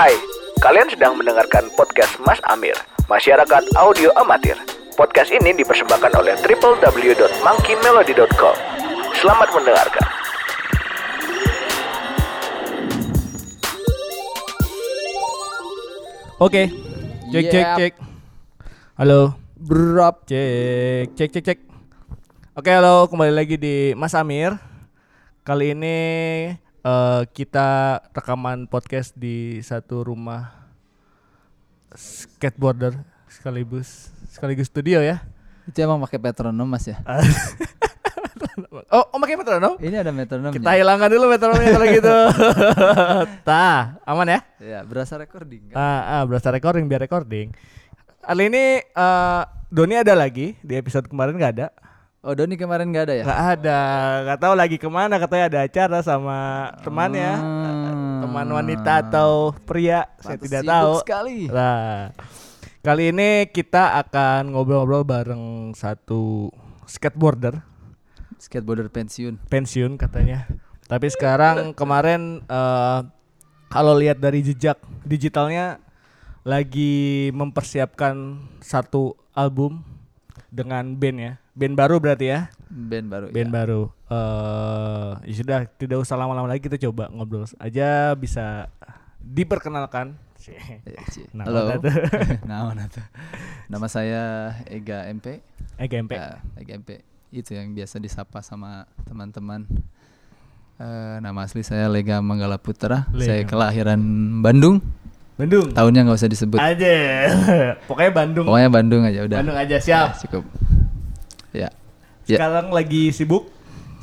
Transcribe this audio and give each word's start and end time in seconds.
Hai, 0.00 0.16
kalian 0.64 0.88
sedang 0.88 1.12
mendengarkan 1.12 1.68
podcast 1.76 2.16
Mas 2.24 2.40
Amir, 2.48 2.72
Masyarakat 3.04 3.68
Audio 3.76 4.08
Amatir. 4.16 4.56
Podcast 4.96 5.28
ini 5.28 5.52
dipersembahkan 5.52 6.16
oleh 6.16 6.40
www.monkeymelody.com. 6.40 8.56
Selamat 9.20 9.52
mendengarkan. 9.52 10.06
Oke. 16.40 16.72
Cek 17.28 17.44
cek 17.52 17.66
cek. 17.76 17.92
Halo. 18.96 19.36
Berap. 19.60 20.24
Cek 20.24 21.12
cek 21.12 21.28
cek 21.28 21.44
cek. 21.44 21.60
Oke, 22.56 22.72
halo, 22.72 23.04
kembali 23.04 23.36
lagi 23.36 23.60
di 23.60 23.92
Mas 23.92 24.16
Amir. 24.16 24.56
Kali 25.44 25.76
ini 25.76 26.00
eh, 26.84 27.22
kita 27.32 28.00
rekaman 28.12 28.66
podcast 28.66 29.12
di 29.16 29.60
satu 29.60 30.04
rumah 30.04 30.52
skateboarder 31.92 32.94
sekaligus 33.26 34.10
sekaligus 34.30 34.70
studio 34.70 35.02
ya. 35.02 35.22
Itu 35.66 35.82
emang 35.84 36.02
pakai 36.02 36.18
metronom 36.18 36.66
Mas 36.66 36.88
ya? 36.88 36.98
Oh, 38.90 39.04
oh 39.14 39.18
pakai 39.22 39.38
metronom? 39.38 39.78
Ini 39.78 40.02
ada 40.02 40.10
metronom. 40.10 40.50
Kita 40.50 40.74
hilangkan 40.74 41.10
dulu 41.12 41.30
metronomnya 41.30 41.70
kalau 41.70 41.86
gitu. 41.98 42.16
Tah, 43.46 44.00
aman 44.02 44.26
ya? 44.26 44.40
Ya, 44.58 44.80
berasa 44.82 45.14
recording 45.14 45.70
kan? 45.70 45.76
Ah, 45.78 46.00
ah, 46.18 46.22
berasa 46.26 46.50
recording 46.50 46.90
biar 46.90 47.02
recording. 47.04 47.54
Kali 48.22 48.50
ini 48.50 48.82
eh, 48.82 49.42
Doni 49.70 49.94
ada 49.94 50.14
lagi 50.18 50.58
di 50.62 50.74
episode 50.74 51.06
kemarin 51.06 51.38
nggak 51.38 51.52
ada. 51.60 51.68
Oh, 52.20 52.36
Doni 52.36 52.52
kemarin 52.52 52.92
nggak 52.92 53.04
ada 53.08 53.14
ya? 53.16 53.24
Nggak 53.24 53.42
ada, 53.56 53.80
nggak 54.22 54.38
tahu 54.38 54.52
lagi 54.52 54.76
ke 54.76 54.88
mana 54.88 55.16
katanya 55.16 55.44
ada 55.48 55.60
acara 55.64 55.98
sama 56.00 56.38
temannya, 56.78 57.32
Hmm. 57.32 58.20
teman 58.20 58.48
wanita 58.50 58.92
atau 59.00 59.56
pria, 59.58 60.04
saya 60.20 60.36
Pantes 60.36 60.44
tidak 60.44 60.60
sibuk 60.60 60.68
tahu. 60.70 60.92
sekali. 61.00 61.38
Nah, 61.48 62.12
kali 62.80 63.04
ini 63.08 63.48
kita 63.48 63.96
akan 63.98 64.52
ngobrol-ngobrol 64.52 65.00
bareng 65.00 65.44
satu 65.72 66.52
skateboarder 66.84 67.64
Skateboarder 68.36 68.88
pensiun. 68.88 69.40
pensiun 69.48 69.96
katanya. 69.96 70.44
Tapi 70.84 71.08
sekarang 71.08 71.72
kemarin 71.72 72.44
eh, 72.44 73.00
kalau 73.68 73.96
lihat 73.96 74.16
dari 74.16 74.40
jejak 74.42 74.76
digitalnya 75.02 75.80
lagi 76.42 77.28
mempersiapkan 77.32 78.16
satu 78.60 79.16
album 79.30 79.84
dengan 80.50 80.98
band 80.98 81.18
ya. 81.18 81.32
Band 81.54 81.74
baru 81.78 81.96
berarti 82.02 82.26
ya. 82.30 82.50
Band 82.68 83.06
baru. 83.06 83.26
Band 83.30 83.50
ya. 83.50 83.54
baru. 83.54 83.82
Eh 84.10 85.10
ya 85.30 85.34
sudah 85.38 85.58
tidak 85.78 85.98
usah 86.02 86.18
lama-lama 86.18 86.50
lagi 86.50 86.66
kita 86.66 86.76
coba 86.90 87.06
ngobrol 87.10 87.46
aja 87.62 88.12
bisa 88.18 88.68
diperkenalkan. 89.22 90.18
Nama 91.36 91.46
Halo. 91.46 91.60
Nama 92.50 92.84
tuh. 92.90 93.06
Nama 93.70 93.86
saya 93.86 94.22
Ega 94.66 95.06
MP. 95.12 95.38
Eh 95.78 95.86
GMP. 95.86 96.12
Ya, 96.18 96.42
Ega 96.58 96.72
MP. 96.80 97.00
Itu 97.30 97.54
yang 97.54 97.70
biasa 97.76 98.02
disapa 98.02 98.42
sama 98.42 98.90
teman-teman. 99.06 99.68
Eh, 100.80 101.16
nama 101.20 101.44
asli 101.44 101.60
saya 101.60 101.92
Lega 101.92 102.24
Manggala 102.24 102.56
Putra. 102.56 103.04
Saya 103.12 103.44
Lega. 103.44 103.52
kelahiran 103.52 104.00
Bandung. 104.40 104.80
Bandung. 105.40 105.66
Tahunnya 105.72 106.00
nggak 106.04 106.18
usah 106.20 106.28
disebut. 106.28 106.58
Aja. 106.60 106.96
Pokoknya 107.88 108.12
Bandung. 108.12 108.44
Pokoknya 108.44 108.68
Bandung 108.68 109.02
aja 109.08 109.20
udah. 109.24 109.36
Bandung 109.40 109.56
aja 109.56 109.76
siap. 109.80 110.08
Ya, 110.12 110.20
cukup. 110.28 110.44
Ya. 111.56 111.68
Ya. 112.28 112.36
Sekarang 112.36 112.66
lagi 112.68 113.02
sibuk. 113.16 113.48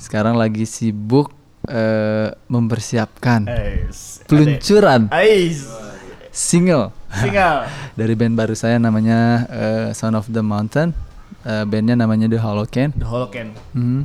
Sekarang 0.01 0.35
lagi 0.35 0.65
sibuk 0.65 1.29
eh, 1.69 2.33
mempersiapkan 2.49 3.45
Ais. 3.45 4.25
peluncuran 4.25 5.09
Ais. 5.13 5.65
single 6.33 6.93
Single. 7.07 7.65
dari 7.99 8.13
band 8.19 8.35
baru 8.35 8.53
saya 8.57 8.77
namanya 8.81 9.47
eh, 9.47 9.87
Sound 9.93 10.17
of 10.17 10.27
the 10.27 10.43
Mountain. 10.43 10.91
Eh, 11.47 11.63
bandnya 11.63 11.95
namanya 11.95 12.27
The 12.27 12.39
Holocan. 12.41 12.91
The 12.97 13.07
Holocan. 13.07 13.47
Mhm. 13.77 14.01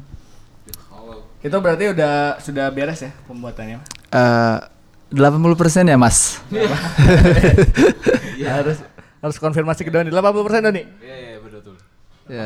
Itu 1.42 1.56
berarti 1.58 1.90
udah 1.90 2.38
sudah 2.38 2.70
beres 2.70 3.02
ya 3.02 3.10
pembuatannya. 3.26 3.82
Eh, 4.14 4.58
80% 5.12 5.84
ya 5.84 5.96
mas 5.96 6.40
harus 8.42 8.78
harus 9.22 9.36
konfirmasi 9.38 9.86
ke 9.86 9.90
Doni. 9.90 10.10
80% 10.10 10.66
Doni. 10.66 10.82
ya. 12.26 12.44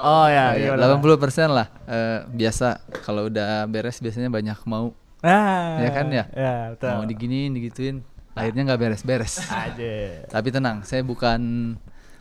Oh 0.00 0.26
ya, 0.26 0.54
iya. 0.54 0.72
Ya, 0.72 0.88
80% 0.88 1.04
lah 1.48 1.66
Eh, 1.84 2.18
biasa 2.28 2.80
kalau 3.02 3.26
udah 3.26 3.66
beres 3.66 3.98
biasanya 3.98 4.28
banyak 4.28 4.56
mau 4.64 4.92
Nah, 5.18 5.82
Ya 5.82 5.90
kan 5.90 6.06
ya? 6.08 6.24
Ya, 6.30 6.54
betul. 6.72 6.94
mau 6.94 7.04
diginiin 7.04 7.50
digituin 7.52 7.96
akhirnya 8.32 8.62
nggak 8.64 8.78
beres-beres 8.78 9.42
aja. 9.50 10.22
tapi 10.30 10.54
tenang 10.54 10.86
saya 10.86 11.02
bukan 11.02 11.74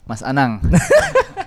Mas 0.03 0.25
Anang 0.25 0.57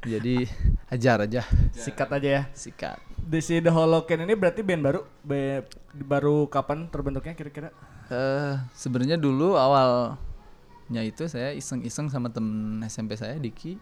jadi 0.00 0.48
hajar 0.88 1.28
aja. 1.28 1.42
Sikat 1.76 2.08
aja 2.08 2.28
ya. 2.28 2.42
sikat. 2.56 2.98
Di 3.20 3.38
si 3.44 3.60
The 3.60 3.68
Holocan 3.68 4.24
ini 4.24 4.32
berarti 4.32 4.64
band 4.64 4.82
baru 4.82 5.00
Be- 5.20 5.64
baru 5.92 6.48
kapan 6.48 6.88
terbentuknya 6.88 7.36
kira-kira? 7.36 7.68
Eh, 8.10 8.54
sebenarnya 8.74 9.20
dulu 9.20 9.54
awalnya 9.54 11.02
itu 11.04 11.28
saya 11.28 11.52
iseng-iseng 11.54 12.08
sama 12.08 12.32
temen 12.32 12.80
SMP 12.88 13.14
saya 13.14 13.36
Diki. 13.36 13.76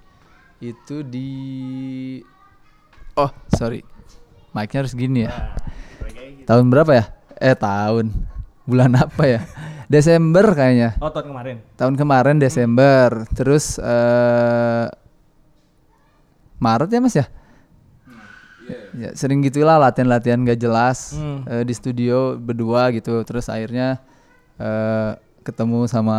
Itu 0.58 1.06
di 1.06 1.30
oh 3.14 3.30
sorry. 3.54 3.86
Mic-nya 4.52 4.82
harus 4.84 4.92
gini 4.98 5.24
ya. 5.24 5.54
Tahun 6.44 6.66
berapa 6.66 6.92
ya? 6.92 7.04
Eh 7.38 7.54
tahun. 7.54 8.10
Bulan 8.68 8.92
apa 8.98 9.24
ya? 9.24 9.40
Desember 9.88 10.44
kayaknya. 10.52 11.00
Oh, 11.00 11.08
tahun 11.08 11.32
kemarin. 11.32 11.56
tahun 11.78 11.94
kemarin 11.96 12.36
Desember. 12.36 13.24
Terus 13.32 13.80
eh 13.80 14.86
Maret 16.58 16.88
ya 16.88 16.98
mas 16.98 17.14
ya 17.14 17.26
ya 18.94 19.10
sering 19.14 19.40
gitulah 19.40 19.78
latihan-latihan 19.78 20.42
gak 20.42 20.58
jelas 20.58 21.14
Hmm. 21.14 21.40
eh, 21.44 21.62
di 21.62 21.72
studio 21.72 22.36
berdua 22.36 22.90
gitu 22.90 23.22
terus 23.22 23.48
akhirnya 23.48 24.02
eh 24.56 25.12
ketemu 25.40 25.86
sama 25.86 26.18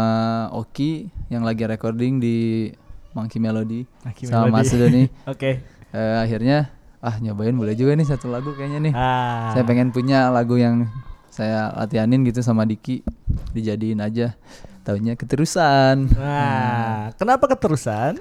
Oki 0.52 1.06
yang 1.30 1.44
lagi 1.44 1.62
recording 1.64 2.18
di 2.18 2.72
Monkey 3.12 3.38
Melody 3.38 3.86
Monkey 4.02 4.26
sama 4.26 4.48
Melody. 4.48 4.54
Mas 4.56 4.72
Doni 4.72 5.04
Oke. 5.34 5.52
Eh, 5.90 6.16
akhirnya 6.18 6.74
ah 7.00 7.16
nyobain 7.18 7.54
boleh 7.54 7.74
juga 7.74 7.94
nih 7.94 8.04
satu 8.04 8.28
lagu 8.28 8.52
kayaknya 8.54 8.80
nih 8.82 8.94
Ah. 8.94 9.54
saya 9.54 9.64
pengen 9.64 9.90
punya 9.90 10.28
lagu 10.30 10.56
yang 10.56 10.90
saya 11.30 11.70
latihanin 11.74 12.24
gitu 12.24 12.42
sama 12.42 12.66
Diki 12.66 13.06
dijadiin 13.52 14.02
aja 14.02 14.34
tahunya 14.90 15.14
keterusan 15.14 16.10
Nah, 16.12 17.14
kenapa 17.14 17.46
keterusan? 17.48 18.18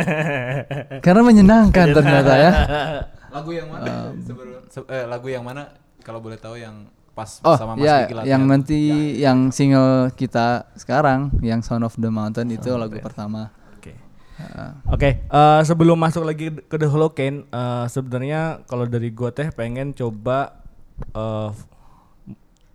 karena 1.04 1.22
menyenangkan 1.22 1.86
ternyata 1.90 2.32
ya 2.34 2.50
Lagu 3.34 3.50
yang 3.50 3.70
mana? 3.70 4.10
Sebelum- 4.18 4.66
se- 4.66 4.86
eh, 4.86 5.06
lagu 5.06 5.26
yang 5.26 5.40
mana 5.40 5.70
kalau 6.00 6.18
boleh 6.18 6.34
tahu 6.34 6.58
yang 6.58 6.84
pas 7.10 7.38
oh 7.40 7.54
sama 7.54 7.74
Mas 7.74 7.84
ya 7.84 7.96
Diki 8.04 8.14
yang 8.24 8.42
nanti 8.44 8.80
yang 9.16 9.38
single 9.50 10.10
kita 10.12 10.66
sekarang 10.74 11.30
yang 11.38 11.58
Sound 11.60 11.82
of 11.82 11.94
the 11.94 12.08
Mountain 12.08 12.50
itu 12.50 12.70
lagu 12.72 12.98
pertama 12.98 13.50
Oke. 13.72 13.92
Heeh. 14.36 14.70
Oke, 14.88 15.10
eh, 15.22 15.60
sebelum 15.62 15.94
masuk 15.96 16.24
lagi 16.24 16.48
ke 16.50 16.74
The 16.74 16.86
Holocaine, 16.86 17.44
eh, 17.46 17.86
sebenarnya 17.86 18.40
kalau 18.64 18.84
dari 18.84 19.10
gua 19.10 19.30
teh 19.30 19.50
pengen 19.50 19.92
coba 19.92 20.64
eh, 21.06 21.50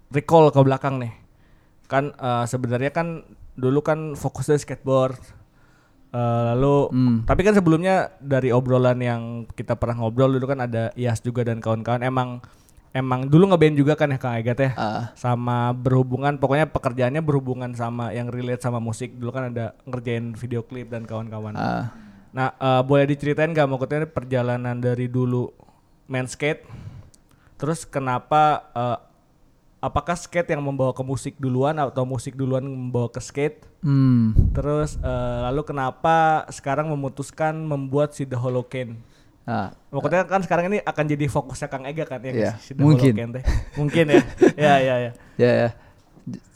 recall 0.09 0.49
ke 0.49 0.59
belakang 0.61 0.97
nih. 0.97 1.13
Kan 1.85 2.13
eh, 2.15 2.45
sebenarnya 2.45 2.91
kan 2.91 3.23
dulu 3.55 3.79
kan 3.79 4.13
fokusnya 4.13 4.59
skateboard. 4.59 5.17
Eh, 6.15 6.43
lalu 6.55 6.75
Hmm. 6.95 7.17
tapi 7.27 7.43
kan 7.43 7.51
sebelumnya 7.51 8.15
dari 8.23 8.47
obrolan 8.47 8.95
yang 9.03 9.21
kita 9.51 9.75
pernah 9.75 9.99
ngobrol 9.99 10.31
dulu 10.31 10.47
kan 10.47 10.63
ada 10.63 10.87
Ias 10.95 11.19
juga 11.19 11.43
dan 11.43 11.59
kawan-kawan 11.59 12.07
emang 12.07 12.39
emang 12.95 13.27
dulu 13.27 13.51
ngeband 13.51 13.75
juga 13.75 13.99
kan 13.99 14.07
ya 14.07 14.15
Kang 14.15 14.39
Ega 14.39 14.55
teh 14.55 14.71
Ah, 14.79 15.11
sama 15.19 15.75
berhubungan 15.75 16.39
pokoknya 16.39 16.71
pekerjaannya 16.71 17.19
berhubungan 17.19 17.75
sama 17.75 18.15
yang 18.15 18.31
relate 18.31 18.63
sama 18.63 18.79
musik 18.79 19.11
dulu 19.19 19.35
kan 19.35 19.51
ada 19.51 19.75
ngerjain 19.83 20.31
video 20.39 20.63
klip 20.63 20.87
dan 20.87 21.03
kawan-kawan. 21.03 21.51
ah. 21.59 21.91
Nah, 22.31 22.55
eh, 22.55 22.81
boleh 22.87 23.11
diceritain 23.11 23.51
gak 23.51 23.67
maksudnya 23.67 24.07
perjalanan 24.07 24.79
dari 24.79 25.11
dulu 25.11 25.51
main 26.07 26.31
skate, 26.31 26.63
terus 27.59 27.83
kenapa, 27.83 28.71
eh, 28.71 28.97
apakah 29.79 30.15
skate 30.17 30.55
yang 30.55 30.63
membawa 30.63 30.91
ke 30.95 31.03
musik 31.05 31.35
duluan 31.37 31.77
atau 31.77 32.03
musik 32.07 32.33
duluan 32.33 32.65
membawa 32.65 33.07
ke 33.11 33.21
skate? 33.21 33.63
hmm. 33.83 34.55
Terus 34.55 34.97
eh, 34.99 35.39
lalu 35.51 35.61
kenapa 35.67 36.43
sekarang 36.49 36.89
memutuskan 36.89 37.55
membuat 37.55 38.15
si 38.15 38.25
The 38.25 38.39
Holocaine? 38.39 38.97
Ah, 39.45 39.77
Maksudnya 39.93 40.25
kan 40.25 40.41
sekarang 40.41 40.73
ini 40.73 40.81
akan 40.81 41.05
jadi 41.05 41.29
fokusnya 41.29 41.69
Kang 41.69 41.85
Ega 41.85 42.01
kan 42.09 42.17
ya 42.17 42.33
Iya, 42.33 42.51
si 42.57 42.73
The 42.73 42.81
mungkin. 42.81 43.13
Teh. 43.13 43.45
Mungkin 43.77 44.05
ya. 44.09 44.21
ya 44.65 44.73
ya 44.81 44.95
ya. 44.97 45.11
ya 45.37 45.51
ya 45.53 45.69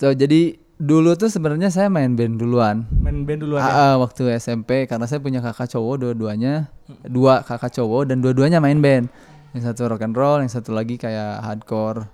so, 0.02 0.10
jadi 0.10 0.58
dulu 0.82 1.14
tuh 1.14 1.30
sebenarnya 1.30 1.70
saya 1.70 1.86
main 1.86 2.18
band 2.18 2.42
duluan 2.42 2.90
Main 2.98 3.30
band 3.30 3.46
duluan 3.46 3.62
ya. 3.62 3.70
Ah, 3.70 3.78
ah, 3.94 3.96
waktu 4.02 4.34
SMP 4.42 4.90
karena 4.90 5.06
saya 5.06 5.22
punya 5.22 5.38
kakak 5.38 5.70
cowok 5.70 6.02
dua-duanya 6.02 6.74
dua 7.06 7.46
kakak 7.46 7.78
cowok 7.78 8.10
dan 8.10 8.26
dua-duanya 8.26 8.58
main 8.58 8.82
band 8.82 9.06
yang 9.54 9.62
satu 9.70 9.86
rock 9.86 10.02
and 10.02 10.18
roll 10.18 10.42
yang 10.42 10.50
satu 10.50 10.74
lagi 10.74 10.98
kayak 10.98 11.46
hardcore 11.46 12.10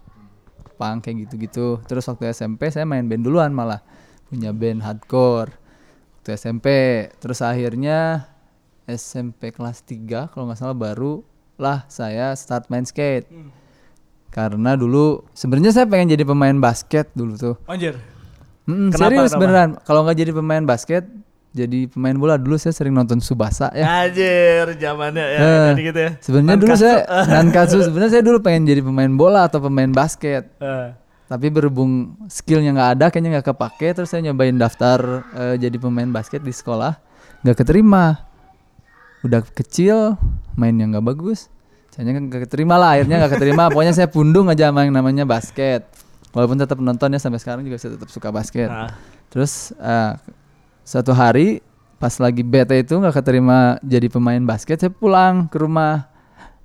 punk 0.76 1.08
kayak 1.08 1.28
gitu-gitu. 1.28 1.80
Terus 1.88 2.06
waktu 2.12 2.36
SMP 2.36 2.70
saya 2.70 2.84
main 2.84 3.08
band 3.08 3.24
duluan 3.24 3.52
malah 3.56 3.80
punya 4.28 4.52
band 4.52 4.84
hardcore 4.84 5.56
waktu 6.22 6.30
SMP. 6.36 6.68
Terus 7.18 7.40
akhirnya 7.42 8.30
SMP 8.86 9.50
kelas 9.50 9.82
3 9.88 10.30
kalau 10.30 10.52
nggak 10.52 10.60
salah 10.60 10.78
baru 10.78 11.26
lah 11.58 11.88
saya 11.88 12.36
start 12.36 12.68
main 12.70 12.84
skate. 12.84 13.26
Karena 14.30 14.76
dulu 14.76 15.24
sebenarnya 15.32 15.72
saya 15.72 15.88
pengen 15.88 16.12
jadi 16.12 16.28
pemain 16.28 16.58
basket 16.60 17.08
dulu 17.16 17.34
tuh. 17.40 17.56
Anjir. 17.72 17.96
Mm, 18.66 18.90
Kenapa, 18.92 18.98
serius 18.98 19.32
kenapa? 19.32 19.42
beneran. 19.42 19.70
Kalau 19.86 20.00
nggak 20.04 20.18
jadi 20.20 20.32
pemain 20.34 20.64
basket, 20.66 21.04
jadi 21.56 21.88
pemain 21.88 22.12
bola 22.20 22.36
dulu 22.36 22.60
saya 22.60 22.76
sering 22.76 22.92
nonton 22.92 23.24
Subasa 23.24 23.72
ya. 23.72 23.88
Anjir, 24.04 24.76
zamannya 24.76 25.24
ya 25.24 25.40
jadi 25.72 25.82
gitu 25.88 26.00
ya. 26.04 26.12
Sebenarnya 26.20 26.60
dulu 26.60 26.74
saya 26.76 26.98
Nankatsu 27.32 27.80
sebenarnya 27.80 28.12
saya 28.20 28.24
dulu 28.28 28.44
pengen 28.44 28.68
jadi 28.68 28.84
pemain 28.84 29.08
bola 29.16 29.48
atau 29.48 29.64
pemain 29.64 29.88
basket. 29.88 30.52
Eh, 30.60 30.88
Tapi 31.26 31.48
berhubung 31.50 32.20
skillnya 32.28 32.76
nggak 32.76 32.90
ada, 33.00 33.06
kayaknya 33.08 33.40
nggak 33.40 33.56
kepake. 33.56 33.88
Terus 33.96 34.12
saya 34.12 34.28
nyobain 34.28 34.52
daftar 34.60 35.00
eh, 35.32 35.56
jadi 35.56 35.80
pemain 35.80 36.12
basket 36.12 36.44
di 36.44 36.52
sekolah, 36.52 37.00
nggak 37.48 37.64
keterima. 37.64 38.20
Udah 39.24 39.40
kecil, 39.42 40.20
mainnya 40.60 40.92
nggak 40.92 41.08
bagus. 41.08 41.48
Saya 41.96 42.12
nggak 42.12 42.52
keterima 42.52 42.76
lah. 42.76 43.00
Akhirnya 43.00 43.24
nggak 43.24 43.40
keterima. 43.40 43.64
Pokoknya 43.72 43.96
saya 43.96 44.12
pundung 44.12 44.52
aja 44.52 44.76
sama 44.76 44.84
yang 44.84 44.92
namanya 44.92 45.24
basket. 45.24 45.88
Walaupun 46.36 46.60
tetap 46.60 46.84
nontonnya 46.84 47.16
sampai 47.16 47.40
sekarang 47.40 47.64
juga 47.64 47.80
saya 47.80 47.96
tetap 47.96 48.12
suka 48.12 48.28
basket. 48.28 48.68
nah, 48.68 48.92
Terus 49.32 49.72
eh, 49.80 50.14
suatu 50.86 51.12
hari 51.12 51.60
pas 51.96 52.14
lagi 52.16 52.40
bete 52.40 52.78
itu 52.78 52.94
nggak 52.94 53.16
keterima 53.16 53.82
jadi 53.82 54.06
pemain 54.06 54.40
basket, 54.40 54.78
saya 54.78 54.94
pulang 54.94 55.50
ke 55.50 55.58
rumah. 55.58 56.06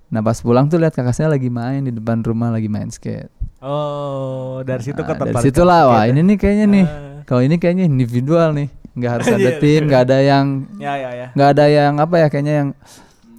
Nah 0.06 0.20
pas 0.20 0.36
pulang 0.36 0.66
tuh 0.66 0.76
lihat 0.76 0.92
kakak 0.92 1.14
saya 1.14 1.30
lagi 1.30 1.48
main 1.48 1.80
di 1.80 1.90
depan 1.90 2.20
rumah 2.20 2.50
lagi 2.50 2.66
main 2.66 2.86
skate. 2.86 3.30
Oh, 3.58 4.60
dari 4.60 4.82
situ 4.82 4.98
Nah, 4.98 5.06
kan 5.06 5.16
dari 5.22 5.38
situ 5.40 5.62
lah 5.62 5.86
wah 5.86 6.02
skate 6.02 6.10
ini 6.10 6.20
ya. 6.20 6.26
nih 6.26 6.36
kayaknya 6.36 6.66
nih. 6.68 6.84
Ah. 6.84 6.98
Kalau 7.24 7.42
ini 7.42 7.56
kayaknya 7.56 7.84
individual 7.86 8.50
nih, 8.52 8.68
nggak 8.92 9.10
harus 9.10 9.26
ada 9.32 9.50
Iya, 9.50 9.58
tim, 9.58 9.80
nggak 9.86 10.02
ada 10.04 10.18
yang 10.18 10.46
Ya 10.76 10.92
ya 10.94 11.10
ya. 11.14 11.26
nggak 11.32 11.48
ada 11.54 11.64
yang 11.66 11.92
apa 11.96 12.14
ya 12.16 12.26
kayaknya 12.28 12.54
yang 12.56 12.68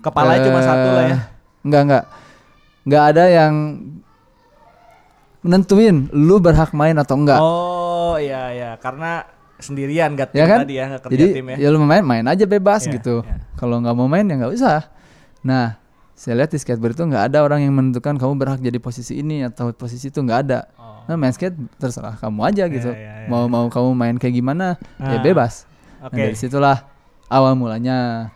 Kepalanya 0.01 0.41
cuma 0.41 0.59
eh, 0.59 0.65
satu 0.65 0.87
lah 0.89 1.03
ya. 1.05 1.17
Nggak 1.61 1.81
nggak 1.85 2.03
nggak 2.81 3.03
ada 3.13 3.23
yang 3.29 3.53
menentuin 5.41 6.07
lu 6.13 6.37
berhak 6.37 6.71
main 6.71 6.95
atau 6.95 7.17
enggak. 7.17 7.39
Oh, 7.41 8.15
iya 8.15 8.53
ya, 8.53 8.71
karena 8.77 9.25
sendirian 9.61 10.13
gak 10.13 10.31
ya 10.31 10.45
kan? 10.45 10.59
tadi 10.61 10.75
ya, 10.75 10.85
kerja 10.97 11.09
Jadi 11.09 11.25
tim 11.31 11.45
ya. 11.49 11.55
ya 11.57 11.67
lu 11.69 11.79
main 11.79 12.01
main 12.01 12.25
aja 12.25 12.43
bebas 12.43 12.85
Iya, 12.85 12.97
gitu. 12.97 13.15
iya. 13.21 13.39
Kalau 13.55 13.77
nggak 13.77 13.93
mau 13.93 14.05
main 14.05 14.23
ya 14.23 14.35
nggak 14.35 14.53
usah. 14.53 14.89
Nah, 15.41 15.77
saya 16.13 16.37
lihat 16.37 16.49
di 16.49 16.57
skateboard 16.57 16.93
itu 16.93 17.03
nggak 17.03 17.29
ada 17.29 17.41
orang 17.41 17.61
yang 17.61 17.73
menentukan 17.73 18.13
kamu 18.13 18.33
berhak 18.35 18.59
jadi 18.59 18.77
posisi 18.77 19.17
ini 19.17 19.41
atau 19.41 19.69
posisi 19.71 20.07
itu 20.07 20.19
nggak 20.19 20.39
ada. 20.43 20.59
Oh. 20.75 21.01
Nah, 21.05 21.15
main 21.15 21.31
skate 21.31 21.53
terserah 21.75 22.13
kamu 22.15 22.39
aja 22.43 22.63
gitu. 22.67 22.89
iya, 22.89 23.25
iya, 23.25 23.29
mau 23.29 23.45
mau 23.45 23.65
kamu 23.67 23.89
main 23.91 24.15
kayak 24.15 24.35
gimana 24.35 24.77
ya 24.97 25.17
Ah, 25.17 25.21
bebas. 25.21 25.65
Nah, 25.97 26.09
Oke. 26.09 26.17
dari 26.19 26.35
situlah 26.35 26.85
awal 27.25 27.53
mulanya. 27.53 28.29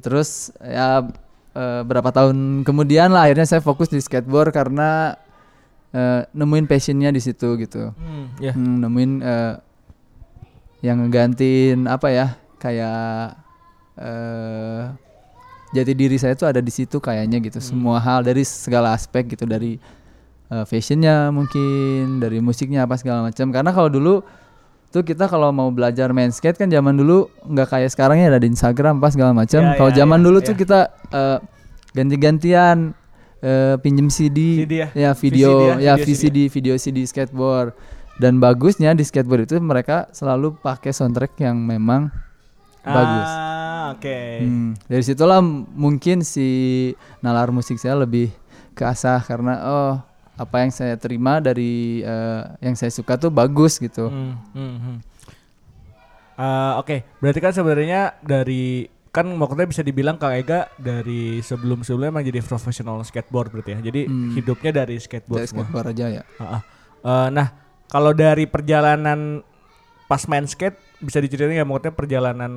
Terus 0.00 0.54
ya 0.58 1.04
eh, 1.50 1.80
berapa 1.82 2.08
tahun 2.08 2.62
kemudian 2.62 3.10
lah 3.10 3.26
akhirnya 3.26 3.44
saya 3.44 3.60
fokus 3.60 3.86
di 3.86 3.98
skateboard 3.98 4.50
karena 4.50 5.18
eh, 5.90 6.22
nemuin 6.30 6.66
passionnya 6.66 7.10
di 7.10 7.18
situ 7.18 7.58
gitu. 7.58 7.90
Hmm, 7.92 8.24
ya. 8.38 8.54
Hmm, 8.54 8.80
nemuin 8.80 9.12
eh, 9.20 9.52
yang 10.80 11.00
ngegantiin 11.04 11.84
apa 11.88 12.08
ya 12.08 12.26
kayak 12.56 13.36
eh 14.00 14.84
jati 15.70 15.92
diri 15.94 16.18
saya 16.18 16.34
tuh 16.34 16.50
ada 16.50 16.58
di 16.58 16.72
situ 16.72 16.98
kayaknya 16.98 17.38
gitu. 17.42 17.62
Semua 17.62 18.02
hal 18.02 18.26
dari 18.26 18.42
segala 18.42 18.94
aspek 18.94 19.34
gitu 19.34 19.46
dari 19.46 19.78
eh, 20.50 20.64
fashionnya 20.66 21.30
mungkin 21.30 22.18
dari 22.18 22.42
musiknya 22.42 22.84
apa 22.84 22.98
segala 22.98 23.30
macam. 23.30 23.54
Karena 23.54 23.70
kalau 23.70 23.90
dulu 23.90 24.14
tuh 24.90 25.06
kita 25.06 25.30
kalau 25.30 25.54
mau 25.54 25.70
belajar 25.70 26.10
main 26.10 26.34
skate 26.34 26.58
kan 26.58 26.66
zaman 26.66 26.98
dulu 26.98 27.30
nggak 27.46 27.70
kayak 27.70 27.90
sekarang 27.94 28.18
ya 28.18 28.26
ada 28.34 28.42
di 28.42 28.50
Instagram 28.50 28.98
apa 28.98 29.08
segala 29.14 29.32
macam. 29.32 29.62
Ya, 29.62 29.74
kalau 29.78 29.90
ya, 29.94 29.96
zaman 30.02 30.18
ya, 30.18 30.24
dulu 30.26 30.38
ya. 30.42 30.46
tuh 30.50 30.56
kita 30.58 30.80
eh, 31.14 31.38
ganti-gantian 31.94 32.76
eh, 33.38 33.74
pinjem 33.78 34.10
CD, 34.10 34.66
CD 34.66 34.74
ya? 34.82 35.14
video 35.14 35.50
VCD 35.54 35.66
ya, 35.70 35.74
ya 35.78 35.92
video 35.94 36.14
VCD 36.18 36.38
video 36.50 36.74
CD 36.76 36.98
skateboard 37.06 37.70
dan 38.20 38.36
bagusnya 38.36 38.92
di 38.92 39.00
skateboard 39.00 39.48
itu 39.48 39.56
mereka 39.56 40.12
selalu 40.12 40.52
pakai 40.54 40.92
soundtrack 40.92 41.40
yang 41.40 41.56
memang 41.56 42.12
bagus. 42.80 43.30
Ah, 43.30 43.96
oke. 43.96 44.18
Hmm, 44.40 44.70
dari 44.84 45.00
situlah 45.00 45.40
mungkin 45.72 46.20
si 46.20 46.48
nalar 47.18 47.48
musik 47.48 47.76
saya 47.76 47.96
lebih 47.96 48.28
keasah 48.72 49.20
karena 49.20 49.54
oh 49.62 49.94
apa 50.36 50.56
yang 50.60 50.72
saya 50.72 50.96
terima 50.96 51.40
dari 51.40 52.00
eh, 52.00 52.42
yang 52.60 52.72
saya 52.72 52.88
suka 52.88 53.16
tuh 53.16 53.28
bagus 53.28 53.76
gitu. 53.76 54.08
Hmm, 54.08 54.36
hmm, 54.52 54.76
hmm. 54.76 54.96
Eh, 56.40 56.72
Oke, 56.76 57.04
berarti 57.20 57.40
kan 57.40 57.52
sebenarnya 57.52 58.16
dari 58.20 58.88
kan 59.10 59.26
maksudnya 59.26 59.66
bisa 59.66 59.82
dibilang 59.82 60.16
Kang 60.16 60.32
Ega 60.32 60.70
dari 60.78 61.42
sebelum-sebelumnya 61.42 62.08
emang 62.08 62.24
jadi 62.24 62.40
profesional 62.40 63.02
skateboard 63.02 63.50
berarti 63.50 63.76
ya. 63.76 63.80
Jadi 63.82 64.00
Hmm. 64.06 64.32
hidupnya 64.32 64.72
dari 64.72 64.96
skateboard 64.96 65.44
Dari 65.44 65.48
semua. 65.50 65.66
skateboard 65.66 65.88
aja 65.92 66.06
ya. 66.08 66.22
Heeh. 66.38 66.60
Eh, 67.00 67.28
nah, 67.28 67.48
kalau 67.90 68.10
dari 68.12 68.46
perjalanan 68.46 69.42
pas 70.06 70.22
main 70.24 70.42
skate 70.44 70.74
bisa 70.98 71.18
diceritain 71.18 71.54
nggak 71.54 71.66
maksudnya 71.66 71.92
perjalanan 71.92 72.52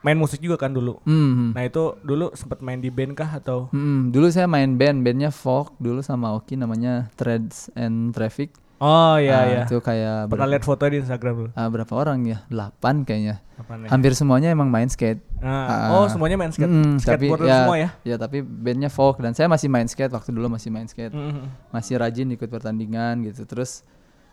main 0.00 0.16
musik 0.16 0.38
juga 0.38 0.58
kan 0.58 0.70
dulu. 0.70 0.98
Hmm. 1.02 1.52
Nah, 1.52 1.62
itu 1.62 1.94
dulu 2.00 2.32
sempat 2.32 2.58
main 2.58 2.76
di 2.76 2.88
band 2.88 3.14
kah 3.14 3.30
atau 3.32 3.70
Hmm, 3.70 4.10
dulu 4.10 4.26
saya 4.28 4.44
main 4.46 4.74
band, 4.74 5.00
bandnya 5.00 5.30
folk 5.30 5.78
dulu 5.78 6.00
sama 6.00 6.32
Oki 6.32 6.54
namanya 6.54 7.06
Threads 7.14 7.70
and 7.72 8.10
Traffic. 8.10 8.50
Oh 8.78 9.14
iya 9.14 9.30
Ah, 9.32 9.44
iya. 9.46 9.62
Itu 9.62 9.78
kayak 9.78 10.26
Pernah 10.26 10.48
lihat 10.48 10.66
foto 10.66 10.82
di 10.84 10.98
Instagram 10.98 11.34
dulu. 11.36 11.50
ah, 11.54 11.70
berapa 11.70 11.92
orang 11.94 12.18
ya? 12.24 12.42
8 12.50 13.06
kayaknya. 13.06 13.38
Apa 13.54 13.78
nih? 13.78 13.86
Hampir 13.86 14.10
semuanya 14.12 14.50
emang 14.50 14.66
main 14.68 14.90
skate. 14.90 15.22
Nah, 15.38 15.70
Ah. 15.70 15.88
oh 15.94 16.06
semuanya 16.08 16.34
main 16.34 16.50
skate. 16.50 16.66
Mm, 16.66 16.98
tapi 16.98 17.30
skateboard 17.30 17.46
ya, 17.46 17.58
semua 17.62 17.76
ya. 17.78 17.90
Ya 18.02 18.16
tapi 18.18 18.42
bandnya 18.42 18.90
folk 18.90 19.22
dan 19.22 19.38
saya 19.38 19.46
masih 19.46 19.70
main 19.70 19.86
skate 19.86 20.10
waktu 20.10 20.34
dulu 20.34 20.50
masih 20.50 20.68
main 20.68 20.84
skate, 20.84 21.14
Mm, 21.14 21.46
masih 21.70 21.94
rajin 21.96 22.26
ikut 22.28 22.46
pertandingan 22.48 23.22
gitu. 23.22 23.46
Terus 23.46 23.86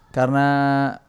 karena 0.09 0.47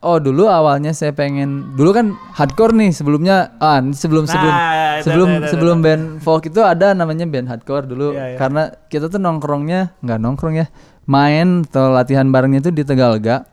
oh 0.05 0.21
dulu 0.21 0.45
awalnya 0.45 0.93
saya 0.93 1.17
pengen 1.17 1.73
dulu 1.73 1.97
kan 1.97 2.13
hardcore 2.37 2.77
nih 2.77 2.93
sebelumnya 2.93 3.57
ah 3.57 3.81
sebelum 3.97 4.29
sebelum 4.29 4.53
Nah, 4.53 5.01
itu, 5.01 5.09
sebelum 5.09 5.29
itu, 5.29 5.39
itu, 5.41 5.49
sebelum 5.57 5.77
band 5.81 6.05
folk 6.21 6.45
itu 6.45 6.61
ada 6.61 6.93
namanya 6.93 7.25
band 7.25 7.49
hardcore 7.49 7.89
dulu 7.89 8.13
Iya, 8.13 8.37
iya. 8.37 8.37
karena 8.37 8.63
kita 8.93 9.09
tuh 9.09 9.17
nongkrongnya 9.17 9.97
nggak 10.05 10.19
nongkrong 10.21 10.61
ya 10.61 10.67
main 11.09 11.65
atau 11.65 11.89
latihan 11.89 12.29
barengnya 12.29 12.61
tuh 12.61 12.77
di 12.77 12.85
Tegalga 12.85 13.49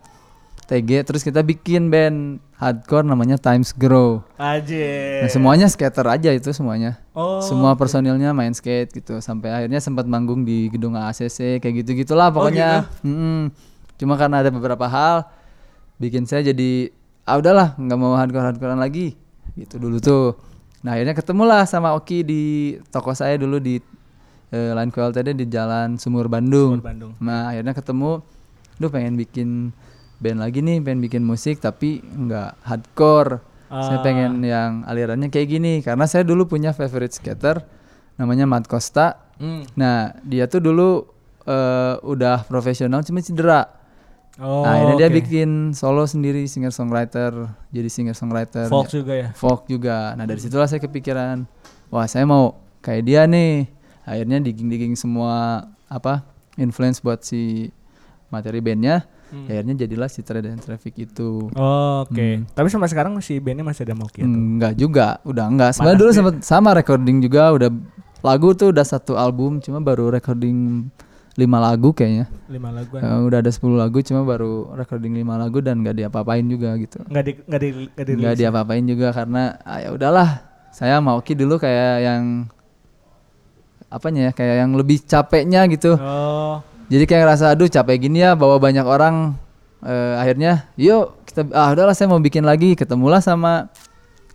TG 0.67 1.07
terus 1.07 1.23
kita 1.23 1.39
bikin 1.47 1.87
band 1.87 2.43
hardcore 2.59 3.07
namanya 3.07 3.39
Times 3.39 3.71
Grow 3.71 4.19
Aja. 4.35 5.23
Nah, 5.23 5.31
semuanya 5.31 5.71
skater 5.71 6.03
aja 6.11 6.35
itu 6.35 6.51
semuanya. 6.51 6.99
Oh, 7.15 7.39
Semua 7.39 7.79
personilnya 7.79 8.35
main 8.35 8.51
skate 8.51 8.91
gitu 8.99 9.23
sampai 9.23 9.55
akhirnya 9.55 9.79
sempat 9.79 10.03
manggung 10.11 10.43
di 10.43 10.67
gedung 10.67 10.99
ACC 10.99 11.63
kayak 11.63 11.87
gitu 11.87 12.03
gitulah 12.03 12.35
pokoknya. 12.35 12.83
Mm-mm. 12.99 13.47
Cuma 13.95 14.19
karena 14.19 14.43
ada 14.43 14.51
beberapa 14.51 14.85
hal 14.85 15.25
bikin 15.97 16.29
saya 16.29 16.45
jadi 16.45 16.93
ah 17.27 17.35
udahlah 17.37 17.75
nggak 17.75 17.97
mau 17.99 18.15
hardcore 18.15 18.45
hardcorean 18.53 18.79
lagi 18.79 19.17
gitu 19.57 19.81
dulu 19.81 19.97
tuh. 19.97 20.37
Nah 20.85 20.93
akhirnya 20.95 21.17
ketemulah 21.17 21.65
sama 21.65 21.97
Oki 21.97 22.21
di 22.21 22.43
toko 22.93 23.11
saya 23.11 23.35
dulu 23.35 23.57
di 23.57 23.81
eh, 24.53 24.71
Line 24.71 24.93
QLTD 24.93 25.33
di 25.33 25.45
Jalan 25.49 25.97
Sumur 25.97 26.29
Bandung. 26.29 26.79
Sumur 26.79 26.85
Bandung. 26.85 27.11
Nah 27.19 27.51
akhirnya 27.51 27.73
ketemu, 27.73 28.21
duh 28.77 28.89
pengen 28.93 29.17
bikin 29.17 29.73
band 30.17 30.39
lagi 30.39 30.61
nih, 30.61 30.79
pengen 30.79 31.01
bikin 31.01 31.23
musik 31.25 31.59
tapi 31.59 31.99
nggak 31.99 32.61
hardcore. 32.63 33.41
Saya 33.67 33.99
Ah. 33.99 34.03
pengen 34.05 34.39
yang 34.47 34.87
alirannya 34.87 35.27
kayak 35.27 35.47
gini 35.51 35.83
karena 35.83 36.07
saya 36.07 36.23
dulu 36.23 36.47
punya 36.47 36.71
favorite 36.71 37.11
skater 37.11 37.59
namanya 38.15 38.47
Matt 38.47 38.71
Costa. 38.71 39.27
Hmm. 39.35 39.67
Nah 39.75 40.15
dia 40.23 40.47
tuh 40.47 40.63
dulu 40.63 41.03
eh, 41.43 41.95
udah 41.99 42.47
profesional 42.47 43.03
cuma 43.03 43.19
cedera. 43.19 43.67
Oh, 44.37 44.61
nah 44.61 44.77
akhirnya 44.77 44.95
dia 45.01 45.09
oke. 45.09 45.17
bikin 45.17 45.49
solo 45.73 46.05
sendiri 46.05 46.45
singer 46.45 46.69
songwriter, 46.69 47.49
jadi 47.73 47.89
singer 47.89 48.13
songwriter. 48.13 48.69
folk 48.69 48.89
juga 48.93 49.13
ya. 49.17 49.27
folk 49.33 49.65
juga. 49.65 50.13
Nah 50.13 50.29
dari 50.29 50.37
situlah 50.37 50.69
saya 50.69 50.77
kepikiran, 50.77 51.49
wah 51.89 52.05
saya 52.05 52.29
mau 52.29 52.61
kayak 52.85 53.01
dia 53.01 53.25
nih. 53.25 53.65
Akhirnya 54.07 54.39
digging-digging 54.39 54.95
semua 54.95 55.65
apa 55.89 56.23
influence 56.55 57.01
buat 57.01 57.25
si 57.25 57.73
materi 58.29 58.61
bandnya. 58.61 59.09
Hmm. 59.27 59.43
Akhirnya 59.43 59.75
jadilah 59.83 60.07
si 60.07 60.23
Trade 60.23 60.55
and 60.55 60.63
Traffic 60.63 60.95
itu. 60.95 61.51
Oh, 61.51 62.07
Oke. 62.07 62.39
Hmm. 62.39 62.47
Tapi 62.47 62.67
sampai 62.71 62.87
sekarang 62.87 63.19
si 63.19 63.43
bandnya 63.43 63.67
masih 63.67 63.83
ada 63.83 63.95
Moki 63.97 64.23
atau? 64.23 64.31
Enggak 64.31 64.73
juga, 64.79 65.19
udah 65.27 65.45
enggak. 65.51 65.75
Sebenarnya 65.75 65.99
dulu 65.99 66.11
sempat 66.15 66.35
sama 66.47 66.71
recording 66.71 67.19
juga, 67.19 67.51
udah 67.51 67.69
lagu 68.23 68.55
tuh 68.55 68.71
udah 68.71 68.85
satu 68.87 69.19
album, 69.19 69.59
cuma 69.59 69.83
baru 69.83 70.13
recording 70.13 70.87
lima 71.37 71.61
lagu 71.61 71.93
kayaknya. 71.93 72.25
Lima 72.49 72.73
laguan. 72.73 73.05
Eh, 73.05 73.19
udah 73.29 73.39
ada 73.45 73.51
10 73.53 73.77
lagu, 73.77 74.01
cuma 74.01 74.25
baru 74.25 74.73
recording 74.73 75.13
lima 75.13 75.37
lagu 75.37 75.61
dan 75.61 75.85
nggak 75.85 75.95
diapa-apain 76.01 76.41
juga 76.49 76.73
gitu. 76.81 76.97
Nggak 77.05 77.23
di 77.23 77.31
nggak 77.45 77.61
di 77.61 77.69
nggak 77.93 78.05
di 78.05 78.11
nggak 78.17 78.35
diapa-apain 78.41 78.85
juga 78.89 79.07
karena 79.13 79.43
ah, 79.61 79.77
ya 79.77 79.89
udahlah 79.93 80.29
saya 80.73 80.97
mau 80.97 81.21
Oki 81.21 81.37
dulu 81.37 81.61
kayak 81.61 81.95
yang 82.01 82.23
apanya 83.87 84.29
ya 84.29 84.31
kayak 84.35 84.55
yang 84.65 84.71
lebih 84.75 84.99
capeknya 85.05 85.63
gitu 85.71 85.95
Oh. 85.95 86.59
Jadi 86.87 87.03
kayak 87.03 87.23
ngerasa 87.27 87.55
aduh 87.55 87.67
capek 87.67 88.07
gini 88.07 88.23
ya 88.23 88.35
bawa 88.35 88.59
banyak 88.59 88.83
orang 88.83 89.35
eh, 89.83 90.15
akhirnya 90.17 90.71
yuk 90.79 91.19
kita 91.27 91.51
ah 91.51 91.71
udahlah 91.71 91.91
saya 91.91 92.07
mau 92.07 92.19
bikin 92.19 92.47
lagi 92.47 92.79
ketemulah 92.79 93.19
sama 93.19 93.67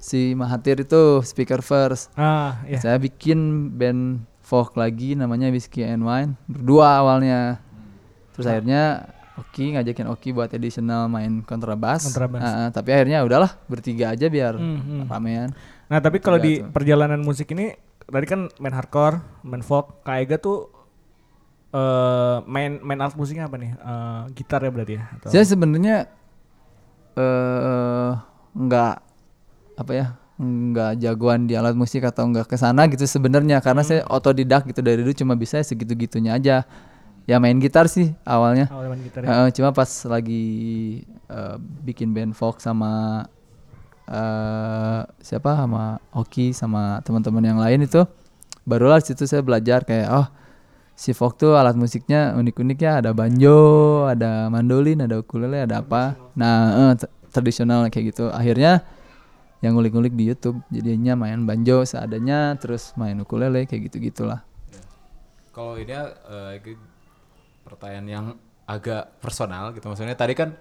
si 0.03 0.35
Mahathir 0.35 0.83
itu 0.83 1.23
speaker 1.23 1.63
first. 1.63 2.11
Ah, 2.19 2.61
ya. 2.67 2.79
Saya 2.83 2.97
bikin 2.99 3.71
band 3.79 4.27
folk 4.43 4.75
lagi 4.75 5.15
namanya 5.15 5.49
Whiskey 5.49 5.87
and 5.87 6.03
Wine 6.03 6.35
berdua 6.51 7.01
awalnya. 7.01 7.63
Terus 8.35 8.47
akhirnya 8.51 9.07
Oki 9.33 9.73
ngajakin 9.73 10.07
Oki 10.13 10.29
buat 10.37 10.53
additional 10.53 11.09
main 11.09 11.41
kontrabas. 11.41 12.05
Kontrabas. 12.05 12.43
Ah, 12.45 12.69
tapi 12.69 12.93
akhirnya 12.93 13.25
udahlah 13.25 13.57
bertiga 13.65 14.13
aja 14.13 14.29
biar 14.29 14.61
Hmm, 14.61 14.81
hmm. 14.83 15.01
ramean. 15.09 15.49
Nah, 15.89 15.99
tapi 16.05 16.21
kalau 16.21 16.37
di 16.37 16.61
tuh. 16.61 16.69
perjalanan 16.69 17.21
musik 17.25 17.49
ini 17.57 17.73
tadi 18.05 18.27
kan 18.29 18.53
main 18.61 18.75
hardcore, 18.77 19.25
main 19.45 19.65
folk, 19.65 20.05
Kak 20.05 20.21
Ega 20.21 20.37
tuh 20.37 20.69
eh 21.73 22.37
main 22.45 22.77
main 22.85 23.01
alat 23.01 23.17
musiknya 23.17 23.49
apa 23.49 23.57
nih? 23.57 23.73
Eh, 23.73 24.23
gitar 24.37 24.61
ya 24.61 24.69
berarti 24.69 24.95
ya? 25.01 25.05
Atau? 25.17 25.29
Saya 25.33 25.45
sebenarnya 25.49 25.97
eh 27.17 28.11
nggak 28.53 28.95
apa 29.81 29.93
ya 29.97 30.07
nggak 30.43 30.99
jagoan 30.99 31.47
di 31.47 31.55
alat 31.55 31.79
musik 31.79 32.03
atau 32.03 32.27
nggak 32.27 32.51
ke 32.51 32.59
sana 32.59 32.91
gitu 32.91 33.07
sebenarnya. 33.07 33.63
Karena 33.63 33.87
saya 33.87 34.03
otodidak 34.11 34.67
gitu 34.67 34.83
dari 34.83 34.99
dulu 34.99 35.15
cuma 35.15 35.39
bisa 35.39 35.63
segitu 35.63 35.95
gitunya 35.95 36.35
aja. 36.35 36.67
Ya 37.23 37.39
main 37.39 37.55
gitar 37.63 37.87
sih 37.87 38.11
awalnya. 38.27 38.67
Main 38.67 38.99
gitar 39.07 39.23
ya? 39.23 39.31
Heeh, 39.31 39.49
cuma 39.55 39.71
pas 39.71 39.87
lagi 40.11 40.45
eh, 41.07 41.57
bikin 41.87 42.11
band 42.11 42.35
folk 42.35 42.59
sama 42.59 43.25
eh 44.11 45.01
siapa? 45.23 45.55
Sama 45.55 46.03
Oki 46.19 46.51
sama 46.51 46.99
teman-teman 47.07 47.47
yang 47.47 47.63
lain 47.63 47.87
itu 47.87 48.03
barulah 48.67 48.99
situ 48.99 49.23
saya 49.31 49.43
belajar 49.47 49.87
kayak 49.87 50.11
oh 50.11 50.27
si 50.99 51.15
folk 51.15 51.39
tuh 51.39 51.55
alat 51.55 51.79
musiknya 51.79 52.35
unik-unik 52.35 52.79
ya. 52.83 52.93
Ada 52.99 53.15
banjo, 53.15 53.59
ada 54.11 54.51
mandolin, 54.51 55.07
ada 55.07 55.23
ukulele, 55.23 55.63
ada 55.63 55.79
apa. 55.87 56.19
Nah, 56.35 56.99
t- 56.99 57.07
tradisional 57.31 57.87
kayak 57.89 58.13
gitu. 58.13 58.29
Akhirnya 58.35 58.83
yang 59.63 59.79
ngulik-ngulik 59.79 60.13
di 60.19 60.27
YouTube 60.27 60.59
jadinya 60.75 61.15
main 61.15 61.47
banjo 61.47 61.87
seadanya 61.87 62.59
terus 62.59 62.91
main 62.99 63.15
ukulele 63.23 63.65
kayak 63.65 63.89
gitu-gitulah. 63.89 64.43
Kalau 65.55 65.79
ini 65.79 65.95
eh, 65.95 66.51
ini 66.59 66.75
pertanyaan 67.63 68.07
yang 68.11 68.27
agak 68.67 69.23
personal 69.23 69.71
gitu 69.71 69.87
maksudnya 69.87 70.19
tadi 70.19 70.35
kan 70.35 70.59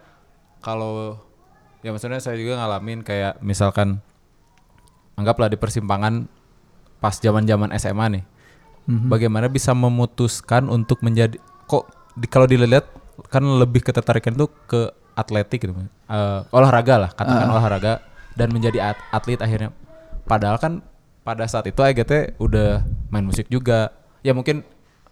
kalau 0.61 1.17
ya 1.81 1.89
maksudnya 1.89 2.21
saya 2.21 2.37
juga 2.37 2.61
ngalamin 2.61 3.01
kayak 3.01 3.41
misalkan 3.41 4.05
anggaplah 5.17 5.49
di 5.49 5.57
persimpangan 5.57 6.29
pas 7.01 7.17
zaman-zaman 7.17 7.73
SMA 7.81 8.21
nih. 8.21 8.23
Bagaimana 8.91 9.47
bisa 9.47 9.71
memutuskan 9.71 10.67
untuk 10.67 10.99
menjadi 11.05 11.39
kok 11.69 11.87
di, 12.17 12.27
kalau 12.27 12.43
dilihat 12.49 12.85
kan 13.31 13.45
lebih 13.45 13.81
ketertarikan 13.85 14.35
tuh 14.35 14.51
ke 14.67 14.91
atletik 15.15 15.63
gitu. 15.63 15.73
Eh, 16.11 16.39
olahraga 16.51 17.07
lah, 17.07 17.11
katakan 17.13 17.47
olahraga 17.49 18.10
dan 18.33 18.49
menjadi 18.49 18.93
at- 18.93 19.03
atlet 19.09 19.37
akhirnya. 19.37 19.69
Padahal 20.23 20.57
kan 20.57 20.73
pada 21.21 21.45
saat 21.45 21.65
itu 21.65 21.77
AGT 21.77 22.37
udah 22.37 22.81
main 23.07 23.23
musik 23.23 23.47
juga. 23.47 23.91
Ya 24.21 24.31
mungkin 24.31 24.63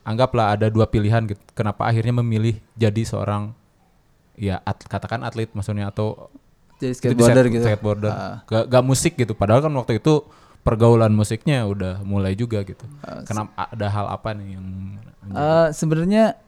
anggaplah 0.02 0.54
ada 0.54 0.68
dua 0.68 0.86
pilihan 0.86 1.26
gitu. 1.26 1.42
Kenapa 1.52 1.86
akhirnya 1.86 2.16
memilih 2.16 2.58
jadi 2.74 3.02
seorang 3.04 3.54
ya 4.34 4.64
at- 4.64 4.86
katakan 4.86 5.22
atlet 5.22 5.52
maksudnya 5.52 5.88
atau 5.88 6.32
Jadi 6.80 6.96
skateboarder 6.96 7.44
skate- 7.44 7.54
gitu. 7.54 7.66
skateboarder. 7.66 8.12
Ah. 8.12 8.38
Gak, 8.46 8.64
gak 8.68 8.84
musik 8.84 9.14
gitu. 9.14 9.36
Padahal 9.36 9.60
kan 9.60 9.74
waktu 9.74 10.00
itu 10.00 10.24
pergaulan 10.60 11.12
musiknya 11.12 11.64
udah 11.64 12.00
mulai 12.02 12.34
juga 12.34 12.64
gitu. 12.64 12.84
Ah, 13.00 13.24
Kenapa 13.24 13.52
ada 13.68 13.88
hal 13.88 14.08
apa 14.08 14.30
nih 14.32 14.56
yang 14.56 14.68
Eh, 15.30 15.68
sebenarnya 15.72 16.40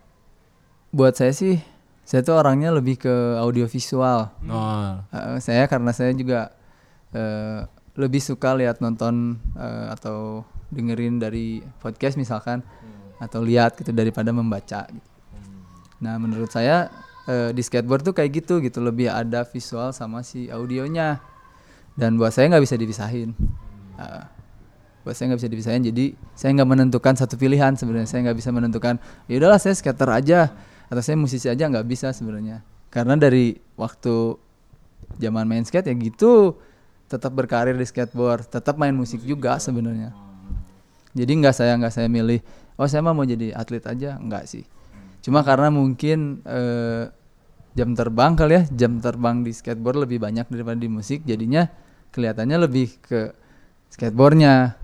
buat 0.89 1.13
saya 1.13 1.31
sih 1.31 1.61
saya 2.01 2.19
tuh 2.21 2.33
orangnya 2.33 2.71
lebih 2.71 2.97
ke 2.97 3.13
audiovisual. 3.37 4.31
Oh, 4.47 4.91
Eh, 5.07 5.37
saya 5.37 5.63
karena 5.65 5.91
saya 5.91 6.11
juga 6.11 6.49
eh, 7.15 7.61
lebih 7.95 8.23
suka 8.23 8.55
lihat 8.55 8.79
nonton 8.79 9.39
eh, 9.55 9.87
atau 9.91 10.47
dengerin 10.71 11.19
dari 11.19 11.59
podcast 11.83 12.15
misalkan 12.15 12.63
atau 13.19 13.43
lihat 13.43 13.77
gitu 13.77 13.91
daripada 13.93 14.33
membaca. 14.33 14.87
Gitu. 14.87 15.09
Nah 16.01 16.17
menurut 16.17 16.49
saya 16.49 16.89
eh, 17.27 17.51
di 17.53 17.61
skateboard 17.61 18.07
tuh 18.07 18.15
kayak 18.15 18.43
gitu 18.43 18.63
gitu 18.63 18.81
lebih 18.81 19.11
ada 19.11 19.45
visual 19.45 19.93
sama 19.93 20.23
si 20.25 20.47
audionya 20.49 21.21
dan 21.99 22.15
buat 22.15 22.31
saya 22.31 22.49
nggak 22.49 22.63
bisa 22.63 22.75
dipisahin. 22.79 23.35
Eh, 23.99 24.23
buat 25.01 25.17
saya 25.17 25.33
nggak 25.33 25.41
bisa 25.41 25.49
dipisahin 25.49 25.81
jadi 25.81 26.05
saya 26.37 26.53
nggak 26.61 26.69
menentukan 26.69 27.13
satu 27.17 27.33
pilihan 27.33 27.73
sebenarnya 27.73 28.05
saya 28.05 28.29
nggak 28.29 28.37
bisa 28.37 28.49
menentukan 28.53 29.01
ya 29.25 29.41
udahlah 29.41 29.57
saya 29.57 29.73
skater 29.73 30.09
aja 30.13 30.53
atau 30.93 31.01
saya 31.01 31.17
musisi 31.17 31.49
aja 31.49 31.65
nggak 31.65 31.89
bisa 31.89 32.13
sebenarnya 32.13 32.61
karena 32.93 33.17
dari 33.17 33.57
waktu 33.81 34.37
zaman 35.17 35.49
main 35.49 35.65
skate 35.65 35.89
ya 35.89 35.95
gitu 35.97 36.61
tetap 37.11 37.29
berkarir 37.29 37.75
di 37.75 37.83
skateboard 37.83 38.47
tetap 38.47 38.75
main 38.75 38.91
musik 38.91 39.19
juga 39.21 39.57
sebenarnya. 39.57 40.15
Jadi 41.11 41.31
nggak 41.35 41.51
saya 41.53 41.75
nggak 41.75 41.91
saya 41.91 42.07
milih 42.07 42.39
oh 42.73 42.87
saya 42.87 43.03
mah 43.03 43.11
mau 43.11 43.23
jadi 43.23 43.51
atlet 43.51 43.83
aja 43.83 44.15
nggak 44.15 44.43
sih. 44.45 44.63
Cuma 45.19 45.43
karena 45.43 45.67
mungkin 45.67 46.39
eh, 46.41 47.11
jam 47.71 47.91
terbang 47.91 48.33
kali 48.33 48.53
ya 48.53 48.63
jam 48.69 48.97
terbang 48.97 49.43
di 49.43 49.51
skateboard 49.51 50.01
lebih 50.01 50.17
banyak 50.17 50.47
daripada 50.47 50.75
di 50.75 50.87
musik 50.87 51.21
jadinya 51.21 51.67
kelihatannya 52.09 52.57
lebih 52.57 52.95
ke 52.99 53.35
skateboardnya. 53.89 54.79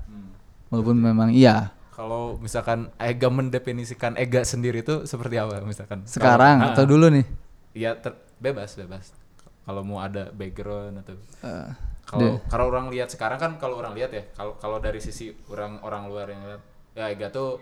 Walaupun 0.67 0.99
memang 0.99 1.31
iya. 1.31 1.71
Kalau 1.89 2.37
misalkan 2.37 2.91
Ega 2.97 3.25
mendefinisikan 3.25 4.13
Ega 4.13 4.43
sendiri 4.43 4.83
itu 4.83 5.07
seperti 5.07 5.39
apa 5.39 5.63
misalkan? 5.63 6.03
sekarang 6.05 6.59
Kalau- 6.59 6.75
atau 6.75 6.83
Ah, 6.83 6.87
dulu 6.87 7.05
nih? 7.09 7.25
Iya 7.73 7.95
bebas 8.37 8.75
bebas. 8.75 9.15
Kalau 9.63 9.81
mau 9.81 9.97
ada 9.97 10.29
background 10.29 11.01
atau 11.01 11.15
Eh, 11.41 11.69
kalau 12.07 12.39
kalau 12.47 12.65
orang 12.71 12.87
lihat 12.87 13.11
sekarang 13.11 13.35
kan 13.35 13.51
kalau 13.59 13.75
orang 13.77 13.91
lihat 13.91 14.09
ya 14.09 14.23
kalau 14.31 14.55
kalau 14.55 14.79
dari 14.79 14.97
sisi 14.97 15.35
orang 15.51 15.83
orang 15.83 16.07
luar 16.07 16.31
yang 16.31 16.41
lihat 16.41 16.61
ya 16.95 17.05
Ega 17.11 17.27
tuh 17.29 17.59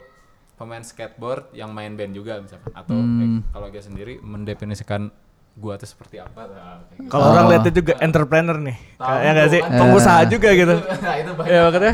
pemain 0.56 0.80
skateboard 0.80 1.50
yang 1.52 1.74
main 1.74 1.98
band 1.98 2.14
juga 2.14 2.38
misalkan 2.40 2.70
atau 2.72 2.96
Hmm. 2.96 3.20
eh, 3.20 3.30
kalau 3.50 3.66
Ega 3.68 3.82
sendiri 3.82 4.22
mendefinisikan 4.22 5.10
gua 5.56 5.80
tuh 5.80 5.88
seperti 5.88 6.20
apa 6.20 6.46
nah, 6.46 6.84
gitu. 6.94 7.08
Kalau 7.08 7.26
orang 7.32 7.46
lihatnya 7.48 7.74
juga 7.74 7.94
entrepreneur 8.00 8.58
nih. 8.60 8.78
Tahu 9.00 9.08
Kayak 9.08 9.32
nggak 9.34 9.50
sih? 9.50 9.62
kan? 9.64 9.80
Pengusaha 9.80 10.22
juga 10.28 10.50
gitu. 10.52 10.76
nah 11.06 11.16
itu 11.16 11.32
banyak 11.32 11.52
Ya 11.52 11.60
makanya 11.64 11.94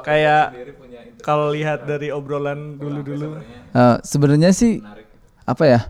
kayak 0.00 0.42
sendiri 0.46 0.72
punya 0.78 1.00
itu 1.04 1.20
kalau 1.20 1.46
lihat 1.50 1.78
dari 1.84 2.08
obrolan 2.10 2.78
dulu-dulu. 2.78 3.42
eh, 3.70 3.96
sebenarnya 4.02 4.50
sih 4.50 4.78
menarik 4.78 5.06
apa 5.44 5.64
ya 5.66 5.80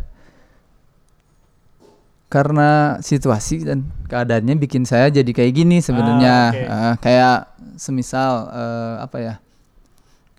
karena 2.30 2.70
situasi 3.00 3.66
dan 3.66 3.78
keadaannya 4.06 4.54
bikin 4.56 4.87
saya 4.87 5.10
jadi 5.10 5.26
kayak 5.26 5.52
gini 5.52 5.76
sebenarnya 5.78 6.34
Ah, 6.46 6.49
oke. 6.49 6.62
Eh, 6.62 6.94
kayak 7.02 7.38
semisal 7.75 8.32
eh, 8.49 8.94
apa 9.00 9.16
ya 9.18 9.34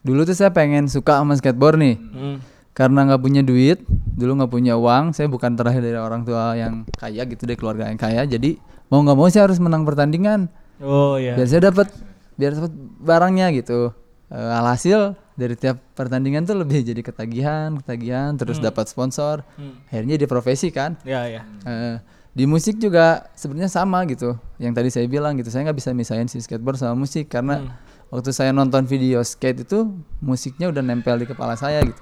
dulu 0.02 0.24
tuh 0.24 0.34
saya 0.34 0.50
pengen 0.50 0.88
suka 0.88 1.20
sama 1.20 1.36
skateboard 1.36 1.78
nih 1.78 1.96
Hmm. 2.00 2.38
karena 2.72 3.06
nggak 3.06 3.22
punya 3.22 3.42
duit 3.42 3.84
dulu 4.10 4.40
nggak 4.40 4.50
punya 4.50 4.74
uang 4.74 5.12
saya 5.12 5.28
bukan 5.28 5.54
terakhir 5.54 5.84
dari 5.84 5.96
orang 5.96 6.24
tua 6.24 6.56
yang 6.56 6.88
kaya 6.92 7.22
gitu 7.24 7.44
dari 7.44 7.54
keluarga 7.54 7.86
yang 7.86 8.00
kaya 8.00 8.24
jadi 8.24 8.56
mau 8.88 9.00
nggak 9.00 9.14
mau 9.14 9.28
saya 9.28 9.46
harus 9.46 9.60
menang 9.60 9.84
pertandingan 9.84 10.48
Oh 10.80 11.14
iya. 11.16 11.36
biar 11.36 11.46
saya 11.46 11.70
dapat 11.70 11.92
biar 12.34 12.56
dapat 12.56 12.72
barangnya 12.98 13.52
gitu 13.54 13.92
Eh, 14.28 14.52
alhasil 14.56 15.20
dari 15.42 15.58
tiap 15.58 15.82
pertandingan 15.98 16.46
tuh 16.46 16.54
lebih 16.62 16.86
jadi 16.86 17.02
ketagihan 17.02 17.74
ketagihan 17.82 18.38
terus 18.38 18.62
dapat 18.62 18.86
sponsor. 18.86 19.42
Hmm. 19.58 19.82
akhirnya 19.90 20.22
jadi 20.22 20.28
profesi 20.30 20.70
kan? 20.70 21.02
Ya 21.02 21.26
ya. 21.26 21.42
Eh, 21.66 21.98
di 22.32 22.46
musik 22.46 22.78
juga 22.78 23.28
sebenarnya 23.34 23.74
sama 23.74 24.06
gitu 24.06 24.38
yang 24.62 24.78
tadi 24.78 24.94
saya 24.94 25.10
bilang 25.10 25.34
gitu. 25.42 25.50
Saya 25.50 25.66
nggak 25.66 25.78
bisa 25.82 25.90
misahin 25.98 26.30
si 26.30 26.38
skateboard 26.38 26.78
sama 26.78 26.94
musik 26.94 27.26
karena 27.26 27.74
waktu 28.14 28.30
saya 28.30 28.54
nonton 28.54 28.86
video 28.86 29.26
skate 29.26 29.66
itu 29.66 29.90
musiknya 30.22 30.70
udah 30.70 30.86
nempel 30.86 31.18
di 31.18 31.26
kepala 31.26 31.58
saya 31.58 31.82
gitu. 31.82 32.02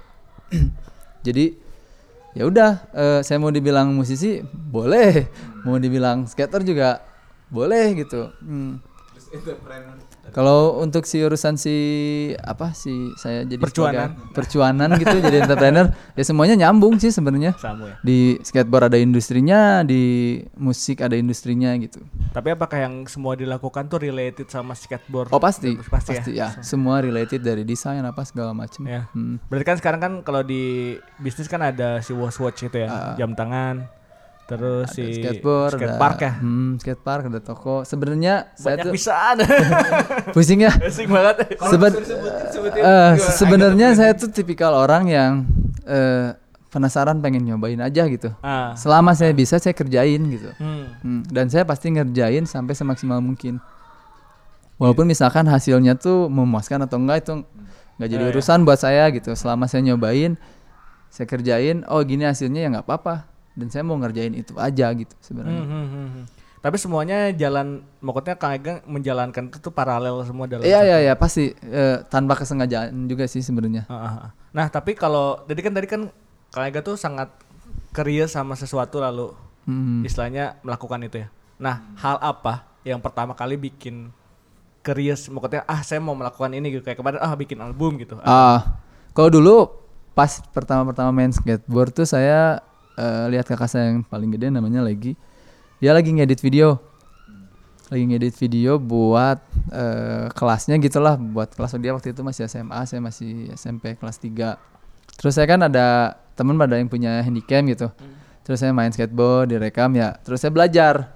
Jadi 1.25 1.55
ya 2.35 2.43
udah 2.45 2.71
eh, 2.91 3.19
saya 3.23 3.39
mau 3.39 3.49
dibilang 3.49 3.95
musisi 3.95 4.43
boleh. 4.43 5.31
Mau 5.63 5.79
dibilang 5.79 6.27
skater 6.27 6.67
juga 6.67 6.99
boleh 7.49 7.97
gitu. 7.97 8.29
Hmm. 8.43 8.83
Kalau 10.29 10.59
untuk 10.77 11.03
si 11.03 11.19
urusan 11.19 11.55
si 11.55 11.75
apa 12.37 12.71
si 12.71 12.89
saya 13.15 13.41
jadi 13.41 13.59
Percuanan. 13.59 14.13
sebagai- 14.13 14.33
percuanan 14.33 14.89
gitu 14.95 15.15
jadi 15.19 15.37
entrepreneur 15.41 15.87
ya 16.17 16.23
semuanya 16.23 16.55
nyambung 16.57 16.95
sih 16.95 17.09
sebenarnya 17.09 17.53
ya. 17.53 17.75
di 17.99 18.17
skateboard 18.39 18.87
ada 18.87 18.97
industrinya 18.97 19.81
di 19.81 20.01
musik 20.55 20.99
ada 20.99 21.13
industrinya 21.13 21.73
gitu 21.75 21.99
Tapi 22.29 22.49
apakah 22.51 22.79
yang 22.79 22.95
semua 23.05 23.33
dilakukan 23.33 23.85
tuh 23.85 23.99
related 23.99 24.47
sama 24.47 24.73
skateboard? 24.73 25.29
oh 25.29 25.37
pasti 25.37 25.73
Pasti, 25.81 26.13
pasti, 26.15 26.31
ya. 26.33 26.49
ya. 26.49 26.61
semua 26.61 26.99
related 26.99 27.39
dari 27.39 27.61
desain 27.61 28.01
apa 28.01 28.21
segala 28.21 28.51
macam 28.51 28.81
Ya. 28.81 29.05
Hmm. 29.11 29.37
Berarti 29.45 29.65
kan 29.65 29.77
sekarang 29.77 29.99
kan 29.99 30.13
kalau 30.21 30.41
di 30.41 30.93
bisnis 31.17 31.45
kan 31.45 31.59
ada 31.59 31.99
si 31.99 32.11
watch 32.11 32.37
watch 32.37 32.61
itu 32.61 32.77
ya, 32.77 32.87
Ah. 32.87 33.13
jam 33.15 33.33
tangan, 33.33 33.85
terus 34.49 34.89
Ada 34.89 34.95
si 34.97 35.03
skateboard 35.21 35.77
skatepark 35.77 36.17
ada, 36.17 36.25
ya. 36.25 36.31
hmm, 36.41 36.71
skatepark 36.81 37.23
ada 37.29 37.39
toko 37.39 37.85
sebenarnya 37.85 38.49
saya 38.57 38.81
Banyak 38.81 38.85
tuh 38.89 38.93
bisaan. 38.97 39.35
pusing 40.35 40.65
ya 40.65 40.73
Pusing 40.73 41.05
banget. 41.05 41.35
Seben- 41.69 41.95
eh, 42.73 43.11
sebenarnya 43.15 43.87
saya 43.93 44.17
tuh 44.17 44.33
tipikal 44.33 44.73
orang 44.73 45.05
yang 45.05 45.31
eh, 45.85 46.33
penasaran 46.69 47.21
pengen 47.21 47.45
nyobain 47.45 47.77
aja 47.77 48.05
gitu. 48.09 48.29
Ah. 48.41 48.73
Selama 48.73 49.13
saya 49.13 49.33
bisa 49.33 49.57
saya 49.57 49.73
kerjain 49.73 50.21
gitu. 50.29 50.49
Hmm. 50.57 50.85
Hmm, 51.01 51.21
dan 51.29 51.49
saya 51.49 51.65
pasti 51.65 51.93
ngerjain 51.93 52.45
sampai 52.45 52.73
semaksimal 52.73 53.21
mungkin. 53.21 53.57
Walaupun 54.81 55.05
misalkan 55.05 55.45
hasilnya 55.45 55.93
tuh 55.93 56.25
memuaskan 56.31 56.89
atau 56.89 56.97
enggak 56.97 57.21
itu 57.21 57.33
nggak 57.99 58.09
jadi 58.09 58.23
ya. 58.25 58.29
urusan 58.31 58.65
buat 58.65 58.79
saya 58.81 59.11
gitu. 59.13 59.35
Selama 59.35 59.67
saya 59.67 59.83
nyobain, 59.83 60.39
saya 61.11 61.27
kerjain, 61.27 61.83
oh 61.85 61.99
gini 62.01 62.23
hasilnya 62.23 62.65
ya 62.65 62.69
nggak 62.73 62.85
apa-apa. 62.87 63.28
Dan 63.59 63.67
saya 63.67 63.83
mau 63.83 63.99
ngerjain 63.99 64.31
itu 64.31 64.55
aja 64.55 64.87
gitu 64.95 65.11
sebenarnya. 65.19 65.59
Hmm, 65.59 65.67
hmm, 65.67 65.87
hmm, 65.91 66.09
hmm. 66.15 66.25
Tapi 66.59 66.75
semuanya 66.75 67.31
jalan, 67.35 67.87
maksudnya 68.03 68.35
Kang 68.35 68.51
Ega 68.55 68.83
menjalankan 68.83 69.47
itu 69.47 69.59
tuh 69.59 69.71
paralel 69.71 70.23
semua 70.27 70.47
dalam. 70.47 70.63
Iya 70.63 70.83
iya 70.83 70.97
iya 71.07 71.13
pasti 71.15 71.51
eh, 71.55 72.03
tanpa 72.07 72.35
kesengajaan 72.35 73.07
juga 73.07 73.27
sih 73.27 73.39
sebenarnya. 73.43 73.87
Ah, 73.87 73.95
ah, 73.95 74.15
ah. 74.27 74.31
Nah 74.55 74.67
tapi 74.67 74.95
kalau 74.95 75.43
jadi 75.47 75.59
kan 75.63 75.73
tadi 75.75 75.87
kan 75.87 76.01
Kang 76.51 76.65
Ega 76.67 76.79
tuh 76.79 76.95
sangat 76.95 77.31
curious 77.91 78.35
sama 78.35 78.55
sesuatu 78.55 79.03
lalu 79.03 79.35
Hmm. 79.69 80.01
istilahnya 80.01 80.57
melakukan 80.65 80.97
itu 81.05 81.21
ya. 81.21 81.27
Nah 81.61 81.93
hal 82.01 82.17
apa 82.25 82.65
yang 82.81 82.97
pertama 82.97 83.37
kali 83.37 83.53
bikin 83.53 84.09
curious, 84.81 85.29
maksudnya 85.29 85.61
ah 85.69 85.85
saya 85.85 86.01
mau 86.01 86.17
melakukan 86.17 86.49
ini 86.57 86.73
gitu 86.73 86.81
kayak 86.81 86.97
kemarin 86.97 87.21
ah 87.21 87.35
bikin 87.37 87.61
album 87.61 88.01
gitu. 88.01 88.17
Ah, 88.25 88.81
kalau 89.13 89.29
dulu 89.29 89.55
pas 90.17 90.41
pertama-pertama 90.51 91.13
main 91.13 91.29
skateboard 91.29 91.93
tuh 91.93 92.07
saya 92.09 92.63
eh, 92.99 93.25
lihat 93.31 93.47
kakak 93.47 93.71
saya 93.71 93.95
yang 93.95 94.03
paling 94.03 94.35
gede 94.35 94.51
namanya 94.51 94.83
lagi. 94.83 95.15
Dia 95.79 95.95
lagi 95.95 96.11
ngedit 96.11 96.43
video. 96.43 96.75
Lagi 97.89 98.03
ngedit 98.05 98.35
video 98.37 98.77
buat 98.77 99.39
eh, 99.71 100.27
kelasnya 100.35 100.75
gitulah, 100.83 101.15
buat 101.15 101.55
kelas 101.55 101.79
dia 101.79 101.95
waktu 101.95 102.11
itu 102.11 102.21
masih 102.21 102.45
SMA, 102.51 102.83
saya 102.83 102.99
masih 102.99 103.49
SMP 103.55 103.95
kelas 103.95 104.19
3. 104.19 104.59
Terus 105.17 105.33
saya 105.33 105.47
kan 105.47 105.63
ada 105.63 106.19
teman 106.35 106.59
pada 106.59 106.75
yang 106.77 106.91
punya 106.91 107.23
handycam 107.23 107.65
gitu. 107.71 107.87
Terus 108.43 108.65
saya 108.65 108.71
main 108.73 108.89
skateboard, 108.89 109.51
direkam 109.51 109.93
ya. 109.93 110.15
Terus 110.21 110.43
saya 110.43 110.51
belajar. 110.53 111.15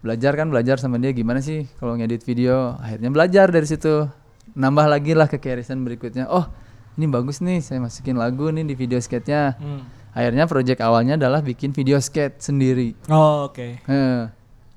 Belajar 0.00 0.32
kan 0.32 0.48
belajar 0.48 0.80
sama 0.80 0.96
dia 0.96 1.12
gimana 1.12 1.44
sih 1.44 1.68
kalau 1.76 1.92
ngedit 1.92 2.24
video. 2.24 2.78
Akhirnya 2.80 3.12
belajar 3.12 3.52
dari 3.52 3.68
situ. 3.68 4.08
Nambah 4.56 4.86
lagi 4.88 5.12
lah 5.12 5.28
ke 5.28 5.36
kearisan 5.36 5.84
berikutnya. 5.84 6.26
Oh, 6.26 6.48
ini 6.96 7.06
bagus 7.06 7.38
nih, 7.44 7.60
saya 7.62 7.78
masukin 7.78 8.16
lagu 8.16 8.48
nih 8.48 8.64
di 8.64 8.74
video 8.74 8.98
skate-nya. 8.98 9.60
Hmm. 9.60 9.99
Akhirnya 10.10 10.44
project 10.44 10.80
awalnya 10.82 11.14
adalah 11.14 11.38
bikin 11.40 11.70
video 11.70 11.98
skate 11.98 12.42
sendiri. 12.42 12.98
Oh, 13.06 13.46
Oke. 13.46 13.78
Heh. 13.86 14.26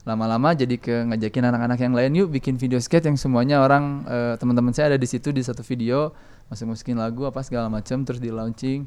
Lama-lama 0.04 0.52
jadi 0.52 0.76
ke 0.76 1.08
ngajakin 1.08 1.48
anak-anak 1.48 1.80
yang 1.80 1.94
lain 1.96 2.12
yuk 2.14 2.28
bikin 2.28 2.60
video 2.60 2.76
skate 2.78 3.08
yang 3.08 3.16
semuanya 3.16 3.64
orang 3.64 4.04
eh, 4.04 4.34
teman-teman 4.36 4.76
saya 4.76 4.92
ada 4.92 5.00
di 5.00 5.08
situ 5.08 5.32
di 5.32 5.40
satu 5.40 5.64
video 5.64 6.12
masuk-masukin 6.52 7.00
lagu 7.00 7.24
apa 7.24 7.40
segala 7.40 7.72
macam 7.72 8.04
terus 8.04 8.20
di 8.20 8.28
launching 8.28 8.84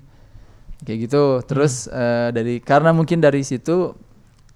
kayak 0.84 1.08
gitu. 1.08 1.40
Terus 1.48 1.88
eh, 1.88 2.28
dari 2.36 2.60
karena 2.60 2.92
mungkin 2.92 3.24
dari 3.24 3.40
situ 3.40 3.96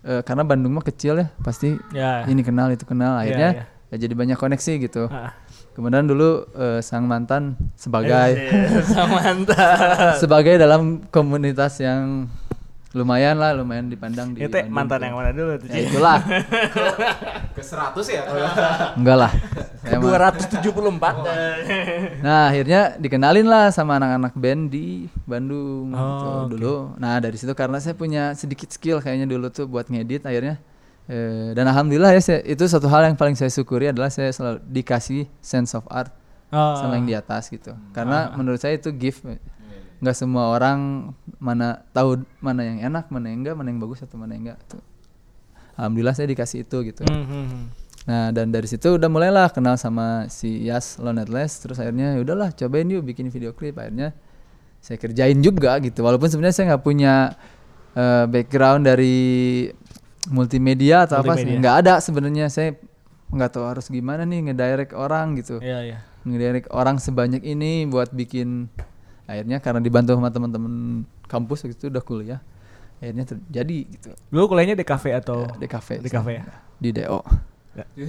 eh, 0.04 0.20
karena 0.20 0.44
Bandung 0.44 0.76
mah 0.76 0.84
kecil 0.84 1.24
ya 1.24 1.32
pasti 1.40 1.80
Ya. 1.96 2.28
ini 2.28 2.44
kenal 2.44 2.68
itu 2.68 2.84
kenal 2.84 3.16
Iya, 3.16 3.20
akhirnya 3.24 3.48
iya. 3.56 3.64
ya 3.88 3.96
jadi 3.96 4.12
banyak 4.12 4.36
koneksi 4.36 4.72
gitu. 4.84 5.08
Ah. 5.08 5.32
Kemudian 5.70 6.04
dulu 6.04 6.30
eh, 6.50 6.80
sang 6.80 7.04
mantan 7.04 7.54
sebagai 7.74 8.36
Sama 8.84 9.18
mantap. 9.18 10.18
sebagai 10.22 10.54
dalam 10.56 10.82
komunitas 11.08 11.78
yang 11.78 12.26
lumayan 12.90 13.38
lah 13.38 13.54
lumayan 13.54 13.86
dipandang 13.86 14.34
di 14.34 14.42
Itu 14.42 14.50
Bandung 14.50 14.74
mantan 14.74 14.98
tuh. 14.98 15.06
yang 15.06 15.14
mana 15.14 15.30
dulu 15.30 15.52
tuh? 15.56 15.66
ya 15.68 15.78
itulah 15.80 16.18
Ke 17.54 17.62
100 17.62 17.94
ya? 18.04 18.22
enggak 18.98 19.16
lah 19.16 19.30
Saya 19.80 19.96
mah- 19.96 20.34
274. 20.42 22.20
nah 22.20 22.50
akhirnya 22.50 22.80
dikenalin 22.96 23.46
lah 23.46 23.70
sama 23.70 23.94
anak-anak 23.96 24.34
band 24.34 24.62
di 24.68 25.06
Bandung 25.22 25.94
Oh, 25.94 26.02
gitu 26.02 26.26
oke. 26.26 26.50
dulu 26.50 26.74
nah 26.98 27.16
dari 27.16 27.36
situ 27.36 27.54
karena 27.54 27.78
saya 27.78 27.94
punya 27.94 28.34
sedikit 28.34 28.68
skill 28.68 28.98
kayaknya 28.98 29.26
dulu 29.28 29.48
tuh 29.48 29.64
buat 29.64 29.86
ngedit 29.86 30.24
akhirnya 30.24 30.58
eh, 31.10 31.50
dan 31.52 31.66
alhamdulillah 31.66 32.14
ya 32.14 32.22
saya- 32.22 32.44
itu 32.46 32.62
satu 32.64 32.86
hal 32.86 33.02
yang 33.04 33.18
paling 33.18 33.34
saya 33.34 33.50
syukuri 33.50 33.90
adalah 33.90 34.08
saya 34.08 34.30
selalu 34.30 34.62
dikasih 34.64 35.26
sense 35.42 35.74
of 35.74 35.82
art 35.90 36.14
Oh. 36.50 36.74
sama 36.74 36.98
yang 36.98 37.06
di 37.06 37.14
atas 37.14 37.46
gitu. 37.46 37.70
Karena 37.90 38.34
menurut 38.34 38.58
saya 38.58 38.74
itu 38.74 38.90
gift. 38.90 39.22
Nggak 40.02 40.16
semua 40.16 40.50
orang 40.50 41.12
mana 41.38 41.86
tahu 41.92 42.26
mana 42.42 42.66
yang 42.66 42.90
enak 42.90 43.06
mana 43.06 43.30
yang 43.30 43.46
enggak 43.46 43.54
mana 43.54 43.70
yang 43.70 43.78
bagus 43.78 44.02
atau 44.02 44.18
mana 44.18 44.34
yang 44.34 44.50
enggak 44.50 44.58
tuh. 44.66 44.82
Alhamdulillah 45.78 46.10
saya 46.10 46.26
dikasih 46.26 46.66
itu 46.66 46.76
gitu. 46.84 47.06
Hmm, 47.06 47.22
hmm, 47.22 47.44
hmm. 47.46 47.64
nah 48.08 48.34
dan 48.34 48.50
dari 48.50 48.66
situ 48.66 48.96
udah 48.96 49.06
mulailah 49.06 49.52
kenal 49.54 49.76
sama 49.76 50.26
si 50.26 50.66
Yas 50.66 50.98
Lonetless 50.98 51.62
terus 51.62 51.78
akhirnya 51.78 52.16
ya 52.16 52.20
udahlah 52.24 52.50
cobain 52.50 52.88
yuk 52.90 53.06
bikin 53.06 53.30
video 53.30 53.54
klip. 53.54 53.78
Akhirnya 53.78 54.10
saya 54.82 54.98
kerjain 54.98 55.38
juga 55.38 55.78
gitu. 55.78 56.02
Walaupun 56.02 56.26
sebenarnya 56.26 56.56
saya 56.56 56.66
nggak 56.74 56.82
punya 56.82 57.14
eh, 57.94 58.24
background 58.26 58.90
dari 58.90 59.70
multimedia 60.26 61.04
atau 61.04 61.16
apa 61.16 61.32
Multimedia. 61.32 61.58
nggak 61.58 61.74
ada 61.78 61.94
sebenarnya 61.98 62.46
saya 62.46 62.76
nggak 63.30 63.50
tahu 63.50 63.64
harus 63.64 63.86
gimana 63.86 64.22
nih 64.22 64.44
ngedirect 64.44 64.92
orang 64.92 65.32
gitu 65.34 65.56
Iya, 65.58 65.78
iya. 65.82 65.98
ngedirect 66.22 66.68
orang 66.68 66.98
sebanyak 66.98 67.40
ini 67.40 67.86
buat 67.86 68.10
bikin 68.10 68.68
akhirnya 69.24 69.56
karena 69.58 69.78
dibantu 69.78 70.12
sama 70.12 70.28
teman-teman 70.28 70.74
kampus 71.24 71.62
waktu 71.62 71.72
itu 71.72 71.86
udah 71.86 72.02
kuliah 72.02 72.40
akhirnya 72.98 73.24
terjadi 73.24 73.78
gitu 73.88 74.10
Dulu 74.28 74.44
kuliahnya 74.50 74.74
di 74.74 74.82
kafe 74.82 75.14
atau 75.14 75.46
di 75.54 75.64
kafe 75.64 75.98
di 75.98 76.10
kafe 76.10 76.32
ya? 76.36 76.44
di 76.76 76.90
DO. 76.90 77.20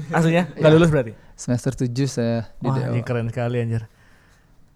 Aslinya 0.09 0.51
nggak 0.51 0.71
lulus 0.73 0.89
berarti? 0.89 1.13
semester 1.33 1.71
7 1.71 1.87
saya 2.05 2.49
di 2.57 2.65
Wah, 2.65 2.75
DO 2.75 2.91
ini 2.91 3.01
keren 3.01 3.25
sekali 3.25 3.61
anjir. 3.61 3.85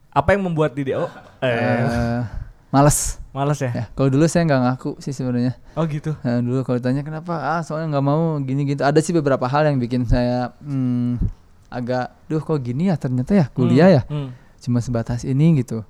Apa 0.09 0.31
yang 0.31 0.45
membuat 0.45 0.71
di 0.71 0.85
DO? 0.85 1.03
Eh, 1.41 1.51
Eh, 1.51 2.21
males 2.69 3.19
males 3.35 3.59
ya? 3.59 3.71
ya 3.73 3.85
kalau 3.91 4.07
dulu 4.07 4.23
saya 4.25 4.47
nggak 4.47 4.61
ngaku 4.63 4.91
sih 4.97 5.11
sebenarnya 5.11 5.59
Oh 5.75 5.83
gitu. 5.85 6.15
Nah, 6.17 6.39
dulu 6.39 6.63
kalau 6.63 6.79
ditanya 6.79 7.03
kenapa 7.03 7.35
ah 7.35 7.59
soalnya 7.59 7.91
nggak 7.91 8.05
mau 8.05 8.39
gini 8.39 8.63
gitu 8.65 8.81
ada 8.81 8.95
sih 8.97 9.11
beberapa 9.11 9.43
hal 9.43 9.67
yang 9.67 9.75
bikin 9.75 10.07
saya 10.07 10.55
hmm, 10.57 11.19
agak 11.67 12.15
duh 12.25 12.39
kok 12.39 12.57
gini 12.57 12.87
ya 12.87 12.95
ternyata 12.95 13.35
ya 13.35 13.45
kuliah 13.49 13.91
ya 13.91 14.01
Hmm. 14.07 14.31
cuma 14.57 14.79
sebatas 14.79 15.21
ini 15.21 15.59
gitu 15.59 15.83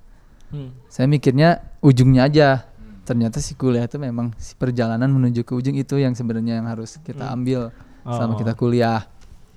Hmm. 0.45 0.73
saya 0.87 1.05
mikirnya 1.05 1.61
ujungnya 1.79 2.25
aja 2.25 2.65
ternyata 3.01 3.37
si 3.37 3.53
kuliah 3.53 3.83
itu 3.83 3.97
memang 3.97 4.33
si 4.35 4.53
perjalanan 4.53 5.05
menuju 5.07 5.41
ke 5.41 5.53
ujung 5.53 5.73
itu 5.73 5.95
yang 5.95 6.13
sebenarnya 6.13 6.57
yang 6.57 6.65
harus 6.65 6.97
kita 6.99 7.29
ambil 7.29 7.69
selama 8.03 8.33
Oh. 8.33 8.39
kita 8.39 8.53
kuliah 8.53 9.05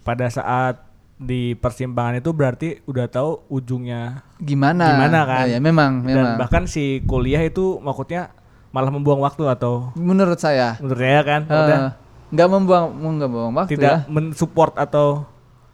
Pada 0.01 0.29
saat 0.29 0.85
di 1.15 1.53
persimpangan 1.53 2.17
itu 2.17 2.31
berarti 2.31 2.69
udah 2.85 3.05
tahu 3.07 3.41
ujungnya 3.49 4.21
gimana 4.39 4.85
Gimana 4.95 5.21
kan? 5.25 5.45
ya, 5.45 5.45
ya 5.47 5.59
memang 5.59 5.93
dan 6.01 6.09
memang 6.09 6.33
bahkan 6.39 6.63
si 6.65 7.03
kuliah 7.05 7.43
itu 7.43 7.79
maksudnya 7.79 8.31
malah 8.69 8.89
membuang 8.89 9.19
waktu 9.19 9.43
atau 9.45 9.91
menurut 9.95 10.37
saya 10.37 10.79
menurut 10.79 11.01
saya 11.01 11.21
kan 11.23 11.41
eh, 11.45 11.91
nggak 12.31 12.49
membuang 12.49 12.85
nggak 12.93 13.29
membuang 13.29 13.55
waktu 13.57 13.71
tidak 13.75 13.91
ya 13.91 13.99
mensupport 14.07 14.73
atau 14.77 15.27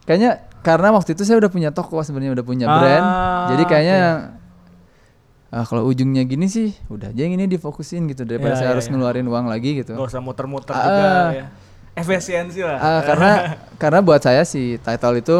kayaknya 0.02 0.40
karena 0.60 0.88
waktu 0.90 1.12
itu 1.12 1.22
saya 1.22 1.36
udah 1.36 1.48
punya 1.48 1.70
toko 1.70 2.00
sebenarnya 2.00 2.32
udah 2.32 2.46
punya 2.46 2.66
Ah, 2.66 2.74
brand 2.74 3.06
jadi 3.50 3.62
kayaknya 3.66 4.00
oke. 4.00 5.52
ah, 5.52 5.64
kalau 5.66 5.82
ujungnya 5.84 6.22
gini 6.22 6.46
sih 6.46 6.72
udah 6.88 7.10
aja 7.10 7.20
yang 7.20 7.34
ini 7.34 7.44
difokusin 7.46 8.06
gitu 8.06 8.24
daripada 8.24 8.54
Ya, 8.54 8.58
saya 8.58 8.68
ya, 8.68 8.72
harus 8.72 8.86
ya. 8.86 8.90
ngeluarin 8.90 9.26
uang 9.26 9.46
lagi 9.46 9.76
gitu 9.76 9.92
nggak 9.92 10.08
usah 10.08 10.22
muter-muter 10.22 10.72
Ah. 10.72 10.80
juga 10.80 11.06
ya 11.34 11.46
efisiensi 11.94 12.58
lah 12.58 12.78
Ah, 12.78 13.00
karena 13.02 13.30
karena 13.82 13.98
buat 14.00 14.18
saya 14.18 14.42
si 14.42 14.78
title 14.78 15.14
itu 15.16 15.36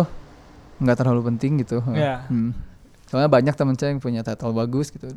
nggak 0.77 0.97
terlalu 0.97 1.33
penting 1.33 1.59
gitu. 1.59 1.79
Iya. 1.89 2.27
Hmm. 2.27 2.51
Soalnya 3.07 3.29
banyak 3.29 3.53
teman 3.53 3.75
saya 3.75 3.91
yang 3.91 3.99
punya 3.99 4.21
title 4.21 4.51
bagus 4.51 4.89
gitu. 4.89 5.13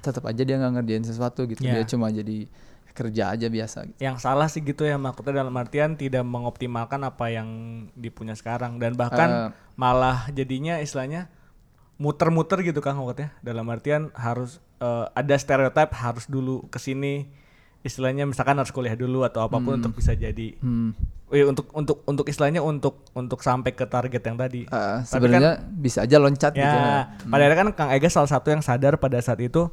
Tetap 0.00 0.24
aja 0.24 0.40
dia 0.40 0.56
nggak 0.56 0.72
ngerjain 0.76 1.04
sesuatu 1.04 1.44
gitu. 1.44 1.60
Iya. 1.60 1.72
Dia 1.76 1.84
cuma 1.86 2.08
jadi 2.08 2.48
kerja 2.90 3.30
aja 3.30 3.46
biasa 3.46 3.86
gitu. 3.86 3.96
yang 4.02 4.18
salah 4.18 4.44
sih 4.44 4.60
gitu 4.60 4.82
ya 4.82 4.98
maksudnya 4.98 5.30
dalam 5.36 5.54
artian 5.54 5.94
tidak 5.94 6.20
mengoptimalkan 6.20 6.98
apa 7.00 7.30
yang 7.30 7.48
dipunya 7.94 8.34
sekarang 8.34 8.76
dan 8.76 8.92
bahkan 8.92 9.28
Eh. 9.30 9.50
malah 9.74 10.26
jadinya 10.28 10.76
istilahnya 10.76 11.30
muter-muter 11.96 12.60
gitu 12.62 12.80
kan 12.80 12.96
maksudnya 12.96 13.30
dalam 13.40 13.62
artian 13.68 14.10
harus 14.12 14.58
eh, 14.80 15.06
ada 15.06 15.34
stereotip 15.36 15.94
harus 15.94 16.26
dulu 16.26 16.66
ke 16.66 16.76
sini 16.76 17.30
istilahnya 17.80 18.24
misalkan 18.24 18.56
harus 18.56 18.72
kuliah 18.72 18.92
dulu 18.94 19.22
atau 19.22 19.44
apa 19.44 19.60
pun 19.60 19.78
untuk 19.78 19.94
bisa 19.94 20.12
jadi 20.12 20.58
Hmm. 20.58 20.90
Eh, 21.30 21.42
untuk 21.42 21.66
untuk 21.70 22.02
untuk 22.04 22.26
istilahnya 22.26 22.60
untuk 22.60 23.06
untuk 23.10 23.40
sampai 23.40 23.70
ke 23.70 23.84
target 23.84 24.20
yang 24.20 24.36
tadi 24.36 24.66
Tapi 24.66 25.02
sebenarnya 25.04 25.52
bisa 25.64 26.02
aja 26.02 26.16
loncat 26.16 26.52
gitu. 26.52 26.60
ya 26.60 27.14
pada 27.22 27.42
akhirnya 27.42 27.58
kan 27.60 27.68
Kang 27.72 27.90
Ega 27.90 28.06
salah 28.06 28.28
satu 28.28 28.48
yang 28.48 28.60
sadar 28.60 28.96
pada 28.96 29.18
saat 29.18 29.38
itu 29.38 29.70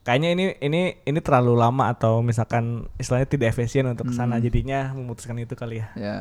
kayaknya 0.00 0.28
ini 0.32 0.44
ini 0.58 0.82
ini 1.02 1.18
terlalu 1.20 1.52
lama 1.52 1.88
atau 1.88 2.20
misalkan 2.20 2.88
istilahnya 2.96 3.26
tidak 3.26 3.52
efisien 3.52 3.84
untuk 3.84 4.08
ke 4.08 4.14
sana 4.14 4.38
jadinya 4.38 4.92
memutuskan 4.92 5.36
itu 5.36 5.52
kali 5.52 5.78
ya 5.78 5.86
Ya, 5.92 6.16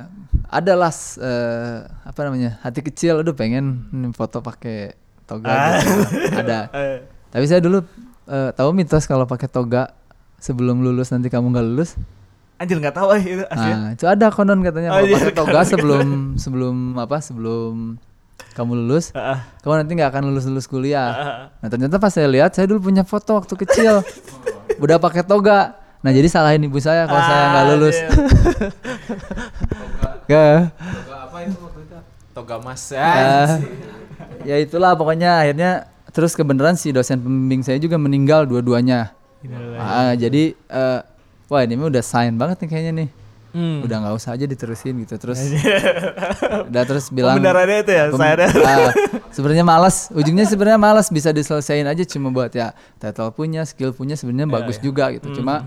adalah 0.45 0.91
eh, 1.17 1.77
apa 2.03 2.19
namanya 2.21 2.59
hati 2.59 2.81
kecil, 2.81 3.21
aduh 3.21 3.31
pengen 3.31 3.87
foto 4.11 4.39
pakai 4.39 4.91
toga 5.23 5.47
Ah. 5.47 5.79
gitu. 5.79 6.03
Ada. 6.35 6.59
Tapi 7.31 7.45
saya 7.45 7.59
dulu 7.59 7.79
eh, 8.25 8.49
tahu 8.51 8.69
mitos 8.71 9.03
kalau 9.03 9.23
pakai 9.23 9.47
toga 9.47 9.95
sebelum 10.35 10.79
lulus 10.79 11.07
nanti 11.09 11.27
kamu 11.27 11.47
nggak 11.49 11.65
lulus. 11.65 11.95
Anjir 12.57 12.77
nggak 12.77 12.95
tahu 12.95 13.07
eh, 13.13 13.21
itu 13.23 13.45
asli 13.47 13.69
Nah, 13.69 13.89
itu 13.93 14.05
ada 14.05 14.27
konon 14.29 14.59
katanya 14.61 14.89
Oh, 14.91 14.99
kalau 14.99 15.07
iya, 15.07 15.15
pakai 15.17 15.33
toga 15.33 15.59
sebelum 15.63 16.07
sebelum 16.35 16.75
apa 16.97 17.17
sebelum 17.21 17.97
kamu 18.53 18.73
lulus, 18.73 19.13
Ah, 19.13 19.45
kamu 19.61 19.85
nanti 19.85 19.91
nggak 19.93 20.09
akan 20.09 20.23
lulus 20.33 20.49
lulus 20.49 20.65
kuliah. 20.65 21.09
Nah 21.61 21.69
ternyata 21.69 22.01
pas 22.01 22.09
saya 22.09 22.25
lihat, 22.25 22.57
saya 22.57 22.65
dulu 22.65 22.89
punya 22.89 23.05
foto 23.05 23.37
waktu 23.37 23.53
kecil. 23.53 24.01
udah 24.81 24.97
pakai 24.97 25.21
toga. 25.21 25.77
Nah 26.01 26.09
jadi 26.09 26.25
salahin 26.25 26.65
ibu 26.65 26.81
saya 26.81 27.05
kalau 27.05 27.21
saya 27.21 27.43
nggak 27.53 27.65
lulus. 27.69 27.97
Gak. 30.25 30.73
Toga 30.73 31.15
apa 31.23 31.37
itu 31.45 31.57
waktu 31.61 31.79
itu? 31.85 31.97
Toga 32.33 32.55
mas. 32.59 32.83
Ah, 32.91 33.61
ya 34.41 34.55
itulah 34.57 34.97
pokoknya 34.97 35.45
akhirnya 35.45 35.71
terus 36.09 36.33
kebenaran 36.33 36.73
si 36.73 36.89
dosen 36.89 37.21
pembimbing 37.21 37.61
saya 37.61 37.77
juga 37.77 38.01
meninggal 38.01 38.49
dua-duanya. 38.49 39.13
Ah, 39.77 40.17
jadi 40.17 40.57
eh, 40.57 40.99
wah 41.47 41.61
ini 41.61 41.73
mah 41.73 41.87
udah 41.87 42.03
sign 42.03 42.35
banget 42.35 42.63
nih 42.63 42.69
kayaknya 42.69 42.93
nih. 43.03 43.09
Hmm. 43.47 43.79
Udah 43.81 43.97
nggak 44.03 44.15
usah 44.15 44.35
aja 44.35 44.45
diterusin 44.45 44.93
gitu 45.01 45.15
terus. 45.17 45.39
udah 46.69 46.83
terus 46.85 47.09
bilang 47.09 47.39
Pembenarannya 47.39 47.79
itu 47.81 47.91
ya, 47.91 48.05
saya. 48.13 48.45
Ah, 48.61 48.91
sebenarnya 49.31 49.65
malas 49.65 50.11
ujungnya 50.11 50.45
sebenarnya 50.45 50.77
malas 50.77 51.07
bisa 51.09 51.31
diselesain 51.31 51.87
aja 51.87 52.03
cuma 52.05 52.29
buat 52.29 52.51
ya 52.51 52.75
title 52.97 53.31
punya 53.31 53.63
skill 53.63 53.91
punya 53.91 54.13
sebenarnya 54.13 54.45
Iya, 54.45 54.55
bagus 54.61 54.77
juga 54.77 55.09
gitu 55.09 55.41
cuma 55.41 55.63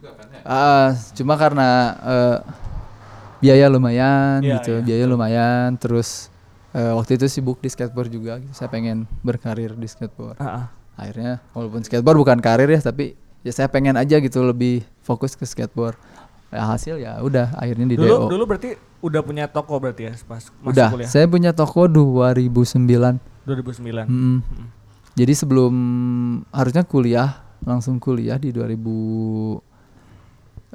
kan 0.00 0.26
ya? 0.32 0.40
ah, 0.46 0.88
cuma 1.12 1.34
karena 1.36 1.68
eh, 2.00 2.36
biaya 3.38 3.66
lumayan 3.68 4.38
Iya, 4.40 4.54
gitu 4.58 4.72
iya, 4.78 4.84
biaya 4.84 5.04
lumayan 5.04 5.68
terus 5.76 6.30
eh, 6.72 6.92
waktu 6.94 7.16
itu 7.16 7.26
sibuk 7.28 7.58
di 7.58 7.68
skateboard 7.68 8.08
juga 8.08 8.38
gitu. 8.38 8.52
saya 8.54 8.70
pengen 8.70 9.04
berkarir 9.20 9.74
di 9.74 9.86
skateboard 9.86 10.38
Ah, 10.38 10.46
ah. 10.46 10.64
akhirnya 10.96 11.42
walaupun 11.52 11.82
skateboard 11.84 12.18
bukan 12.18 12.38
karir 12.40 12.70
ya 12.70 12.80
tapi 12.80 13.12
ya 13.48 13.52
saya 13.56 13.68
pengen 13.72 13.96
aja 13.96 14.20
gitu 14.20 14.44
lebih 14.44 14.84
fokus 15.00 15.32
ke 15.32 15.48
skateboard 15.48 15.96
ya 16.52 16.64
hasil 16.68 17.00
ya 17.00 17.16
udah 17.24 17.56
akhirnya 17.56 17.88
di 17.88 17.96
Dulu 17.96 18.28
DO 18.28 18.36
dulu 18.36 18.44
berarti 18.44 18.76
udah 19.00 19.20
punya 19.24 19.48
toko 19.48 19.80
berarti 19.80 20.02
ya 20.08 20.12
pas 20.28 20.44
masuk 20.44 20.52
udah 20.68 20.88
kuliah. 20.92 21.08
saya 21.08 21.24
punya 21.24 21.50
toko 21.56 21.88
2009 21.88 23.38
2009. 23.48 24.04
Mm. 24.04 24.38
Jadi 25.16 25.32
sebelum 25.32 25.74
harusnya 26.52 26.84
kuliah 26.84 27.40
langsung 27.64 27.96
kuliah 27.96 28.36
di 28.36 28.52
2000 28.52 28.76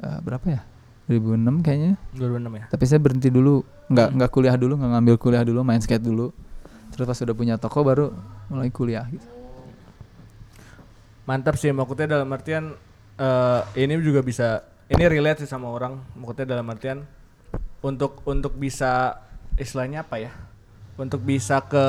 eh, 0.02 0.18
berapa 0.20 0.46
ya? 0.50 0.60
2006 1.06 1.64
kayaknya. 1.64 1.94
2006 2.18 2.60
ya. 2.60 2.64
Tapi 2.72 2.84
saya 2.88 3.00
berhenti 3.00 3.28
dulu, 3.28 3.62
nggak 3.92 4.08
nggak 4.18 4.30
kuliah 4.32 4.56
dulu, 4.56 4.74
nggak 4.80 4.90
ngambil 4.98 5.16
kuliah 5.20 5.44
dulu, 5.44 5.60
main 5.62 5.80
skate 5.80 6.02
dulu. 6.02 6.32
Terus 6.92 7.04
pas 7.06 7.16
sudah 7.16 7.34
punya 7.36 7.54
toko 7.60 7.84
baru 7.84 8.10
mulai 8.50 8.72
kuliah 8.72 9.06
gitu. 9.12 9.24
Mantap 11.24 11.56
sih 11.56 11.72
maksudnya 11.72 12.20
dalam 12.20 12.28
artian 12.32 12.76
eh 13.14 13.60
ini 13.78 13.96
juga 14.02 14.20
bisa 14.20 14.66
ini 14.90 15.04
relate 15.06 15.46
sih 15.46 15.50
sama 15.50 15.70
orang 15.70 15.96
maksudnya 16.18 16.58
dalam 16.58 16.66
artian 16.68 17.06
untuk 17.80 18.20
untuk 18.28 18.52
bisa 18.56 19.20
istilahnya 19.56 20.04
apa 20.04 20.20
ya? 20.20 20.32
Untuk 21.00 21.24
bisa 21.24 21.64
ke 21.64 21.84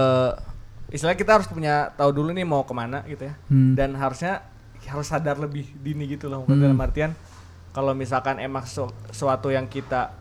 istilahnya 0.89 1.19
kita 1.19 1.31
harus 1.41 1.47
punya 1.49 1.91
tahu 1.99 2.11
dulu 2.13 2.29
nih 2.31 2.47
mau 2.47 2.63
ke 2.63 2.73
mana 2.73 3.03
gitu 3.07 3.27
ya. 3.27 3.35
Hmm. 3.51 3.75
Dan 3.75 3.97
harusnya 3.99 4.45
harus 4.85 5.09
sadar 5.09 5.41
lebih 5.41 5.65
dini 5.81 6.05
gitu 6.05 6.29
loh 6.29 6.45
maksudnya 6.45 6.69
dalam 6.69 6.81
artian 6.85 7.11
kalau 7.73 7.91
misalkan 7.97 8.37
emang 8.37 8.63
su- 8.69 8.93
suatu 9.09 9.49
yang 9.49 9.65
kita 9.65 10.13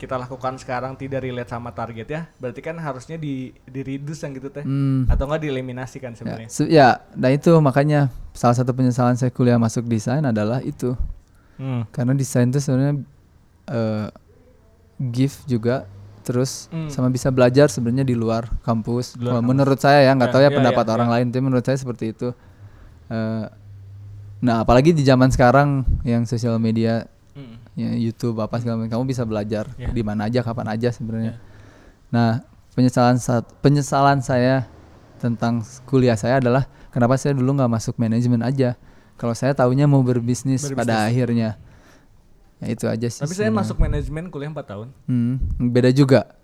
kita 0.00 0.16
lakukan 0.16 0.56
sekarang 0.56 0.96
tidak 0.96 1.20
relate 1.20 1.46
sama 1.46 1.68
target 1.70 2.08
ya, 2.08 2.20
berarti 2.40 2.64
kan 2.64 2.80
harusnya 2.80 3.20
di 3.20 3.52
di 3.68 3.80
reduce 3.84 4.24
yang 4.24 4.32
gitu 4.32 4.48
teh. 4.48 4.64
Hmm. 4.64 5.04
Atau 5.04 5.28
enggak 5.28 5.44
dieliminasi 5.44 6.00
kan 6.00 6.12
Ya, 6.12 6.16
sebenarnya. 6.16 6.48
se- 6.48 6.70
ya, 6.72 6.88
nah 7.12 7.28
itu 7.28 7.52
makanya 7.60 8.08
salah 8.32 8.56
satu 8.56 8.72
penyesalan 8.72 9.14
saya 9.14 9.28
kuliah 9.28 9.60
masuk 9.60 9.84
desain 9.84 10.24
adalah 10.24 10.64
itu. 10.64 10.96
Hmm. 11.60 11.84
Karena 11.92 12.16
desain 12.16 12.48
itu 12.48 12.56
sebenarnya 12.56 13.04
eh, 13.68 14.08
gift 14.98 15.44
juga 15.44 15.84
terus 16.20 16.68
Hmm. 16.68 16.88
sama 16.88 17.08
bisa 17.08 17.28
belajar 17.28 17.68
sebenarnya 17.68 18.04
di 18.04 18.16
luar 18.16 18.48
kampus. 18.60 19.16
Luar 19.16 19.36
Kalau 19.36 19.42
menurut 19.44 19.76
saya 19.76 20.00
ya 20.02 20.12
nggak 20.12 20.28
Ya, 20.28 20.34
tahu 20.34 20.42
ya, 20.42 20.48
ya, 20.48 20.56
pendapat 20.56 20.84
ya, 20.84 20.92
orang 20.92 21.08
ya. 21.08 21.12
lain 21.16 21.26
tapi 21.28 21.42
menurut 21.44 21.64
saya 21.64 21.76
seperti 21.76 22.12
itu. 22.12 22.28
Eh, 23.08 23.44
nah 24.40 24.64
apalagi 24.64 24.96
di 24.96 25.04
zaman 25.04 25.28
sekarang 25.28 25.84
yang 26.02 26.24
sosial 26.24 26.56
media. 26.56 27.04
Ya, 27.72 27.90
YouTube 27.92 28.38
apa 28.38 28.56
segala 28.56 28.78
macam, 28.78 28.98
kamu 28.98 29.04
bisa 29.06 29.22
belajar 29.22 29.70
Ya. 29.74 29.88
di 29.88 30.00
mana 30.00 30.26
aja 30.26 30.40
kapan 30.40 30.66
aja 30.70 30.88
sebenarnya. 30.88 31.34
Ya. 31.34 31.42
Nah 32.10 32.30
penyesalan 32.70 33.16
saat 33.16 33.44
penyesalan 33.58 34.20
saya 34.20 34.66
tentang 35.16 35.60
kuliah 35.84 36.14
saya 36.14 36.38
adalah 36.38 36.64
kenapa 36.88 37.14
saya 37.14 37.32
dulu 37.32 37.54
nggak 37.54 37.70
masuk 37.70 37.94
manajemen 37.96 38.40
aja. 38.40 38.74
Kalau 39.14 39.32
saya 39.32 39.52
taunya 39.52 39.84
mau 39.84 40.00
berbisnis, 40.00 40.64
pada 40.64 40.74
Berbisnis. 40.96 41.06
akhirnya. 41.06 41.50
Ya 42.56 42.66
itu 42.68 42.84
aja 42.84 43.04
sih. 43.06 43.20
Tapi 43.20 43.30
saya 43.30 43.48
sebenarnya. 43.48 43.60
masuk 43.60 43.76
manajemen 43.78 44.24
kuliah 44.28 44.48
4 44.48 44.64
tahun. 44.66 44.88
Hmm, 45.04 45.36
beda 45.62 45.90
juga. 45.90 46.36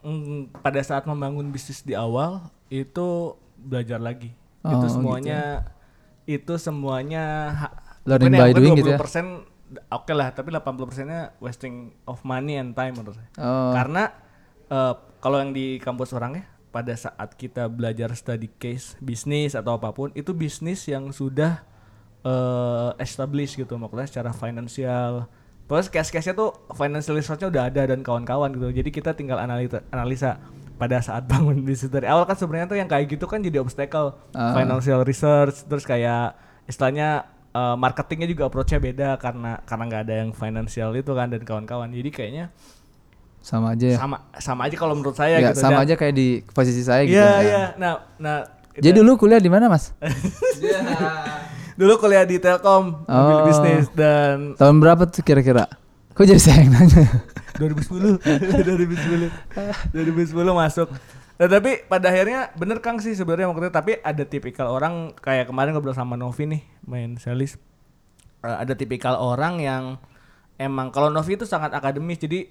Mm, 0.00 0.48
pada 0.58 0.80
saat 0.80 1.04
membangun 1.04 1.46
bisnis 1.48 1.80
di 1.80 1.92
awal 1.92 2.48
itu 2.66 3.36
belajar 3.54 3.96
lagi. 3.96 4.32
Oh, 4.60 4.70
itu 4.70 4.76
gitu 4.80 4.94
semuanya 4.94 5.40
itu 6.24 6.54
semuanya 6.56 7.24
ha- 7.52 7.74
Learning 8.02 8.30
mungkin 8.30 8.40
ya, 8.40 8.44
by 8.44 8.52
doing 8.54 8.74
gitu 8.74 8.90
ya? 8.90 8.98
20% 8.98 9.51
oke 9.88 10.12
lah, 10.12 10.30
tapi 10.30 10.50
80%-nya 10.50 11.36
wasting 11.38 11.74
of 12.04 12.20
money 12.22 12.56
and 12.56 12.72
time 12.72 12.92
menurut 12.92 13.14
saya. 13.14 13.28
Oh, 13.38 13.72
Karena 13.72 14.10
eh, 14.66 14.94
kalau 15.18 15.38
yang 15.38 15.50
di 15.50 15.76
kampus 15.76 16.10
orang 16.10 16.36
ya, 16.36 16.44
pada 16.68 16.92
saat 16.92 17.32
kita 17.32 17.66
belajar 17.66 18.12
study 18.12 18.48
case 18.52 18.96
bisnis 18.98 19.52
atau 19.52 19.76
apa 19.76 19.90
pun, 19.90 20.08
itu 20.12 20.32
bisnis 20.32 20.84
yang 20.84 21.08
sudah 21.10 21.60
eh 22.22 22.90
established 22.98 23.56
gitu, 23.56 23.74
maksudnya 23.74 24.06
secara 24.06 24.30
finansial. 24.30 25.26
Terus 25.66 25.88
case-case-nya 25.88 26.32
tuh 26.32 26.52
financial 26.70 27.16
resource-nya 27.16 27.48
udah 27.48 27.62
ada 27.66 27.82
dan 27.86 28.00
kawan-kawan 28.00 28.52
gitu. 28.52 28.68
Jadi 28.72 28.90
kita 28.90 29.10
tinggal 29.12 29.36
analisa, 29.36 29.82
analisa 29.88 30.38
pada 30.76 30.98
saat 30.98 31.26
bangun 31.30 31.62
bisnis 31.62 31.88
dari 31.88 32.06
awal 32.06 32.22
kan 32.22 32.34
sebenarnya 32.34 32.66
tuh 32.66 32.78
yang 32.78 32.86
kayak 32.86 33.06
gitu 33.08 33.24
kan 33.24 33.38
jadi 33.38 33.58
obstacle 33.58 34.18
Ah. 34.34 34.54
financial 34.54 35.02
research 35.02 35.62
terus 35.64 35.82
kayak 35.82 36.34
istilahnya 36.64 37.26
eh, 37.52 37.76
marketingnya 37.76 38.26
juga 38.26 38.42
approach-nya 38.46 38.78
beda 38.78 39.08
karena 39.16 39.60
karena 39.62 39.84
nggak 39.86 40.02
ada 40.02 40.14
yang 40.18 40.30
financial 40.32 40.90
itu 40.92 41.12
kan 41.12 41.28
dan 41.28 41.42
kawan-kawan. 41.42 41.88
Jadi 41.88 42.10
kayaknya 42.10 42.46
sama 43.42 43.74
aja 43.74 43.86
ya. 43.88 43.98
sama 43.98 44.16
sama 44.38 44.60
aja 44.66 44.76
kalau 44.76 44.94
menurut 44.94 45.14
saya 45.14 45.36
Ya, 45.36 45.50
gitu 45.50 45.60
sama 45.60 45.82
Dan- 45.82 45.84
aja 45.84 45.94
kayak 45.96 46.14
di 46.14 46.28
posisi 46.48 46.80
saya 46.80 47.02
gitu. 47.02 47.14
Iya 47.14 47.26
ya. 47.26 47.38
iya. 47.42 47.62
Nah 47.74 47.92
nah. 48.16 48.38
Jadi 48.72 48.88
dan- 48.88 48.98
dulu 48.98 49.10
kuliah 49.18 49.36
di 49.36 49.52
mana, 49.52 49.68
Mas? 49.68 49.92
dulu 51.78 51.92
kuliah 51.98 52.22
di 52.22 52.36
Telkom 52.36 53.04
mobil 53.04 53.36
Oh. 53.36 53.44
bisnis 53.44 53.88
dan 53.92 54.54
Tahun 54.56 54.76
berapa 54.78 55.04
tuh 55.06 55.20
kira-kira? 55.20 55.68
Kok 56.12 56.24
jadi 56.24 56.40
saya 56.40 56.62
yang 56.62 56.72
nanya? 56.72 57.04
2010 57.56 58.20
2010 58.20 59.28
2010 59.92 60.32
masuk. 60.54 60.88
Nah, 61.42 61.50
tapi 61.50 61.82
pada 61.82 62.06
akhirnya 62.06 62.54
bener 62.54 62.78
Kang 62.78 63.02
sih 63.02 63.12
sebenarnya 63.12 63.50
maksudnya 63.50 63.74
tapi 63.74 63.98
ada 63.98 64.22
tipikal 64.22 64.70
orang 64.70 65.10
kayak 65.18 65.50
kemarin 65.50 65.74
ngobrol 65.74 65.90
sama 65.90 66.14
Novi 66.14 66.46
nih 66.46 66.62
main 66.86 67.18
selis 67.18 67.58
Eh, 68.40 68.56
ada 68.58 68.74
tipikal 68.74 69.14
orang 69.14 69.58
yang 69.58 69.82
emang 70.54 70.90
kalau 70.90 71.10
Novi 71.10 71.34
itu 71.34 71.42
sangat 71.42 71.74
akademis 71.74 72.18
jadi 72.18 72.46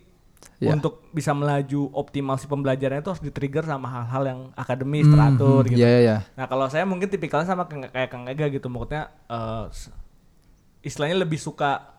Ya. 0.58 0.74
untuk 0.74 1.06
bisa 1.12 1.32
melaju 1.32 1.94
optimal 1.94 2.34
si 2.34 2.46
pembelajarannya 2.46 3.00
itu 3.00 3.12
harus 3.14 3.22
di-trigger 3.22 3.62
sama 3.62 3.86
hal-hal 3.88 4.24
yang 4.26 4.40
akademis 4.56 5.06
Hmm, 5.06 5.14
teratur 5.14 5.62
hmm, 5.62 5.70
gitu. 5.70 5.80
Iya, 5.80 5.90
iya, 5.90 6.00
iya. 6.02 6.18
Nah 6.34 6.46
kalau 6.46 6.66
saya 6.66 6.82
mungkin 6.82 7.08
tipikalnya 7.08 7.46
sama 7.46 7.70
kayak, 7.70 8.10
Kang 8.10 8.26
Ega 8.26 8.50
gitu 8.50 8.66
maksudnya 8.66 9.14
s- 9.70 9.94
istilahnya 10.82 11.22
lebih 11.22 11.38
suka 11.38 11.94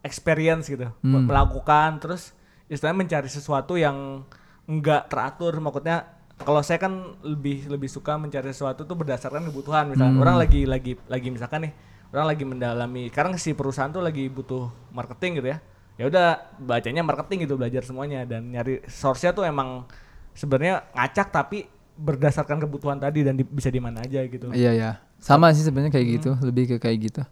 experience 0.00 0.70
gitu 0.70 0.86
Hmm. 1.02 1.26
melakukan 1.26 1.98
terus 1.98 2.30
istilahnya 2.66 2.98
mencari 2.98 3.26
sesuatu 3.26 3.74
yang 3.74 4.22
enggak 4.68 5.08
teratur 5.08 5.56
maksudnya 5.58 6.04
kalau 6.38 6.60
saya 6.60 6.78
kan 6.78 6.92
lebih 7.20 7.66
lebih 7.66 7.88
suka 7.88 8.14
mencari 8.14 8.52
sesuatu 8.52 8.84
tuh 8.84 8.94
berdasarkan 8.94 9.48
kebutuhan 9.48 9.88
misalkan 9.88 10.14
Hmm. 10.14 10.22
orang 10.22 10.36
lagi 10.38 10.62
lagi 10.64 10.94
lagi 11.08 11.28
misalkan 11.28 11.66
nih 11.66 11.72
orang 12.08 12.26
lagi 12.28 12.44
mendalami 12.44 13.02
sekarang 13.08 13.34
si 13.34 13.52
perusahaan 13.52 13.88
tuh 13.88 14.00
lagi 14.00 14.28
butuh 14.28 14.68
marketing 14.92 15.40
gitu 15.40 15.48
ya 15.50 15.58
ya 15.98 16.04
udah 16.06 16.26
bacanya 16.56 17.02
marketing 17.02 17.42
gitu 17.42 17.58
belajar 17.58 17.82
semuanya 17.82 18.22
dan 18.22 18.48
nyari 18.48 18.86
source-nya 18.86 19.34
tuh 19.34 19.42
emang 19.42 19.82
sebenarnya 20.30 20.86
ngacak 20.94 21.28
tapi 21.28 21.66
berdasarkan 21.98 22.62
kebutuhan 22.62 22.94
tadi 22.96 23.26
dan 23.26 23.34
di- 23.34 23.42
bisa 23.42 23.66
di 23.66 23.82
mana 23.82 23.98
aja 23.98 24.22
gitu. 24.22 24.54
Iya, 24.54 24.70
iya. 24.70 24.90
Sama 25.18 25.50
sih 25.50 25.66
sebenarnya 25.66 25.90
kayak 25.90 26.06
Hmm. 26.06 26.14
gitu, 26.14 26.30
lebih 26.46 26.64
ke 26.70 26.76
kayak 26.78 26.98
gitu. 27.02 27.22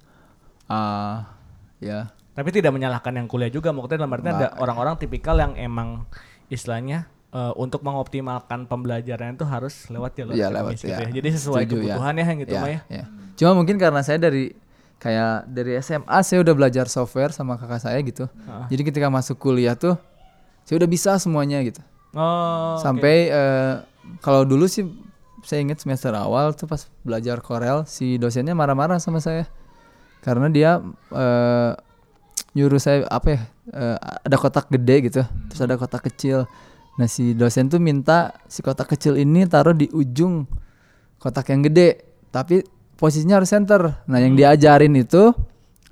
Ah, 0.66 1.31
ya. 1.79 2.11
Tapi 2.35 2.51
tidak 2.51 2.75
menyalahkan 2.75 3.14
yang 3.14 3.31
kuliah 3.31 3.46
juga, 3.46 3.70
maksudnya 3.70 4.03
dalam 4.03 4.11
artinya 4.11 4.35
ada 4.35 4.49
orang-orang 4.59 4.99
tipikal 4.99 5.38
yang 5.38 5.55
emang 5.55 6.03
istilahnya 6.49 7.07
eh, 7.37 7.53
untuk 7.61 7.85
mengoptimalkan 7.85 8.64
pembelajaran 8.64 9.37
itu 9.37 9.44
harus 9.44 9.75
lewat 9.92 10.16
jalur 10.16 10.33
Iya, 10.33 10.49
akademis 10.49 10.57
lewat, 10.57 10.72
gitu 10.81 10.88
ya. 10.88 10.96
ya. 10.96 11.09
Jadi 11.12 11.29
sesuai 11.37 11.62
Setuju, 11.68 11.77
ya. 11.77 11.81
kebutuhannya 11.92 12.25
yang 12.25 12.38
gitu 12.40 12.55
Iya, 12.57 12.62
ya. 12.64 12.81
iya. 12.88 13.05
Cuma 13.37 13.53
mungkin 13.53 13.77
karena 13.77 14.01
saya 14.01 14.16
dari 14.16 14.57
kayak 14.96 15.53
dari 15.53 15.77
SMA 15.85 16.18
saya 16.25 16.40
udah 16.40 16.55
belajar 16.57 16.88
software 16.88 17.29
sama 17.29 17.61
kakak 17.61 17.85
saya 17.85 18.01
gitu. 18.01 18.25
Jadi 18.72 18.83
ketika 18.88 19.12
masuk 19.12 19.37
kuliah 19.37 19.77
tuh 19.77 20.01
saya 20.64 20.81
udah 20.81 20.88
bisa 20.88 21.12
semuanya 21.20 21.61
gitu. 21.61 21.85
Oh. 22.16 22.81
Sampai 22.81 23.29
eh, 23.29 23.75
kalau 24.25 24.49
dulu 24.49 24.64
sih 24.64 24.88
saya 25.44 25.62
ingat 25.62 25.79
semester 25.79 26.11
awal 26.16 26.57
tuh 26.57 26.66
pas 26.66 26.88
belajar 27.07 27.38
Corel 27.44 27.85
si 27.87 28.16
dosennya 28.18 28.57
marah-marah 28.57 28.99
sama 28.99 29.20
saya 29.22 29.44
karena 30.25 30.49
dia 30.51 30.70
eh, 31.12 31.70
nyuruh 32.57 32.81
saya 32.81 33.05
apa 33.07 33.37
ya 33.37 33.40
eh, 33.70 33.96
ada 34.27 34.37
kotak 34.40 34.66
gede 34.72 35.12
gitu 35.12 35.22
terus 35.53 35.61
ada 35.61 35.77
kotak 35.79 36.03
kecil 36.09 36.49
nah 36.96 37.04
si 37.04 37.37
dosen 37.37 37.68
tuh 37.68 37.76
minta 37.76 38.32
si 38.48 38.64
kotak 38.64 38.88
kecil 38.88 39.16
ini 39.16 39.44
taruh 39.44 39.76
di 39.76 39.85
ujung 39.92 40.48
kotak 41.16 41.52
yang 41.52 41.61
gede 41.61 42.00
tapi 42.28 42.61
posisinya 42.96 43.37
harus 43.40 43.52
center. 43.52 44.04
Nah, 44.09 44.18
yang 44.20 44.32
diajarin 44.32 44.96
itu 44.96 45.32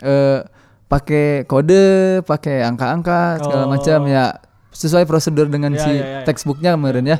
eh 0.01 0.41
pakai 0.85 1.45
kode, 1.45 2.21
pakai 2.25 2.65
angka-angka 2.65 3.41
segala 3.41 3.65
Oh. 3.65 3.71
macam 3.73 4.05
ya 4.09 4.41
sesuai 4.73 5.05
prosedur 5.05 5.49
dengan 5.49 5.77
Ya, 5.77 5.81
si 5.81 5.93
ya, 5.93 6.05
ya. 6.05 6.21
textbooknya 6.25 6.77
kemarin 6.77 7.05
ya. 7.05 7.19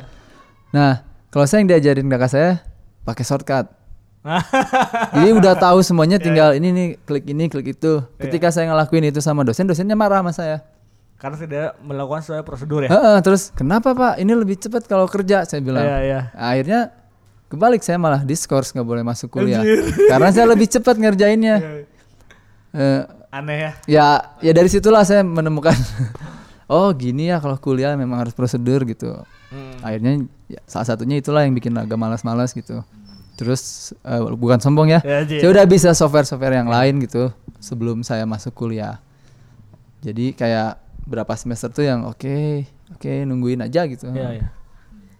Nah, 0.73 1.05
kalau 1.29 1.45
saya 1.45 1.61
yang 1.61 1.69
diajarin 1.69 2.09
kakak 2.09 2.31
saya 2.33 2.49
pakai 3.03 3.21
shortcut. 3.21 3.65
Jadi 5.15 5.29
udah 5.37 5.53
tahu 5.53 5.85
semuanya 5.85 6.17
tinggal 6.17 6.57
ini 6.57 6.73
nih 6.73 6.87
klik 7.05 7.25
ini 7.29 7.45
klik 7.45 7.77
itu. 7.77 8.01
Ketika 8.17 8.49
saya 8.49 8.73
ngelakuin 8.73 9.13
itu 9.13 9.21
sama 9.21 9.45
dosen, 9.45 9.69
dosennya 9.69 9.93
marah 9.93 10.25
sama 10.25 10.33
saya. 10.33 10.57
Karena 11.15 11.35
tidak 11.39 11.79
melakukan 11.79 12.21
sesuai 12.21 12.43
prosedur 12.43 12.85
ya. 12.85 12.89
Heeh, 12.91 13.17
terus 13.23 13.49
kenapa 13.55 13.95
pak? 13.95 14.19
Ini 14.19 14.31
lebih 14.35 14.59
cepat 14.59 14.83
kalau 14.85 15.07
kerja 15.07 15.47
saya 15.47 15.63
bilang. 15.63 15.81
Iya, 15.81 15.97
iya. 16.03 16.19
Akhirnya 16.35 16.91
kebalik 17.47 17.81
saya 17.85 17.95
malah 17.95 18.25
diskors 18.25 18.73
nggak 18.73 18.83
boleh 18.83 19.03
masuk 19.05 19.31
kuliah 19.31 19.61
karena 20.11 20.29
saya 20.33 20.45
lebih 20.49 20.67
cepat 20.67 20.99
ngerjainnya. 20.99 21.85
Eh, 22.75 23.01
Aneh 23.31 23.57
ya. 23.59 23.71
ya 23.87 24.07
ya 24.39 24.51
dari 24.55 24.67
situlah 24.71 25.03
saya 25.03 25.23
menemukan 25.23 25.75
oh 26.71 26.91
gini 26.95 27.27
ya 27.31 27.39
kalau 27.43 27.59
kuliah 27.59 27.95
memang 27.95 28.27
harus 28.27 28.35
prosedur 28.35 28.83
gitu. 28.83 29.15
Hmm. 29.51 29.79
Akhirnya 29.79 30.27
ya, 30.51 30.59
salah 30.67 30.87
satunya 30.87 31.19
itulah 31.21 31.47
yang 31.47 31.55
bikin 31.55 31.71
agak 31.79 31.95
malas-malas 31.95 32.51
gitu. 32.51 32.83
Terus 33.35 33.91
eh, 34.03 34.19
bukan 34.35 34.59
sombong 34.59 34.95
ya, 34.95 34.99
Ji. 35.27 35.43
saya 35.43 35.51
udah 35.51 35.65
bisa 35.67 35.91
software-software 35.91 36.55
yang 36.59 36.71
lain 36.71 37.03
gitu 37.03 37.31
sebelum 37.59 38.03
saya 38.03 38.23
masuk 38.23 38.55
kuliah. 38.55 38.99
Jadi 39.99 40.31
kayak 40.31 40.84
berapa 41.05 41.33
semester 41.37 41.69
tuh 41.69 41.85
yang 41.85 42.03
oke 42.09 42.65
oke 42.97 43.11
nungguin 43.25 43.61
aja 43.61 43.85
gitu. 43.85 44.09
Iya, 44.09 44.41
iya. 44.41 44.47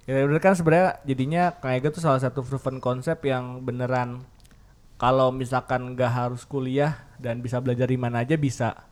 Ya 0.05 0.21
bener 0.21 0.37
kan 0.37 0.53
sebenarnya 0.53 1.01
jadinya 1.01 1.49
Kang 1.57 1.73
Ega 1.73 1.89
tuh 1.89 2.01
salah 2.01 2.21
satu 2.21 2.45
proven 2.45 2.77
konsep 2.77 3.17
yang 3.25 3.65
beneran 3.65 4.21
kalau 5.01 5.33
misalkan 5.33 5.97
nggak 5.97 6.11
harus 6.13 6.45
kuliah 6.45 6.93
dan 7.17 7.41
bisa 7.41 7.57
belajar 7.57 7.89
di 7.89 7.97
mana 7.97 8.21
aja 8.21 8.37
bisa 8.37 8.85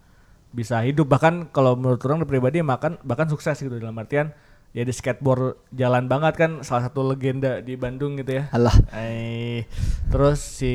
bisa 0.54 0.82
hidup 0.82 1.10
bahkan 1.10 1.50
kalau 1.50 1.78
menurut 1.78 2.02
orang 2.06 2.26
pribadi 2.26 2.62
makan 2.66 2.98
bahkan 3.06 3.30
sukses 3.30 3.58
gitu 3.58 3.78
dalam 3.78 3.98
artian 3.98 4.34
ya 4.74 4.82
di 4.82 4.90
skateboard 4.90 5.70
jalan 5.70 6.10
banget 6.10 6.34
kan 6.34 6.52
salah 6.66 6.90
satu 6.90 7.06
legenda 7.06 7.62
di 7.62 7.78
Bandung 7.78 8.18
gitu 8.18 8.42
ya. 8.42 8.50
Alah 8.50 8.74
Eh, 8.98 9.70
terus 10.10 10.42
si 10.42 10.74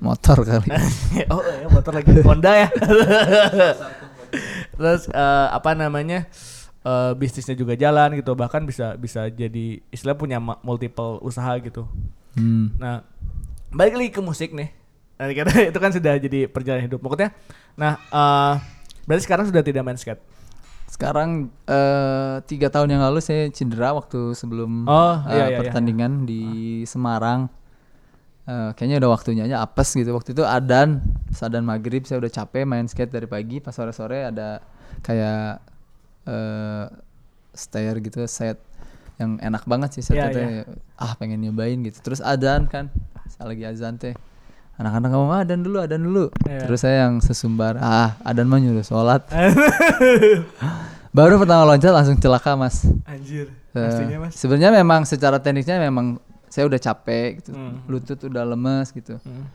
motor 0.00 0.48
kali. 0.48 0.68
oh 1.32 1.44
ya 1.44 1.68
motor 1.68 1.92
lagi 1.92 2.24
Honda 2.24 2.52
ya. 2.56 2.68
Terus 4.76 5.08
eh, 5.10 5.48
apa 5.50 5.74
namanya 5.74 6.26
eh, 6.84 7.12
bisnisnya 7.16 7.56
juga 7.56 7.74
jalan 7.74 8.18
gitu 8.18 8.32
bahkan 8.34 8.62
bisa 8.64 8.94
bisa 8.98 9.26
jadi 9.30 9.80
istilah 9.90 10.16
punya 10.18 10.38
multiple 10.40 11.18
usaha 11.24 11.56
gitu. 11.60 11.88
Hmm. 12.34 12.74
Nah 12.78 13.06
balik 13.74 13.94
lagi 13.98 14.10
ke 14.14 14.20
musik 14.22 14.54
nih. 14.54 14.70
Nah, 15.14 15.30
karena 15.30 15.54
itu 15.70 15.78
kan 15.78 15.90
sudah 15.94 16.14
jadi 16.18 16.40
perjalanan 16.50 16.86
hidup. 16.86 17.00
Maksudnya, 17.02 17.30
nah 17.74 17.98
eh, 17.98 18.54
berarti 19.06 19.22
sekarang 19.26 19.46
sudah 19.50 19.62
tidak 19.62 19.82
main 19.82 19.98
skate. 19.98 20.22
Sekarang 20.90 21.50
eh, 21.66 22.34
tiga 22.46 22.70
tahun 22.70 22.94
yang 22.94 23.02
lalu 23.02 23.18
saya 23.18 23.50
cedera 23.50 23.94
waktu 23.94 24.34
sebelum 24.38 24.86
Oh, 24.86 25.16
iya, 25.26 25.34
iya, 25.34 25.46
iya. 25.54 25.58
pertandingan 25.58 26.26
di 26.26 26.82
Semarang. 26.86 27.50
Eh, 28.44 28.70
kayaknya 28.76 29.00
udah 29.00 29.10
waktunya 29.10 29.42
aja 29.48 29.64
apes 29.64 29.96
gitu. 29.96 30.12
Waktu 30.12 30.36
itu 30.36 30.44
adan, 30.44 31.00
pas 31.32 31.40
adan 31.48 31.64
maghrib 31.64 32.04
saya 32.04 32.20
udah 32.20 32.28
capek 32.28 32.68
main 32.68 32.84
skate 32.84 33.08
dari 33.08 33.24
pagi. 33.24 33.56
Pas 33.56 33.72
sore 33.72 33.96
sore 33.96 34.28
ada 34.28 34.60
kayak 35.00 35.64
eh 36.24 36.84
stair 37.56 37.96
gitu 38.04 38.20
set 38.28 38.60
yang 39.16 39.38
enak 39.38 39.62
banget 39.64 39.96
sih 39.96 40.02
Iya, 40.12 40.28
setnya 40.28 40.28
teh. 40.34 40.46
Ah 41.00 41.16
pengen 41.16 41.40
nyobain 41.40 41.80
gitu. 41.80 42.04
Terus 42.04 42.20
adan 42.20 42.68
kan, 42.68 42.92
saya 43.32 43.48
lagi 43.48 43.64
azan 43.64 43.96
teh. 43.96 44.12
Anak-anak 44.74 45.08
ngomong 45.08 45.32
"Ah, 45.32 45.40
adan 45.46 45.62
dulu, 45.62 45.78
adan 45.80 46.02
dulu. 46.02 46.24
Iya. 46.44 46.66
Terus 46.66 46.82
saya 46.82 47.06
yang 47.08 47.22
sesumbar, 47.22 47.78
ah 47.78 48.18
adan 48.26 48.44
mah 48.44 48.58
nyuruh 48.60 48.82
sholat. 48.82 49.22
Baru 51.14 51.38
pertama 51.38 51.62
loncat 51.64 51.94
langsung 51.94 52.18
celaka 52.18 52.58
mas. 52.58 52.82
Anjir. 53.06 53.54
Pastinya 53.70 54.26
mas. 54.26 54.34
Sebenarnya 54.34 54.74
memang 54.74 55.06
secara 55.06 55.38
tekniknya 55.38 55.78
memang 55.78 56.18
saya 56.54 56.70
udah 56.70 56.78
capek 56.78 57.42
gitu, 57.42 57.50
Hmm. 57.50 57.82
lutut 57.90 58.22
udah 58.22 58.46
lemes 58.46 58.94
gitu, 58.94 59.18
Hmm. 59.18 59.50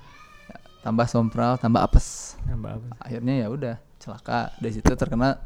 tambah 0.80 1.08
sompral, 1.08 1.56
tambah 1.56 1.80
apes. 1.80 2.36
Nambah 2.44 2.72
apa? 2.76 2.88
Akhirnya 3.00 3.34
ya 3.40 3.48
udah 3.48 3.76
celaka 3.96 4.52
dari 4.60 4.74
situ 4.74 4.92
terkena. 4.94 5.40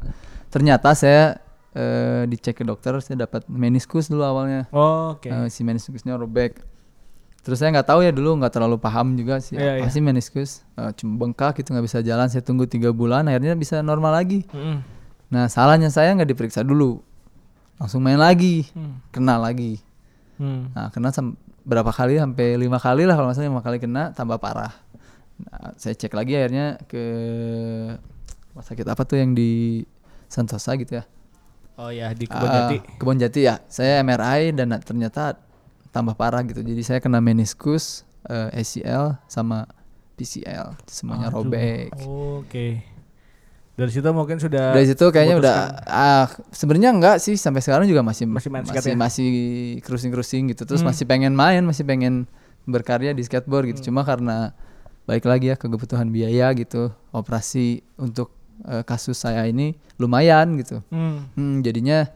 Ternyata 0.50 0.90
saya 0.94 1.38
eh, 1.74 2.22
dicek 2.26 2.58
ke 2.58 2.64
dokter 2.64 2.94
saya 3.02 3.26
dapat 3.26 3.50
meniskus 3.50 4.06
dulu 4.06 4.22
awalnya, 4.22 4.70
Oh, 4.70 5.18
Oke. 5.18 5.26
Eh, 5.26 5.50
si 5.50 5.62
meniskusnya 5.62 6.14
robek. 6.14 6.62
Terus 7.42 7.58
saya 7.58 7.74
nggak 7.74 7.90
tahu 7.90 8.00
ya 8.00 8.14
dulu 8.14 8.38
nggak 8.38 8.54
terlalu 8.54 8.78
paham 8.78 9.18
juga 9.18 9.42
sih 9.42 9.58
apa 9.58 9.82
iya. 9.82 9.90
sih 9.90 9.98
meniskus. 9.98 10.62
Eh, 10.78 10.90
cuma 10.94 11.18
bengkak 11.18 11.58
gitu 11.58 11.74
nggak 11.74 11.82
bisa 11.82 11.98
jalan. 12.00 12.30
Saya 12.30 12.46
tunggu 12.46 12.70
tiga 12.70 12.94
bulan 12.94 13.26
akhirnya 13.26 13.58
bisa 13.58 13.82
normal 13.82 14.14
lagi. 14.14 14.46
Mm-mm. 14.54 14.86
Nah 15.34 15.50
salahnya 15.50 15.90
saya 15.90 16.14
nggak 16.14 16.30
diperiksa 16.30 16.62
dulu, 16.62 17.02
langsung 17.76 18.06
main 18.06 18.22
lagi, 18.22 18.70
Hmm. 18.70 19.02
kena 19.10 19.34
lagi. 19.36 19.82
Hmm. 20.38 20.70
Nah 20.72 20.94
kena 20.94 21.10
sam- 21.10 21.34
berapa 21.64 21.88
kali 21.88 22.16
sampai 22.16 22.54
lima 22.54 22.76
kali 22.76 23.04
lah 23.04 23.16
kalau 23.16 23.28
nggak 23.28 23.36
salah 23.36 23.48
lima 23.48 23.62
kali 23.64 23.76
kena 23.78 24.12
tambah 24.12 24.36
parah. 24.36 24.72
Nah, 25.34 25.74
saya 25.74 25.92
cek 25.92 26.14
lagi 26.14 26.36
akhirnya 26.36 26.78
ke 26.86 27.02
rumah 28.52 28.62
sakit 28.62 28.86
apa 28.86 29.02
tuh 29.02 29.18
yang 29.18 29.32
di 29.32 29.82
Santosa 30.28 30.76
gitu 30.76 31.00
ya. 31.00 31.04
Oh 31.74 31.90
ya 31.90 32.14
di 32.14 32.30
Kebon 32.30 32.46
Ah, 32.46 32.54
Jati. 32.70 32.76
Kebon 33.00 33.18
Jati 33.18 33.40
ya. 33.42 33.58
Saya 33.66 33.98
MRI 34.00 34.54
dan 34.54 34.70
ternyata 34.78 35.34
tambah 35.90 36.14
parah 36.14 36.46
gitu. 36.46 36.62
Jadi 36.62 36.82
saya 36.86 37.02
kena 37.02 37.18
meniskus, 37.18 38.06
eh, 38.26 38.54
ACL 38.54 39.18
sama 39.26 39.66
PCL 40.14 40.78
semuanya 40.86 41.34
Aduh. 41.34 41.42
robek. 41.42 41.90
Oke. 42.06 42.93
Dari 43.74 43.90
situ 43.90 44.06
mungkin 44.14 44.38
sudah 44.38 44.70
Dari 44.70 44.86
situ 44.86 45.02
kayaknya 45.10 45.36
udah 45.42 45.56
ah 45.84 46.26
sebenarnya 46.54 46.94
enggak 46.94 47.16
sih 47.18 47.34
sampai 47.34 47.58
sekarang 47.58 47.90
juga 47.90 48.06
masih 48.06 48.22
Masih 48.30 48.46
main 48.46 48.62
masih, 48.62 48.94
ya? 48.94 48.94
masih 48.94 49.28
cruising-cruising 49.82 50.54
gitu. 50.54 50.62
Terus 50.62 50.86
Hmm. 50.86 50.94
masih 50.94 51.04
pengen 51.04 51.34
main, 51.34 51.58
masih 51.66 51.82
pengen 51.82 52.30
berkarya 52.64 53.10
di 53.10 53.26
skateboard 53.26 53.74
gitu. 53.74 53.90
Cuma 53.90 54.06
karena 54.06 54.54
baik 55.04 55.26
lagi 55.26 55.50
ya 55.50 55.58
kebutuhan 55.58 56.14
biaya 56.14 56.54
gitu. 56.54 56.94
Operasi 57.10 57.82
untuk 57.98 58.30
eh, 58.62 58.86
kasus 58.86 59.18
saya 59.18 59.42
ini 59.50 59.74
lumayan 59.98 60.54
gitu. 60.54 60.78
Hmm. 60.94 61.26
Hmm, 61.34 61.58
jadinya 61.58 62.06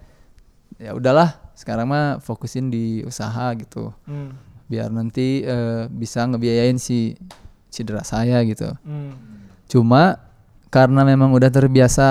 ya 0.78 0.94
udahlah 0.94 1.42
sekarang 1.58 1.90
mah 1.90 2.22
fokusin 2.22 2.70
di 2.70 3.02
usaha 3.02 3.50
gitu. 3.58 3.90
Hmm. 4.06 4.30
Biar 4.70 4.94
nanti 4.94 5.42
eh, 5.42 5.90
bisa 5.90 6.22
ngebiayain 6.22 6.78
si 6.78 7.18
cedera 7.66 8.06
saya 8.06 8.46
gitu. 8.46 8.70
Hmm. 8.86 9.18
Cuma 9.66 10.27
karena 10.68 11.04
memang 11.04 11.32
udah 11.32 11.48
terbiasa 11.48 12.06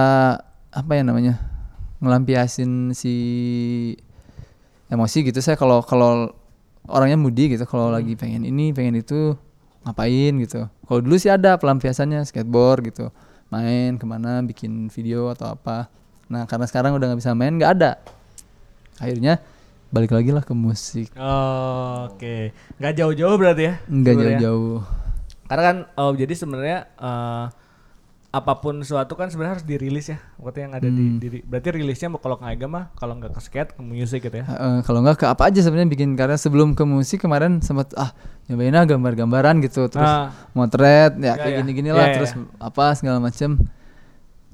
apa 0.73 0.91
ya 0.93 1.05
namanya 1.05 1.37
ngelampiasin 2.01 2.93
si 2.93 3.15
emosi 4.89 5.17
gitu 5.29 5.39
saya 5.41 5.57
kalau 5.57 5.81
kalau 5.81 6.33
orangnya 6.87 7.17
moody 7.19 7.57
gitu 7.57 7.65
kalau 7.65 7.89
lagi 7.89 8.13
pengen 8.15 8.45
ini 8.47 8.71
pengen 8.71 9.01
itu 9.01 9.35
ngapain 9.87 10.33
gitu. 10.43 10.67
Kalau 10.67 10.99
dulu 10.99 11.15
sih 11.15 11.31
ada 11.31 11.55
pelampiasannya 11.55 12.23
skateboard 12.27 12.91
gitu. 12.91 13.07
Main 13.47 13.95
ke 13.95 14.03
mana 14.03 14.43
bikin 14.43 14.91
video 14.91 15.31
atau 15.31 15.55
apa. 15.55 15.87
Nah 16.27 16.43
karena 16.43 16.67
sekarang 16.67 16.91
udah 16.99 17.07
nggak 17.07 17.19
bisa 17.23 17.31
main 17.31 17.55
nggak 17.55 17.71
ada. 17.79 17.91
Akhirnya 18.99 19.39
balik 19.87 20.11
lagi 20.11 20.35
lah 20.35 20.43
ke 20.43 20.51
musik. 20.51 21.15
Oh, 21.15 22.11
Oke, 22.11 22.51
nggak 22.75 22.93
jauh-jauh 22.99 23.35
berarti 23.39 23.63
ya? 23.71 23.73
nggak 23.87 24.15
jauh-jauh. 24.19 24.83
Karena 25.47 25.63
kan, 25.63 25.77
oh, 25.95 26.11
jadi 26.11 26.33
sebenarnya 26.35 26.91
eh, 26.99 27.45
apa 28.27 28.53
pun 28.55 28.79
suatu 28.81 29.13
kan 29.13 29.27
sebenarnya 29.27 29.53
harus 29.55 29.65
dirilis 29.65 30.07
ya, 30.07 30.19
waktu 30.37 30.59
yang 30.61 30.73
ada 30.73 30.85
di 30.85 31.05
Hmm. 31.05 31.17
diri. 31.17 31.39
Berarti 31.41 31.69
rilisnya 31.71 32.07
mau 32.07 32.17
kalau 32.17 32.35
nggak 32.35 32.53
agama, 32.53 32.91
kalau 32.93 33.15
nggak 33.15 33.31
ke 33.31 33.41
skate, 33.41 33.71
ke 33.71 33.81
musik 33.81 34.19
gitu 34.21 34.35
ya? 34.35 34.45
Heeh, 34.45 34.75
kalau 34.81 34.99
nggak 34.99 35.17
ke 35.17 35.25
apa 35.25 35.47
aja 35.47 35.59
sebenarnya 35.59 35.89
bikin 35.89 36.13
karya 36.13 36.35
sebelum 36.35 36.71
ke 36.71 36.83
musik 36.83 37.19
kemarin 37.19 37.59
sempat 37.59 37.95
ah 37.95 38.11
nyobain 38.45 38.73
ah 38.73 38.83
gambar-gambaran 38.83 39.59
gitu 39.59 39.87
terus 39.87 40.05
Ah. 40.05 40.29
motret 40.51 41.15
ya 41.15 41.23
Ya, 41.25 41.33
kayak 41.35 41.49
ya. 41.49 41.57
gini-gini 41.57 41.89
Ya, 41.89 41.95
lah 41.95 42.05
ya, 42.05 42.13
terus 42.13 42.31
ya. 42.31 42.43
apa 42.57 42.85
segala 42.93 43.17
macem 43.17 43.57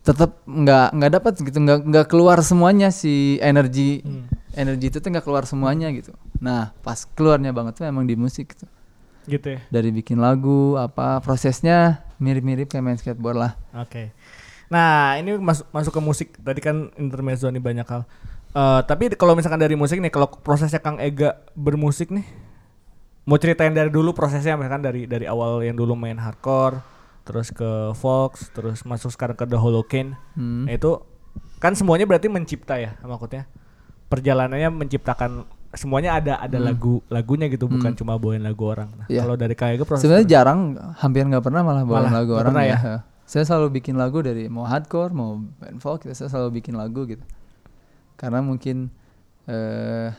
tetap 0.01 0.43
nggak 0.43 0.87
nggak 0.93 1.11
dapat 1.13 1.33
gitu 1.39 1.57
nggak 1.57 1.79
nggak 1.85 2.05
keluar 2.07 2.37
semuanya 2.41 2.89
si 2.89 3.39
energi 3.39 4.01
Hmm. 4.01 4.27
energi 4.53 4.85
itu 4.87 4.97
tuh 4.97 5.09
nggak 5.09 5.23
keluar 5.23 5.43
semuanya 5.43 5.87
gitu 5.89 6.11
nah 6.37 6.75
pas 6.79 7.07
keluarnya 7.07 7.49
banget 7.51 7.73
tuh 7.75 7.85
emang 7.85 8.03
di 8.03 8.13
musik 8.13 8.51
gitu 8.51 8.67
Gitu 9.23 9.47
ya? 9.47 9.59
dari 9.69 9.87
bikin 9.89 10.19
lagu 10.19 10.75
apa 10.75 11.23
prosesnya 11.23 12.03
mirip-mirip 12.23 12.71
kayak 12.71 12.83
main 12.87 12.95
skateboard 12.95 13.35
lah 13.35 13.51
Oke. 13.75 14.15
Nah, 14.73 15.21
ini 15.21 15.37
masuk 15.37 15.69
masuk 15.69 15.93
ke 15.93 16.01
musik. 16.01 16.27
Tadi 16.41 16.57
kan 16.57 16.89
intermezzo 16.97 17.45
nih 17.45 17.61
banyak 17.61 17.85
hal. 17.85 18.09
Eh, 18.53 18.81
tapi 18.89 19.09
kalau 19.13 19.37
misalkan 19.37 19.61
dari 19.61 19.77
musik 19.77 20.01
nih, 20.01 20.09
kalau 20.09 20.25
prosesnya 20.29 20.81
Kang 20.81 20.97
Ega 20.97 21.41
bermusik 21.53 22.09
nih, 22.09 22.25
mau 23.29 23.37
ceritain 23.37 23.69
dari 23.69 23.93
dulu 23.93 24.17
prosesnya 24.17 24.57
misalkan 24.57 24.81
dari 24.81 25.05
dari 25.05 25.29
awal 25.29 25.61
yang 25.61 25.77
dulu 25.77 25.93
main 25.93 26.17
hardcore, 26.17 26.81
terus 27.21 27.53
ke 27.53 27.93
Fox, 27.97 28.49
terus 28.53 28.81
masuk 28.85 29.13
sekarang 29.13 29.37
ke 29.37 29.45
The 29.49 29.61
Holocene. 29.61 30.17
Hmm. 30.37 30.65
Nah, 30.65 30.73
itu 30.73 31.01
kan 31.61 31.77
semuanya 31.77 32.09
berarti 32.09 32.29
mencipta 32.29 32.77
ya, 32.77 32.97
maksudnya 33.01 33.49
perjalanannya 34.09 34.69
menciptakan 34.69 35.49
semuanya 35.73 36.21
ada 36.21 36.33
ada 36.37 36.57
lagu 36.61 37.01
lagunya 37.09 37.49
gitu 37.49 37.65
bukan 37.65 37.93
cuma 37.93 38.15
bawain 38.15 38.41
lagu 38.41 38.61
orang. 38.65 38.89
Nah, 38.93 39.05
Iya. 39.09 39.25
kalau 39.25 39.35
dari 39.35 39.57
Kak 39.57 39.73
Ega 39.73 39.83
proses 39.83 40.05
Sebenarnya 40.05 40.27
jarang, 40.29 40.59
hampir 40.97 41.25
nggak 41.25 41.41
pernah 41.41 41.61
malah 41.61 41.81
bawain 41.81 42.07
Malah 42.07 42.13
lagu 42.13 42.31
orang 42.37 42.53
ya. 42.61 42.77
ya? 42.77 42.77
Saya 43.33 43.43
selalu 43.47 43.81
bikin 43.81 43.95
lagu 43.95 44.21
dari 44.21 44.45
mau 44.47 44.67
hardcore, 44.67 45.09
mau 45.11 45.39
band 45.57 45.79
folk, 45.79 46.03
gitu. 46.03 46.13
saya 46.13 46.29
selalu 46.29 46.61
bikin 46.61 46.75
lagu 46.75 47.07
gitu. 47.07 47.23
Karena 48.19 48.43
mungkin 48.43 48.91
eh 49.47 50.11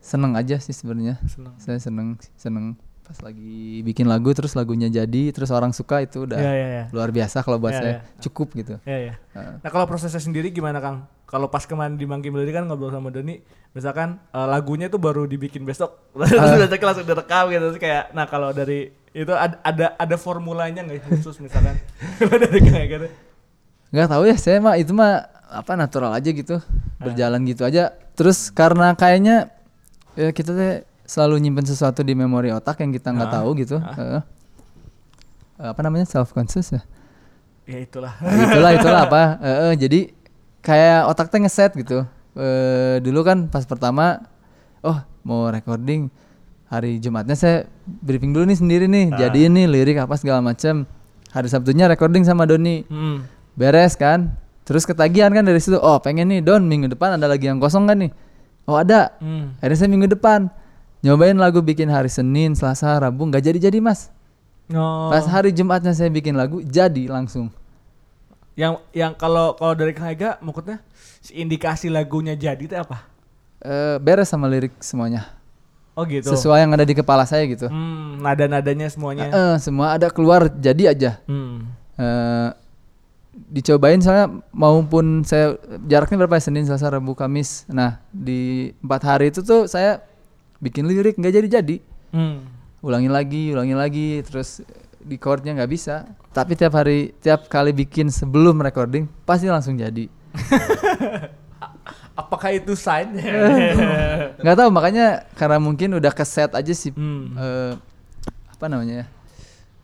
seneng 0.00 0.32
aja 0.34 0.56
sih 0.56 0.72
sebenarnya. 0.72 1.20
Saya 1.60 1.76
seneng, 1.76 2.16
seneng 2.34 2.78
pas 3.04 3.18
lagi 3.26 3.82
bikin 3.82 4.06
lagu 4.06 4.30
terus 4.30 4.54
lagunya 4.54 4.86
jadi, 4.86 5.34
terus 5.34 5.50
orang 5.50 5.74
suka 5.74 5.98
itu 6.00 6.24
udah 6.24 6.38
Iya, 6.38 6.52
iya, 6.54 6.66
iya. 6.70 6.84
luar 6.94 7.10
biasa 7.10 7.42
kalau 7.42 7.58
buat 7.58 7.74
Iya, 7.74 7.80
saya. 7.82 7.90
iya. 7.90 8.00
Cukup 8.22 8.54
gitu. 8.54 8.74
Iya, 8.86 8.98
iya. 9.02 9.14
Heeh. 9.34 9.54
Nah, 9.60 9.68
kalau 9.68 9.84
prosesnya 9.84 10.22
sendiri 10.22 10.54
gimana, 10.54 10.78
Kang? 10.78 11.10
Kalau 11.26 11.50
pas 11.50 11.66
kemarin 11.66 11.98
di 11.98 12.06
Mangki 12.06 12.30
Melody 12.30 12.54
kan 12.54 12.64
ngobrol 12.64 12.90
sama 12.90 13.10
Doni, 13.10 13.42
misalkan 13.70 14.18
eh, 14.30 14.46
lagunya 14.46 14.86
tuh 14.86 14.98
baru 14.98 15.24
dibikin 15.24 15.62
besok, 15.62 15.98
terus 16.18 16.36
besoknya 16.60 16.86
langsung 16.90 17.06
direkam 17.06 17.44
gitu, 17.48 17.64
terus 17.70 17.78
kayak, 17.78 18.10
nah 18.10 18.26
kalau 18.26 18.50
dari 18.50 18.90
itu 19.10 19.30
ada 19.30 19.58
ada, 19.62 19.86
ada 19.94 20.16
formulanya 20.16 20.82
nggak 20.82 21.02
khusus 21.08 21.38
misalkan? 21.38 21.74
Dari 22.22 22.60
kayak 22.60 22.86
gitu? 22.88 23.06
nggak 23.90 24.06
tahu 24.06 24.22
ya 24.22 24.38
saya 24.38 24.62
mah 24.62 24.78
itu 24.78 24.94
mah 24.94 25.26
apa 25.50 25.74
natural 25.74 26.14
aja 26.14 26.30
gitu 26.30 26.62
berjalan 26.96 27.42
gitu 27.42 27.66
aja. 27.66 27.90
Terus 28.14 28.54
karena 28.54 28.94
kayaknya 28.94 29.50
ya 30.14 30.30
kita 30.30 30.54
teh 30.54 30.74
selalu 31.02 31.42
nyimpen 31.42 31.66
sesuatu 31.66 32.06
di 32.06 32.14
memori 32.14 32.54
otak 32.54 32.78
yang 32.86 32.94
kita 32.94 33.10
nggak 33.10 33.30
Ah. 33.30 33.34
tahu 33.42 33.50
gitu. 33.58 33.82
Heeh. 33.82 34.22
apa 35.60 35.80
namanya 35.82 36.06
self 36.06 36.30
conscious 36.30 36.70
ya? 36.70 36.82
Ya 37.66 37.82
itulah. 37.82 38.14
itulah 38.22 38.70
itulah 38.72 39.00
apa. 39.04 39.22
Heeh, 39.42 39.72
jadi 39.74 40.00
kayak 40.62 41.10
otak 41.10 41.26
teh 41.28 41.42
ngeset 41.42 41.74
gitu 41.74 42.06
Eh, 42.30 43.02
dulu 43.02 43.26
kan 43.26 43.50
pas 43.50 43.66
pertama 43.66 44.22
oh 44.86 45.02
mau 45.26 45.50
recording 45.50 46.06
hari 46.70 47.02
Jumatnya 47.02 47.34
saya 47.34 47.66
briefing 47.82 48.30
dulu 48.30 48.46
nih 48.46 48.58
sendiri 48.62 48.86
nih 48.86 49.10
jadi 49.18 49.50
ini 49.50 49.66
lirik 49.66 49.98
apa 49.98 50.14
segala 50.14 50.38
macam 50.38 50.86
hari 51.34 51.50
Sabtunya 51.50 51.90
recording 51.90 52.22
sama 52.22 52.46
Doni. 52.46 52.86
Hmm. 52.86 53.26
beres 53.58 53.98
kan? 53.98 54.30
Terus 54.62 54.86
ketagihan 54.86 55.34
kan 55.34 55.42
dari 55.42 55.58
situ 55.58 55.74
oh 55.82 55.98
pengen 55.98 56.30
nih 56.30 56.38
Don 56.38 56.70
minggu 56.70 56.86
depan 56.94 57.18
ada 57.18 57.26
lagi 57.26 57.50
yang 57.50 57.58
kosong 57.58 57.90
kan 57.90 57.98
nih? 57.98 58.14
Oh 58.70 58.78
ada. 58.78 59.10
Hmm. 59.18 59.58
akhirnya 59.58 59.78
saya 59.82 59.90
minggu 59.90 60.06
depan 60.14 60.46
nyobain 61.02 61.34
lagu 61.34 61.58
bikin 61.58 61.90
hari 61.90 62.06
Senin 62.06 62.54
Selasa 62.54 62.94
Rabu 62.94 63.26
nggak 63.26 63.42
jadi 63.42 63.58
jadi 63.70 63.82
mas. 63.82 64.14
Oh. 64.70 65.10
pas 65.10 65.26
hari 65.26 65.50
Jumatnya 65.50 65.90
saya 65.90 66.06
bikin 66.14 66.38
lagu 66.38 66.62
jadi 66.62 67.10
langsung. 67.10 67.50
Yang 68.54 68.86
yang 68.94 69.18
kalau 69.18 69.58
kalau 69.58 69.74
dari 69.74 69.90
Kang 69.90 70.14
Ega 70.14 70.38
maksudnya 70.38 70.78
indikasi 71.28 71.86
lagunya 71.86 72.32
jadi 72.32 72.58
itu 72.58 72.72
apa? 72.72 73.04
Eh, 73.60 74.00
beres 74.00 74.26
sama 74.26 74.48
lirik 74.48 74.72
semuanya 74.80 75.36
Oh 75.92 76.08
gitu. 76.08 76.32
sesuai 76.32 76.64
yang 76.64 76.72
ada 76.72 76.80
di 76.80 76.96
kepala 76.96 77.28
saya 77.28 77.44
gitu 77.44 77.68
Hmm, 77.68 78.16
nada-nadanya 78.18 78.88
semuanya. 78.88 79.28
Eh, 79.28 79.56
semua 79.60 79.92
ada 79.92 80.08
keluar 80.08 80.48
jadi 80.48 80.90
aja 80.90 81.20
Hmm. 81.28 81.68
Eh, 81.94 82.48
dicobain 83.30 84.00
soalnya 84.00 84.26
maupun 84.50 85.22
saya 85.22 85.54
jaraknya 85.84 86.16
berapa 86.18 86.34
ya 86.34 86.42
Senin 86.42 86.64
Selasa 86.64 86.90
Rabu 86.90 87.12
Kamis 87.12 87.62
nah 87.66 88.02
di 88.10 88.72
empat 88.80 89.02
hari 89.04 89.28
itu 89.28 89.40
tuh 89.40 89.64
saya 89.64 90.02
bikin 90.58 90.84
lirik 90.84 91.14
nggak 91.14 91.34
jadi 91.34 91.48
jadi 91.60 91.76
Hmm. 92.10 92.42
ulangi 92.80 93.06
lagi 93.06 93.42
ulangi 93.54 93.76
lagi 93.76 94.08
terus 94.24 94.64
di 94.98 95.14
chordnya 95.14 95.54
nggak 95.54 95.70
bisa 95.70 96.10
tapi 96.32 96.52
tiap 96.52 96.74
hari 96.74 97.14
tiap 97.18 97.46
kali 97.46 97.70
bikin 97.70 98.10
sebelum 98.10 98.58
recording 98.58 99.06
pasti 99.22 99.46
langsung 99.46 99.78
jadi 99.78 100.10
Apakah 102.20 102.52
itu 102.52 102.76
sign? 102.76 103.16
nggak 104.42 104.56
tahu 104.56 104.68
makanya 104.68 105.24
karena 105.36 105.56
mungkin 105.56 105.96
udah 105.96 106.12
keset 106.12 106.52
aja 106.52 106.72
sih 106.72 106.92
Hmm. 106.92 107.32
eh, 107.36 107.72
apa 108.52 108.64
namanya 108.68 109.04
ya 109.04 109.06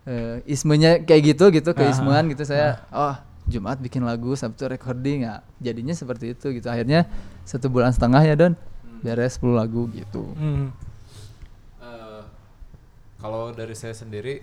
eh, 0.05 0.37
ismenya 0.45 1.01
kayak 1.01 1.37
gitu 1.37 1.49
gitu 1.49 1.71
keismuan 1.73 2.29
gitu 2.29 2.45
saya 2.45 2.85
oh 2.93 3.17
Jumat 3.47 3.79
bikin 3.79 4.03
lagu 4.03 4.35
Sabtu 4.35 4.67
recording 4.69 5.25
ya 5.25 5.41
jadinya 5.63 5.95
seperti 5.95 6.35
itu 6.35 6.51
gitu 6.53 6.67
akhirnya 6.69 7.07
satu 7.47 7.71
bulan 7.71 7.95
setengah 7.95 8.21
ya 8.21 8.35
Don 8.37 8.53
beres 9.01 9.39
10 9.39 9.55
lagu 9.55 9.89
gitu 9.93 10.35
Hmm. 10.35 10.73
Eh, 11.79 12.23
kalau 13.17 13.53
dari 13.53 13.73
saya 13.73 13.93
sendiri, 13.93 14.43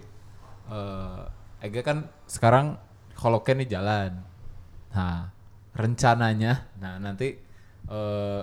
eh 0.69 1.21
Ega 1.63 1.81
kan 1.81 1.97
sekarang 2.27 2.75
holoken 3.15 3.63
di 3.63 3.67
jalan. 3.67 4.19
Nah, 4.91 5.31
rencananya, 5.73 6.69
nah 6.77 7.01
nanti, 7.01 7.37
eh 7.89 8.41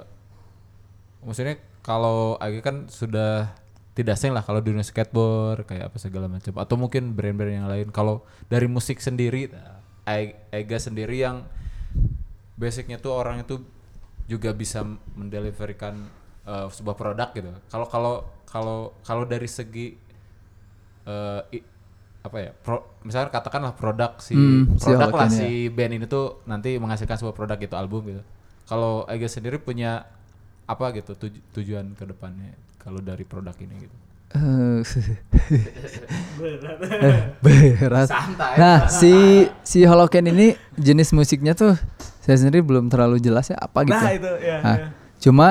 maksudnya 1.22 1.60
kalau 1.80 2.34
Ega 2.42 2.60
kan 2.60 2.76
sudah 2.90 3.54
tidak 3.94 4.16
asing 4.16 4.32
lah 4.32 4.40
kalau 4.40 4.64
dunia 4.64 4.80
skateboard 4.80 5.68
kayak 5.68 5.92
apa 5.92 5.98
segala 6.00 6.26
macam 6.30 6.56
atau 6.56 6.74
mungkin 6.78 7.12
brand-brand 7.12 7.56
yang 7.64 7.68
lain. 7.70 7.88
Kalau 7.92 8.24
dari 8.48 8.66
musik 8.66 8.98
sendiri, 8.98 9.52
Ega 10.50 10.78
sendiri 10.80 11.22
yang 11.22 11.46
basicnya 12.56 12.96
tuh 13.00 13.14
orang 13.14 13.44
itu 13.44 13.62
juga 14.26 14.50
bisa 14.56 14.82
mendeliverikan 15.14 15.94
eh, 16.46 16.66
sebuah 16.70 16.96
produk 16.96 17.28
gitu. 17.36 17.50
Kalau 17.70 17.86
kalau 17.86 18.14
kalau 18.48 18.78
kalau 19.06 19.24
dari 19.28 19.46
segi 19.46 19.94
i- 21.50 21.66
apa 22.20 22.36
ya? 22.38 22.50
Pro, 22.52 22.96
misalnya 23.00 23.28
katakanlah 23.28 23.72
produk 23.72 24.16
si 24.18 24.32
Hmm, 24.32 24.74
si 24.74 24.86
produk 24.86 25.08
lah 25.08 25.24
Holocan, 25.24 25.28
si 25.32 25.68
band 25.68 25.92
ini 25.94 26.04
tuh 26.04 26.40
nanti 26.44 26.76
menghasilkan 26.76 27.16
sebuah 27.16 27.32
produk 27.32 27.56
gitu 27.56 27.74
album 27.74 28.00
gitu. 28.06 28.22
Kalau 28.64 29.04
Ega 29.06 29.26
sendiri 29.26 29.56
punya 29.56 30.04
apa 30.64 30.90
gitu 30.92 31.14
tuju- 31.14 31.40
tujuan 31.52 31.92
ke 31.92 32.04
depannya 32.04 32.52
kalau 32.76 32.98
dari 32.98 33.22
produk 33.22 33.52
ini 33.58 33.74
gitu. 33.80 33.96
Eh, 34.30 34.78
berat. 37.40 38.06
Nah, 38.56 38.86
si 38.86 39.44
si 39.62 39.78
Holoken 39.82 40.28
ini 40.28 40.54
jenis 40.76 41.10
musiknya 41.10 41.52
tuh 41.52 41.74
saya 42.20 42.36
sendiri 42.36 42.60
belum 42.60 42.86
terlalu 42.86 43.18
jelas 43.18 43.48
ya 43.48 43.56
apa 43.58 43.82
gitu. 43.82 43.96
Nah, 43.96 44.12
itu 44.12 44.30
ya. 44.38 44.56
Nah, 44.60 44.76
ya. 44.76 44.86
Cuma 45.18 45.46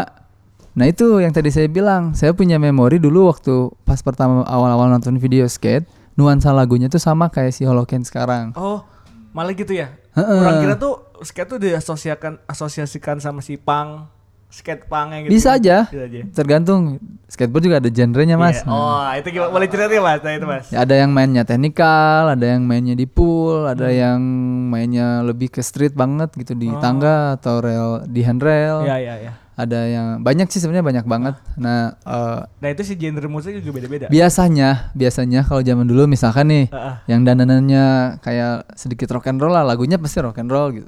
nah 0.71 0.85
itu 0.85 1.19
yang 1.19 1.29
tadi 1.29 1.49
saya 1.49 1.65
bilang, 1.67 2.13
saya 2.13 2.31
punya 2.31 2.55
memori 2.55 2.97
dulu 2.97 3.27
waktu 3.27 3.67
pas 3.83 3.99
pertama 3.99 4.45
awal-awal 4.45 4.87
nonton 4.87 5.17
video 5.17 5.43
skate, 5.43 5.83
nuansa 6.19 6.51
lagunya 6.51 6.91
tuh 6.91 6.99
sama 6.99 7.31
kayak 7.31 7.55
si 7.55 7.63
Holoken 7.63 8.03
sekarang. 8.03 8.51
Oh, 8.59 8.83
malah 9.31 9.55
gitu 9.55 9.71
ya. 9.71 9.95
Heeh. 10.19 10.39
Orang 10.43 10.59
kira 10.59 10.75
tuh 10.75 11.15
skate 11.23 11.47
tuh 11.55 11.59
diasosiasikan 11.63 12.43
asosiasikan 12.43 13.23
sama 13.23 13.39
si 13.39 13.55
punk, 13.55 14.11
skate 14.51 14.83
punk 14.91 15.15
yang 15.15 15.21
gitu. 15.23 15.31
Bisa 15.39 15.55
aja. 15.55 15.87
Bisa 15.87 16.03
aja. 16.03 16.21
Tergantung 16.35 16.99
skateboard 17.31 17.63
juga 17.63 17.77
ada 17.79 17.87
genrenya, 17.87 18.35
Mas. 18.35 18.59
Iya. 18.59 18.67
Oh, 18.67 18.99
itu 19.15 19.27
gimana? 19.31 19.53
Boleh 19.53 19.69
cerita 19.71 19.93
ya, 19.93 20.01
Mas? 20.01 20.19
Nah, 20.19 20.33
itu, 20.35 20.47
Mas. 20.49 20.65
Ya, 20.73 20.77
ada 20.83 20.95
yang 20.97 21.11
mainnya 21.13 21.43
teknikal, 21.47 22.35
ada 22.35 22.45
yang 22.45 22.67
mainnya 22.67 22.97
di 22.97 23.05
pool, 23.07 23.69
ada 23.69 23.87
yang 23.87 24.19
mainnya 24.67 25.23
lebih 25.23 25.53
ke 25.53 25.63
street 25.63 25.95
banget 25.95 26.33
gitu 26.35 26.57
di 26.57 26.67
tangga 26.83 27.39
atau 27.39 27.63
rel 27.63 28.03
di 28.09 28.25
handrail. 28.25 28.83
Iya, 28.83 28.97
iya, 28.99 29.15
iya. 29.23 29.33
Ada 29.59 29.79
yang 29.85 30.07
banyak 30.19 30.47
sih 30.47 30.57
sebenarnya 30.57 30.87
banyak 30.87 31.05
banget. 31.05 31.35
Nah, 31.55 31.99
eh, 31.99 32.39
Nah, 32.47 32.69
itu 32.69 32.79
si 32.81 32.95
genre 32.95 33.27
musik 33.27 33.51
juga 33.53 33.75
beda-beda. 33.75 34.07
biasanya 34.07 34.87
biasanya 34.93 35.43
kalau 35.43 35.59
zaman 35.59 35.83
dulu 35.83 36.07
misalkan 36.07 36.47
nih 36.47 36.65
Heeh. 36.67 36.95
yang 37.07 37.27
dandanannya 37.27 37.85
kayak 38.19 38.71
sedikit 38.73 39.11
rock 39.11 39.27
and 39.27 39.35
roll 39.37 39.51
lah, 39.51 39.61
lagunya 39.61 39.99
pasti 39.99 40.23
rock 40.23 40.39
and 40.39 40.47
roll 40.47 40.71
gitu. 40.71 40.87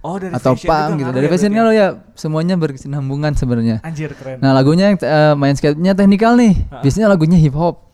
Oh, 0.00 0.16
dari 0.16 0.32
Atau 0.32 0.52
fashion 0.52 0.68
punk 0.68 0.92
gitu. 0.98 1.10
Dari 1.10 1.26
ya 1.26 1.30
fashion 1.30 1.52
kalau 1.54 1.72
ya 1.72 1.86
semuanya 2.12 2.56
berkesinambungan 2.56 3.32
sebenarnya. 3.34 3.80
ya? 3.80 3.88
Anjir, 3.88 4.12
keren. 4.12 4.36
Nah, 4.40 4.52
lagunya 4.52 4.88
yang 4.88 4.96
eh, 4.96 5.34
main 5.34 5.52
skate-nya 5.52 5.92
teknikal 5.92 6.36
nih. 6.36 6.56
Biasanya 6.80 7.08
lagunya 7.08 7.36
hip 7.36 7.52
hop. 7.52 7.88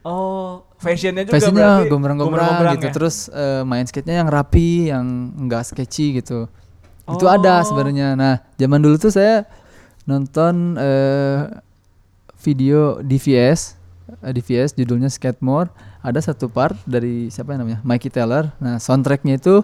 oh, 0.00 0.64
fashionnya 0.78 1.22
juga 1.22 1.34
Fashionnya 1.36 1.66
berarti 1.76 1.90
gombrang-gombrang 1.90 2.54
gitu. 2.74 2.86
ya? 2.86 2.92
Terus 2.92 3.16
eh, 3.28 3.62
main 3.62 3.84
skate-nya 3.84 4.22
yang 4.22 4.30
rapi, 4.30 4.88
yang 4.88 5.04
enggak 5.36 5.62
sketchy 5.64 6.16
gitu. 6.16 6.46
Itu 7.04 7.26
Oh. 7.26 7.30
ada 7.30 7.60
sebenarnya. 7.62 8.14
Nah, 8.14 8.46
zaman 8.54 8.78
dulu 8.78 8.94
tuh 8.96 9.10
saya 9.10 9.42
nonton 10.08 10.76
eh, 10.78 11.60
video 12.40 13.00
DVS, 13.04 13.76
eh, 14.24 14.32
DVS 14.32 14.76
judulnya 14.76 15.08
Skate 15.12 15.40
More. 15.44 15.68
Ada 16.00 16.32
satu 16.32 16.48
part 16.48 16.76
dari 16.88 17.28
siapa 17.28 17.52
yang 17.52 17.64
namanya? 17.64 17.80
Mikey 17.84 18.08
Taylor. 18.08 18.48
Nah, 18.56 18.80
soundtracknya 18.80 19.36
itu 19.36 19.60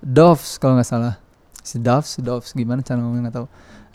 Doves 0.00 0.56
kalau 0.56 0.80
nggak 0.80 0.88
salah. 0.88 1.14
Si 1.60 1.76
Doves, 1.76 2.16
Doves 2.22 2.56
gimana 2.56 2.80
cara 2.80 3.02
ngomongnya 3.02 3.28
nggak 3.28 3.36
tahu. 3.36 3.46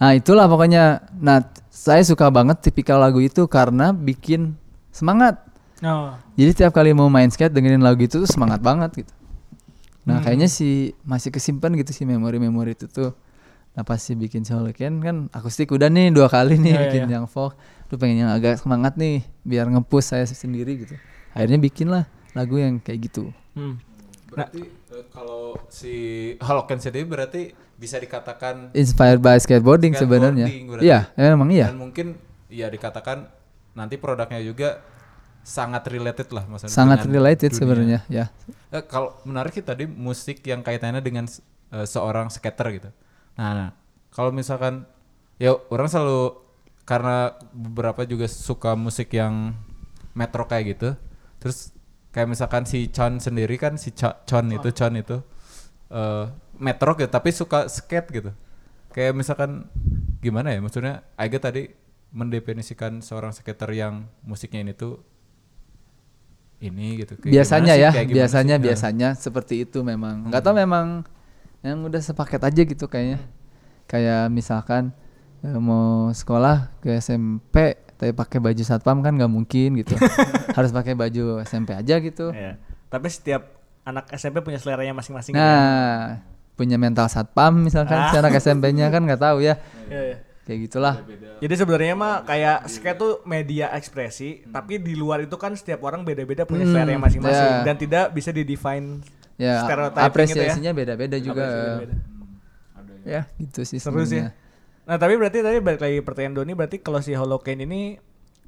Nah, 0.01 0.11
itulah 0.13 0.45
pokoknya. 0.45 1.01
Nah, 1.17 1.41
saya 1.71 2.05
suka 2.05 2.29
banget 2.29 2.61
tipikal 2.61 3.01
lagu 3.01 3.17
itu 3.17 3.47
karena 3.49 3.89
bikin 3.95 4.53
semangat. 4.91 5.41
Oh. 5.81 6.13
Jadi 6.37 6.51
tiap 6.61 6.77
kali 6.77 6.93
mau 6.93 7.09
main 7.09 7.25
skate 7.33 7.49
dengerin 7.49 7.81
lagu 7.81 8.05
itu 8.05 8.21
tuh 8.21 8.29
semangat 8.29 8.61
banget 8.61 9.01
gitu. 9.01 9.13
Nah 10.05 10.17
Hmm. 10.17 10.25
kayaknya 10.25 10.49
sih 10.49 10.93
masih 11.05 11.29
kesimpan 11.33 11.73
gitu 11.77 11.93
sih 11.93 12.05
memori-memori 12.05 12.73
itu 12.77 12.85
tuh. 12.85 13.13
Nah 13.71 13.83
pas 13.87 13.99
sih 13.99 14.19
bikin 14.19 14.43
Holoken 14.43 14.99
kan 14.99 15.15
akustik 15.31 15.71
udah 15.71 15.87
nih 15.87 16.11
dua 16.11 16.27
kali 16.27 16.59
nih 16.59 16.73
iya, 16.75 16.81
bikin 16.87 17.03
iya. 17.07 17.15
yang 17.21 17.25
folk. 17.27 17.55
Lu 17.87 17.95
pengen 17.95 18.27
yang 18.27 18.31
agak 18.31 18.59
semangat 18.59 18.99
nih 18.99 19.23
biar 19.43 19.67
nge-push 19.71 20.11
saya 20.15 20.27
sendiri 20.27 20.83
gitu. 20.83 20.95
Akhirnya 21.31 21.59
bikin 21.59 21.87
lah 21.87 22.03
lagu 22.35 22.59
yang 22.59 22.79
kayak 22.83 23.11
gitu. 23.11 23.31
Hmm. 23.55 23.79
Berarti 24.31 24.63
eh, 24.63 25.05
kalau 25.11 25.55
si 25.67 25.93
Holoken 26.39 26.79
sendiri 26.79 27.07
berarti 27.07 27.51
bisa 27.75 27.97
dikatakan 27.97 28.71
Inspired 28.77 29.19
by 29.19 29.41
skateboarding, 29.41 29.97
sebenarnya. 29.97 30.45
Skateboarding. 30.47 30.85
Iya, 30.85 30.99
emang 31.17 31.49
iya. 31.49 31.73
dan 31.73 31.79
mungkin 31.81 32.07
ya 32.45 32.69
dikatakan 32.69 33.25
nanti 33.73 33.97
produknya 33.97 34.37
juga 34.43 34.83
sangat 35.41 35.89
related 35.89 36.29
lah 36.29 36.45
maksudnya 36.45 36.69
Sangat 36.69 37.09
related 37.09 37.51
sebenarnya, 37.57 38.05
ya. 38.05 38.29
Eh, 38.69 38.85
kalau 38.85 39.17
menarik 39.25 39.57
sih 39.57 39.65
tadi 39.65 39.89
musik 39.89 40.45
yang 40.45 40.61
kaitannya 40.61 41.01
dengan 41.01 41.25
eh, 41.73 41.87
seorang 41.89 42.29
skater 42.29 42.67
gitu. 42.69 42.89
Nah, 43.41 43.51
nah, 43.57 43.69
kalau 44.13 44.29
misalkan 44.29 44.85
ya 45.41 45.57
orang 45.73 45.89
selalu 45.89 46.37
karena 46.85 47.33
beberapa 47.49 48.05
juga 48.05 48.29
suka 48.29 48.77
musik 48.77 49.17
yang 49.17 49.57
metro 50.13 50.45
kayak 50.45 50.77
gitu. 50.77 50.89
Terus 51.41 51.73
kayak 52.13 52.29
misalkan 52.29 52.69
si 52.69 52.85
Chon 52.93 53.17
sendiri 53.17 53.57
kan 53.57 53.81
si 53.81 53.89
Cho- 53.97 54.21
Chon 54.29 54.53
itu 54.53 54.69
Chon 54.69 54.93
itu 54.93 55.17
eh 55.89 56.25
metro 56.61 56.93
gitu 56.93 57.09
tapi 57.09 57.33
suka 57.33 57.65
skate 57.65 58.07
gitu. 58.13 58.31
Kayak 58.93 59.17
misalkan 59.17 59.65
gimana 60.21 60.53
ya 60.53 60.61
maksudnya 60.61 61.01
Aiga 61.17 61.41
tadi 61.41 61.73
mendefinisikan 62.13 63.01
seorang 63.01 63.33
skater 63.33 63.71
yang 63.73 64.05
musiknya 64.21 64.61
ini 64.69 64.73
tuh 64.77 65.01
ini 66.61 67.01
gitu. 67.01 67.17
Kayak 67.17 67.33
biasanya 67.33 67.73
sih? 67.73 67.81
ya, 67.81 67.89
Kayak 67.89 68.07
biasanya 68.13 68.55
sih? 68.55 68.61
Nah. 68.61 68.65
biasanya 68.69 69.09
seperti 69.17 69.55
itu 69.65 69.81
memang. 69.81 70.29
Enggak 70.29 70.45
tahu 70.45 70.55
memang 70.61 71.01
yang 71.61 71.81
udah 71.81 71.99
sepaket 71.99 72.41
aja 72.41 72.61
gitu 72.63 72.85
kayaknya. 72.85 73.21
Kayak 73.85 74.29
misalkan 74.29 74.93
eh, 75.39 75.53
mau 75.53 76.09
sekolah 76.09 76.73
ke 76.79 76.97
SMP 76.97 77.77
tapi 77.95 78.11
pakai 78.11 78.41
baju 78.41 78.61
satpam 78.61 78.99
kan 78.99 79.13
nggak 79.13 79.29
mungkin 79.29 79.77
gitu. 79.77 79.93
Harus 80.57 80.71
pakai 80.71 80.93
baju 80.93 81.39
SMP 81.41 81.71
aja 81.71 81.97
gitu. 81.97 82.33
Iya. 82.33 82.57
Tapi 82.87 83.07
setiap 83.07 83.45
anak 83.81 84.09
SMP 84.11 84.41
punya 84.41 84.57
seleranya 84.57 84.91
masing-masing. 84.91 85.33
Nah, 85.33 86.21
punya 86.53 86.77
mental 86.77 87.05
satpam 87.07 87.61
misalkan 87.61 88.09
si 88.09 88.15
anak 88.15 88.33
SMP-nya 88.35 88.89
kan 88.89 89.01
nggak 89.01 89.21
tahu 89.21 89.41
ya. 89.41 89.57
Iya, 89.85 90.01
iya. 90.03 90.17
Kayak 90.41 90.59
gitulah. 90.65 90.95
Jadi 91.37 91.53
sebenarnya 91.53 91.93
mah 91.93 92.25
kayak 92.25 92.65
skate 92.65 92.97
tuh 92.97 93.13
media 93.23 93.69
ekspresi, 93.71 94.49
tapi 94.49 94.81
di 94.81 94.97
luar 94.97 95.21
itu 95.21 95.37
kan 95.37 95.53
setiap 95.53 95.85
orang 95.85 96.01
beda-beda 96.01 96.43
punya 96.43 96.65
Hmm, 96.65 96.73
selera 96.73 96.91
yang 96.91 97.03
masing-masing 97.05 97.49
ya. 97.53 97.61
dan 97.61 97.75
tidak 97.77 98.05
bisa 98.09 98.33
didefine 98.33 99.05
Ya, 99.41 99.65
gitu 99.65 99.73
ya. 99.73 100.05
apresiasinya 100.05 100.71
beda-beda 100.71 101.17
juga. 101.17 101.41
Apresiasi 101.41 101.65
beda-beda. 101.81 101.95
Ya, 103.01 103.21
gitu 103.41 103.65
sih 103.65 103.81
Seru 103.81 104.05
sih. 104.05 104.21
Nah, 104.85 104.97
tapi 104.97 105.17
berarti 105.17 105.41
tadi 105.41 105.57
balik 105.57 105.81
lagi 105.81 105.97
pertanyaan 106.05 106.35
Doni 106.37 106.53
berarti 106.53 106.77
kalau 106.77 107.01
si 107.01 107.17
Holocane 107.17 107.65
ini 107.65 107.97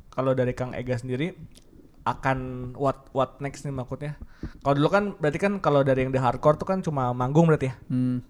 kalau 0.09 0.37
dari 0.37 0.53
Kang 0.53 0.77
Ega 0.77 0.93
sendiri 0.93 1.33
akan 2.03 2.69
what 2.75 3.09
what 3.15 3.41
next 3.41 3.65
nih 3.65 3.73
maksudnya. 3.73 4.13
Kalau 4.61 4.75
dulu 4.75 4.89
kan 4.91 5.03
berarti 5.17 5.39
kan 5.39 5.57
kalau 5.57 5.81
dari 5.81 6.05
yang 6.05 6.11
di 6.11 6.19
hardcore 6.19 6.59
tuh 6.59 6.67
kan 6.67 6.85
cuma 6.85 7.09
manggung 7.15 7.49
berarti 7.49 7.71
ya. 7.71 7.75
Hmm. 7.89 8.21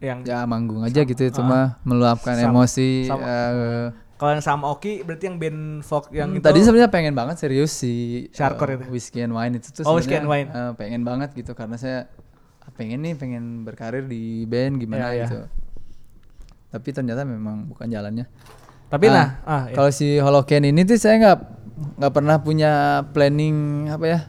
Yang 0.00 0.18
Ya 0.26 0.40
manggung 0.44 0.82
aja 0.82 1.00
gitu 1.04 1.22
itu 1.22 1.40
mah 1.40 1.78
meluapkan 1.84 2.34
Sama- 2.34 2.64
emosi. 2.66 3.06
sama- 3.06 3.24
eh, 3.28 3.86
kalau 4.20 4.36
yang 4.36 4.44
sama 4.44 4.68
Oki 4.68 5.00
berarti 5.00 5.24
yang 5.26 5.40
band 5.40 5.60
folk 5.80 6.12
yang 6.12 6.28
Hmm, 6.28 6.36
itu 6.36 6.44
tadi 6.44 6.60
sebenarnya 6.60 6.92
pengen 6.92 7.16
banget 7.16 7.40
serius 7.40 7.72
si 7.72 8.28
hardcore 8.36 8.76
eh, 8.76 8.76
itu. 8.76 8.84
Whiskey 8.92 9.24
and 9.24 9.32
Wine 9.32 9.56
itu 9.56 9.72
tuh 9.72 9.88
Oh, 9.88 9.96
Whiskey 9.96 10.12
and 10.12 10.28
Wine. 10.28 10.52
eh, 10.52 10.72
pengen 10.76 11.00
banget 11.02 11.32
gitu 11.32 11.56
karena 11.56 11.80
saya 11.80 12.04
pengen 12.76 13.00
nih 13.00 13.16
pengen 13.16 13.64
berkarir 13.64 14.04
di 14.04 14.44
band 14.44 14.76
gimana 14.76 15.08
Iya, 15.08 15.08
iya. 15.10 15.24
gitu. 15.24 15.38
Tapi 16.70 16.88
ternyata 16.92 17.24
memang 17.24 17.66
bukan 17.66 17.88
jalannya. 17.88 18.28
Tapi 18.86 19.06
Ah, 19.08 19.12
nah, 19.12 19.28
ah, 19.42 19.62
ya. 19.66 19.74
Kalau 19.74 19.90
si 19.90 20.18
Holocan 20.18 20.62
ini 20.62 20.84
tuh 20.84 20.94
saya 20.94 21.16
nggak 21.16 21.38
nggak 21.96 22.12
pernah 22.12 22.36
punya 22.38 22.70
planning 23.10 23.88
apa 23.88 24.04
ya? 24.04 24.20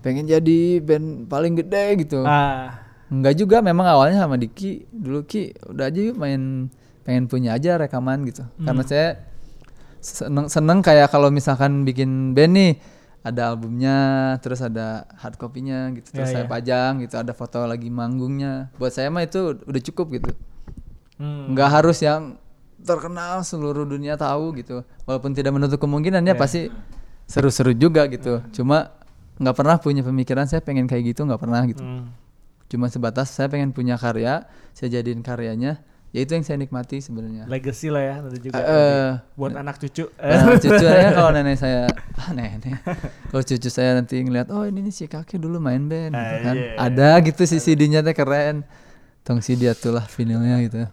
Pengen 0.00 0.24
jadi 0.24 0.78
band 0.80 1.26
paling 1.26 1.58
gede 1.58 1.98
gitu. 2.00 2.22
ah, 2.22 2.86
Enggak 3.06 3.34
juga 3.34 3.58
memang 3.58 3.86
awalnya 3.86 4.22
sama 4.22 4.34
Diki 4.34 4.86
dulu 4.88 5.22
Ki 5.22 5.50
udah 5.66 5.86
aja 5.86 6.00
yuk 6.00 6.14
main 6.14 6.70
pengen 7.06 7.24
punya 7.24 7.54
aja 7.54 7.78
rekaman 7.78 8.26
gitu. 8.26 8.42
Karena 8.58 8.82
Hmm. 8.82 8.90
saya 8.90 9.08
seneng 9.98 10.46
seneng 10.46 10.78
kayak 10.80 11.08
kalau 11.08 11.30
misalkan 11.30 11.82
bikin 11.82 12.30
band 12.32 12.52
nih 12.52 12.72
ada 13.22 13.50
albumnya 13.50 13.96
terus 14.38 14.58
ada 14.60 15.02
hard 15.16 15.34
copy-nya 15.34 15.90
gitu 15.92 16.10
terus 16.12 16.30
Ya, 16.30 16.34
saya 16.36 16.44
ya. 16.44 16.50
pajang 16.50 16.92
gitu 17.00 17.14
ada 17.16 17.30
foto 17.30 17.62
lagi 17.62 17.86
manggungnya. 17.88 18.70
Buat 18.76 18.92
saya 18.92 19.08
mah 19.08 19.22
itu 19.22 19.38
udah 19.56 19.82
cukup 19.84 20.06
gitu. 20.12 20.30
hmm. 21.16 21.54
Nggak 21.54 21.70
harus 21.72 21.98
yang 22.00 22.38
terkenal 22.78 23.40
seluruh 23.40 23.82
dunia 23.82 24.14
tahu 24.14 24.54
gitu. 24.54 24.82
Walaupun 25.02 25.32
tidak 25.32 25.50
menutup 25.52 25.78
kemungkinan 25.80 26.22
Ya. 26.22 26.34
ya 26.34 26.34
pasti 26.36 26.68
seru-seru 27.24 27.72
juga 27.72 28.06
gitu. 28.06 28.42
Cuma 28.52 28.94
nggak 29.36 29.52
pernah 29.54 29.76
punya 29.76 30.00
pemikiran 30.00 30.46
saya 30.46 30.60
pengen 30.60 30.86
kayak 30.86 31.12
gitu 31.12 31.20
nggak 31.22 31.36
pernah 31.36 31.60
gitu 31.62 31.84
Hmm. 31.84 32.08
cuma 32.66 32.88
sebatas 32.88 33.28
saya 33.28 33.46
pengen 33.46 33.68
punya 33.68 33.94
karya 33.94 34.48
saya 34.72 34.88
jadiin 34.90 35.20
karyanya 35.20 35.76
ya 36.16 36.24
itu 36.24 36.32
yang 36.32 36.40
saya 36.42 36.56
nikmati 36.56 36.96
sebenarnya 36.96 37.44
legacy 37.44 37.92
lah 37.92 38.00
ya 38.00 38.14
nanti 38.24 38.40
juga 38.40 38.56
nanti 38.56 38.72
eh, 38.72 39.10
buat 39.36 39.52
anak 39.52 39.76
cucu. 39.76 40.04
Nah, 40.16 40.56
cucunya 40.56 41.10
kalau 41.18 41.30
nenek 41.30 41.56
saya 41.60 41.92
ah 42.16 42.30
nenek 42.32 42.72
kalau 43.28 43.44
cucu 43.44 43.68
saya 43.68 43.90
nanti 43.94 44.16
ngeliat 44.16 44.48
oh 44.48 44.64
ini 44.64 44.88
si 44.88 45.04
kakek 45.04 45.36
dulu 45.36 45.60
main 45.60 45.84
band 45.84 46.16
gitu 46.16 46.32
Ah, 46.32 46.40
kan 46.40 46.54
iya. 46.56 46.72
ada 46.80 47.08
gitu 47.20 47.44
si 47.44 47.60
CD-nya 47.60 48.00
teh 48.00 48.16
keren 48.16 48.64
tong 49.22 49.44
CD 49.44 49.68
atulah 49.68 50.08
vinilnya 50.08 50.56
gitu 50.64 50.88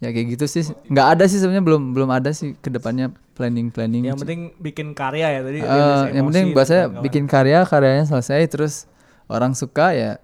ya 0.00 0.08
kayak 0.12 0.26
gitu 0.32 0.44
sih 0.44 0.64
nggak 0.86 1.06
ada 1.16 1.24
sih 1.24 1.36
sebenarnya 1.36 1.64
belum 1.64 1.82
belum 1.92 2.08
ada 2.08 2.32
sih 2.32 2.56
ke 2.56 2.68
depannya 2.68 3.12
planning 3.32 3.68
planning 3.68 4.08
yang 4.08 4.16
penting 4.16 4.52
bikin 4.56 4.92
karya 4.92 5.28
ya 5.28 5.40
tadi. 5.40 5.60
Rilis 5.60 6.00
yang 6.12 6.24
penting 6.28 6.46
buat 6.52 6.68
saya 6.68 6.88
bikin 6.88 7.24
karya 7.24 7.64
karyanya 7.64 8.04
selesai 8.04 8.44
terus 8.48 8.84
orang 9.24 9.52
suka 9.52 9.92
ya 9.92 10.20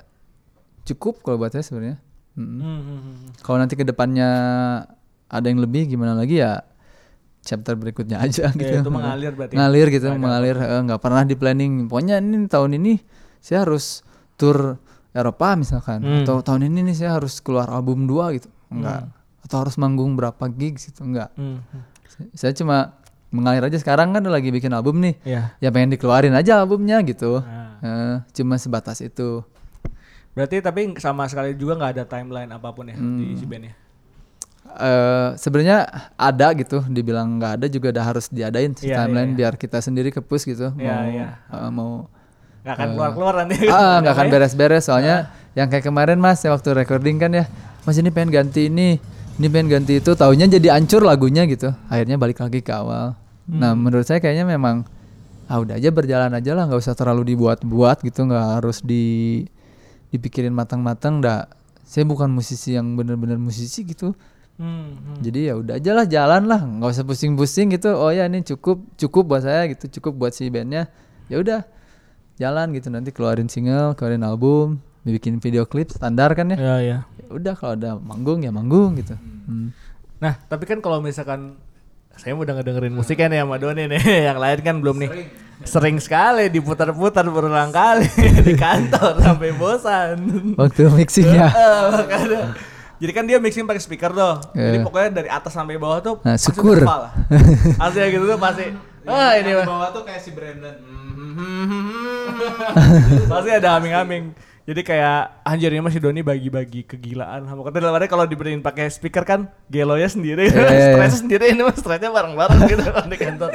cukup 0.85 1.21
kalau 1.21 1.41
buat 1.41 1.53
saya 1.53 1.65
sebenarnya. 1.65 1.97
Hmm, 2.37 2.61
hmm, 2.61 2.81
hmm. 2.85 3.15
kalau 3.41 3.57
nanti 3.57 3.75
ke 3.75 3.85
depannya 3.89 4.29
ada 5.27 5.47
yang 5.49 5.59
lebih 5.59 5.89
gimana 5.89 6.13
lagi? 6.13 6.39
Ya 6.45 6.63
chapter 7.41 7.79
berikutnya 7.79 8.21
aja 8.21 8.53
gitu. 8.53 8.69
Ya, 8.69 8.83
itu 8.85 8.93
mengalir 8.93 9.33
berarti. 9.33 9.55
ngalir 9.57 9.87
gitu 9.89 10.07
mengalir. 10.15 10.57
eh, 10.61 10.81
nggak 10.85 11.01
pernah 11.01 11.23
di 11.25 11.35
planning. 11.39 11.89
Pokoknya 11.89 12.21
ini 12.21 12.45
tahun 12.45 12.77
ini 12.77 13.01
saya 13.41 13.65
harus 13.65 14.05
tur 14.37 14.77
Eropa 15.17 15.57
misalkan. 15.57 16.05
Hmm. 16.05 16.23
atau 16.29 16.45
tahun 16.45 16.69
ini 16.69 16.93
nih 16.93 16.97
saya 17.01 17.17
harus 17.17 17.41
keluar 17.41 17.73
album 17.73 18.05
dua 18.05 18.37
gitu. 18.37 18.53
Enggak 18.69 19.17
atau 19.47 19.63
harus 19.63 19.79
manggung 19.79 20.19
berapa 20.19 20.51
gigs 20.51 20.91
gitu 20.91 21.07
enggak 21.07 21.31
Hmm, 21.39 21.63
hmm. 21.63 22.35
saya 22.35 22.51
cuma 22.51 22.99
mengalir 23.31 23.63
aja. 23.63 23.79
Sekarang 23.79 24.11
kan 24.11 24.23
lagi 24.27 24.51
bikin 24.51 24.75
album 24.75 24.99
nih. 25.03 25.15
Iya. 25.23 25.43
ya 25.61 25.69
pengen 25.71 25.95
dikeluarin 25.95 26.35
aja 26.35 26.63
albumnya 26.63 27.03
gitu. 27.07 27.43
Nah. 27.43 27.79
Eh, 27.85 28.15
cuma 28.35 28.57
sebatas 28.57 29.05
itu 29.05 29.45
Berarti 30.37 30.61
tapi 30.61 30.81
sama 30.97 31.25
sekali 31.25 31.57
juga 31.57 31.75
nggak 31.75 31.93
ada 31.93 32.05
timeline 32.05 32.51
apa 32.51 32.69
pun 32.71 32.85
ya 32.85 32.95
Hmm. 32.95 33.17
di 33.17 33.35
si 33.35 33.45
bandnya. 33.45 33.73
eh 34.69 35.29
sebenarnya 35.37 35.79
ada 36.15 36.53
gitu 36.53 36.85
dibilang 36.85 37.39
nggak 37.39 37.53
ada 37.55 37.67
juga 37.67 37.89
udah 37.89 38.05
harus 38.05 38.27
diadain 38.29 38.75
sih 38.75 38.87
Iya, 38.87 39.01
timeline 39.01 39.25
iya, 39.25 39.33
iya. 39.33 39.39
biar 39.41 39.55
kita 39.55 39.79
sendiri 39.79 40.11
ke 40.11 40.21
push 40.21 40.45
gitu 40.45 40.75
Iya, 40.75 40.93
mau 40.93 41.07
iya. 41.09 41.29
eh, 41.49 41.71
mau 41.71 41.91
Nggak 42.61 42.75
akan 42.75 42.87
keluar-keluar 42.93 43.35
nanti. 43.39 43.57
ah 43.73 43.97
nggak 43.97 44.11
akan 44.11 44.21
Namanya. 44.21 44.35
beres-beres 44.37 44.85
soalnya 44.85 45.17
yang 45.55 45.67
kayak 45.67 45.81
kemarin 45.83 46.19
mas 46.19 46.39
ya 46.39 46.51
waktu 46.51 46.75
recording 46.75 47.17
kan 47.17 47.31
ya 47.33 47.45
mas 47.81 47.95
ini 47.95 48.11
pengen 48.11 48.35
ganti 48.35 48.67
ini 48.67 48.99
ini 49.33 49.47
pengen 49.47 49.71
ganti 49.71 49.97
itu 49.97 50.13
taunya 50.13 50.45
jadi 50.47 50.75
ancur 50.75 51.01
lagunya 51.01 51.47
gitu 51.47 51.71
akhirnya 51.87 52.19
balik 52.19 52.37
lagi 52.37 52.61
ke 52.61 52.69
awal 52.71 53.15
nah 53.47 53.73
menurut 53.73 54.03
saya 54.03 54.19
kayaknya 54.19 54.45
memang 54.45 54.83
ah 55.47 55.57
udah 55.57 55.79
aja 55.79 55.89
berjalan 55.89 56.35
aja 56.35 56.53
lah 56.53 56.67
nggak 56.67 56.83
usah 56.83 56.93
terlalu 56.93 57.33
dibuat-buat 57.33 58.03
gitu 58.03 58.27
nggak 58.27 58.47
harus 58.59 58.83
di 58.83 59.47
dipikirin 60.17 60.51
matang-matang 60.51 61.21
dah 61.21 61.47
saya 61.85 62.03
bukan 62.03 62.33
musisi 62.33 62.75
yang 62.75 62.97
bener-bener 62.97 63.37
musisi 63.37 63.85
gitu 63.85 64.17
Hmm, 64.57 64.97
hmm. 64.97 65.17
jadi 65.21 65.53
ya 65.53 65.55
udah 65.61 65.75
aja 65.77 65.91
lah 65.93 66.07
jalan 66.09 66.49
lah 66.49 66.65
nggak 66.65 66.89
usah 66.89 67.05
pusing-pusing 67.05 67.77
gitu 67.77 67.93
oh 67.93 68.09
ya 68.09 68.25
ini 68.25 68.41
cukup 68.41 68.89
cukup 68.97 69.29
buat 69.29 69.45
saya 69.45 69.69
gitu 69.69 70.01
cukup 70.01 70.17
buat 70.17 70.33
si 70.33 70.49
bandnya 70.49 70.89
ya 71.29 71.37
udah 71.37 71.61
jalan 72.41 72.73
gitu 72.73 72.89
nanti 72.89 73.13
keluarin 73.13 73.53
single 73.53 73.93
keluarin 73.93 74.25
album 74.25 74.81
bikin 75.05 75.45
video 75.45 75.69
klip 75.69 75.93
standar 75.93 76.33
kan 76.33 76.49
ya 76.51 76.57
Ya, 76.57 76.77
ya. 76.81 76.99
Ya 77.21 77.27
udah 77.29 77.53
kalau 77.53 77.77
ada 77.77 78.01
manggung 78.01 78.41
ya 78.41 78.51
manggung 78.51 78.97
gitu 78.97 79.13
Hmm. 79.47 79.71
Nah, 80.19 80.41
tapi 80.49 80.65
kan 80.65 80.81
kalau 80.81 80.99
misalkan 80.99 81.61
saya 82.17 82.33
udah 82.33 82.57
ngedengerin 82.57 82.97
musik 82.97 83.21
kan 83.21 83.29
ya 83.29 83.45
sama 83.45 83.61
Doni 83.61 83.87
nih, 83.87 84.01
yang 84.33 84.41
lain 84.41 84.59
kan 84.65 84.81
belum 84.81 84.97
nih. 85.05 85.11
Sering 85.13 85.29
sekali 85.99 86.49
diputar-putar 86.49 87.25
berulang 87.25 87.71
kali 87.71 88.05
di 88.47 88.53
kantor 88.53 89.17
sampai 89.19 89.51
bosan. 89.53 90.17
waktu 90.55 90.91
mixingnya 90.91 91.49
Eh, 91.55 91.81
makanya. 91.91 92.41
Jadi 92.97 93.13
kan 93.13 93.25
dia 93.25 93.37
mixing 93.37 93.65
pakai 93.65 93.79
speaker 93.79 94.11
tuh. 94.11 94.41
Jadi 94.53 94.77
Eh. 94.79 94.85
pokoknya 94.85 95.11
dari 95.15 95.29
atas 95.29 95.53
sampai 95.53 95.77
bawah 95.77 96.01
tuh 96.01 96.15
Nah, 96.21 96.35
syukur. 96.35 96.81
Aslinya 97.77 98.09
gitu 98.15 98.25
tuh 98.27 98.37
pasti. 98.37 98.73
Ah 99.05 99.33
ini 99.35 99.51
di 99.51 99.63
bawah 99.63 99.89
tuh 99.91 100.03
kayak 100.03 100.19
si 100.19 100.31
Brandon. 100.31 100.77
pasti 103.27 103.51
ada 103.51 103.77
haming-haming. 103.77 104.33
Jadi 104.67 104.83
kayak 104.83 105.47
anjir 105.47 105.71
ini 105.71 105.79
masih 105.79 106.03
Doni 106.03 106.21
bagi-bagi 106.21 106.83
kegilaan. 106.83 107.47
Sama 107.47 107.63
kata 107.63 107.79
dalam 107.79 107.95
arti 107.95 108.11
kalau 108.11 108.27
diberiin 108.27 108.59
pakai 108.61 108.91
speaker 108.91 109.23
kan 109.23 109.41
gelonya 109.67 110.11
sendiri, 110.11 110.51
Iya, 110.51 110.59
iya, 110.59 110.71
iya. 110.73 110.87
stresnya 110.91 111.19
sendiri 111.23 111.45
ini 111.49 111.63
mas 111.63 111.79
stresnya 111.79 112.11
bareng-bareng 112.11 112.61
gitu 112.67 112.83
kan 112.85 113.07
di 113.07 113.15
kantor. 113.17 113.51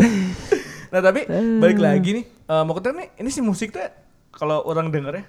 Nah 0.92 1.00
tapi 1.00 1.24
balik 1.58 1.80
lagi 1.80 2.10
nih, 2.14 2.26
eh 2.28 2.62
mau 2.62 2.74
kata 2.74 2.92
nih 2.92 3.10
ini 3.18 3.30
sih 3.30 3.40
musik 3.40 3.72
tuh 3.72 3.82
kalau 4.30 4.60
orang 4.62 4.88
denger 4.88 5.14
ya 5.14 5.26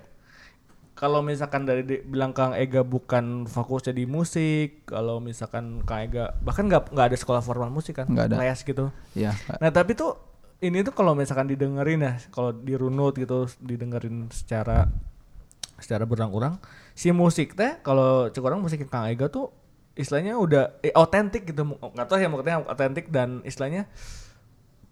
kalau 0.93 1.19
misalkan 1.19 1.65
dari 1.65 1.83
di- 1.83 2.03
bilang 2.05 2.31
Kang 2.31 2.53
Ega 2.53 2.85
bukan 2.85 3.43
fokusnya 3.45 3.91
di 3.91 4.05
musik, 4.05 4.85
kalau 4.85 5.19
misalkan 5.19 5.83
Kang 5.83 6.05
Ega 6.05 6.31
bahkan 6.39 6.69
nggak 6.69 6.91
nggak 6.91 7.07
ada 7.09 7.17
sekolah 7.17 7.41
formal 7.41 7.71
musik 7.71 7.97
kan, 7.97 8.07
Nggak 8.07 8.27
ada. 8.29 8.37
les 8.39 8.61
gitu. 8.61 8.87
ya 9.13 9.33
Nah 9.57 9.71
tapi 9.71 9.95
tuh 9.95 10.15
ini 10.61 10.79
tuh 10.81 10.91
kalau 10.91 11.15
misalkan 11.15 11.47
didengerin 11.47 11.99
ya, 12.01 12.13
kalau 12.29 12.55
dirunut 12.55 13.15
gitu, 13.15 13.51
didengerin 13.59 14.31
secara 14.31 14.87
secara 15.75 16.07
berang-urang, 16.07 16.63
si 16.93 17.11
musik 17.11 17.59
teh 17.59 17.83
kalau 17.83 18.29
cek 18.29 18.39
orang 18.39 18.63
musik 18.63 18.87
Kang 18.87 19.09
Ega 19.09 19.27
tuh 19.27 19.51
istilahnya 19.93 20.39
udah 20.39 20.79
eh, 20.81 20.95
otentik 20.95 21.45
gitu, 21.45 21.67
nggak 21.67 22.07
tahu 22.07 22.17
ya 22.17 22.29
maksudnya 22.31 22.63
otentik 22.63 23.11
dan 23.11 23.43
istilahnya 23.43 23.91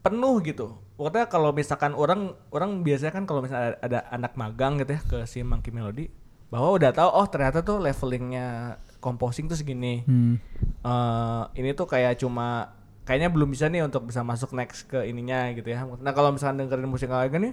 penuh 0.01 0.41
gitu. 0.45 0.81
Pokoknya 0.97 1.29
kalau 1.29 1.53
misalkan 1.53 1.93
orang 1.97 2.37
orang 2.53 2.85
biasanya 2.85 3.13
kan 3.13 3.25
kalau 3.29 3.45
misalnya 3.45 3.77
ada, 3.77 3.79
ada 3.85 3.99
anak 4.13 4.33
magang 4.37 4.81
gitu 4.81 4.97
ya 4.97 5.01
ke 5.05 5.19
si 5.29 5.45
Monkey 5.45 5.73
Melody, 5.73 6.09
bahwa 6.49 6.77
udah 6.77 6.91
tahu 6.93 7.09
oh 7.09 7.27
ternyata 7.29 7.61
tuh 7.61 7.81
levelingnya 7.81 8.77
composing 9.01 9.49
tuh 9.49 9.57
segini. 9.57 10.05
hmm. 10.05 10.37
Eh, 10.81 11.43
ini 11.61 11.77
tuh 11.77 11.85
kayak 11.85 12.21
cuma 12.21 12.73
kayaknya 13.05 13.29
belum 13.29 13.53
bisa 13.53 13.69
nih 13.69 13.85
untuk 13.85 14.09
bisa 14.09 14.25
masuk 14.25 14.57
next 14.57 14.89
ke 14.89 15.05
ininya 15.05 15.53
gitu 15.53 15.69
ya. 15.69 15.85
Nah 15.85 16.13
kalau 16.17 16.33
misalkan 16.33 16.65
dengerin 16.65 16.89
musik 16.89 17.13
lagi 17.13 17.37
nih, 17.37 17.53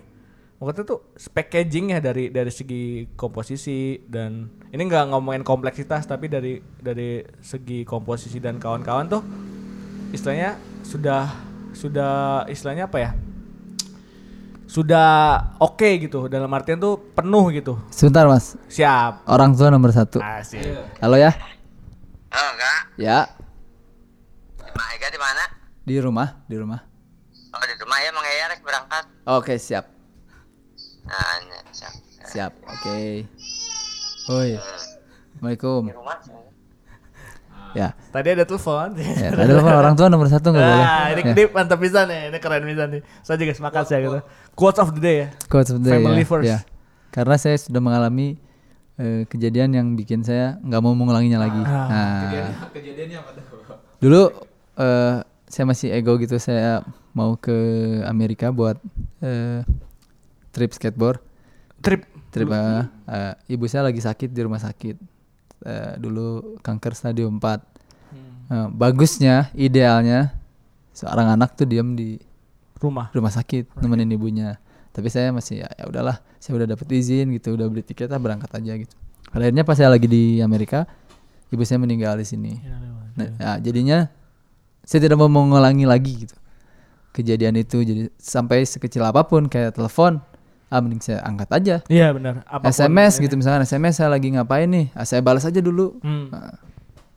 maksudnya 0.58 0.86
tuh 0.88 1.00
packaging 1.36 1.94
ya 1.94 2.00
dari 2.00 2.34
dari 2.34 2.50
segi 2.50 3.12
komposisi 3.14 4.02
dan 4.10 4.50
ini 4.74 4.82
nggak 4.88 5.14
ngomongin 5.14 5.44
kompleksitas 5.46 6.10
tapi 6.10 6.32
dari 6.32 6.58
dari 6.82 7.22
segi 7.44 7.86
komposisi 7.86 8.42
dan 8.42 8.58
kawan-kawan 8.58 9.06
tuh 9.06 9.22
istilahnya 10.16 10.58
sudah 10.82 11.30
sudah 11.78 12.12
istilahnya 12.48 12.86
apa 12.86 12.98
ya? 12.98 13.12
Sudah 14.68 15.08
oke 15.58 15.88
gitu 15.98 16.28
dalam 16.28 16.52
artian 16.52 16.76
tuh 16.76 17.00
penuh 17.14 17.48
gitu. 17.52 17.80
sebentar 17.88 18.28
mas 18.28 18.60
Siap. 18.68 19.24
orang 19.26 19.56
tua 19.56 19.70
nomor 19.70 19.90
satu 19.90 20.20
Asik. 20.20 20.60
halo 21.00 21.16
ya 21.16 21.32
Oh 22.28 22.50
enggak, 22.52 22.80
ya 23.00 23.20
Mak 24.68 24.88
Ega 24.92 25.08
di 25.08 25.18
mana? 25.18 25.44
di 25.80 25.96
rumah 25.98 26.44
di 26.44 26.60
rumah 26.60 26.84
Oh 27.48 27.64
di 27.64 27.74
rumah 27.80 27.98
ya 27.98 28.12
Mang 28.12 28.28
Ega 28.28 28.46
rek 28.50 28.60
berangkat. 28.60 29.04
oke 29.24 29.54
siap 29.56 29.88
Nah, 31.08 31.40
siap. 31.72 31.94
siap 32.28 32.52
oke 32.60 33.24
Oi 34.28 34.50
Assalamualaikum 34.60 35.82
Di 35.86 35.96
rumah. 35.96 36.18
Ya 37.78 37.90
Tadi 38.10 38.28
ada 38.34 38.44
telepon. 38.44 38.98
ya 38.98 39.30
ada 39.30 39.46
telepon 39.46 39.74
orang 39.76 39.94
tua 39.94 40.08
nomor 40.08 40.28
satu 40.28 40.50
nggak 40.50 40.66
boleh 40.66 40.84
Ah, 40.84 41.06
ini 41.12 41.22
Ya. 41.22 41.34
deep 41.34 41.52
mantap 41.52 41.78
bisa 41.78 42.04
nih, 42.04 42.28
ini 42.28 42.38
keren 42.38 42.64
bisa 42.64 42.84
nih. 42.86 43.02
Saya 43.22 43.38
juga 43.38 43.54
sepakat 43.54 43.84
saya 43.86 44.00
gitu. 44.02 44.20
Quotes 44.52 44.80
of 44.80 44.90
the 44.92 45.00
day 45.00 45.16
ya. 45.16 45.28
Quotes 45.46 45.70
of 45.70 45.78
the 45.78 45.86
day, 45.86 45.94
Family 45.96 46.22
ya, 46.22 46.28
first. 46.28 46.48
ya. 46.48 46.60
Karena 47.08 47.36
saya 47.36 47.56
sudah 47.56 47.78
mengalami 47.78 48.42
eh, 48.96 49.24
kejadian 49.26 49.70
yang 49.72 49.88
bikin 49.94 50.22
saya 50.22 50.58
nggak 50.60 50.82
mau 50.82 50.92
mengulanginya 50.92 51.38
lagi. 51.40 51.62
Ah. 51.62 51.86
Nah, 51.88 52.68
Kejadiannya 52.72 53.18
apa 53.18 53.30
tuh? 53.32 53.44
dulu 53.98 54.22
eh, 54.76 55.18
saya 55.46 55.66
masih 55.66 55.90
ego 55.90 56.18
gitu, 56.18 56.36
saya 56.38 56.82
mau 57.12 57.34
ke 57.34 57.54
Amerika 58.04 58.50
buat 58.50 58.78
eh, 59.20 59.62
trip 60.50 60.72
skateboard. 60.72 61.22
Trip. 61.80 62.02
Trip 62.28 62.50
eh, 62.50 62.84
ibu 63.48 63.66
saya 63.66 63.86
lagi 63.86 64.00
sakit 64.00 64.30
di 64.30 64.42
rumah 64.42 64.60
sakit. 64.60 65.17
Eh, 65.66 65.94
dulu 65.98 66.60
kanker 66.62 66.94
stadium 66.94 67.42
4. 67.42 67.62
Eh, 68.48 68.68
bagusnya, 68.72 69.50
idealnya 69.58 70.38
seorang 70.94 71.34
anak 71.34 71.54
tuh 71.58 71.70
diam 71.70 71.94
di 71.94 72.18
Rumah. 72.78 73.10
rumah 73.14 73.34
sakit 73.34 73.78
nemenin 73.82 74.14
ibunya. 74.14 74.62
Tapi 74.94 75.10
saya 75.14 75.30
masih 75.30 75.62
ya, 75.62 75.70
ya 75.78 75.86
udahlah 75.86 76.22
saya 76.42 76.58
udah 76.58 76.74
dapet 76.74 76.90
izin 76.90 77.30
gitu 77.38 77.54
udah 77.54 77.70
beli 77.70 77.86
tiket 77.86 78.10
lah 78.10 78.18
berangkat 78.18 78.50
aja 78.54 78.74
gitu. 78.82 78.96
Pada 79.30 79.46
akhirnya 79.46 79.66
pas 79.66 79.78
saya 79.78 79.90
lagi 79.94 80.10
di 80.10 80.42
Amerika 80.42 80.90
ibu 81.54 81.62
saya 81.66 81.82
meninggal 81.82 82.18
di 82.18 82.26
sini. 82.26 82.54
Nah, 83.18 83.30
ya, 83.38 83.52
jadinya 83.62 84.10
saya 84.86 85.06
tidak 85.06 85.22
mau 85.22 85.30
mengulangi 85.30 85.86
lagi 85.86 86.26
gitu. 86.26 86.38
Kejadian 87.14 87.58
itu 87.58 87.82
jadi 87.82 88.14
sampai 88.18 88.62
sekecil 88.66 89.02
apa 89.06 89.26
pun 89.26 89.50
kayak 89.50 89.74
telepon 89.74 90.22
ah 90.68 90.78
mending 90.78 91.00
saya 91.00 91.20
angkat 91.22 91.48
aja 91.50 91.76
Iya 91.86 92.12
benar. 92.12 92.44
Apa 92.44 92.60
pun 92.62 92.70
SMS 92.70 93.14
ya. 93.14 93.22
gitu 93.24 93.34
misalkan 93.36 93.62
SMS 93.62 93.94
saya 93.96 94.10
lagi 94.10 94.28
ngapain 94.30 94.66
nih 94.66 94.92
ah, 94.92 95.04
saya 95.04 95.20
balas 95.20 95.44
aja 95.44 95.58
dulu 95.58 95.96
Hmm. 96.00 96.28
Nah, 96.28 96.60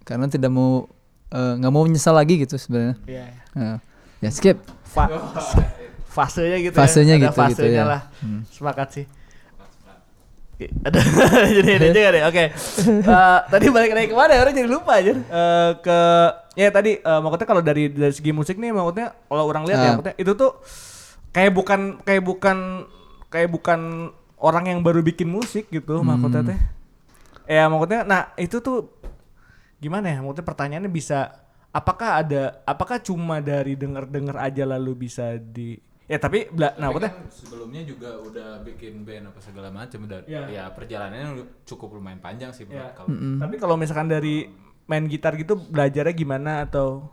karena 0.02 0.26
tidak 0.26 0.48
mau 0.48 0.86
eh, 1.28 1.52
nggak 1.56 1.68
mau 1.68 1.82
menyesal 1.82 2.12
lagi 2.12 2.38
gitu 2.38 2.54
sebenarnya 2.54 2.94
Iya. 3.04 3.24
Nah, 3.52 3.76
ya 4.18 4.28
skip 4.28 4.58
Fa- 4.84 5.10
fasenya 6.06 6.58
gitu 6.60 6.74
Fasenya 6.74 7.14
ya. 7.14 7.18
Ada 7.20 7.24
gitu, 7.24 7.30
gitu 7.30 7.42
fasenya 7.56 7.74
ya. 7.76 7.84
lah. 7.84 8.00
Hmm. 8.18 8.42
Sepakat 8.46 8.88
sih. 8.92 9.06
Ada 10.60 10.98
jadi 11.56 11.70
ini 11.72 11.88
juga 11.88 12.08
deh. 12.12 12.22
Oke. 12.26 12.44
Eh, 12.84 13.38
tadi 13.48 13.66
balik 13.66 13.90
lagi 13.90 14.06
ke 14.06 14.14
mana 14.14 14.32
ya? 14.34 14.40
Orang 14.40 14.52
jadi 14.52 14.68
lupa 14.68 14.92
aja. 14.94 15.16
Eh, 15.16 15.70
ke 15.80 15.98
ya 16.52 16.68
tadi 16.68 16.98
eh, 16.98 17.20
maksudnya 17.20 17.48
kalau 17.48 17.62
dari 17.62 17.88
dari 17.88 18.10
segi 18.10 18.28
musik 18.28 18.58
nih 18.58 18.68
maksudnya 18.68 19.16
kalau 19.24 19.44
orang 19.44 19.64
lihat 19.64 19.78
ya 19.78 19.82
Ah. 19.82 19.92
maksudnya 19.94 20.16
itu 20.16 20.32
tuh 20.34 20.50
kayak 21.30 21.50
bukan 21.50 21.80
kayak 22.00 22.20
bukan 22.20 22.84
kayak 23.30 23.48
bukan 23.48 24.10
orang 24.36 24.64
yang 24.66 24.80
baru 24.80 25.00
bikin 25.00 25.26
musik 25.26 25.68
gitu 25.68 26.00
Hmm. 26.00 26.12
maksudnya 26.12 26.42
teh. 26.44 26.60
Ya 27.46 27.66
maksudnya 27.66 28.02
nah 28.02 28.22
itu 28.36 28.58
tuh 28.58 28.90
gimana 29.78 30.06
ya? 30.08 30.18
Maksudnya 30.20 30.44
pertanyaannya 30.44 30.88
bisa 30.88 31.34
apakah 31.70 32.20
ada 32.20 32.60
apakah 32.64 32.98
cuma 32.98 33.38
dari 33.38 33.74
denger-denger 33.74 34.36
aja 34.36 34.64
lalu 34.66 35.06
bisa 35.06 35.34
di 35.34 35.78
ya 36.04 36.18
tapi 36.18 36.50
bela- 36.50 36.74
nah 36.74 36.90
kan 36.90 37.14
sebelumnya 37.30 37.86
juga 37.86 38.18
udah 38.18 38.58
bikin 38.60 39.06
band 39.06 39.30
apa 39.30 39.38
segala 39.38 39.70
macam 39.70 40.02
dan 40.04 40.26
Iya. 40.26 40.50
ya 40.50 40.64
perjalanannya 40.68 41.38
cukup 41.62 41.94
lumayan 41.94 42.18
panjang 42.18 42.50
sih 42.50 42.66
Ya. 42.66 42.90
Kalau 42.92 43.14
Tapi 43.14 43.54
kalau 43.56 43.78
misalkan 43.78 44.10
dari 44.10 44.50
main 44.84 45.06
gitar 45.06 45.38
gitu 45.38 45.54
belajarnya 45.54 46.10
gimana 46.10 46.66
atau 46.66 47.06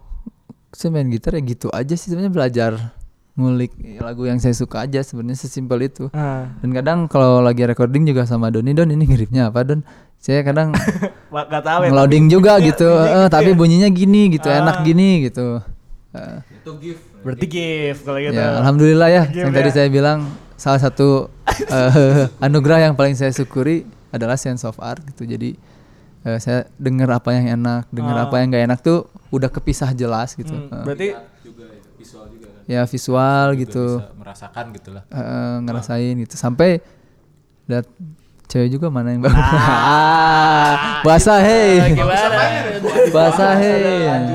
saya 0.73 0.89
main 0.91 1.05
gitar 1.07 1.31
ya 1.31 1.41
gitu 1.43 1.69
aja 1.69 1.93
sih 1.93 2.09
sebenarnya 2.09 2.33
belajar 2.33 2.71
ngulik 3.37 3.69
lagu 4.01 4.25
yang 4.25 4.41
saya 4.41 4.57
suka 4.57 4.89
aja 4.89 5.05
sebenarnya 5.05 5.37
sesimpel 5.37 5.85
itu. 5.85 6.09
Ah. 6.11 6.49
Dan 6.59 6.73
kadang 6.73 7.05
kalau 7.05 7.37
lagi 7.45 7.61
recording 7.69 8.03
juga 8.09 8.25
sama 8.25 8.49
Doni 8.49 8.73
Don 8.73 8.89
ini 8.89 9.05
gripnya 9.05 9.53
apa 9.53 9.61
Don? 9.61 9.85
Saya 10.17 10.41
kadang 10.41 10.73
nggak 11.29 11.63
tahu 11.63 11.81
ya. 11.85 12.17
juga 12.25 12.57
gitu. 12.67 12.89
Eh, 12.89 13.29
tapi 13.29 13.53
bunyinya 13.53 13.93
gini 13.93 14.33
gitu 14.33 14.49
enak 14.49 14.81
gini 14.81 15.29
gitu. 15.29 15.61
Eh, 16.17 16.37
itu 16.49 16.71
gift. 16.81 17.03
Berarti 17.21 17.45
gift 17.45 18.01
kalau 18.01 18.17
gitu. 18.17 18.33
ya 18.33 18.57
alhamdulillah 18.57 19.09
ya. 19.13 19.23
Gift 19.29 19.37
yang 19.45 19.53
tadi 19.53 19.69
ya. 19.69 19.73
saya 19.77 19.87
bilang 19.93 20.19
salah 20.57 20.81
satu 20.81 21.29
eh, 21.77 22.25
anugerah 22.41 22.89
yang 22.89 22.93
paling 22.97 23.13
saya 23.13 23.29
syukuri 23.29 23.85
adalah 24.09 24.33
sense 24.33 24.65
of 24.65 24.81
art 24.81 25.05
gitu. 25.13 25.29
Jadi 25.29 25.53
eh, 26.25 26.37
saya 26.41 26.65
dengar 26.81 27.21
apa 27.21 27.37
yang 27.37 27.61
enak 27.61 27.85
dengar 27.93 28.17
apa 28.25 28.41
yang 28.41 28.49
gak 28.49 28.65
enak 28.65 28.79
tuh 28.81 29.05
udah 29.29 29.53
kepisah 29.53 29.93
jelas 29.93 30.33
gitu. 30.33 30.57
Hmm, 30.57 30.81
berarti 30.89 31.13
itu 31.45 31.53
visual 32.01 32.25
juga 32.33 32.49
kan 32.49 32.56
ya 32.67 32.83
visual 32.83 33.55
Juga 33.55 33.61
gitu. 33.63 33.85
bisa 33.97 34.11
merasakan 34.13 34.65
gitu 34.75 34.89
lah 34.91 35.03
eh, 35.07 35.55
ngerasain 35.63 36.15
gitu. 36.19 36.35
Sampai 36.35 36.83
lihat 37.65 37.87
cewek 38.47 38.79
juga 38.79 38.87
mana 38.87 39.15
yang 39.15 39.23
bagus. 39.23 39.39
Bahasa 41.07 41.39
hei. 41.39 41.95
Bahasa 43.11 43.47
hei. 43.59 44.31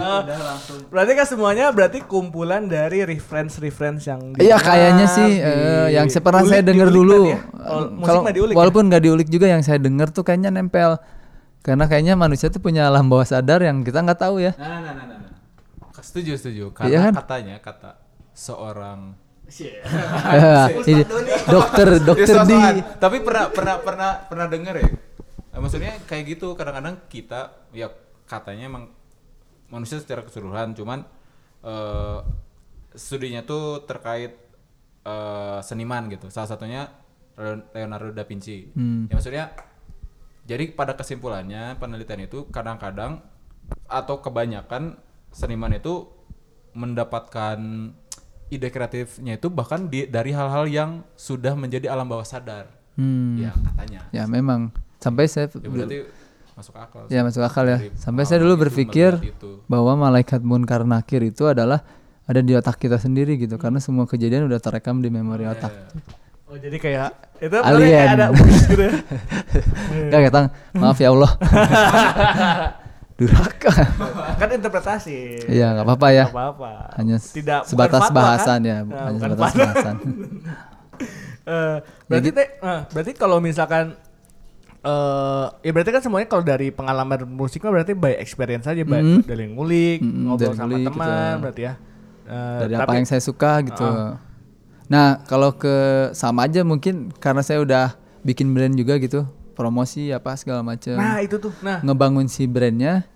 berarti 0.92 1.12
kan 1.16 1.26
semuanya 1.28 1.72
berarti 1.72 2.04
kumpulan 2.04 2.68
dari 2.68 3.04
reference-reference 3.08 4.04
yang 4.04 4.20
Iya 4.36 4.60
kayaknya 4.60 5.06
sih 5.08 5.30
di- 5.36 5.40
eh, 5.40 5.86
yang 5.96 6.08
saya 6.12 6.20
pernah 6.20 6.44
saya 6.44 6.60
dengar 6.60 6.92
dulu. 6.92 7.32
kan 7.32 7.32
ya? 7.32 7.40
Kalau 8.04 8.20
ya? 8.28 8.56
walaupun 8.56 8.92
nggak 8.92 9.02
diulik 9.02 9.28
juga 9.32 9.48
yang 9.48 9.64
saya 9.64 9.80
dengar 9.80 10.12
tuh 10.12 10.24
kayaknya 10.24 10.52
nempel. 10.52 11.00
Karena 11.62 11.86
kayaknya 11.86 12.18
manusia 12.18 12.50
tuh 12.50 12.58
punya 12.58 12.90
alam 12.90 13.06
bawah 13.06 13.22
sadar 13.22 13.62
yang 13.62 13.86
kita 13.86 14.02
nggak 14.02 14.18
tahu 14.18 14.42
ya. 14.42 14.52
nah 14.58 14.82
nah 14.82 14.92
nah 14.92 15.04
nah, 15.06 15.18
nah. 15.30 16.02
setuju 16.02 16.34
setuju. 16.34 16.74
Iya 16.84 16.98
karena 16.98 17.00
kan? 17.06 17.14
katanya 17.22 17.56
kata 17.62 18.01
seorang 18.32 19.14
ini 20.88 21.04
dokter 21.46 21.88
dokter 22.00 22.36
Ya, 22.40 22.72
di 22.72 22.80
tapi 22.96 23.20
pernah 23.20 23.52
pernah 23.52 23.76
pernah 23.84 24.10
pernah 24.24 24.46
dengar 24.48 24.74
ya? 24.76 24.88
Eh, 25.52 25.60
maksudnya 25.60 25.92
kayak 26.08 26.24
gitu 26.32 26.56
kadang-kadang 26.56 26.96
kita 27.06 27.52
ya 27.70 27.92
katanya 28.24 28.72
emang 28.72 28.84
manusia 29.68 30.00
secara 30.00 30.24
keseluruhan 30.24 30.72
cuman 30.72 31.04
eh 31.62 32.18
studinya 32.92 33.44
tuh 33.44 33.84
terkait 33.84 34.32
eh, 35.04 35.58
seniman 35.60 36.08
gitu. 36.08 36.32
Salah 36.32 36.48
satunya 36.48 36.88
Leon- 37.36 37.68
Leonardo 37.72 38.12
da 38.12 38.24
Vinci. 38.24 38.72
Hmm. 38.72 39.08
ya 39.08 39.16
maksudnya 39.16 39.52
jadi 40.42 40.72
pada 40.72 40.96
kesimpulannya 40.96 41.76
penelitian 41.76 42.24
itu 42.24 42.48
kadang-kadang 42.48 43.20
atau 43.86 44.16
kebanyakan 44.20 44.96
seniman 45.30 45.72
itu 45.72 46.08
mendapatkan 46.72 47.58
ide 48.52 48.68
kreatifnya 48.68 49.34
itu 49.34 49.48
bahkan 49.48 49.88
di, 49.88 50.04
dari 50.04 50.30
hal-hal 50.30 50.68
yang 50.68 50.90
sudah 51.14 51.56
menjadi 51.56 51.88
alam 51.88 52.04
bawah 52.04 52.22
sadar 52.22 52.68
Hmm. 52.92 53.40
ya 53.40 53.56
katanya 53.56 54.04
Ya 54.12 54.28
memang 54.28 54.68
sampai 54.98 55.24
saya 55.24 55.48
ya 55.48 55.64
berarti 55.64 56.04
masuk 56.52 56.76
akal 56.76 57.08
ya 57.08 57.24
masuk 57.24 57.40
akal 57.40 57.64
ya. 57.64 57.78
Sampai 57.96 58.28
saya 58.28 58.44
dulu 58.44 58.60
berpikir 58.60 59.16
itu. 59.18 59.64
bahwa 59.64 59.96
malaikat 59.98 60.44
munkar 60.44 60.84
nakir 60.84 61.24
itu 61.24 61.48
adalah 61.48 61.80
ada 62.22 62.38
di 62.38 62.52
otak 62.52 62.76
kita 62.76 63.00
sendiri 63.00 63.34
gitu 63.34 63.56
karena 63.56 63.80
semua 63.80 64.04
kejadian 64.04 64.44
udah 64.44 64.60
terekam 64.60 65.00
di 65.00 65.08
memori 65.08 65.48
otak. 65.48 65.72
Oh 66.44 66.54
jadi 66.54 66.76
kayak 66.76 67.10
itu 67.40 67.56
Alien. 67.56 67.88
kayak 67.88 68.12
ada 68.12 68.26
gitu 68.36 68.82
ya. 68.84 68.92
Gak 70.12 70.20
ketang, 70.28 70.46
maaf 70.74 70.98
ya 71.00 71.08
Allah. 71.10 71.30
Durhaka. 73.22 73.70
kan 74.40 74.48
interpretasi. 74.50 75.46
Iya, 75.46 75.72
nggak 75.72 75.84
apa-apa 75.84 76.08
ya. 76.10 76.24
Nggak 76.24 76.34
apa-apa. 76.34 76.70
Hanya 76.94 77.16
tidak 77.18 77.60
sebatas 77.64 78.02
fatwa, 78.02 78.16
bahasan 78.16 78.58
kan? 78.58 78.68
ya, 78.70 78.76
Nah, 78.82 79.02
hanya 79.04 79.18
sebatas 79.18 79.38
fatwa. 79.46 79.64
bahasan. 79.64 79.96
Eh, 81.42 81.76
berarti 82.06 82.28
gitu. 82.28 82.38
teh, 82.38 82.48
eh, 82.52 82.80
berarti 82.88 83.12
kalau 83.12 83.38
misalkan 83.38 83.98
eh 84.80 85.46
ya 85.60 85.70
berarti 85.70 85.90
kan 85.90 86.02
semuanya 86.02 86.26
kalau 86.26 86.42
dari 86.42 86.70
pengalaman 86.70 87.22
musik 87.24 87.62
mah 87.62 87.70
berarti 87.72 87.94
by 87.94 88.14
experience 88.16 88.64
aja, 88.64 88.82
by, 88.82 88.98
Mm. 88.98 89.20
dari 89.22 89.44
ngulik, 89.48 89.98
Mm, 90.00 90.14
ngobrol 90.24 90.42
dari 90.44 90.56
sama 90.56 90.66
ngulik 90.68 90.80
gitu 90.80 90.90
teman, 90.92 91.10
ya. 91.10 91.38
berarti 91.38 91.62
ya. 91.62 91.74
Eh, 92.24 92.58
Dari 92.60 92.74
tapi- 92.76 92.82
apa 92.84 92.92
yang 92.94 93.06
saya 93.08 93.18
suka 93.20 93.52
gitu. 93.62 93.82
Ah. 93.84 94.18
Nah, 94.84 95.06
kalau 95.24 95.50
ke 95.52 95.74
sama 96.12 96.44
aja 96.44 96.62
mungkin 96.62 97.10
karena 97.16 97.40
saya 97.40 97.58
udah 97.58 97.94
bikin 98.20 98.50
brand 98.50 98.74
juga 98.74 98.94
gitu, 98.96 99.26
promosi 99.52 100.10
apa 100.10 100.34
segala 100.34 100.62
macam. 100.62 100.94
Nah 100.94 101.18
itu 101.18 101.38
tuh, 101.38 101.50
nah 101.60 101.78
ngebangun 101.80 102.26
si 102.26 102.46
brandnya 102.46 103.06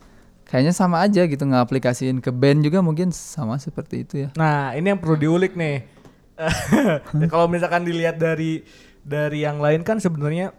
kayaknya 0.46 0.72
sama 0.72 1.02
aja 1.02 1.26
gitu 1.26 1.42
ngaplikasiin 1.42 2.22
ke 2.22 2.30
band 2.30 2.62
juga 2.62 2.78
mungkin 2.80 3.10
sama 3.10 3.58
seperti 3.58 4.06
itu 4.06 4.14
ya 4.26 4.28
Nah, 4.38 4.72
ini 4.78 4.94
yang 4.94 5.00
perlu 5.02 5.18
diulik 5.18 5.58
nih. 5.58 5.82
Ya, 6.36 7.26
Kalau 7.32 7.48
misalkan 7.48 7.82
dilihat 7.82 8.20
dari 8.20 8.62
dari 9.00 9.42
yang 9.42 9.58
lain 9.58 9.82
kan 9.82 9.98
sebenarnya 9.98 10.52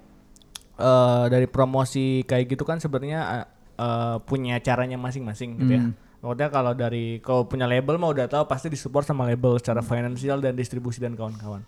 eh 0.77 1.23
dari 1.29 1.47
promosi 1.49 2.21
kayak 2.25 2.53
gitu 2.53 2.63
kan 2.65 2.77
sebenarnya 2.81 3.21
eh, 3.41 3.47
eh, 3.81 4.17
punya 4.25 4.57
caranya 4.61 4.97
masing-masing 4.97 5.61
gitu 5.61 5.71
ya. 5.71 5.83
Hmm. 5.85 5.93
Maksudnya 6.17 6.49
kalau 6.49 6.73
dari 6.73 7.21
kalau 7.21 7.45
punya 7.45 7.69
label 7.69 8.01
mah 8.01 8.09
udah 8.09 8.25
tahu 8.25 8.43
pasti 8.49 8.73
disupport 8.73 9.05
sama 9.05 9.29
label 9.29 9.61
secara 9.61 9.85
finansial 9.85 10.41
dan 10.41 10.57
distribusi 10.57 10.97
dan 10.97 11.13
kawan-kawan. 11.13 11.61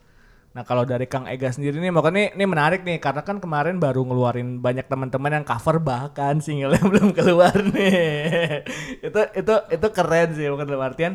Nah 0.49 0.65
kalau 0.65 0.81
dari 0.81 1.05
Kang 1.05 1.29
Ega 1.29 1.53
sendiri 1.53 1.77
nih 1.77 1.93
makanya 1.93 2.33
ini, 2.33 2.41
ini 2.41 2.45
menarik 2.49 2.81
nih 2.81 2.97
karena 2.97 3.21
kan 3.21 3.37
kemarin 3.37 3.77
baru 3.77 4.01
ngeluarin 4.01 4.57
banyak 4.57 4.89
teman-teman 4.89 5.41
yang 5.41 5.45
cover 5.45 5.77
bahkan 5.77 6.41
single 6.41 6.73
yang 6.73 6.89
belum 6.93 7.13
keluar 7.13 7.53
nih. 7.53 8.65
itu 9.05 9.21
itu 9.37 9.53
itu 9.69 9.87
keren 9.93 10.29
sih 10.33 10.49
bukan 10.49 10.65
dalam 10.65 10.83
artian 10.89 11.13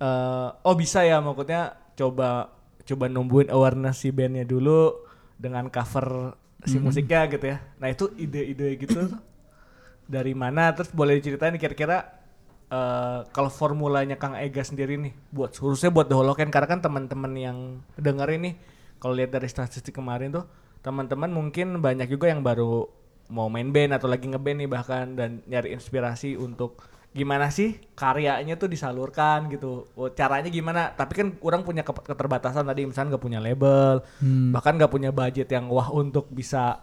eh, 0.00 0.48
oh 0.64 0.74
bisa 0.74 1.04
ya 1.04 1.20
maksudnya 1.20 1.76
coba 1.92 2.48
coba 2.82 3.04
numbuhin 3.12 3.52
awareness 3.52 4.00
si 4.00 4.08
bandnya 4.08 4.48
dulu 4.48 5.04
dengan 5.36 5.68
cover 5.68 6.32
si 6.64 6.80
musiknya 6.80 7.28
gitu 7.28 7.44
ya. 7.52 7.58
Nah 7.76 7.92
itu 7.92 8.08
ide-ide 8.16 8.80
gitu 8.80 9.12
dari 10.08 10.32
mana 10.32 10.72
terus 10.72 10.88
boleh 10.90 11.20
diceritain 11.20 11.54
kira-kira 11.60 12.21
eh 12.72 13.18
kalau 13.36 13.52
formulanya 13.52 14.16
Kang 14.16 14.32
Ega 14.32 14.64
sendiri 14.64 14.96
nih 14.96 15.12
buat 15.28 15.52
khususnya 15.52 15.92
buat 15.92 16.08
The 16.08 16.16
Holocaust 16.16 16.48
karena 16.48 16.68
kan 16.72 16.80
teman-teman 16.80 17.32
yang 17.36 17.58
dengerin 18.00 18.48
nih 18.48 18.54
kalau 18.96 19.12
lihat 19.12 19.36
dari 19.36 19.44
statistik 19.44 19.92
kemarin 19.92 20.32
tuh 20.32 20.48
teman-teman 20.80 21.28
mungkin 21.28 21.84
banyak 21.84 22.08
juga 22.08 22.32
yang 22.32 22.40
baru 22.40 22.88
mau 23.28 23.52
main 23.52 23.68
band 23.68 24.00
atau 24.00 24.08
lagi 24.08 24.24
ngeband 24.24 24.64
nih 24.64 24.70
bahkan 24.72 25.04
dan 25.12 25.44
nyari 25.44 25.76
inspirasi 25.76 26.40
untuk 26.40 26.80
gimana 27.12 27.52
sih 27.52 27.76
karyanya 27.92 28.56
tuh 28.56 28.72
disalurkan 28.72 29.52
gitu. 29.52 29.84
Oh, 29.92 30.08
caranya 30.08 30.48
gimana? 30.48 30.96
Tapi 30.96 31.12
kan 31.12 31.28
kurang 31.36 31.60
punya 31.60 31.84
ke- 31.84 31.92
keterbatasan 32.08 32.64
tadi 32.64 32.88
misalnya 32.88 33.14
nggak 33.16 33.24
punya 33.24 33.40
label 33.40 34.00
bahkan 34.56 34.80
nggak 34.80 34.92
punya 34.92 35.10
budget 35.12 35.48
yang 35.52 35.68
wah 35.68 35.92
untuk 35.92 36.32
bisa 36.32 36.80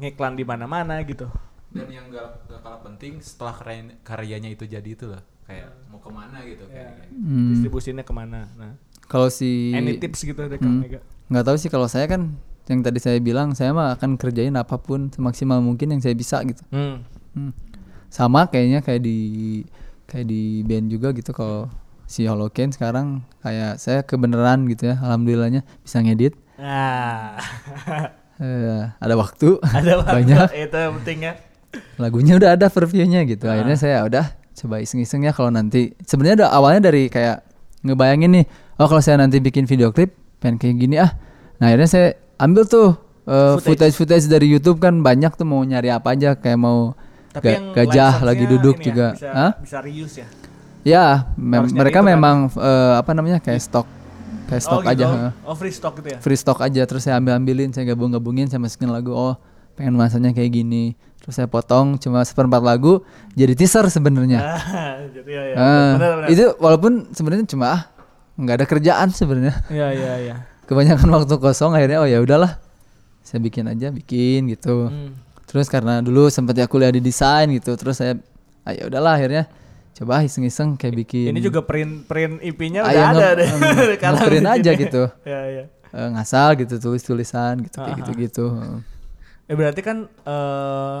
ngiklan 0.00 0.32
di 0.32 0.48
mana-mana 0.48 0.96
gitu 1.04 1.28
Dan 1.70 1.86
yang 1.86 2.06
gak, 2.08 2.46
gak 2.46 2.60
kalah 2.60 2.80
penting 2.80 3.18
setelah 3.18 3.54
karya- 3.54 3.94
karyanya 4.00 4.50
itu 4.50 4.64
jadi 4.64 4.84
itu 4.84 5.06
loh. 5.06 5.22
Kayak 5.42 5.70
mau 5.86 5.98
ke 5.98 6.06
mana 6.08 6.38
gitu 6.42 6.62
kayak. 6.64 6.94
kayak. 6.96 7.10
Hmm. 7.10 7.50
distribusinya 7.50 8.02
ke 8.02 8.12
mana 8.12 8.46
nah 8.54 8.72
kalau 9.04 9.26
si 9.26 9.70
any 9.72 9.98
tips 9.98 10.22
gitu 10.22 10.38
dari 10.38 10.54
Kang 10.56 10.78
Hmm. 10.78 10.86
Ega 10.86 11.02
nggak 11.26 11.42
tahu 11.42 11.56
sih 11.56 11.66
kalau 11.66 11.86
saya 11.86 12.06
kan 12.06 12.38
yang 12.64 12.80
tadi 12.80 12.98
saya 12.98 13.18
bilang 13.18 13.50
saya 13.52 13.70
mah 13.70 13.90
akan 13.92 14.14
kerjain 14.14 14.54
apa 14.54 14.78
pun 14.78 15.10
semaksimal 15.10 15.58
mungkin 15.58 15.90
yang 15.90 15.98
saya 15.98 16.14
bisa 16.14 16.38
gitu 16.44 16.62
hmm. 16.70 17.02
Hmm. 17.34 17.52
sama 18.06 18.46
kayaknya 18.46 18.78
kayak 18.78 19.02
di 19.02 19.18
kayak 20.06 20.22
di 20.24 20.42
band 20.62 20.86
juga 20.86 21.10
gitu 21.10 21.30
kalau 21.30 21.66
si 22.04 22.26
Holocaust 22.26 22.74
sekarang 22.74 23.22
kayak 23.40 23.78
saya 23.78 24.02
kebenaran 24.02 24.66
gitu 24.66 24.86
ya 24.86 24.98
alhamdulillahnya 24.98 25.66
bisa 25.82 25.98
ngedit 25.98 26.38
nah 26.56 27.34
Eh, 28.40 28.84
ada 28.96 29.14
waktu 29.14 29.60
ada 29.60 30.00
waktu, 30.00 30.14
banyak 30.16 30.48
itu 30.56 30.72
yang 30.72 30.94
penting 30.96 31.18
ya 31.20 31.32
lagunya 31.96 32.34
udah 32.34 32.58
ada 32.58 32.66
previewnya 32.66 33.22
gitu 33.24 33.46
Ah. 33.46 33.54
akhirnya 33.56 33.76
saya 33.76 33.96
udah 34.02 34.24
coba 34.52 34.82
iseng-iseng 34.82 35.24
ya 35.24 35.32
kalau 35.32 35.48
nanti 35.48 35.94
sebenarnya 36.02 36.44
udah 36.44 36.50
awalnya 36.52 36.90
dari 36.90 37.06
kayak 37.06 37.46
ngebayangin 37.80 38.30
nih 38.42 38.44
oh 38.76 38.86
kalau 38.86 39.00
saya 39.00 39.16
nanti 39.16 39.38
bikin 39.38 39.64
video 39.64 39.88
klip 39.90 40.12
pengen 40.38 40.58
kayak 40.58 40.76
gini 40.76 40.96
ah 40.98 41.14
nah 41.56 41.70
akhirnya 41.70 41.88
saya 41.88 42.06
ambil 42.36 42.64
tuh 42.66 42.96
uh, 43.24 43.56
Footage. 43.56 43.64
footage 43.64 43.94
footage 43.96 44.26
dari 44.26 44.46
YouTube 44.48 44.80
kan 44.80 45.00
banyak 45.00 45.32
tuh 45.32 45.46
mau 45.46 45.62
nyari 45.62 45.88
apa 45.88 46.12
aja 46.12 46.36
kayak 46.36 46.58
mau 46.58 46.92
tapi 47.30 47.54
ga- 47.54 47.86
gajah 47.86 48.26
lagi 48.26 48.44
duduk 48.44 48.82
ya, 48.82 48.84
juga 48.90 49.06
bisa, 49.14 49.28
Hah? 49.30 49.52
bisa 49.62 49.78
reuse 49.80 50.16
ya 50.18 50.26
ya 50.82 51.04
Harus 51.36 51.70
nyari 51.70 51.78
mereka 51.78 52.00
kan? 52.00 52.08
memang 52.10 52.36
eh, 52.50 52.94
apa 52.98 53.10
namanya 53.14 53.38
kayak 53.38 53.60
stok 53.60 53.86
kayak 54.48 54.62
stok 54.64 54.82
oh, 54.82 54.90
aja 54.90 55.04
gitu. 55.06 55.14
heeh. 55.14 55.32
oh 55.46 55.54
free 55.54 55.70
stock 55.70 55.94
gitu 56.00 56.08
ya 56.10 56.18
free 56.18 56.38
stock 56.40 56.58
aja 56.58 56.82
terus 56.84 57.02
saya 57.06 57.16
ambil 57.20 57.38
ambilin 57.38 57.70
saya 57.70 57.86
gabung 57.86 58.10
gabungin 58.10 58.50
saya 58.50 58.58
masukin 58.58 58.90
lagu 58.90 59.14
oh 59.14 59.38
pengen 59.78 59.94
masanya 59.94 60.34
kayak 60.34 60.50
gini 60.50 60.98
terus 61.20 61.36
saya 61.36 61.46
potong 61.46 61.96
cuma 61.96 62.24
seperempat 62.24 62.60
lagu 62.60 63.04
jadi 63.32 63.52
teaser 63.52 63.84
sebenarnya. 63.86 64.40
Ah, 64.40 65.04
jadi 65.06 65.30
ya, 65.30 65.42
ya. 65.44 65.54
Ah, 65.54 65.90
benar, 65.94 66.12
benar. 66.16 66.28
itu 66.28 66.44
walaupun 66.56 66.92
sebenarnya 67.12 67.44
cuma 67.46 67.66
ah 67.70 67.82
nggak 68.34 68.56
ada 68.56 68.66
kerjaan 68.66 69.08
sebenarnya. 69.10 69.54
Ya 69.68 69.92
ya 69.92 70.14
ya 70.18 70.36
kebanyakan 70.64 71.08
waktu 71.12 71.34
kosong 71.36 71.74
akhirnya 71.74 71.98
oh 71.98 72.06
ya 72.06 72.18
udahlah 72.18 72.56
saya 73.20 73.38
bikin 73.38 73.66
aja 73.66 73.90
bikin 73.90 74.48
gitu. 74.48 74.88
Hmm. 74.88 75.12
terus 75.44 75.66
karena 75.66 75.98
dulu 75.98 76.30
sempat 76.30 76.54
ya 76.54 76.70
kuliah 76.70 76.94
di 76.94 77.02
desain 77.02 77.50
gitu 77.50 77.74
terus 77.74 77.98
saya 77.98 78.14
ah, 78.62 78.70
ya 78.70 78.86
udahlah 78.86 79.18
akhirnya 79.18 79.50
coba 79.92 80.22
iseng-iseng 80.22 80.78
kayak 80.78 80.94
bikin. 81.04 81.34
Ini 81.34 81.42
juga 81.42 81.60
print 81.60 82.06
print 82.06 82.38
IP-nya 82.40 82.80
Ah, 82.80 82.88
udah 82.88 82.94
ya, 82.94 83.04
ada 83.10 83.18
nge- 83.18 83.36
deh. 83.36 83.48
nge- 83.98 84.30
di 84.32 84.46
aja 84.46 84.70
gitu. 84.72 85.02
ya 85.28 85.40
ya. 85.50 85.64
Eh, 85.90 86.08
ngasal 86.14 86.54
gitu 86.54 86.78
tulis 86.78 87.02
tulisan 87.02 87.66
gitu 87.66 87.82
kayak 87.82 87.98
gitu 87.98 88.10
gitu 88.14 88.46
Ya 89.50 89.54
berarti 89.58 89.80
kan 89.82 90.06
eh 90.06 91.00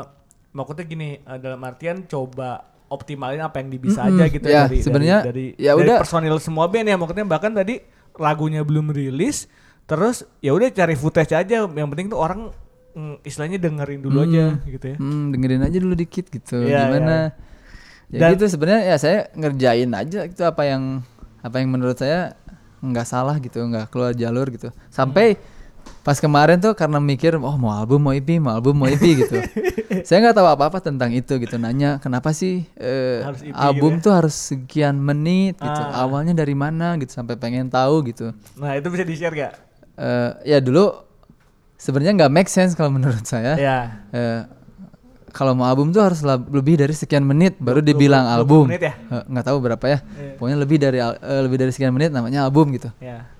maksudnya 0.50 0.84
gini 0.84 1.22
eh, 1.22 1.38
dalam 1.38 1.62
artian 1.62 2.02
coba 2.04 2.66
optimalin 2.90 3.38
apa 3.38 3.62
yang 3.62 3.70
bisa 3.78 4.02
Mm-mm. 4.02 4.18
aja 4.18 4.24
gitu 4.26 4.46
Ya, 4.50 4.66
dari 4.66 4.82
sebenarnya 4.82 5.18
dari, 5.22 5.54
dari, 5.54 5.62
ya 5.62 5.72
dari 5.78 5.86
udah. 5.86 5.98
personil 6.02 6.36
semua 6.42 6.66
band 6.66 6.90
ya 6.90 6.98
maksudnya 6.98 7.22
bahkan 7.22 7.54
tadi 7.54 7.78
lagunya 8.18 8.66
belum 8.66 8.90
rilis 8.90 9.46
terus 9.86 10.26
ya 10.42 10.50
udah 10.50 10.74
cari 10.74 10.98
footage 10.98 11.30
aja 11.30 11.62
yang 11.62 11.88
penting 11.94 12.10
tuh 12.10 12.18
orang 12.18 12.50
mm, 12.94 13.22
istilahnya 13.22 13.62
dengerin 13.62 14.02
dulu 14.02 14.26
aja 14.26 14.58
gitu 14.66 14.86
ya. 14.86 14.96
Hmm, 14.98 15.30
dengerin 15.30 15.62
aja 15.62 15.78
dulu 15.78 15.94
dikit 15.94 16.26
gitu. 16.26 16.66
Iya, 16.66 16.90
Gimana? 16.90 17.16
Ya 18.10 18.26
Dan- 18.26 18.34
gitu 18.34 18.50
sebenarnya 18.50 18.82
ya 18.90 18.96
saya 18.98 19.18
ngerjain 19.38 19.90
aja 19.94 20.26
itu 20.26 20.42
apa 20.42 20.62
yang 20.66 21.06
apa 21.46 21.62
yang 21.62 21.70
menurut 21.70 21.94
saya 21.94 22.34
nggak 22.82 23.06
salah 23.06 23.38
gitu, 23.38 23.62
nggak 23.62 23.86
keluar 23.94 24.10
jalur 24.18 24.50
gitu. 24.50 24.74
Sampai 24.90 25.38
pas 26.10 26.18
kemarin 26.18 26.58
tuh 26.58 26.74
karena 26.74 26.98
mikir 26.98 27.38
oh 27.38 27.54
mau 27.54 27.70
album 27.70 28.02
mau 28.02 28.10
EP, 28.10 28.26
mau 28.42 28.50
album 28.50 28.82
mau 28.82 28.90
EP 28.90 28.98
gitu. 28.98 29.38
saya 30.10 30.18
nggak 30.26 30.34
tahu 30.34 30.48
apa-apa 30.50 30.82
tentang 30.82 31.14
itu 31.14 31.38
gitu. 31.38 31.54
Nanya 31.54 32.02
kenapa 32.02 32.34
sih 32.34 32.66
eh, 32.74 33.22
EP 33.22 33.54
album 33.54 34.02
gitu 34.02 34.10
tuh 34.10 34.12
harus 34.18 34.34
sekian 34.34 34.98
menit 34.98 35.54
gitu. 35.54 35.82
Ah. 35.86 36.02
Awalnya 36.02 36.34
dari 36.34 36.58
mana 36.58 36.98
gitu 36.98 37.14
sampai 37.14 37.38
pengen 37.38 37.70
tahu 37.70 38.10
gitu. 38.10 38.34
Nah, 38.58 38.74
itu 38.74 38.90
bisa 38.90 39.06
di-share 39.06 39.38
gak? 39.38 39.52
Eh, 39.94 40.30
ya 40.50 40.58
dulu 40.58 40.90
sebenarnya 41.78 42.26
nggak 42.26 42.32
make 42.34 42.50
sense 42.50 42.74
kalau 42.74 42.90
menurut 42.90 43.22
saya 43.22 43.54
Ya. 43.54 43.78
eh, 44.10 44.42
kalau 45.30 45.54
mau 45.54 45.70
album 45.70 45.94
tuh 45.94 46.02
harus 46.02 46.26
lebih 46.26 46.74
dari 46.74 46.90
sekian 46.90 47.22
menit 47.22 47.54
baru 47.62 47.78
dibilang 47.78 48.26
20 48.26 48.34
album. 48.34 48.64
menit 48.66 48.82
ya? 48.82 48.94
Eh, 49.14 49.22
nggak 49.30 49.44
tahu 49.46 49.62
berapa 49.62 49.84
ya. 49.86 49.98
Iya. 50.02 50.34
Pokoknya 50.42 50.58
lebih 50.58 50.76
dari 50.82 50.98
eh, 50.98 51.40
lebih 51.46 51.56
dari 51.62 51.70
sekian 51.70 51.94
menit 51.94 52.10
namanya 52.10 52.50
album 52.50 52.74
gitu. 52.74 52.90
Ya. 52.98 53.30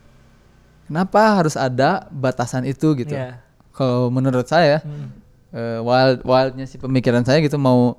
Kenapa 0.90 1.38
harus 1.38 1.54
ada 1.54 2.10
batasan 2.10 2.66
itu 2.66 2.98
gitu? 2.98 3.14
Iya. 3.14 3.38
Kalau 3.70 4.10
menurut 4.10 4.44
saya 4.44 4.82
Hmm. 4.82 5.14
eh, 5.50 5.78
wild 5.78 6.22
wildnya 6.22 6.66
si 6.66 6.76
pemikiran 6.76 7.22
saya 7.22 7.38
gitu 7.38 7.54
mau 7.56 7.94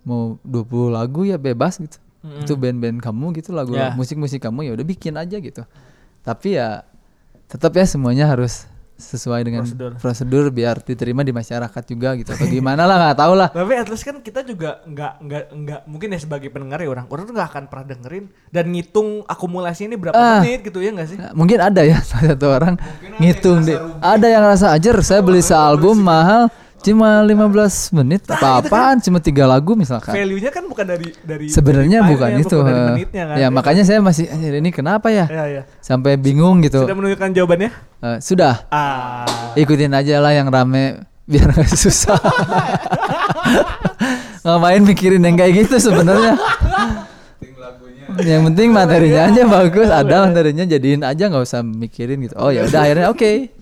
mau 0.00 0.40
20 0.40 0.88
lagu 0.88 1.22
ya 1.22 1.36
bebas 1.36 1.76
gitu. 1.76 2.00
Mm-mm. 2.20 2.40
Itu 2.40 2.56
band-band 2.56 2.98
kamu 2.98 3.36
gitu 3.36 3.52
lagu 3.52 3.72
Ya. 3.72 3.92
musik-musik 3.92 4.40
kamu 4.40 4.64
ya 4.64 4.72
udah 4.72 4.86
bikin 4.86 5.12
aja 5.14 5.36
gitu. 5.36 5.68
Tapi 6.20 6.56
ya 6.56 6.88
tetap 7.44 7.72
ya 7.72 7.84
semuanya 7.84 8.24
harus 8.24 8.64
sesuai 8.96 9.42
dengan 9.42 9.62
Prosedur. 9.62 9.92
prosedur, 9.96 10.44
biar 10.48 10.78
diterima 10.78 11.20
di 11.20 11.30
masyarakat 11.30 11.82
juga 11.84 12.14
gitu 12.14 12.30
atau 12.30 12.46
gimana 12.46 12.82
lah 12.82 12.96
nggak 12.96 13.18
tahu 13.18 13.34
lah 13.34 13.48
Tapi 13.48 13.72
at 13.74 13.86
least 13.86 14.02
kan 14.02 14.16
kita 14.18 14.40
juga 14.40 14.78
nggak 14.82 15.12
nggak 15.20 15.44
nggak 15.52 15.80
mungkin 15.84 16.08
ya 16.08 16.18
sebagai 16.18 16.48
pendengar 16.48 16.78
ya 16.78 16.88
orang 16.88 17.06
orang 17.08 17.24
tuh 17.24 17.32
nggak 17.32 17.48
akan 17.48 17.62
pernah 17.66 17.86
dengerin 17.88 18.24
dan 18.48 18.64
ngitung 18.68 19.08
akumulasi 19.24 19.86
ini 19.86 19.96
berapa 19.96 20.14
Ah. 20.14 20.38
menit 20.38 20.62
gitu 20.62 20.78
ya 20.78 20.90
nggak 20.90 21.08
sih? 21.08 21.18
Mungkin 21.32 21.58
ada 21.58 21.82
ya 21.82 21.98
salah 22.08 22.32
satu 22.32 22.46
orang 22.48 22.74
ngitung 23.18 23.62
deh. 23.62 23.78
Ada 23.98 24.26
yang 24.28 24.42
rasa 24.44 24.66
ajar 24.72 24.94
saya 25.00 25.20
beli 25.20 25.40
sealbum 25.40 25.98
mahal 25.98 26.46
cuma 26.84 27.24
15 27.24 27.96
menit 27.96 28.22
apa 28.28 28.60
apaan? 28.60 29.00
Cuma 29.00 29.16
tiga 29.16 29.48
lagu 29.48 29.72
misalkan. 29.72 30.12
Value-nya 30.12 30.52
kan 30.52 30.68
bukan 30.68 30.84
dari 30.84 31.08
dari 31.24 31.48
sebenarnya 31.48 32.04
bukan 32.04 32.30
itu 32.36 32.56
dari 32.60 32.76
eh. 32.76 32.86
menitnya 32.92 33.24
kan. 33.24 33.36
ya 33.40 33.48
makanya 33.48 33.82
saya 33.88 34.04
masih 34.04 34.28
"Anjir, 34.28 34.60
ini 34.60 34.68
kenapa 34.68 35.08
ya? 35.08 35.24
Ya, 35.26 35.44
ya. 35.48 35.62
sampai 35.80 36.20
bingung 36.20 36.60
gitu. 36.60 36.84
Sudah 36.84 36.96
menunjukkan 36.96 37.30
jawabannya? 37.32 37.70
Eh, 38.04 38.18
sudah. 38.20 38.68
Ah. 38.68 39.24
ikutin 39.56 39.96
aja 39.96 40.20
lah 40.20 40.36
yang 40.36 40.52
rame 40.52 41.00
biar 41.24 41.48
nggak 41.48 41.72
susah. 41.72 42.20
Ngapain 44.44 44.84
mikirin 44.84 45.24
yang 45.24 45.40
kayak 45.40 45.64
gitu 45.64 45.80
sebenarnya? 45.80 46.36
Yang 48.20 48.42
penting 48.52 48.68
materinya 48.70 49.32
aja 49.32 49.42
bagus. 49.48 49.88
Ada 49.88 50.28
materinya 50.28 50.64
jadiin 50.68 51.02
aja 51.02 51.32
nggak 51.32 51.44
usah 51.48 51.64
mikirin 51.64 52.28
gitu. 52.28 52.36
Oh 52.36 52.52
ya 52.52 52.68
udah 52.68 52.80
akhirnya 52.84 53.08
oke 53.08 53.53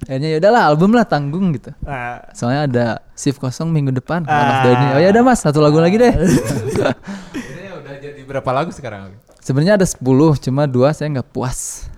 akhirnya 0.00 0.28
ya 0.28 0.38
udahlah 0.38 0.62
album 0.66 0.90
lah 0.92 1.02
tanggung 1.02 1.50
gitu 1.52 1.74
Ah. 1.82 2.22
soalnya 2.30 2.62
ada 2.64 2.86
shift 3.12 3.36
kosong 3.36 3.68
minggu 3.68 3.90
depan 3.90 4.22
of 4.22 4.30
Ah. 4.30 4.62
Doni. 4.62 4.86
oh 4.94 5.00
ya 5.00 5.08
udah 5.10 5.22
mas 5.24 5.40
satu 5.40 5.58
lagu 5.58 5.76
lagi 5.76 5.96
deh 5.96 6.14
Ini 6.14 7.68
udah 7.74 7.94
jadi 7.96 8.20
berapa 8.22 8.50
lagu 8.52 8.70
sekarang? 8.70 9.16
sebenarnya 9.38 9.74
ada 9.74 9.86
10 9.86 9.98
cuma 10.40 10.62
dua 10.64 10.92
saya 10.92 11.08
nggak 11.10 11.28
puas 11.28 11.88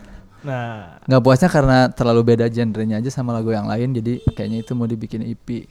Nah, 0.41 0.97
nggak 1.05 1.21
puasnya 1.21 1.49
karena 1.49 1.79
terlalu 1.91 2.33
beda 2.33 2.49
genrenya 2.49 2.97
aja 2.97 3.13
sama 3.13 3.31
lagu 3.31 3.51
yang 3.51 3.69
lain 3.69 3.93
jadi 3.93 4.25
kayaknya 4.31 4.65
itu 4.65 4.73
mau 4.73 4.87
dibikin 4.87 5.21
EP 5.23 5.69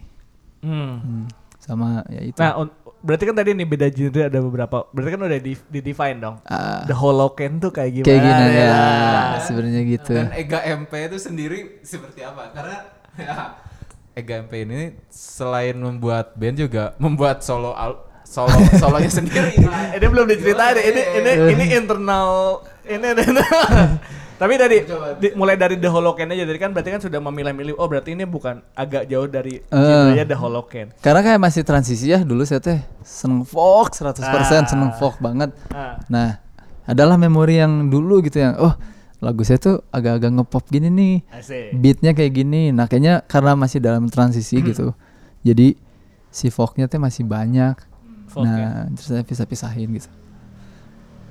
hmm. 0.61 0.93
Hmm, 0.93 1.25
sama 1.57 2.05
ya 2.05 2.21
itu 2.21 2.37
Nah, 2.37 2.53
berarti 2.99 3.23
kan 3.25 3.35
tadi 3.35 3.49
nih 3.51 3.63
beda 3.63 3.87
genre 3.87 4.21
ada 4.27 4.39
beberapa. 4.39 4.77
Berarti 4.91 5.09
kan 5.09 5.21
udah 5.21 5.39
di, 5.39 5.53
di 5.55 5.79
define 5.79 6.17
dong. 6.19 6.35
Ah, 6.43 6.83
The 6.83 6.93
Holocan 6.93 7.57
tuh 7.57 7.71
kayak 7.71 7.91
gimana? 7.95 8.07
kayak 8.07 8.21
gini 8.21 8.45
ya 8.51 8.67
Nah, 8.69 9.39
sebenarnya 9.41 9.81
gitu 9.87 10.13
Dan 10.13 10.27
Ega 10.33 10.59
MP 10.63 10.91
itu 11.07 11.17
sendiri 11.17 11.57
seperti 11.81 12.19
apa? 12.21 12.51
Karena 12.51 12.77
ya, 13.15 13.35
Ega 14.13 14.33
MP 14.43 14.53
ini 14.67 14.79
selain 15.07 15.75
membuat 15.75 16.35
band 16.35 16.59
juga 16.59 16.93
membuat 16.97 17.39
solo 17.39 17.71
al- 17.71 18.03
solo 18.27 18.51
solonya 18.77 19.09
sendiri. 19.09 19.57
Nah, 19.63 19.89
ini 19.97 20.05
belum 20.05 20.25
diceritain. 20.27 20.77
Ini 20.77 21.01
ini 21.17 21.31
ini 21.55 21.63
internal 21.73 22.61
ini 22.85 23.07
Tapi 24.39 24.55
dari 24.55 24.77
di- 25.19 25.35
mulai 25.35 25.53
dari 25.53 25.75
The 25.75 25.85
Holocan 25.85 26.25
aja, 26.25 26.41
jadi 26.41 26.55
kan 26.57 26.71
berarti 26.71 26.89
kan 26.89 27.01
sudah 27.01 27.19
memilah-milih. 27.19 27.75
Oh 27.75 27.85
berarti 27.85 28.13
ini 28.13 28.23
bukan 28.23 28.63
agak 28.73 29.05
jauh 29.05 29.27
dari 29.27 29.59
genrenya 29.65 30.23
The 30.23 30.33
Holocan. 30.33 30.95
karena 30.97 31.19
kayak 31.21 31.39
masih 31.39 31.61
transisi 31.61 32.07
ya 32.07 32.23
dulu 32.23 32.41
saya 32.41 32.57
teh 32.57 32.79
seneng 33.01 33.43
folk 33.43 33.91
100% 33.91 34.23
Ah. 34.23 34.63
seneng 34.63 34.91
folk 34.93 35.19
banget 35.19 35.51
Ah. 35.69 35.99
nah 36.07 36.39
adalah 36.83 37.15
memori 37.15 37.57
yang 37.57 37.85
dulu 37.85 38.21
gitu 38.21 38.39
yang 38.39 38.55
oh 38.57 38.73
lagu 39.19 39.43
saya 39.43 39.59
tuh 39.59 39.83
agak-agak 39.89 40.31
ngepop 40.31 40.63
gini 40.65 40.87
nih 40.87 41.15
Asik. 41.29 41.75
beatnya 41.75 42.11
kayak 42.13 42.31
gini 42.33 42.71
nah 42.71 42.87
kayaknya 42.87 43.19
karena 43.21 43.51
masih 43.53 43.77
dalam 43.77 44.07
transisi 44.07 44.63
gitu 44.63 44.95
jadi 45.41 45.75
si 46.29 46.47
folknya 46.47 46.87
tuh 46.87 46.97
masih 46.97 47.23
banyak 47.23 47.75
Folk 48.25 48.41
ya. 48.41 48.49
nah 48.49 48.87
terus 48.89 49.07
saya 49.09 49.21
pisah-pisahin 49.21 49.91
gitu 49.93 50.07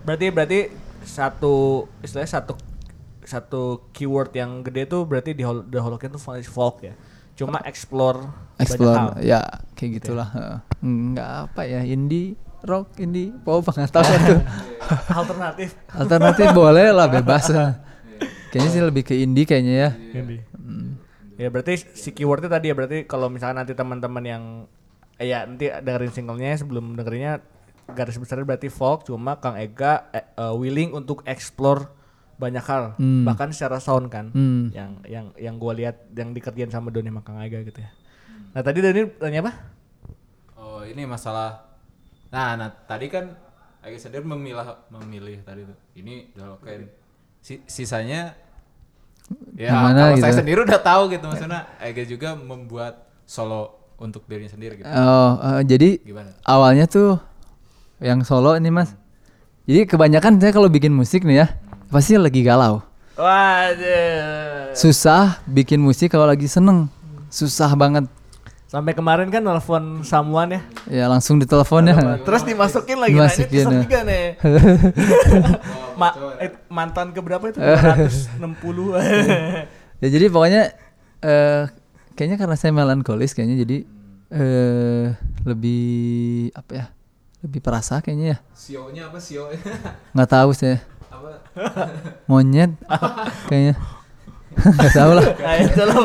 Berarti 0.03 0.27
berarti 0.29 0.61
satu 1.01 1.55
istilahnya 1.99 2.29
satu 2.31 2.53
satu 3.29 3.93
keyword 3.93 4.33
yang 4.33 4.65
gede 4.65 4.89
tuh 4.89 5.05
berarti 5.05 5.37
di 5.37 5.45
Hol- 5.45 5.69
The 5.69 5.79
Holocan 5.79 6.09
tuh 6.09 6.23
folk 6.43 6.81
ya. 6.83 6.97
Cuma 7.37 7.61
explore, 7.63 8.25
banyak 8.25 8.35
hal. 8.59 8.63
explore 8.65 9.05
ya 9.23 9.39
kayak 9.77 9.91
gitulah 9.95 10.27
Heeh. 10.27 10.59
nggak 10.83 11.31
apa 11.47 11.63
ya 11.63 11.87
indie 11.87 12.35
rock 12.67 12.99
indie 12.99 13.31
pop 13.31 13.63
nggak 13.63 13.87
tahu 13.87 14.03
tuh 14.03 14.41
Alternatif. 15.23 15.79
alternatif 15.87 16.51
boleh 16.51 16.91
lah 16.91 17.07
bebas 17.07 17.47
lah 17.49 17.79
kayaknya 18.51 18.71
sih 18.73 18.83
lebih 18.83 19.07
ke 19.07 19.15
indie 19.15 19.47
kayaknya 19.47 19.75
ya 19.79 19.91
Ini. 20.19 20.39
Ya 21.39 21.47
berarti 21.47 21.79
si 21.79 22.11
keywordnya 22.11 22.51
tadi 22.51 22.67
ya 22.67 22.75
berarti 22.75 23.07
kalau 23.07 23.31
misalnya 23.31 23.63
nanti 23.63 23.79
teman-teman 23.79 24.25
yang 24.27 24.43
eh, 25.15 25.31
ya 25.31 25.47
nanti 25.47 25.71
dengerin 25.71 26.11
singlenya 26.11 26.59
sebelum 26.59 26.99
dengerinnya 26.99 27.39
garis 27.89 28.19
besarnya 28.19 28.43
berarti 28.43 28.67
folk 28.67 29.07
cuma 29.07 29.39
Kang 29.39 29.55
Ega 29.55 30.11
eh, 30.11 30.27
eh, 30.27 30.51
willing 30.51 30.91
untuk 30.91 31.23
explore 31.23 31.87
banyak 32.39 32.63
hal 32.63 32.95
Hmm. 32.95 33.27
bahkan 33.27 33.51
secara 33.51 33.77
sound 33.79 34.09
kan 34.09 34.31
Hmm. 34.31 34.71
yang 34.71 35.03
yang 35.05 35.27
yang 35.35 35.55
gue 35.55 35.73
lihat 35.77 36.07
yang 36.13 36.31
dikerjain 36.31 36.71
sama 36.71 36.89
Doni 36.89 37.11
sama 37.11 37.21
Kang 37.21 37.39
Ega 37.39 37.61
gitu 37.61 37.79
ya. 37.79 37.91
Nah 38.51 38.63
tadi 38.63 38.79
Doni 38.79 39.11
tanya 39.13 39.43
apa? 39.43 39.53
Oh 40.55 40.81
ini 40.81 41.03
masalah. 41.03 41.67
Nah, 42.29 42.55
nah 42.55 42.71
tadi 42.71 43.07
kan 43.07 43.35
Ega 43.79 43.97
sendiri 43.97 44.23
memilah 44.23 44.67
memilih 44.89 45.43
tadi 45.43 45.63
tuh. 45.63 45.79
Ini 45.95 46.31
udah 46.33 46.49
oke. 46.55 46.73
Si, 47.39 47.63
sisanya 47.65 48.35
ya 49.55 49.71
Gimana 49.71 50.01
kalau 50.09 50.17
saya 50.17 50.31
gitu? 50.31 50.39
sendiri 50.41 50.59
udah 50.63 50.81
tahu 50.81 51.03
gitu 51.11 51.25
maksudnya 51.25 51.61
Ega 51.79 52.03
juga 52.03 52.33
membuat 52.33 52.95
solo 53.25 53.77
untuk 53.99 54.25
dirinya 54.25 54.49
sendiri 54.49 54.79
gitu. 54.79 54.87
oh 54.87 55.33
eh, 55.39 55.63
jadi 55.65 56.01
Gimana? 56.01 56.31
awalnya 56.43 56.87
tuh 56.87 57.19
yang 57.99 58.23
solo 58.23 58.55
ini 58.55 58.71
mas 58.71 58.95
jadi 59.67 59.85
kebanyakan 59.85 60.39
saya 60.39 60.49
kalau 60.51 60.67
bikin 60.67 60.91
musik 60.91 61.23
nih 61.23 61.45
ya 61.45 61.47
pasti 61.89 62.15
lagi 62.15 62.41
galau 62.41 62.85
Waduh. 63.19 64.73
susah 64.73 65.43
bikin 65.45 65.81
musik 65.81 66.09
kalau 66.09 66.25
lagi 66.25 66.47
seneng 66.47 66.87
susah 67.29 67.73
banget 67.75 68.07
Sampai 68.69 68.93
kemarin 68.93 69.33
kan 69.33 69.41
nelfon 69.41 70.05
someone 70.05 70.53
ya. 70.53 70.61
ya 70.93 71.05
langsung 71.09 71.41
ditelepon 71.41 71.89
ya 71.89 72.21
Terus 72.21 72.45
dimasukin 72.45 73.01
lagi. 73.01 73.17
Nah, 73.17 73.25
ini 73.25 73.41
Dimasukin, 73.41 73.49
episode 73.49 73.73
ya. 73.73 73.81
tiga 73.81 74.01
nih. 74.05 74.27
Ma- 76.01 76.13
eh, 76.37 76.53
mantan 76.69 77.17
ke 77.17 77.21
berapa 77.25 77.49
itu? 77.49 77.57
260. 77.57 78.93
ya 80.05 80.09
jadi 80.13 80.27
pokoknya 80.29 80.63
eh 81.25 81.65
kayaknya 82.13 82.37
karena 82.37 82.57
saya 82.61 82.77
melankolis 82.77 83.33
kayaknya 83.33 83.65
jadi 83.65 83.77
eh 84.37 85.05
lebih 85.49 85.89
apa 86.53 86.73
ya 86.77 86.87
lebih 87.41 87.65
perasa 87.65 88.05
kayaknya 88.05 88.37
ya 88.37 88.39
Sio-nya 88.53 89.09
apa 89.09 89.17
sio? 89.17 89.49
nggak 90.13 90.29
tahu 90.29 90.53
saya 90.53 90.77
apa? 90.77 90.98
Monyet 92.27 92.73
kayaknya 93.51 93.75
nggak 94.59 94.93
tahu 94.93 95.13
lah 95.15 95.25
nah, 95.39 95.99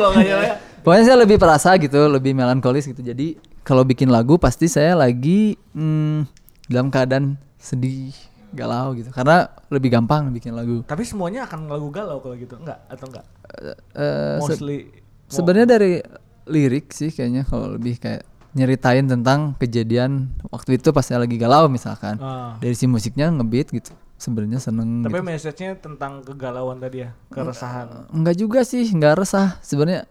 pokoknya. 0.84 1.02
ya. 1.02 1.04
saya 1.06 1.18
lebih 1.18 1.36
perasa 1.40 1.74
gitu 1.76 2.06
lebih 2.06 2.36
melankolis 2.36 2.86
gitu 2.86 3.00
jadi 3.00 3.34
kalau 3.64 3.82
bikin 3.82 4.12
lagu 4.12 4.36
pasti 4.36 4.68
saya 4.68 4.92
lagi 4.94 5.56
hmm, 5.72 6.28
dalam 6.68 6.92
keadaan 6.92 7.40
sedih 7.56 8.12
galau 8.54 8.94
gitu 8.94 9.10
karena 9.10 9.50
lebih 9.66 9.90
gampang 9.90 10.30
bikin 10.30 10.54
lagu 10.54 10.86
Tapi 10.86 11.02
semuanya 11.02 11.42
akan 11.42 11.66
lagu 11.66 11.90
galau 11.90 12.22
kalau 12.22 12.38
gitu. 12.38 12.54
Enggak 12.54 12.86
atau 12.86 13.10
enggak? 13.10 13.26
Eh, 13.50 13.74
eh, 13.98 14.36
se- 14.38 14.54
Mostly 14.54 14.78
sebenarnya 15.26 15.66
dari 15.66 15.92
lirik 16.46 16.94
sih 16.94 17.10
kayaknya 17.10 17.42
kalau 17.42 17.74
lebih 17.74 17.98
kayak 17.98 18.22
nyeritain 18.54 19.10
tentang 19.10 19.58
kejadian 19.58 20.30
waktu 20.46 20.78
itu 20.78 20.94
pas 20.94 21.02
saya 21.02 21.26
lagi 21.26 21.34
galau 21.34 21.66
misalkan 21.66 22.14
Ah. 22.22 22.54
dari 22.62 22.78
si 22.78 22.86
musiknya 22.86 23.26
ngebeat 23.26 23.74
gitu 23.74 23.90
sebenarnya 24.24 24.56
seneng 24.58 25.04
Tapi 25.04 25.12
gitu. 25.14 25.26
message-nya 25.26 25.76
tentang 25.76 26.20
kegalauan 26.20 26.78
tadi 26.78 27.04
ya, 27.04 27.12
keresahan. 27.28 28.08
enggak 28.10 28.34
juga 28.34 28.64
sih 28.64 28.88
enggak 28.88 29.20
resah 29.20 29.60
sebenarnya 29.60 30.08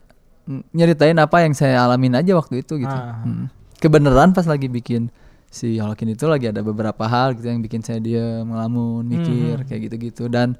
nyeritain 0.71 1.17
apa 1.17 1.41
yang 1.41 1.51
saya 1.51 1.81
alamin 1.81 2.13
aja 2.13 2.31
waktu 2.33 2.61
itu 2.61 2.77
gitu 2.77 2.91
Ah. 2.91 3.23
Hmm. 3.23 3.47
kebenaran 3.77 4.31
pas 4.31 4.43
lagi 4.43 4.67
bikin 4.67 5.07
si 5.47 5.77
Holokin 5.77 6.09
itu 6.09 6.25
lagi 6.25 6.45
ada 6.45 6.59
beberapa 6.59 7.03
hal 7.03 7.33
gitu 7.33 7.47
yang 7.47 7.59
bikin 7.59 7.79
saya 7.79 7.97
dia 7.97 8.41
melamun 8.41 9.01
mikir 9.03 9.57
Hmm. 9.57 9.65
kayak 9.65 9.81
gitu-gitu 9.87 10.27
dan 10.27 10.59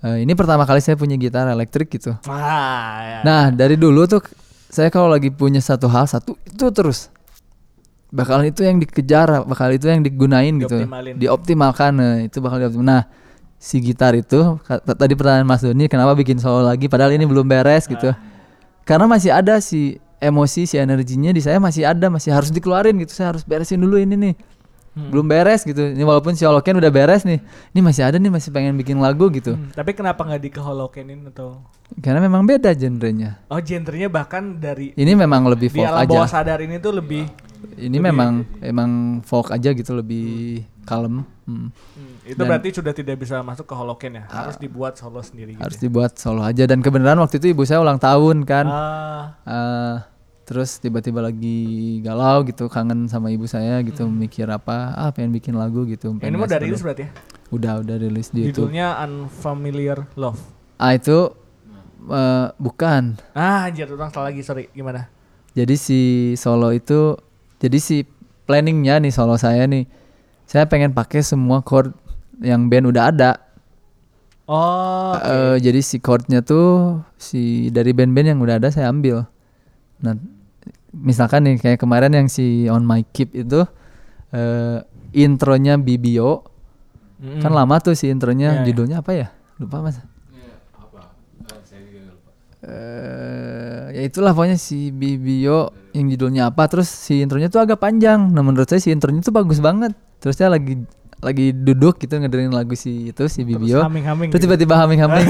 eh, 0.00 0.22
ini 0.22 0.32
pertama 0.32 0.62
kali 0.62 0.78
saya 0.78 0.94
punya 0.94 1.14
gitar 1.14 1.44
elektrik 1.46 1.90
gitu 1.90 2.14
Ah, 2.24 2.98
ya. 3.02 3.18
Nah 3.22 3.44
dari 3.50 3.74
dulu 3.74 4.06
tuh 4.06 4.22
saya 4.68 4.86
kalau 4.88 5.08
lagi 5.08 5.28
punya 5.28 5.58
satu 5.58 5.88
hal 5.88 6.04
satu 6.04 6.38
itu 6.44 6.66
terus 6.70 7.10
bakal 8.08 8.40
itu 8.44 8.64
yang 8.64 8.80
dikejar, 8.80 9.44
bakal 9.44 9.68
itu 9.72 9.88
yang 9.88 10.00
digunain 10.00 10.54
gitu, 10.60 10.88
dioptimalkan. 11.16 11.92
Nah, 11.92 12.16
itu 12.24 12.38
bakal 12.40 12.62
dioptimalkan. 12.62 12.88
Nah 12.88 13.04
si 13.58 13.82
gitar 13.82 14.14
itu 14.14 14.54
tadi 14.86 15.18
pertanyaan 15.18 15.42
Mas 15.42 15.66
Doni 15.66 15.90
kenapa 15.90 16.14
bikin 16.14 16.38
solo 16.38 16.62
lagi 16.62 16.86
padahal 16.86 17.18
ini 17.18 17.26
belum 17.26 17.42
beres 17.42 17.90
gitu. 17.90 18.14
Karena 18.86 19.04
masih 19.10 19.34
ada 19.34 19.58
si 19.60 19.98
emosi, 20.22 20.64
si 20.64 20.80
energinya 20.80 21.34
di 21.34 21.42
saya 21.44 21.60
masih 21.60 21.84
ada, 21.84 22.08
masih 22.08 22.32
harus 22.32 22.48
dikeluarin 22.48 22.96
gitu. 23.04 23.12
Saya 23.12 23.36
harus 23.36 23.44
beresin 23.44 23.82
dulu 23.82 24.00
ini 24.00 24.16
nih. 24.16 24.34
Belum 24.98 25.28
beres 25.28 25.62
gitu. 25.62 25.94
Ini 25.94 26.02
walaupun 26.02 26.34
si 26.34 26.42
Holoken 26.42 26.80
udah 26.80 26.90
beres 26.90 27.22
nih. 27.22 27.38
Ini 27.70 27.80
masih 27.84 28.02
ada 28.08 28.16
nih, 28.18 28.32
masih 28.32 28.50
pengen 28.50 28.74
bikin 28.80 28.98
lagu 28.98 29.28
gitu. 29.30 29.54
Hmm, 29.54 29.70
tapi 29.70 29.94
kenapa 29.94 30.24
nggak 30.24 30.40
di 30.42 30.50
keholokenin 30.50 31.20
atau 31.30 31.62
Karena 32.00 32.18
memang 32.18 32.48
beda 32.48 32.72
genrenya. 32.74 33.38
Oh, 33.52 33.60
genrenya 33.62 34.08
bahkan 34.10 34.56
dari 34.56 34.96
Ini 34.96 35.12
memang 35.14 35.46
lebih 35.46 35.70
di 35.70 35.78
folk 35.78 35.86
alam 35.86 36.02
aja. 36.02 36.10
bawah 36.10 36.30
sadar 36.30 36.58
ini 36.64 36.80
tuh 36.80 36.96
lebih 36.96 37.28
Ini 37.74 37.98
memang 37.98 38.42
emang 38.58 38.90
folk 39.22 39.50
aja 39.50 39.70
gitu 39.70 39.94
lebih 39.94 40.62
kalem. 40.82 41.22
Hmm. 41.44 41.70
Hmm, 41.72 42.14
itu 42.22 42.38
Dan- 42.38 42.48
berarti 42.48 42.68
sudah 42.70 42.92
tidak 42.92 43.16
bisa 43.18 43.40
masuk 43.40 43.64
ke 43.64 43.74
holoken 43.74 44.18
ya. 44.18 44.24
Harus 44.26 44.56
dibuat 44.56 44.94
solo 44.94 45.18
sendiri 45.20 45.54
gitu. 45.54 45.62
Harus 45.62 45.78
ya. 45.78 45.82
dibuat 45.84 46.12
solo 46.16 46.42
aja 46.42 46.64
dan 46.64 46.80
kebenaran 46.80 47.18
waktu 47.18 47.38
itu 47.38 47.50
ibu 47.50 47.62
saya 47.64 47.80
ulang 47.80 47.98
tahun 47.98 48.42
kan. 48.44 48.66
Ah, 48.68 49.24
Eh, 49.44 49.96
terus 50.44 50.76
tiba-tiba 50.76 51.20
lagi 51.20 51.58
galau 52.00 52.40
gitu, 52.44 52.68
kangen 52.68 53.04
sama 53.04 53.28
ibu 53.28 53.44
saya 53.44 53.80
gitu, 53.80 54.08
mikir 54.08 54.48
apa, 54.48 54.96
ah 54.96 55.10
pengen 55.12 55.32
bikin 55.32 55.52
lagu 55.52 55.84
gitu. 55.84 56.16
ini 56.16 56.36
mau 56.36 56.48
dari 56.48 56.68
rilis 56.68 56.80
berarti 56.80 57.04
ya. 57.04 57.10
Udah 57.48 57.80
udah 57.80 57.96
rilis 57.96 58.28
di 58.28 58.48
YouTube. 58.48 58.68
Judulnya 58.68 58.96
Unfamiliar 59.04 60.08
Love. 60.16 60.40
Ah 60.76 60.92
itu 60.92 61.32
eh, 62.08 62.46
bukan. 62.56 63.16
Ah, 63.32 63.68
anjir, 63.68 63.88
ulang 63.88 64.08
salah 64.08 64.32
lagi, 64.32 64.40
sorry. 64.40 64.68
Gimana? 64.72 65.08
Jadi 65.52 65.74
si 65.74 66.00
solo 66.36 66.70
itu 66.70 67.16
jadi 67.58 67.78
si 67.78 67.96
planningnya 68.46 69.02
nih 69.02 69.12
solo 69.12 69.36
saya 69.36 69.66
nih. 69.66 69.84
Saya 70.48 70.64
pengen 70.64 70.96
pakai 70.96 71.20
semua 71.20 71.60
chord 71.60 71.92
yang 72.40 72.72
band 72.72 72.88
udah 72.88 73.04
ada. 73.12 73.32
Oh, 74.48 75.12
oke. 75.12 75.28
Eh, 75.28 75.56
jadi 75.60 75.80
si 75.84 76.00
chordnya 76.00 76.40
tuh 76.40 76.98
si 77.20 77.68
dari 77.68 77.92
band-band 77.92 78.32
yang 78.32 78.40
udah 78.40 78.56
ada 78.56 78.72
saya 78.72 78.88
ambil. 78.88 79.28
Nah, 80.00 80.16
misalkan 80.96 81.44
nih 81.44 81.60
kayak 81.60 81.78
kemarin 81.84 82.16
yang 82.16 82.28
si 82.32 82.64
On 82.72 82.80
My 82.80 83.04
Keep 83.04 83.36
itu 83.36 83.68
eh 84.32 84.78
intronya 85.12 85.76
BBO 85.76 86.44
Mm-mm. 87.18 87.40
kan 87.40 87.52
lama 87.52 87.76
tuh 87.80 87.92
si 87.92 88.08
intronya 88.08 88.52
Iya, 88.52 88.58
iya. 88.60 88.66
judulnya 88.72 88.96
apa 89.04 89.12
ya? 89.12 89.26
Lupa 89.60 89.84
mas. 89.84 90.00
Eh 92.58 93.94
ya 93.94 94.02
itulah 94.02 94.34
pokoknya 94.34 94.58
si 94.58 94.90
BBO 94.90 95.70
yang 95.94 96.06
judulnya 96.10 96.50
apa 96.50 96.66
terus 96.66 96.90
si 96.90 97.22
intronya 97.22 97.46
tuh 97.48 97.62
agak 97.62 97.78
panjang. 97.78 98.30
Nah 98.34 98.42
menurut 98.42 98.66
saya 98.66 98.82
si 98.82 98.90
intronya 98.90 99.22
tuh 99.22 99.34
bagus 99.34 99.62
banget. 99.62 99.94
Terus 100.18 100.34
saya 100.34 100.50
lagi 100.50 100.82
lagi 101.18 101.50
duduk 101.50 101.98
gitu 101.98 102.14
ngedengerin 102.14 102.54
lagu 102.54 102.78
si 102.78 103.10
itu 103.10 103.26
si 103.26 103.42
Terus 103.42 103.74
humming-humming 103.82 104.30
Terus 104.30 104.38
gitu. 104.42 104.46
tiba-tiba 104.50 104.74
humming-humming. 104.78 105.26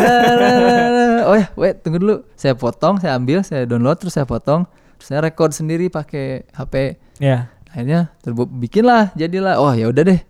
oh 1.28 1.36
ya, 1.36 1.46
wait, 1.56 1.80
tunggu 1.80 1.96
dulu. 1.96 2.16
Saya 2.36 2.52
potong, 2.52 3.00
saya 3.00 3.16
ambil, 3.16 3.40
saya 3.40 3.64
download, 3.64 3.96
terus 3.96 4.12
saya 4.12 4.28
potong, 4.28 4.68
terus 5.00 5.06
saya 5.08 5.24
record 5.24 5.56
sendiri 5.56 5.88
pakai 5.88 6.44
HP. 6.52 7.00
Ya. 7.24 7.48
Akhirnya 7.72 8.12
terbu- 8.20 8.52
bikin 8.52 8.84
lah, 8.84 9.12
jadilah. 9.16 9.56
Oh 9.60 9.72
ya 9.72 9.88
udah 9.88 10.04
deh. 10.04 10.20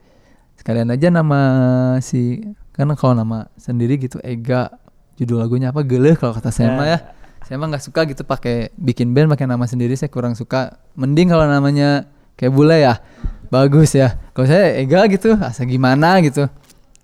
Sekalian 0.58 0.90
aja 0.94 1.10
nama 1.10 1.40
si 2.02 2.42
karena 2.74 2.94
kalau 2.94 3.18
nama 3.18 3.50
sendiri 3.58 3.98
gitu 3.98 4.22
Ega 4.22 4.70
judul 5.18 5.42
lagunya 5.42 5.74
apa 5.74 5.82
geleh 5.82 6.14
kalau 6.14 6.30
kata 6.32 6.48
saya 6.48 6.72
mah 6.72 6.86
ya. 6.86 6.98
Saya 7.42 7.56
mah 7.56 7.74
nggak 7.74 7.84
suka 7.84 8.06
gitu 8.06 8.22
pakai 8.22 8.70
bikin 8.76 9.10
band 9.10 9.32
pakai 9.32 9.50
nama 9.50 9.66
sendiri 9.66 9.98
saya 9.98 10.08
kurang 10.08 10.38
suka. 10.38 10.78
Mending 10.94 11.28
kalau 11.28 11.44
namanya 11.44 12.06
kayak 12.38 12.52
bule 12.54 12.78
ya. 12.78 13.02
Bagus 13.48 13.96
ya. 13.96 14.14
Kalau 14.30 14.46
saya 14.46 14.76
Ega 14.76 15.08
gitu, 15.08 15.32
asa 15.34 15.64
gimana 15.64 16.20
gitu. 16.20 16.46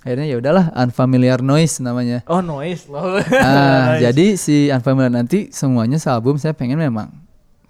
Akhirnya 0.05 0.29
ya 0.29 0.37
udahlah 0.37 0.69
Unfamiliar 0.77 1.41
Noise 1.41 1.81
namanya. 1.81 2.21
Oh, 2.29 2.45
noise 2.45 2.85
loh. 2.93 3.17
Ah, 3.41 3.97
Nice. 3.97 4.05
jadi 4.05 4.27
si 4.37 4.57
Unfamiliar 4.69 5.09
nanti 5.09 5.49
semuanya 5.49 5.97
sealbum 5.97 6.37
saya 6.37 6.53
pengen 6.53 6.77
memang 6.77 7.09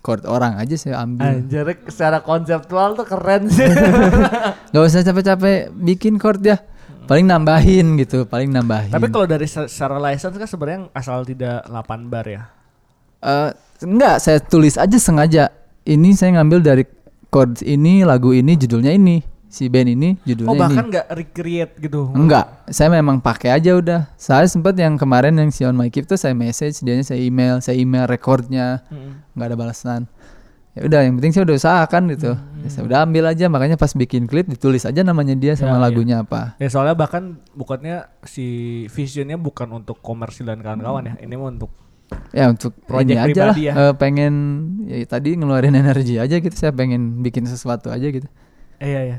chord 0.03 0.26
orang 0.26 0.59
aja 0.59 0.74
saya 0.74 0.99
ambil. 1.01 1.30
Anjir, 1.30 1.78
secara 1.86 2.20
konseptual 2.20 2.99
tuh 2.99 3.07
keren 3.07 3.47
sih. 3.47 3.64
Gak 4.74 4.82
usah 4.82 5.07
capek-capek 5.07 5.70
bikin 5.72 6.18
chord 6.18 6.42
ya. 6.42 6.59
Paling 7.05 7.26
nambahin 7.26 7.96
gitu, 7.96 8.24
paling 8.24 8.48
nambahin. 8.48 8.88
Tapi 8.88 9.07
kalau 9.09 9.24
dari 9.24 9.44
se- 9.44 9.68
secara 9.68 9.96
license 9.98 10.34
kan 10.34 10.48
sebenarnya 10.48 10.80
asal 10.90 11.22
tidak 11.22 11.61
8 11.64 12.09
bar 12.09 12.24
ya. 12.24 12.42
Eh, 13.20 13.50
enggak, 13.80 14.16
saya 14.18 14.38
tulis 14.38 14.74
aja 14.74 14.96
sengaja. 14.96 15.52
Ini 15.82 16.12
saya 16.12 16.40
ngambil 16.40 16.59
dari 16.61 16.84
chord 17.28 17.61
ini, 17.61 18.02
lagu 18.02 18.32
ini, 18.32 18.52
judulnya 18.55 18.90
ini. 18.90 19.20
Si 19.46 19.70
band 19.70 19.86
ini 19.86 20.18
judulnya 20.20 20.50
Oh, 20.50 20.57
ini. 20.57 20.62
bahkan 20.66 20.84
nggak 20.90 21.07
recreate 21.14 21.72
gitu. 21.78 22.11
Enggak, 22.11 22.66
saya 22.66 22.90
memang 22.90 23.22
pakai 23.22 23.55
aja 23.55 23.70
udah. 23.72 24.11
Saya 24.16 24.42
sempat 24.44 24.74
yang 24.74 24.98
kemarin 24.98 25.30
yang 25.30 25.46
si 25.48 25.62
On 25.62 25.70
My 25.70 25.86
Keep 25.86 26.11
tuh 26.11 26.18
saya 26.18 26.34
message, 26.34 26.82
dianya 26.82 27.07
saya 27.07 27.22
email, 27.22 27.62
saya 27.62 27.78
email 27.78 28.02
recordnya, 28.05 28.82
nggak 29.30 29.46
ada 29.46 29.55
balasan. 29.55 30.00
Ya 30.75 30.83
udah, 30.85 31.01
yang 31.07 31.14
penting 31.16 31.31
saya 31.31 31.45
udah 31.47 31.55
usahakan 31.55 32.03
gitu. 32.11 32.35
Ya, 32.35 32.68
saya 32.68 32.83
udah 32.83 32.99
ambil 33.07 33.31
aja, 33.31 33.47
makanya 33.47 33.79
pas 33.79 33.95
bikin 33.95 34.27
klip 34.27 34.51
ditulis 34.51 34.83
aja 34.83 35.01
namanya 35.01 35.33
dia 35.33 35.55
Ya, 35.55 35.57
sama 35.57 35.79
ya. 35.79 35.81
lagunya 35.81 36.16
apa. 36.20 36.59
Ya 36.59 36.66
soalnya 36.66 36.93
bahkan 36.93 37.39
bukannya 37.55 38.11
si 38.25 38.47
visionnya 38.91 39.39
bukan 39.39 39.70
untuk 39.72 40.03
komersil 40.03 40.45
dan 40.45 40.59
kawan-kawan 40.59 41.14
ya. 41.14 41.14
Ini 41.22 41.35
mau 41.35 41.47
untuk 41.47 41.70
Ya 42.35 42.51
untuk 42.51 42.75
ini 42.91 43.14
aja 43.16 43.43
lah, 43.49 43.57
ya. 43.57 43.72
eh, 43.72 43.95
pengen 43.95 44.35
ya 44.85 44.99
tadi 45.05 45.39
ngeluarin 45.39 45.72
energi 45.75 46.18
aja 46.18 46.37
gitu. 46.37 46.53
Saya 46.53 46.70
pengen 46.70 47.22
bikin 47.22 47.47
sesuatu 47.47 47.89
aja 47.89 48.05
gitu. 48.05 48.27
eh, 48.77 48.87
iya 48.87 49.01
ya. 49.07 49.18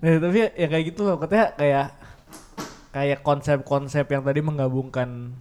Nah, 0.00 0.18
tapi 0.18 0.36
ya, 0.40 0.48
ya 0.56 0.66
kayak 0.66 0.84
gitu 0.88 1.04
loh. 1.04 1.16
Katanya 1.16 1.52
kayak 1.54 1.86
kayak 2.90 3.20
konsep-konsep 3.20 4.06
yang 4.06 4.22
tadi 4.22 4.40
menggabungkan 4.40 5.36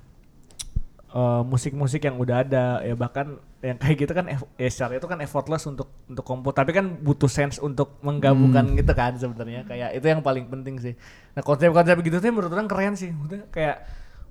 eh, 1.14 1.42
musik-musik 1.46 2.02
yang 2.04 2.18
udah 2.18 2.42
ada 2.42 2.66
ya 2.82 2.98
bahkan 2.98 3.38
yang 3.64 3.78
kayak 3.80 3.96
gitu 3.96 4.12
kan 4.12 4.26
ya 4.28 4.70
secara 4.70 4.98
itu 5.00 5.08
kan 5.08 5.22
effortless 5.24 5.64
untuk 5.70 5.88
untuk 6.10 6.26
kompo 6.26 6.52
tapi 6.52 6.76
kan 6.76 7.00
butuh 7.00 7.32
sense 7.32 7.62
untuk 7.64 8.02
menggabungkan 8.04 8.68
Hmm. 8.68 8.76
gitu 8.76 8.92
kan 8.92 9.16
sebenarnya 9.16 9.64
kayak 9.64 9.96
itu 9.96 10.06
yang 10.10 10.20
paling 10.20 10.50
penting 10.50 10.76
sih. 10.82 10.94
Nah 11.38 11.42
konsep-konsep 11.46 11.96
gitu 12.04 12.18
tuh 12.20 12.28
menurut 12.34 12.52
orang 12.52 12.68
keren 12.68 12.98
sih 12.98 13.14
Maksudnya 13.14 13.48
kayak 13.54 13.78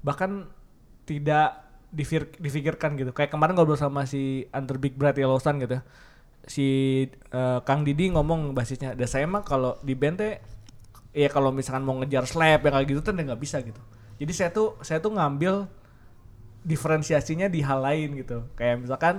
bahkan 0.02 0.50
tidak 1.08 1.64
difir- 1.88 2.34
difikirkan 2.36 2.98
gitu. 2.98 3.14
Kayak 3.14 3.30
kemarin 3.32 3.56
ngobrol 3.56 3.78
sama 3.78 4.04
si 4.04 4.44
Under 4.52 4.76
Big 4.76 4.98
Bright 4.98 5.16
Yellowstone 5.16 5.62
gitu 5.62 5.78
si 6.42 6.66
eh, 7.08 7.58
Kang 7.62 7.86
Didi 7.86 8.10
ngomong 8.10 8.50
basisnya 8.50 8.98
dan 8.98 9.06
saya 9.06 9.30
mah 9.30 9.46
kalau 9.46 9.78
di 9.80 9.94
band 9.94 10.18
teh 10.18 10.42
ya 11.14 11.30
kalau 11.30 11.54
misalkan 11.54 11.86
mau 11.86 11.94
ngejar 12.02 12.26
slap 12.26 12.66
yang 12.66 12.74
kayak 12.74 12.88
gitu 12.90 13.00
tuh 13.00 13.14
nggak 13.14 13.38
bisa 13.38 13.62
gitu. 13.62 13.78
Jadi 14.18 14.32
saya 14.34 14.50
tuh 14.50 14.76
saya 14.82 14.98
tuh 14.98 15.14
ngambil 15.14 15.70
diferensiasinya 16.62 17.50
di 17.50 17.60
hal 17.62 17.82
lain 17.82 18.18
gitu. 18.22 18.46
Kayak 18.54 18.86
misalkan 18.86 19.14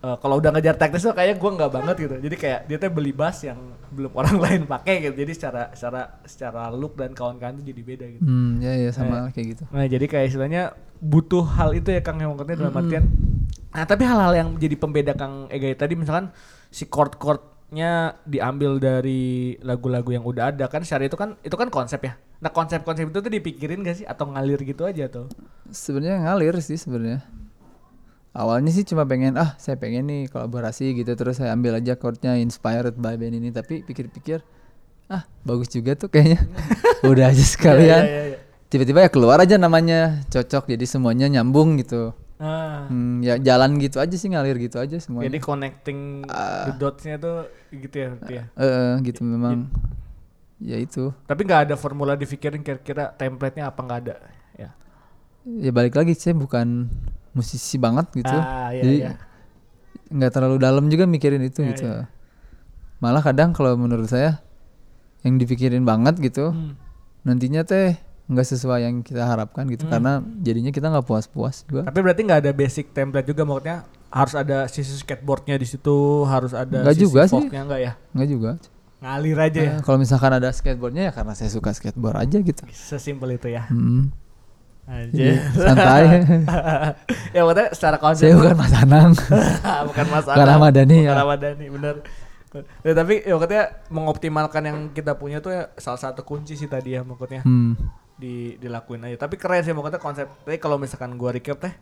eh, 0.00 0.16
kalau 0.20 0.40
udah 0.40 0.50
ngejar 0.56 0.76
teknis 0.80 1.04
tuh 1.04 1.12
kayak 1.12 1.36
gue 1.36 1.50
nggak 1.54 1.72
banget 1.72 1.96
gitu. 2.08 2.16
Jadi 2.18 2.36
kayak 2.36 2.60
dia 2.68 2.76
tuh 2.80 2.90
beli 2.92 3.12
bass 3.12 3.44
yang 3.44 3.60
belum 3.92 4.12
orang 4.16 4.36
lain 4.44 4.60
pakai 4.64 5.08
gitu. 5.08 5.14
Jadi 5.24 5.32
secara 5.36 5.62
secara 5.76 6.02
secara 6.24 6.62
look 6.72 6.96
dan 6.96 7.12
kawan-kawan 7.12 7.60
tuh 7.60 7.66
jadi 7.68 7.80
beda 7.84 8.06
gitu. 8.16 8.22
Hmm, 8.24 8.60
ya 8.60 8.72
ya 8.74 8.90
sama 8.90 9.28
kayak 9.32 9.46
gitu. 9.56 9.62
Nah 9.70 9.84
jadi 9.84 10.04
kayak 10.08 10.26
istilahnya 10.32 10.62
butuh 10.98 11.46
hal 11.46 11.76
itu 11.78 11.94
ya 11.94 12.02
Kang 12.02 12.18
yang 12.18 12.34
maksudnya 12.34 12.58
dalam 12.58 12.74
artian 12.74 13.04
Nah 13.68 13.84
tapi 13.84 14.02
hal-hal 14.02 14.32
yang 14.34 14.48
jadi 14.56 14.76
pembeda 14.80 15.12
Kang 15.14 15.46
Ega 15.52 15.70
tadi 15.76 15.94
misalkan 15.94 16.32
si 16.72 16.88
chord-chordnya 16.88 18.16
diambil 18.24 18.80
dari 18.80 19.54
lagu-lagu 19.60 20.08
yang 20.10 20.24
udah 20.24 20.50
ada 20.50 20.66
kan 20.66 20.82
secara 20.82 21.06
itu 21.06 21.16
kan 21.16 21.36
itu 21.44 21.54
kan 21.54 21.68
konsep 21.68 22.00
ya 22.02 22.16
Nah 22.38 22.50
konsep-konsep 22.50 23.10
itu 23.10 23.18
tuh 23.18 23.32
dipikirin 23.32 23.82
gak 23.82 23.96
sih 23.98 24.06
atau 24.06 24.30
ngalir 24.30 24.62
gitu 24.62 24.86
aja 24.86 25.10
tuh 25.10 25.26
Sebenarnya 25.68 26.22
ngalir 26.22 26.54
sih 26.62 26.78
sebenarnya. 26.78 27.26
Awalnya 28.30 28.70
sih 28.70 28.86
cuma 28.86 29.02
pengen 29.02 29.34
ah 29.34 29.58
saya 29.58 29.74
pengen 29.74 30.06
nih 30.06 30.22
kolaborasi 30.30 30.94
gitu 30.94 31.18
terus 31.18 31.42
saya 31.42 31.50
ambil 31.50 31.74
aja 31.74 31.98
chordnya 31.98 32.38
inspired 32.38 32.94
by 32.94 33.18
band 33.18 33.34
ini 33.34 33.50
tapi 33.50 33.82
pikir-pikir 33.82 34.46
ah 35.08 35.26
bagus 35.42 35.72
juga 35.72 35.98
tuh 35.98 36.06
kayaknya. 36.06 36.46
Udah 37.10 37.32
aja 37.32 37.42
sekalian. 37.42 38.04
Iya, 38.04 38.06
iya, 38.06 38.22
iya. 38.34 38.38
Tiba-tiba 38.68 39.00
ya 39.02 39.10
keluar 39.10 39.40
aja 39.40 39.56
namanya 39.56 40.22
cocok 40.28 40.70
jadi 40.70 40.84
semuanya 40.86 41.26
nyambung 41.26 41.80
gitu. 41.80 42.12
Ah, 42.38 42.86
Hmm, 42.86 43.18
ya 43.18 43.34
jalan 43.34 43.82
gitu 43.82 43.98
aja 43.98 44.14
sih 44.14 44.30
ngalir 44.30 44.54
gitu 44.62 44.78
aja 44.78 44.94
semuanya. 45.02 45.26
Jadi 45.26 45.38
connecting 45.42 46.22
the 46.30 46.72
dots-nya 46.78 47.18
tuh 47.18 47.50
gitu 47.74 47.96
ya 47.98 48.08
berarti 48.14 48.34
ya 48.38 48.44
Eh, 48.54 48.62
eh, 48.62 48.92
gitu 49.02 49.20
memang. 49.26 49.66
Ya 50.58 50.74
itu. 50.74 51.14
Tapi 51.24 51.40
nggak 51.42 51.70
ada 51.70 51.74
formula 51.74 52.12
dipikirin 52.12 52.60
kira-kira 52.60 53.10
template-nya 53.12 53.70
apa 53.70 53.78
nggak 53.78 54.00
ada 54.02 54.16
ya 54.52 54.70
Ya 55.46 55.70
balik 55.70 55.94
lagi 55.94 56.12
saya 56.12 56.34
bukan 56.34 56.90
musisi 57.30 57.78
banget 57.78 58.10
gitu. 58.12 58.34
Ah, 58.34 58.74
iya, 58.74 58.82
Jadi 58.82 58.96
iya. 58.98 59.12
nggak 60.08 60.32
terlalu 60.32 60.56
dalam 60.58 60.84
juga 60.88 61.06
mikirin 61.06 61.40
itu 61.40 61.62
Iya, 61.62 61.68
gitu. 61.72 61.86
iya. 61.86 62.10
Malah 62.98 63.22
kadang 63.22 63.54
kalau 63.54 63.78
menurut 63.78 64.06
saya 64.06 64.42
yang 65.22 65.38
dipikirin 65.38 65.82
banget 65.82 66.18
gitu, 66.18 66.50
Hmm. 66.50 66.74
nantinya 67.22 67.62
teh 67.62 67.94
nggak 68.26 68.44
sesuai 68.44 68.82
yang 68.82 69.00
kita 69.00 69.24
harapkan 69.24 69.64
gitu 69.66 69.86
Hmm. 69.86 69.92
karena 69.94 70.12
jadinya 70.42 70.68
kita 70.68 70.90
nggak 70.90 71.06
puas-puas 71.06 71.62
juga. 71.64 71.86
Tapi 71.86 71.98
berarti 72.02 72.20
nggak 72.22 72.40
ada 72.42 72.52
basic 72.52 72.90
template 72.90 73.24
juga 73.24 73.42
maksudnya 73.42 73.76
harus 74.10 74.34
ada 74.34 74.66
sisi 74.66 74.90
skateboardnya 74.96 75.54
di 75.54 75.64
situ, 75.64 75.96
harus 76.24 76.52
ada 76.52 76.82
Nggak 76.82 76.96
sisi 76.96 77.04
juga 77.04 77.22
sih. 77.24 77.40
nggak 77.46 77.80
ya? 77.80 77.92
Nggak 78.12 78.28
juga. 78.28 78.50
Ngalir 78.98 79.38
aja 79.38 79.60
ya. 79.62 79.72
Eh, 79.78 79.82
kalau 79.86 79.98
misalkan 80.02 80.32
ada 80.34 80.50
skateboardnya 80.50 81.10
ya 81.10 81.12
karena 81.14 81.32
saya 81.38 81.50
suka 81.54 81.70
skateboard 81.70 82.18
aja 82.18 82.38
gitu. 82.42 82.62
Sesimpel 82.74 83.38
itu 83.38 83.54
ya. 83.54 83.70
Hmm. 83.70 84.10
Aja. 84.88 85.12
Jadi, 85.12 85.36
santai. 85.54 86.04
ya 87.36 87.40
maksudnya 87.46 87.68
secara 87.76 87.96
konsep 88.00 88.26
saya 88.26 88.34
bukan 88.34 88.56
Mas 88.58 88.74
Anang. 88.74 89.10
bukan 89.92 90.06
Mas 90.10 90.24
Bukan 90.26 90.46
Dhani, 90.74 90.98
bukan 90.98 91.06
ya. 91.06 91.12
Ahmad 91.14 91.38
Dhani, 91.38 91.66
bener. 91.70 91.96
Ya, 92.80 92.92
tapi 92.96 93.14
ya 93.22 93.32
maksudnya 93.36 93.64
mengoptimalkan 93.92 94.62
yang 94.64 94.78
kita 94.96 95.20
punya 95.20 95.44
tuh 95.44 95.52
ya 95.52 95.62
salah 95.76 96.00
satu 96.00 96.24
kunci 96.24 96.56
sih 96.56 96.64
tadi 96.64 96.96
ya 96.96 97.04
maksudnya 97.04 97.44
hmm. 97.44 97.72
di 98.16 98.56
dilakuin 98.58 99.04
aja. 99.04 99.28
Tapi 99.28 99.36
keren 99.36 99.62
sih 99.62 99.76
maksudnya 99.76 100.00
konsep. 100.00 100.26
Tapi 100.42 100.56
kalau 100.58 100.80
misalkan 100.80 101.14
gua 101.20 101.30
recap 101.36 101.60
teh 101.60 101.74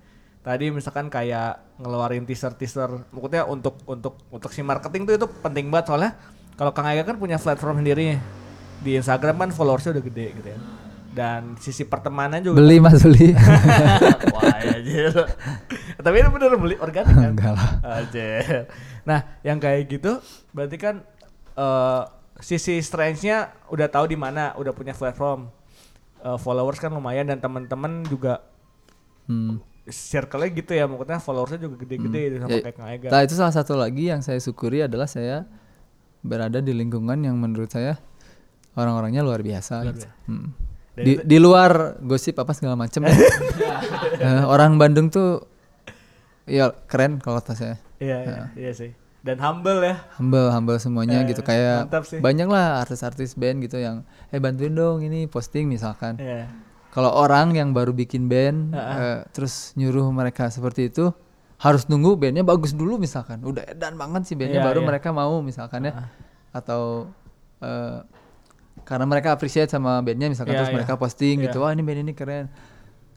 tadi 0.46 0.70
misalkan 0.70 1.10
kayak 1.10 1.78
ngeluarin 1.82 2.22
teaser 2.22 2.54
teaser 2.54 2.86
maksudnya 3.10 3.42
untuk 3.50 3.82
untuk 3.82 4.14
untuk 4.30 4.50
si 4.54 4.62
marketing 4.62 5.02
tuh 5.02 5.14
itu 5.18 5.26
penting 5.42 5.66
banget 5.74 5.90
soalnya 5.90 6.14
kalau 6.57 6.72
Kang 6.72 6.88
Ega 6.88 7.04
kan 7.04 7.16
punya 7.16 7.36
platform 7.36 7.80
sendiri 7.80 8.16
di 8.80 8.90
Instagram 8.96 9.36
kan 9.38 9.50
followersnya 9.52 9.96
udah 9.96 10.04
gede 10.04 10.26
gitu 10.34 10.48
ya 10.52 10.59
dan 11.16 11.57
sisi 11.57 11.88
pertemanan 11.88 12.44
juga 12.44 12.61
Beli 12.61 12.76
Mas 12.76 13.00
beli. 13.00 13.32
Wah 14.36 14.52
aja. 14.61 15.24
Tapi 15.96 16.16
itu 16.20 16.28
bener 16.28 16.61
beli 16.61 16.76
organik 16.76 17.09
kan? 17.09 17.32
Enggak 17.32 17.57
lah. 17.57 17.70
Aja. 18.04 18.28
Nah, 19.09 19.24
yang 19.40 19.57
kayak 19.57 19.88
gitu 19.88 20.20
berarti 20.52 20.76
kan 20.76 21.00
eh 21.57 22.02
sisi 22.36 22.84
strength-nya 22.84 23.48
udah 23.72 23.88
tahu 23.88 24.12
di 24.12 24.16
mana, 24.20 24.52
udah 24.61 24.76
punya 24.76 24.92
platform. 24.92 25.48
Eh, 26.20 26.36
followers 26.36 26.76
kan 26.76 26.92
lumayan 26.92 27.32
dan 27.32 27.40
teman-teman 27.40 28.04
juga 28.04 28.44
Hmm. 29.24 29.59
circle-nya 29.88 30.50
gitu 30.54 30.70
ya 30.70 30.86
maksudnya 30.86 31.18
followersnya 31.18 31.59
juga 31.64 31.82
gede-gede 31.82 32.20
gitu 32.30 32.36
sama 32.44 32.50
Ya, 32.52 32.62
kayak 32.62 32.76
Kang 32.78 32.90
Ega 32.94 33.09
Nah 33.11 33.20
itu 33.26 33.34
salah 33.34 33.50
satu 33.50 33.74
lagi 33.74 34.07
yang 34.07 34.22
saya 34.22 34.38
syukuri 34.38 34.86
adalah 34.86 35.11
saya 35.11 35.42
berada 36.26 36.58
di 36.58 36.70
lingkungan 36.70 37.22
yang 37.22 37.38
menurut 37.38 37.70
saya 37.70 37.96
orang-orangnya 38.74 39.22
luar 39.22 39.40
biasa. 39.40 39.86
gitu. 39.86 40.06
Hmm. 40.26 40.52
Dan 40.92 41.04
Di, 41.04 41.12
di 41.22 41.38
luar 41.38 42.00
gosip 42.00 42.36
apa 42.36 42.52
segala 42.52 42.74
macem 42.74 43.04
ya. 43.04 43.12
Eh, 44.16 44.42
orang 44.42 44.76
Bandung 44.76 45.08
tuh 45.08 45.44
ya 46.44 46.72
keren 46.86 47.20
kalau 47.20 47.36
kata 47.36 47.52
saya. 47.52 47.76
iya 47.96 48.16
iya, 48.22 48.42
iya 48.54 48.72
sih 48.72 48.92
dan 49.20 49.36
humble 49.38 49.82
ya 49.82 49.98
Humble, 50.16 50.48
humble 50.48 50.78
semuanya 50.78 51.20
Eh, 51.20 51.28
gitu 51.28 51.42
kayak 51.42 51.90
banyak 52.16 52.46
lah 52.46 52.80
artis-artis 52.80 53.34
band 53.34 53.60
gitu 53.60 53.76
yang 53.76 54.06
eh 54.30 54.38
bantuin 54.38 54.72
dong 54.72 55.02
ini 55.02 55.26
posting 55.26 55.66
misalkan. 55.66 56.16
Iya. 56.16 56.48
Kalau 56.88 57.10
orang 57.10 57.52
yang 57.52 57.74
baru 57.74 57.92
bikin 57.92 58.24
band 58.24 58.72
eh, 58.72 59.20
terus 59.30 59.74
nyuruh 59.74 60.08
mereka 60.08 60.48
seperti 60.48 60.88
itu 60.88 61.10
harus 61.57 61.88
nunggu 61.88 62.16
bandnya 62.16 62.44
bagus 62.44 62.76
dulu 62.76 63.00
misalkan 63.00 63.40
udah 63.40 63.64
edan 63.64 63.96
banget 63.96 64.28
sih 64.28 64.36
bandnya 64.36 64.61
Iya, 64.61 64.66
baru 64.68 64.80
iya. 64.84 64.88
mereka 64.88 65.09
mau 65.11 65.40
misalkan 65.40 65.88
ya 65.88 66.12
atau 66.52 67.09
eh, 67.61 68.04
karena 68.84 69.07
mereka 69.09 69.32
appreciate 69.32 69.72
sama 69.72 70.04
bandnya 70.04 70.28
misalkan 70.28 70.52
Iya, 70.52 70.61
terus 70.64 70.72
iya. 70.72 70.76
mereka 70.76 70.94
posting 70.96 71.40
gitu 71.42 71.59
Iya. 71.59 71.64
wah 71.64 71.72
ini 71.72 71.82
band 71.82 72.00
ini 72.04 72.12
keren 72.12 72.46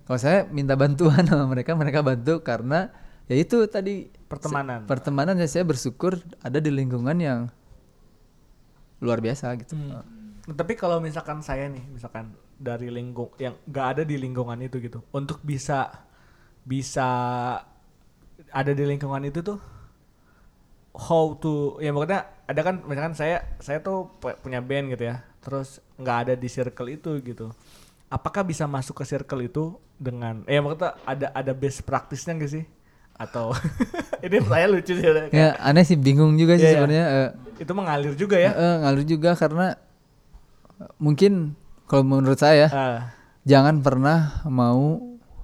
kalau 0.07 0.17
saya 0.17 0.47
minta 0.47 0.73
bantuan 0.73 1.21
sama 1.29 1.45
mereka 1.45 1.75
mereka 1.75 1.99
bantu 1.99 2.39
karena 2.39 2.89
ya 3.27 3.35
itu 3.35 3.59
tadi 3.67 4.07
Pertemanan. 4.29 4.87
pertemanan 4.87 5.35
ya 5.35 5.45
saya 5.45 5.67
bersyukur 5.67 6.15
ada 6.39 6.57
di 6.57 6.71
lingkungan 6.71 7.17
yang 7.19 7.39
luar 8.99 9.19
biasa 9.19 9.51
gitu 9.59 9.75
Hmm. 9.75 10.03
Tapi 10.49 10.73
kalau 10.73 10.97
misalkan 10.97 11.45
saya 11.45 11.69
nih, 11.69 11.85
misalkan 11.93 12.33
dari 12.57 12.89
lingkung 12.89 13.29
yang 13.37 13.53
nggak 13.69 13.85
ada 13.93 14.01
di 14.01 14.17
lingkungan 14.17 14.57
itu 14.59 14.81
gitu, 14.81 15.05
untuk 15.13 15.37
bisa 15.45 15.93
bisa 16.65 17.05
ada 18.51 18.71
di 18.71 18.83
lingkungan 18.83 19.23
itu 19.23 19.39
tuh 19.39 19.59
how 20.91 21.37
to 21.37 21.77
ya 21.79 21.93
maksudnya 21.93 22.27
ada 22.49 22.61
kan 22.65 22.81
misalkan 22.83 23.13
saya 23.13 23.45
saya 23.61 23.79
tuh 23.79 24.09
pu- 24.17 24.35
punya 24.41 24.59
band 24.59 24.89
gitu 24.89 25.05
ya, 25.05 25.21
terus 25.39 25.79
nggak 25.95 26.17
ada 26.27 26.33
di 26.33 26.49
circle 26.49 26.89
itu 26.89 27.13
gitu. 27.21 27.53
Apakah 28.09 28.41
bisa 28.41 28.65
masuk 28.65 28.97
ke 28.97 29.05
circle 29.05 29.45
itu 29.45 29.77
dengan 30.01 30.41
ya 30.49 30.59
maksudnya 30.59 30.97
ada 31.05 31.27
ada 31.29 31.53
best 31.53 31.85
praktisnya 31.85 32.33
nggak 32.35 32.51
sih? 32.51 32.65
Atau 33.15 33.53
ini 34.25 34.41
saya 34.41 34.65
lucu 34.65 34.97
sih. 34.97 35.03
kayak 35.05 35.29
ya 35.29 35.53
aneh 35.61 35.85
sih 35.85 35.93
bingung 35.93 36.33
juga 36.35 36.57
sih 36.57 36.65
iya. 36.65 36.73
sebenarnya 36.73 37.05
eh, 37.05 37.29
Itu 37.61 37.71
mengalir 37.77 38.17
juga 38.17 38.41
ya. 38.41 38.49
Eh, 38.49 38.75
ngalir 38.81 39.05
juga 39.05 39.37
karena 39.37 39.77
eh, 40.81 40.91
mungkin 40.97 41.53
kalau 41.85 42.01
menurut 42.01 42.39
saya 42.41 42.65
Ah, 42.73 42.99
jangan 43.45 43.85
pernah 43.85 44.41
mau 44.49 44.97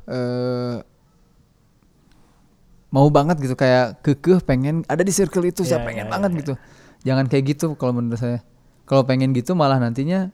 eh 0.10 0.82
mau 2.88 3.08
banget 3.08 3.38
gitu 3.40 3.54
kayak 3.54 4.02
kekeh 4.02 4.40
pengen 4.40 4.86
ada 4.86 5.02
di 5.02 5.10
circle 5.10 5.44
itu 5.44 5.62
saya 5.62 5.82
Iya, 5.82 5.86
pengen 5.86 6.06
iya, 6.06 6.12
banget 6.12 6.32
iya. 6.32 6.40
gitu. 6.40 6.54
Jangan 7.04 7.26
kayak 7.26 7.44
gitu 7.48 7.66
kalau 7.76 7.94
menurut 7.94 8.18
saya. 8.18 8.40
Kalau 8.84 9.02
pengen 9.02 9.30
gitu 9.32 9.54
malah 9.54 9.78
nantinya 9.78 10.30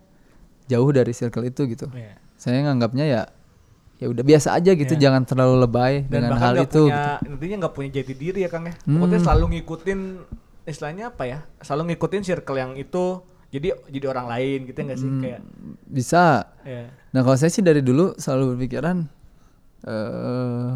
jauh 0.66 0.90
dari 0.90 1.12
circle 1.12 1.44
itu 1.44 1.66
gitu. 1.66 1.88
iya. 1.92 2.16
Saya 2.36 2.64
nganggapnya 2.64 3.06
ya 3.06 3.22
ya 3.98 4.10
udah 4.10 4.26
biasa 4.26 4.58
aja 4.58 4.74
gitu, 4.74 4.98
Iya. 4.98 5.02
jangan 5.04 5.24
terlalu 5.24 5.62
lebay 5.62 5.94
dan 6.04 6.26
dengan 6.26 6.42
hal 6.42 6.58
itu. 6.58 6.90
punya 6.90 7.22
gitu. 7.22 7.30
intinya 7.30 7.56
nggak 7.62 7.74
punya 7.74 7.90
jati 7.94 8.14
diri 8.16 8.40
ya 8.42 8.50
kang 8.50 8.66
ya 8.66 8.74
Hmm. 8.80 8.98
pokoknya 8.98 9.20
selalu 9.22 9.46
ngikutin 9.54 10.00
istilahnya 10.64 11.04
apa 11.08 11.24
ya 11.24 11.40
selalu 11.60 11.94
ngikutin 11.94 12.22
circle 12.24 12.58
yang 12.58 12.74
itu 12.76 13.22
jadi 13.50 13.78
jadi 13.86 14.06
orang 14.08 14.26
lain 14.28 14.60
gitu 14.66 14.80
nggak 14.80 14.98
sih 14.98 15.06
Hmm. 15.06 15.22
kayak 15.22 15.40
Bisa. 15.86 16.50
ya 16.62 16.90
Nah 17.14 17.22
kalau 17.22 17.38
saya 17.38 17.50
sih 17.50 17.62
dari 17.62 17.80
dulu 17.80 18.18
selalu 18.18 18.58
berpikiran 18.58 19.06
eh 19.84 20.70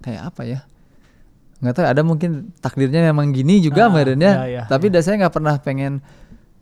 kayak 0.00 0.22
apa 0.24 0.42
ya? 0.44 0.60
Nggak 1.60 1.74
tahu 1.74 1.84
ada 1.86 2.02
mungkin 2.02 2.30
takdirnya 2.58 3.00
memang 3.04 3.30
gini 3.30 3.60
juga 3.60 3.86
Ah, 3.86 3.92
badannya. 3.92 4.32
iya, 4.34 4.44
iya, 4.46 4.62
Tapi 4.66 4.90
dah 4.90 5.00
saya 5.00 5.20
nggak 5.20 5.34
pernah 5.34 5.54
pengen 5.58 6.02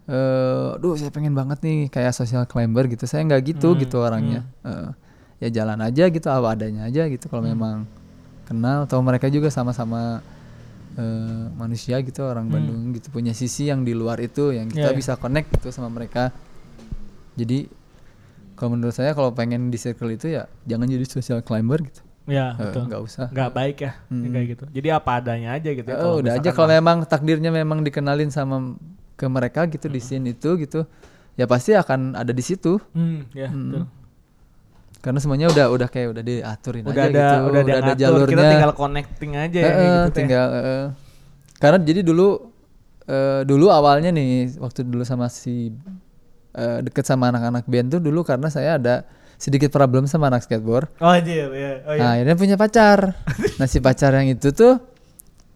eh 0.03 0.71
duh 0.77 0.99
saya 0.99 1.09
pengen 1.09 1.31
banget 1.33 1.63
nih 1.63 1.79
kayak 1.89 2.13
social 2.13 2.43
climber 2.45 2.85
gitu. 2.87 3.07
Saya 3.07 3.23
nggak 3.23 3.55
gitu 3.55 3.73
Hmm, 3.73 3.81
gitu 3.81 3.97
orangnya. 3.99 4.43
Eh, 4.63 4.89
ya 5.43 5.63
jalan 5.63 5.79
aja 5.79 6.07
gitu 6.07 6.27
apa 6.27 6.55
adanya 6.55 6.87
aja 6.87 7.07
gitu 7.07 7.27
kalau 7.27 7.43
Hmm. 7.43 7.55
memang 7.55 7.77
kenal 8.45 8.85
atau 8.85 8.99
mereka 9.01 9.27
juga 9.27 9.49
sama-sama 9.49 10.21
eh, 10.93 11.47
manusia 11.57 11.97
gitu 11.99 12.21
orang 12.21 12.53
Bandung 12.53 12.93
gitu 12.93 13.09
punya 13.09 13.33
sisi 13.33 13.65
yang 13.65 13.81
di 13.81 13.97
luar 13.97 14.21
itu 14.21 14.53
yang 14.53 14.69
kita 14.69 14.77
Hmm. 14.77 14.87
Iya, 14.87 14.93
iya. 14.93 15.01
bisa 15.01 15.13
connect 15.17 15.49
gitu 15.57 15.73
sama 15.73 15.89
mereka. 15.89 16.37
Jadi 17.33 17.65
kalau 18.53 18.77
menurut 18.77 18.93
saya 18.93 19.11
kalau 19.11 19.33
pengen 19.33 19.73
di 19.73 19.81
circle 19.81 20.13
itu 20.13 20.29
ya 20.29 20.45
jangan 20.63 20.85
jadi 20.85 21.01
social 21.03 21.41
climber 21.41 21.81
gitu. 21.81 22.05
Ya 22.25 22.53
Eh, 22.53 22.63
betul 22.63 22.83
nggak 22.87 23.03
usah. 23.03 23.27
nggak 23.29 23.51
baik 23.51 23.77
ya 23.81 23.93
Hmm. 24.07 24.23
kayak 24.29 24.47
gitu 24.51 24.65
jadi 24.71 24.89
apa 24.95 25.11
adanya 25.17 25.49
aja 25.53 25.71
gitu 25.71 25.85
ya, 25.85 25.97
Oh, 25.99 26.19
udah 26.19 26.33
aja 26.35 26.51
kalau 26.51 26.71
memang 26.71 27.03
takdirnya 27.05 27.51
memang 27.51 27.81
dikenalin 27.81 28.29
sama 28.29 28.79
ke 29.13 29.27
mereka 29.27 29.67
gitu 29.67 29.87
di 29.87 29.99
scene 29.99 30.31
itu 30.31 30.55
gitu. 30.57 30.87
Ya 31.33 31.45
pasti 31.45 31.73
akan 31.73 32.13
ada 32.15 32.29
di 32.29 32.41
situ 32.41 32.77
hmm, 32.93 33.19
ya 33.33 33.49
Hmm. 33.49 33.63
betul. 33.67 33.85
karena 35.01 35.19
semuanya 35.19 35.47
udah 35.49 35.67
udah 35.69 35.89
kayak 35.89 36.09
udah 36.11 36.23
diaturin 36.23 36.83
udah 36.85 36.95
aja 36.95 37.03
ada 37.03 37.11
gitu. 37.11 37.37
udah 37.45 37.61
ada, 37.61 37.75
ada 37.75 37.93
jalurnya. 37.97 38.31
kita 38.31 38.45
tinggal 38.49 38.73
connecting 38.73 39.33
aja 39.35 39.59
ya 39.59 39.67
Eh, 39.67 39.75
gitu 39.75 39.99
teh. 40.05 40.15
tinggal 40.15 40.47
eh, 40.49 40.63
eh. 40.63 40.85
karena 41.59 41.79
jadi 41.81 42.01
dulu 42.01 42.29
eh, 43.05 43.41
dulu 43.43 43.67
awalnya 43.69 44.11
nih 44.11 44.31
waktu 44.57 44.85
dulu 44.85 45.03
sama 45.03 45.27
si 45.27 45.75
eh, 46.53 46.79
deket 46.83 47.03
sama 47.03 47.29
anak-anak 47.29 47.67
band 47.67 47.89
tuh 47.91 48.01
dulu 48.01 48.23
karena 48.23 48.47
saya 48.47 48.77
ada 48.77 49.03
sedikit 49.43 49.69
problem 49.69 50.07
sama 50.07 50.31
anak 50.31 50.47
skateboard. 50.47 50.87
oh 50.97 51.15
ya 51.19 51.51
oh 51.51 51.59
iya 51.91 51.99
Nah, 51.99 52.11
akhirnya 52.15 52.37
punya 52.37 52.55
pacar. 52.55 53.19
nah, 53.59 53.67
si 53.67 53.83
pacar 53.83 54.15
yang 54.15 54.31
itu 54.31 54.55
tuh 54.55 54.79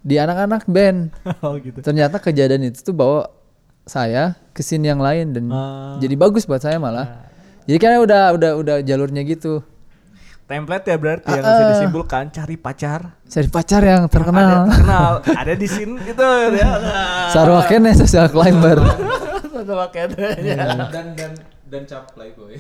di 0.03 0.19
anak-anak 0.19 0.67
band. 0.67 1.15
oh 1.47 1.55
gitu 1.57 1.79
Ternyata 1.79 2.19
kejadian 2.19 2.67
itu 2.67 2.83
tuh 2.83 2.91
bawa 2.91 3.31
saya 3.83 4.35
ke 4.51 4.61
scene 4.61 4.83
yang 4.85 4.99
lain 4.99 5.31
dan 5.31 5.45
Ah. 5.47 5.95
jadi 5.97 6.19
bagus 6.19 6.43
buat 6.43 6.59
saya 6.59 6.75
malah. 6.77 7.31
Jadi 7.63 7.79
kan 7.79 7.99
udah 8.01 8.35
udah 8.35 8.51
udah 8.57 8.77
jalurnya 8.83 9.23
gitu. 9.23 9.63
template 10.47 10.87
ya 10.87 10.95
berarti 10.95 11.27
yang 11.29 11.43
Ah, 11.43 11.47
bisa 11.49 11.59
ah. 11.61 11.71
disimpulkan 11.73 12.25
cari 12.31 12.55
pacar 12.55 13.19
Cari 13.25 13.49
pacar 13.49 13.83
yang 13.83 14.03
ada 14.03 14.11
terkenal. 14.11 14.63
terkenal 14.65 15.13
ada 15.25 15.55
di 15.55 15.67
sini 15.67 15.99
itu 16.01 16.23
ya 16.55 16.71
Sarwa 17.35 17.67
kene 17.67 17.91
social 17.93 18.27
climber. 18.29 18.79
sama 19.67 19.91
kayaknya 19.91 20.55
dan 20.87 21.07
dan 21.15 21.33
dan 21.67 21.83
cap 21.83 22.07
playboy. 22.15 22.55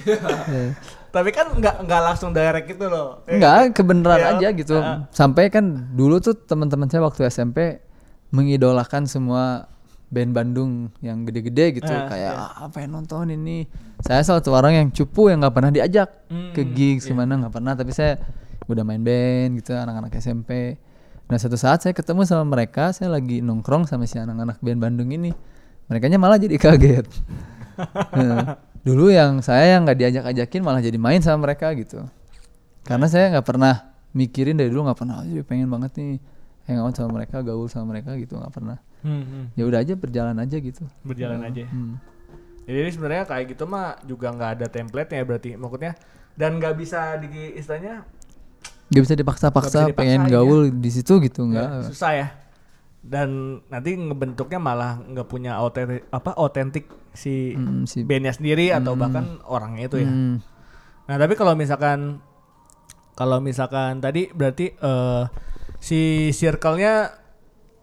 Iya. 1.16 1.20
tapi 1.24 1.30
kan 1.32 1.46
nggak 1.56 1.74
nggak 1.88 2.00
langsung 2.04 2.30
direct 2.36 2.68
itu 2.68 2.84
loh 2.84 3.24
Eh, 3.24 3.40
Enggak, 3.40 3.72
kebenaran 3.72 4.20
Iya. 4.20 4.28
aja 4.36 4.48
gitu. 4.52 4.76
Ah. 4.76 5.08
Sampai 5.08 5.48
kan 5.48 5.64
dulu 5.96 6.20
tuh 6.20 6.36
teman-teman 6.36 6.92
saya 6.92 7.00
waktu 7.00 7.24
SMP 7.24 7.80
mengidolakan 8.28 9.08
semua 9.08 9.72
band 10.12 10.36
Bandung 10.36 10.92
yang 11.02 11.26
gede-gede 11.26 11.82
gitu. 11.82 11.90
Ah, 11.90 12.06
kayak 12.06 12.32
ah, 12.36 12.68
pengen 12.70 13.00
nonton 13.00 13.32
ini. 13.32 13.66
Saya 14.04 14.22
salah 14.22 14.44
satu 14.44 14.54
orang 14.54 14.76
yang 14.76 14.88
cupu 14.92 15.32
yang 15.32 15.42
nggak 15.42 15.54
pernah 15.56 15.72
diajak 15.72 16.08
ke 16.54 16.62
Hmm, 16.62 16.74
gigs 16.76 17.08
ke 17.08 17.14
mana 17.16 17.40
nggak 17.40 17.54
pernah. 17.56 17.72
Tapi 17.74 17.90
saya 17.90 18.20
udah 18.68 18.82
main 18.86 19.02
band 19.02 19.58
gitu 19.62 19.74
anak-anak 19.74 20.12
SMP. 20.20 20.78
Nah 21.26 21.38
satu 21.42 21.58
saat 21.58 21.82
saya 21.82 21.90
ketemu 21.90 22.22
sama 22.22 22.46
mereka, 22.46 22.94
saya 22.94 23.10
lagi 23.10 23.42
nongkrong 23.42 23.90
sama 23.90 24.06
si 24.06 24.14
anak-anak 24.20 24.62
band 24.62 24.78
Bandung 24.78 25.10
ini. 25.10 25.34
Mereka 25.90 26.10
malah 26.18 26.38
jadi 26.38 26.54
kaget. 26.58 27.06
Nah, 28.16 28.56
dulu 28.86 29.10
yang 29.10 29.42
saya 29.42 29.74
yang 29.74 29.82
nggak 29.82 29.98
diajak-ajakin 29.98 30.62
malah 30.62 30.78
jadi 30.78 30.94
main 30.94 31.18
sama 31.18 31.50
mereka 31.50 31.74
gitu. 31.74 32.06
Karena 32.86 33.10
saya 33.10 33.34
nggak 33.34 33.42
pernah 33.42 33.90
mikirin 34.14 34.54
dari 34.54 34.70
dulu 34.70 34.86
nggak 34.86 34.98
pernah 35.02 35.26
aja 35.26 35.42
pengen 35.42 35.66
banget 35.66 35.98
nih 35.98 36.22
hangout 36.70 36.94
sama 36.94 37.18
mereka 37.18 37.42
gaul 37.42 37.66
sama 37.66 37.90
mereka 37.90 38.14
gitu 38.14 38.38
nggak 38.38 38.54
pernah. 38.54 38.78
Hmm, 39.02 39.22
hmm. 39.26 39.44
ya 39.58 39.66
udah 39.66 39.82
aja 39.82 39.98
berjalan 39.98 40.38
aja 40.38 40.56
gitu. 40.62 40.86
Berjalan 41.02 41.42
aja. 41.42 41.66
Hmm. 41.66 41.98
jadi 42.66 42.90
sebenarnya 42.90 43.30
kayak 43.30 43.54
gitu 43.54 43.62
mah 43.70 43.94
juga 44.10 44.34
nggak 44.34 44.50
ada 44.58 44.66
template 44.70 45.10
ya 45.18 45.22
berarti 45.26 45.50
maksudnya. 45.58 45.98
Dan 46.36 46.62
nggak 46.62 46.74
bisa 46.78 47.18
di 47.18 47.58
istilahnya 47.58 48.06
nggak 48.86 49.02
bisa 49.02 49.14
dipaksa-paksa 49.18 49.90
pengen 49.98 50.22
dipaksain 50.22 50.30
gaul 50.30 50.70
di 50.70 50.90
situ 50.94 51.18
gitu 51.18 51.42
ya, 51.42 51.50
nggak 51.50 51.90
susah 51.90 52.12
ya 52.14 52.26
dan 53.06 53.62
nanti 53.70 53.94
ngebentuknya 53.94 54.58
malah 54.58 54.98
nggak 54.98 55.28
punya 55.30 55.62
otentik 55.62 56.10
apa 56.10 56.34
otentik 56.36 56.90
si 57.14 57.54
Hmm, 57.54 57.86
si 57.86 58.02
bandnya 58.02 58.34
sendiri 58.34 58.74
atau 58.74 58.92
bahkan 58.98 59.38
orangnya 59.46 59.86
itu 59.86 59.98
ya 60.02 60.10
Hmm. 60.10 60.36
Nah, 61.06 61.16
tapi 61.22 61.38
kalau 61.38 61.54
misalkan 61.54 62.18
kalau 63.14 63.38
misalkan 63.38 64.02
tadi 64.02 64.28
berarti 64.34 64.74
eh 64.74 65.24
si 65.78 66.30
circle-nya 66.34 67.14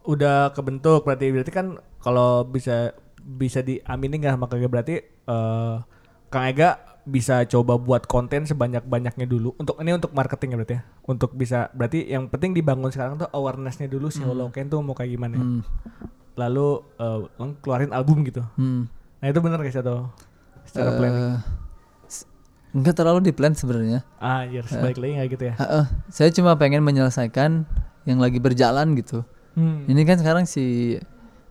udah 0.04 0.52
kebentuk 0.52 1.08
berarti 1.08 1.32
berarti 1.32 1.52
kan 1.56 1.80
kalau 2.04 2.44
bisa 2.44 2.92
bisa 3.24 3.64
diamini 3.64 4.20
nggak 4.20 4.36
Ega 4.36 4.68
berarti 4.68 4.96
eh 5.00 5.76
Kang 6.28 6.46
Ega 6.52 6.93
bisa 7.06 7.44
coba 7.46 7.76
buat 7.76 8.06
konten 8.06 8.44
sebanyak-banyaknya 8.44 9.26
dulu 9.26 9.52
untuk 9.58 9.76
ini 9.78 9.92
untuk 9.92 10.12
marketing 10.12 10.50
ya 10.50 10.58
berarti 10.58 10.74
ya 10.74 10.82
untuk 11.04 11.32
bisa 11.34 11.68
berarti 11.70 12.00
yang 12.06 12.26
penting 12.26 12.52
dibangun 12.54 12.90
sekarang 12.90 13.18
tuh 13.18 13.28
awarenessnya 13.30 13.86
dulu 13.86 14.08
si 14.08 14.22
Holocaine 14.22 14.68
tuh 14.68 14.80
mau 14.80 14.92
kayak 14.92 15.12
gimana 15.12 15.34
ya. 15.34 15.42
Hmm. 15.42 15.62
lalu 16.34 16.68
eh, 16.98 17.20
keluarin 17.60 17.92
album 17.92 18.24
gitu 18.24 18.40
Hmm. 18.56 18.88
nah 19.20 19.28
itu 19.28 19.38
bener 19.38 19.60
guys 19.60 19.76
atau 19.76 20.08
secara 20.64 20.96
planning 20.96 21.28
Eh, 21.30 21.38
s- 22.08 22.26
nggak 22.72 22.96
terlalu 22.96 23.20
di 23.22 23.32
plan 23.32 23.52
sebenarnya. 23.52 24.02
Ah, 24.18 24.42
iya, 24.44 24.64
balik 24.64 24.98
lagi 24.98 25.12
nggak 25.14 25.30
gitu 25.30 25.44
ya. 25.46 25.54
Heeh, 25.56 25.86
saya 26.08 26.30
cuma 26.30 26.56
pengen 26.56 26.82
menyelesaikan 26.82 27.68
yang 28.04 28.18
lagi 28.18 28.40
berjalan 28.40 28.96
gitu. 28.96 29.22
Hmm. 29.54 29.86
Ini 29.86 30.02
kan 30.04 30.18
sekarang 30.18 30.44
si 30.44 30.98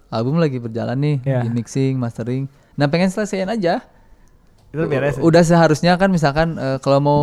album 0.08 0.36
lagi 0.36 0.58
berjalan 0.58 0.96
nih, 0.96 1.16
Iya. 1.22 1.40
di 1.42 1.48
mixing, 1.50 1.94
mastering. 1.94 2.48
Nah 2.74 2.84
pengen 2.86 3.06
selesaiin 3.06 3.46
aja. 3.46 3.84
Itu 4.72 4.88
beres. 4.88 5.20
ya? 5.20 5.22
Udah 5.22 5.42
seharusnya 5.44 5.92
kan 6.00 6.08
misalkan 6.08 6.56
eh, 6.56 6.78
kalau 6.80 6.98
mau 6.98 7.22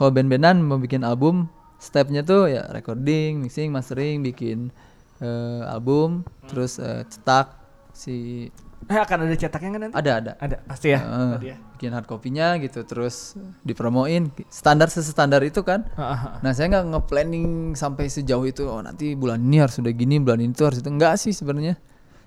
kalau 0.00 0.10
band-bandan 0.10 0.64
mau 0.64 0.80
bikin 0.80 1.04
album, 1.04 1.46
stepnya 1.76 2.24
tuh 2.24 2.48
ya 2.48 2.64
recording, 2.72 3.44
mixing, 3.44 3.68
mastering, 3.68 4.24
bikin 4.24 4.72
eh, 5.20 5.62
album, 5.68 6.24
terus 6.48 6.80
eh, 6.80 7.04
cetak 7.06 7.52
si 7.92 8.48
Eh, 8.86 8.94
akan 8.94 9.26
ada 9.26 9.34
cetaknya 9.34 9.70
kan 9.72 9.80
nanti? 9.88 9.94
ada 9.98 10.12
ada. 10.20 10.32
Ada, 10.38 10.56
pasti 10.68 10.94
ya. 10.94 11.00
Ya. 11.42 11.56
bikin 11.74 11.90
hard 11.90 12.06
copy-nya 12.06 12.54
gitu, 12.62 12.86
terus 12.86 13.34
dipromoin 13.66 14.30
standar 14.46 14.86
sestandar 14.92 15.42
itu 15.42 15.64
kan. 15.66 15.90
Ah, 15.98 16.12
ah, 16.12 16.20
ah. 16.36 16.38
Nah 16.44 16.52
saya 16.54 16.70
nggak 16.70 16.94
nge-planning 16.94 17.74
sampai 17.74 18.06
sejauh 18.06 18.46
itu. 18.46 18.62
Oh 18.68 18.78
nanti 18.78 19.18
bulan 19.18 19.42
ini 19.42 19.58
harus 19.58 19.80
udah 19.82 19.90
gini, 19.90 20.22
bulan 20.22 20.38
ini 20.38 20.54
tuh 20.54 20.70
harus 20.70 20.78
itu. 20.84 20.88
Enggak 20.92 21.18
sih 21.18 21.34
sebenarnya. 21.34 21.74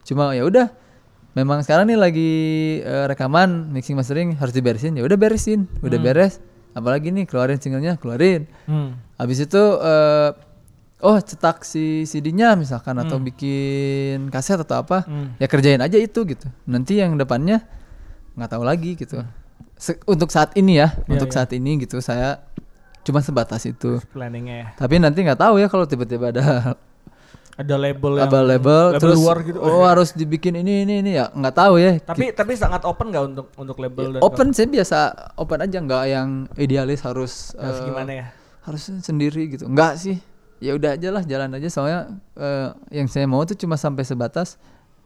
Cuma 0.03 0.36
ya 0.36 0.43
udah. 0.43 0.67
Memang 1.32 1.62
sekarang 1.62 1.86
nih 1.86 1.96
lagi 1.96 2.32
eh, 2.80 3.06
rekaman, 3.06 3.70
mixing 3.70 3.94
mastering 3.94 4.34
harus 4.34 4.52
diberesin. 4.52 4.94
Ya 4.94 5.04
udah 5.04 5.16
beresin, 5.16 5.70
udah 5.80 6.00
beres. 6.00 6.42
Apalagi 6.72 7.10
nih 7.10 7.26
keluarin 7.26 7.58
singlenya, 7.58 7.96
keluarin. 7.96 8.50
Hmm. 8.66 8.98
Habis 9.16 9.44
itu 9.44 9.62
eh, 9.80 10.30
oh 11.00 11.18
cetak 11.18 11.64
si 11.64 12.04
CD-nya 12.04 12.54
misalkan 12.54 12.98
atau 12.98 13.18
bikin 13.20 14.28
kaset 14.28 14.58
atau 14.58 14.80
apa, 14.80 15.04
Hmm. 15.04 15.38
ya 15.38 15.46
kerjain 15.46 15.80
aja 15.80 15.96
itu 15.96 16.26
gitu. 16.26 16.50
Nanti 16.66 16.98
yang 16.98 17.16
depannya 17.16 17.62
nggak 18.34 18.50
tahu 18.50 18.64
lagi 18.64 18.96
gitu. 18.96 19.22
Se- 19.76 20.00
untuk 20.06 20.28
saat 20.28 20.56
ini 20.56 20.76
ya, 20.76 20.92
Ya, 21.06 21.14
untuk 21.14 21.30
ya. 21.30 21.36
saat 21.36 21.50
ini 21.52 21.80
gitu 21.80 22.00
saya 22.00 22.44
cuma 23.02 23.22
sebatas 23.22 23.64
itu. 23.64 24.02
Planningnya 24.12 24.56
ya. 24.56 24.68
Tapi 24.76 24.98
nanti 24.98 25.24
nggak 25.24 25.40
tahu 25.40 25.56
ya 25.58 25.68
kalau 25.68 25.86
tiba-tiba 25.86 26.30
ada 26.30 26.76
Ada 27.60 27.76
label 27.76 28.24
yang 28.24 28.32
label 28.32 28.43
label 28.47 28.86
terus 28.95 29.20
luar 29.20 29.43
gitu. 29.43 29.60
oh 29.60 29.84
harus 29.84 30.16
dibikin 30.16 30.55
ini 30.55 30.88
ini 30.88 31.03
ini 31.03 31.12
ya 31.20 31.28
nggak 31.28 31.55
tahu 31.60 31.76
ya. 31.76 31.99
tapi 31.99 32.32
tapi 32.32 32.55
sangat 32.55 32.88
open 32.88 33.12
nggak 33.12 33.24
untuk 33.36 33.47
untuk 33.60 33.78
label 33.84 34.16
dan 34.16 34.20
open 34.24 34.55
sih 34.55 34.64
biasa 34.64 35.12
open 35.36 35.68
aja 35.68 35.78
nggak 35.84 36.03
yang 36.07 36.47
idealis 36.55 37.03
harus 37.03 37.51
harus 37.60 37.80
eh, 37.84 37.88
gimana 37.91 38.12
ya? 38.16 38.26
harus 38.64 38.82
sendiri 39.03 39.51
gitu 39.51 39.68
nggak 39.68 39.93
sih 39.99 40.24
ya 40.64 40.72
udah 40.80 40.95
aja 40.95 41.10
lah 41.12 41.24
jalan 41.28 41.51
aja 41.51 41.68
soalnya 41.68 41.99
eh, 42.39 42.72
yang 42.95 43.12
saya 43.12 43.28
mau 43.28 43.43
tuh 43.43 43.60
cuma 43.60 43.76
sampai 43.76 44.07
sebatas 44.07 44.55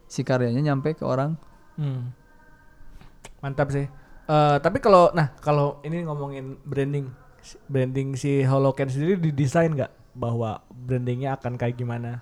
si 0.06 0.22
karyanya 0.22 0.62
nyampe 0.62 0.94
ke 0.94 1.02
orang 1.02 1.34
Hmm. 1.78 2.14
Mantap 3.42 3.74
sih. 3.74 3.86
Eh 4.30 4.58
tapi 4.62 4.78
kalau 4.80 5.10
nah 5.12 5.34
kalau 5.42 5.82
ini 5.84 6.06
ngomongin 6.06 6.62
branding 6.64 7.10
branding 7.68 8.16
si 8.16 8.46
Holocan 8.46 8.88
sendiri 8.88 9.20
didesain 9.20 9.74
nggak 9.74 9.92
bahwa 10.16 10.64
brandingnya 10.72 11.36
akan 11.36 11.58
kayak 11.58 11.76
gimana? 11.76 12.22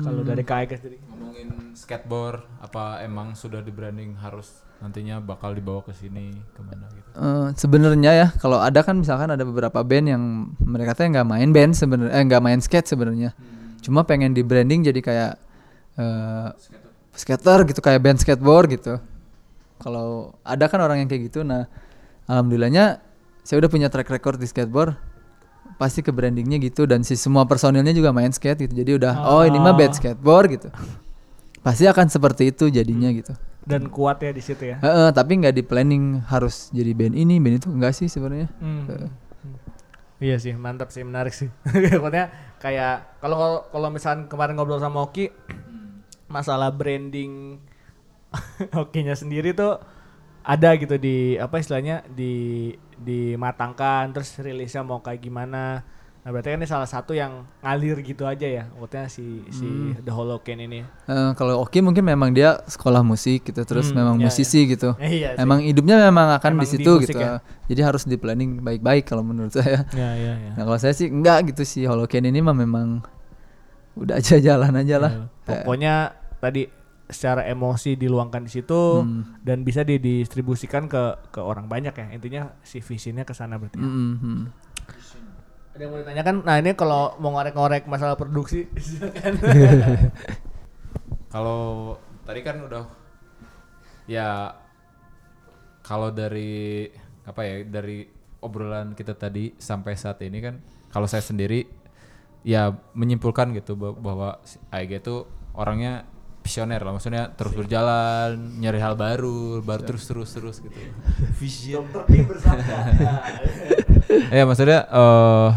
Kalau 0.00 0.24
dari 0.24 0.40
KAG 0.40 0.80
sendiri. 0.80 0.96
Ngomongin 1.04 1.76
skateboard, 1.76 2.40
apa 2.64 3.04
emang 3.04 3.36
sudah 3.36 3.60
di 3.60 3.68
branding 3.68 4.16
harus 4.16 4.64
nantinya 4.80 5.20
bakal 5.22 5.54
dibawa 5.54 5.84
ke 5.84 5.92
sini 5.94 6.32
ke 6.32 6.60
mana 6.64 6.88
gitu? 6.90 7.08
Eh, 7.12 7.48
sebenarnya 7.54 8.12
ya 8.16 8.28
kalau 8.40 8.58
ada 8.58 8.80
kan 8.82 8.98
misalkan 8.98 9.30
ada 9.30 9.44
beberapa 9.44 9.78
band 9.84 10.06
yang 10.10 10.22
mereka 10.58 10.96
tuh 10.96 11.06
nggak 11.12 11.28
main 11.28 11.50
band 11.54 11.76
sebenarnya 11.76 12.12
eh 12.18 12.22
nggak 12.24 12.42
main 12.42 12.60
skate 12.64 12.88
sebenarnya. 12.88 13.30
Cuma 13.84 14.02
pengen 14.02 14.32
di 14.32 14.42
branding 14.42 14.82
jadi 14.88 15.00
kayak 15.04 15.32
eh 16.00 16.48
skater 17.12 17.68
gitu 17.68 17.84
kayak 17.84 18.00
band 18.00 18.18
skateboard 18.18 18.72
gitu. 18.72 18.96
Kalau 19.78 20.34
ada 20.42 20.64
kan 20.66 20.80
orang 20.80 21.04
yang 21.04 21.08
kayak 21.12 21.28
gitu. 21.30 21.44
Nah 21.44 21.68
alhamdulillahnya 22.26 22.98
saya 23.44 23.60
udah 23.60 23.70
punya 23.70 23.86
track 23.92 24.08
record 24.08 24.40
di 24.40 24.48
skateboard 24.48 25.11
pasti 25.82 26.06
ke 26.06 26.14
brandingnya 26.14 26.62
gitu 26.62 26.86
dan 26.86 27.02
si 27.02 27.18
semua 27.18 27.42
personilnya 27.42 27.90
juga 27.90 28.14
main 28.14 28.30
skate 28.30 28.70
gitu 28.70 28.74
jadi 28.78 28.90
udah 29.02 29.14
oh 29.26 29.42
ini 29.42 29.58
mah 29.58 29.74
band 29.74 29.98
skateboard 29.98 30.46
gitu 30.54 30.68
pasti 31.66 31.90
akan 31.90 32.06
seperti 32.06 32.54
itu 32.54 32.70
jadinya 32.70 33.10
gitu 33.10 33.34
Dan 33.62 33.94
kuat 33.94 34.18
ya 34.18 34.34
di 34.34 34.42
situ 34.42 34.74
ya. 34.74 34.82
Heeh, 34.82 35.14
tapi 35.14 35.38
nggak 35.38 35.54
di 35.54 35.62
planning 35.62 36.18
harus 36.26 36.66
jadi 36.74 36.98
band 36.98 37.14
ini, 37.14 37.38
band 37.38 37.62
itu 37.62 37.70
enggak 37.70 37.94
sih 37.94 38.10
sebenarnya. 38.10 38.50
Hmm. 38.58 38.90
Heeh. 38.90 39.10
Iya 40.18 40.36
sih, 40.42 40.50
mantap 40.58 40.90
sih, 40.90 41.06
menarik 41.06 41.30
sih. 41.30 41.46
Maksudnya 42.02 42.34
kayak 42.58 43.22
kalau 43.22 43.62
kalau 43.70 43.88
misalkan 43.94 44.26
kemarin 44.26 44.58
ngobrol 44.58 44.82
sama 44.82 45.06
Oki 45.06 45.30
masalah 46.26 46.74
branding 46.74 47.62
Okinya 48.82 49.14
sendiri 49.14 49.54
tuh 49.54 49.78
ada 50.42 50.70
gitu 50.74 50.98
di 50.98 51.38
apa 51.38 51.58
istilahnya 51.58 52.02
di 52.10 52.70
dimatangkan 52.98 54.10
terus 54.10 54.34
rilisnya 54.38 54.82
mau 54.82 54.98
kayak 54.98 55.22
gimana. 55.22 55.82
Nah, 56.22 56.30
berarti 56.30 56.54
kan 56.54 56.62
ini 56.62 56.70
salah 56.70 56.86
satu 56.86 57.18
yang 57.18 57.42
ngalir 57.66 57.98
gitu 57.98 58.30
aja 58.30 58.46
ya. 58.46 58.70
Maksudnya 58.78 59.10
si 59.10 59.42
si 59.50 59.66
The 60.06 60.14
Holocan 60.14 60.54
ini. 60.54 60.86
Eh, 60.86 61.30
kalau 61.34 61.58
Oki 61.66 61.82
mungkin 61.82 62.06
memang 62.06 62.30
dia 62.30 62.62
sekolah 62.62 63.02
musik 63.02 63.50
gitu, 63.50 63.58
terus 63.66 63.90
Hmm, 63.90 63.98
memang 63.98 64.14
iya, 64.22 64.30
musisi 64.30 64.70
gitu. 64.70 64.94
Eh, 65.02 65.10
iya 65.18 65.28
sih. 65.34 65.42
Emang 65.42 65.58
hidupnya 65.66 65.98
memang 65.98 66.30
akan 66.38 66.50
Emang 66.54 66.62
di 66.62 66.70
di 66.70 66.72
situ 66.78 66.92
musik 66.94 67.10
gitu. 67.10 67.26
ya. 67.26 67.42
Jadi 67.66 67.80
harus 67.82 68.06
di 68.06 68.14
planning 68.14 68.62
baik-baik 68.62 69.02
kalau 69.02 69.26
menurut 69.26 69.50
saya. 69.58 69.82
Ya, 69.90 70.14
ya, 70.14 70.34
ya. 70.38 70.52
Nah 70.54 70.62
kalau 70.62 70.78
saya 70.78 70.94
sih 70.94 71.10
enggak 71.10 71.50
gitu 71.50 71.66
sih 71.66 71.90
Holocan 71.90 72.22
ini 72.22 72.38
mah 72.38 72.54
memang 72.54 73.02
udah 73.98 74.22
aja 74.22 74.38
jalan 74.38 74.78
aja 74.78 75.02
lah. 75.02 75.12
Ya, 75.26 75.26
Pokoknya 75.42 75.94
tadi 76.38 76.70
secara 77.06 77.44
emosi 77.44 77.94
diluangkan 77.94 78.46
di 78.46 78.52
situ 78.52 79.02
Hmm. 79.02 79.38
dan 79.40 79.62
bisa 79.62 79.82
didistribusikan 79.82 80.86
ke 80.86 81.02
ke 81.28 81.40
orang 81.40 81.66
banyak 81.66 81.92
ya. 81.92 82.06
Intinya 82.10 82.42
si 82.62 82.78
visinya 82.78 83.22
ke 83.22 83.32
sana 83.32 83.56
berarti. 83.56 83.76
Mm, 83.76 84.14
mm. 84.16 84.42
Ada 85.72 85.80
yang 85.80 85.90
mau 85.90 86.00
ditanyakan? 86.00 86.34
Nah, 86.44 86.56
ini 86.58 86.70
kalau 86.72 87.16
mau 87.16 87.32
ngorek-ngorek 87.32 87.88
masalah 87.88 88.12
produksi 88.14 88.68
silakan. 88.76 89.32
Kalau 91.28 91.96
tadi 92.22 92.40
kan 92.40 92.60
udah 92.60 92.84
ya 94.04 94.52
kalau 95.80 96.12
dari 96.12 96.86
apa 97.24 97.40
ya 97.42 97.54
dari 97.64 98.04
obrolan 98.38 98.92
kita 98.92 99.14
tadi 99.14 99.54
sampai 99.56 99.94
saat 99.94 100.20
ini 100.20 100.38
kan 100.38 100.60
kalau 100.90 101.06
saya 101.06 101.22
sendiri 101.22 101.64
ya 102.42 102.74
menyimpulkan 102.92 103.54
gitu 103.54 103.78
bah- 103.78 103.94
bahwa 103.94 104.42
AEG 104.68 105.00
itu 105.00 105.24
orangnya 105.54 106.04
visioner 106.42 106.78
lah 106.78 106.92
maksudnya 106.92 107.30
terus 107.30 107.54
berjalan 107.54 108.34
nyari 108.58 108.76
hal 108.76 108.94
baru 108.94 109.58
baru 109.60 109.82
terus 109.84 110.04
terus 110.04 110.30
terus 110.30 110.56
gitu 110.58 110.74
Vision. 111.40 111.86
Ya 114.28 114.42
maksudnya 114.42 114.84
eh 114.84 115.50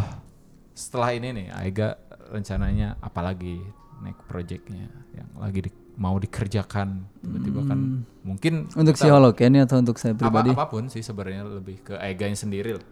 setelah 0.72 1.12
ini 1.12 1.34
nih 1.34 1.48
Aiga 1.52 1.98
rencananya 2.28 2.96
apalagi 3.00 3.60
next 4.00 4.24
projectnya 4.26 4.86
yang 5.12 5.28
lagi 5.36 5.60
di- 5.62 5.76
mau 5.96 6.16
dikerjakan 6.16 7.04
tiba-tiba 7.18 7.62
kan 7.64 7.80
mungkin 8.22 8.68
Untuk 8.72 8.94
si 8.94 9.04
kita- 9.04 9.14
Holocan 9.14 9.56
atau 9.58 9.78
untuk 9.78 9.96
saya 9.96 10.12
apa 10.14 10.22
pribadi? 10.22 10.52
apa 10.52 10.66
pun 10.66 10.86
sih 10.86 11.00
sebenarnya 11.00 11.44
lebih 11.50 11.82
ke 11.82 11.96
Aiganya 11.96 12.36
sendiri 12.36 12.76
lah. 12.76 12.86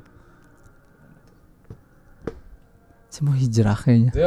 Saya 3.07 3.23
mau 3.23 3.35
hijrah 3.35 3.77
kayaknya. 3.77 4.11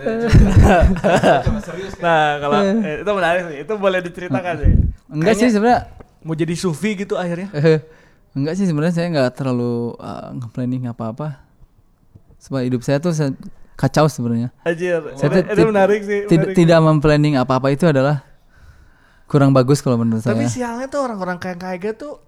nah, 2.04 2.40
kalau 2.40 2.58
eh, 2.62 3.04
itu 3.04 3.10
menarik 3.12 3.42
sih. 3.46 3.56
Itu 3.64 3.72
boleh 3.76 4.00
diceritakan 4.04 4.54
sih. 4.60 4.72
Enggak 5.10 5.34
sih 5.36 5.48
sebenarnya 5.52 5.80
mau 6.24 6.34
jadi 6.36 6.54
sufi 6.56 6.96
gitu 6.96 7.14
akhirnya. 7.16 7.48
Eh, 7.52 7.80
enggak 8.36 8.54
sih 8.56 8.66
sebenarnya 8.68 8.94
saya 8.94 9.06
nggak 9.10 9.30
terlalu 9.36 9.96
uh, 9.98 10.32
nge-planning 10.36 10.88
apa-apa. 10.88 11.40
Sebab 12.40 12.64
hidup 12.64 12.80
saya 12.80 13.00
tuh 13.02 13.12
kacau 13.76 14.06
sebenarnya. 14.08 14.52
Anjir. 14.64 15.00
Saya 15.16 15.28
itu, 15.28 15.36
tuh 15.36 15.44
itu 15.44 15.60
ti- 15.60 15.70
menarik 15.72 16.00
sih. 16.04 16.20
Tidak 16.28 16.48
menarik. 16.52 16.56
tidak 16.56 16.78
memplanning 16.84 17.34
apa-apa 17.40 17.68
itu 17.72 17.84
adalah 17.88 18.24
kurang 19.24 19.56
bagus 19.56 19.80
kalau 19.80 19.96
menurut 19.96 20.26
Tapi 20.26 20.44
saya. 20.44 20.52
sialnya 20.52 20.86
tuh 20.90 21.00
orang-orang 21.06 21.38
kayak 21.38 21.58
kayak 21.62 21.96
tuh 21.96 22.18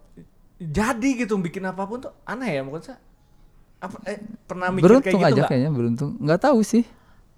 jadi 0.62 1.27
gitu 1.27 1.35
bikin 1.43 1.66
apa 1.66 1.82
pun 1.85 1.99
tuh 1.99 2.12
aneh 2.24 2.57
ya 2.57 2.62
menurut 2.65 2.89
saya. 2.89 2.99
Apa 3.82 3.99
eh, 4.07 4.23
pernah 4.47 4.70
mikir 4.70 4.86
beruntung 4.86 5.19
kayak 5.19 5.19
gitu 5.19 5.27
aja 5.27 5.40
nggak? 5.43 5.51
kayaknya 5.51 5.70
beruntung. 5.74 6.11
Nggak 6.23 6.40
tahu 6.40 6.61
sih. 6.62 6.86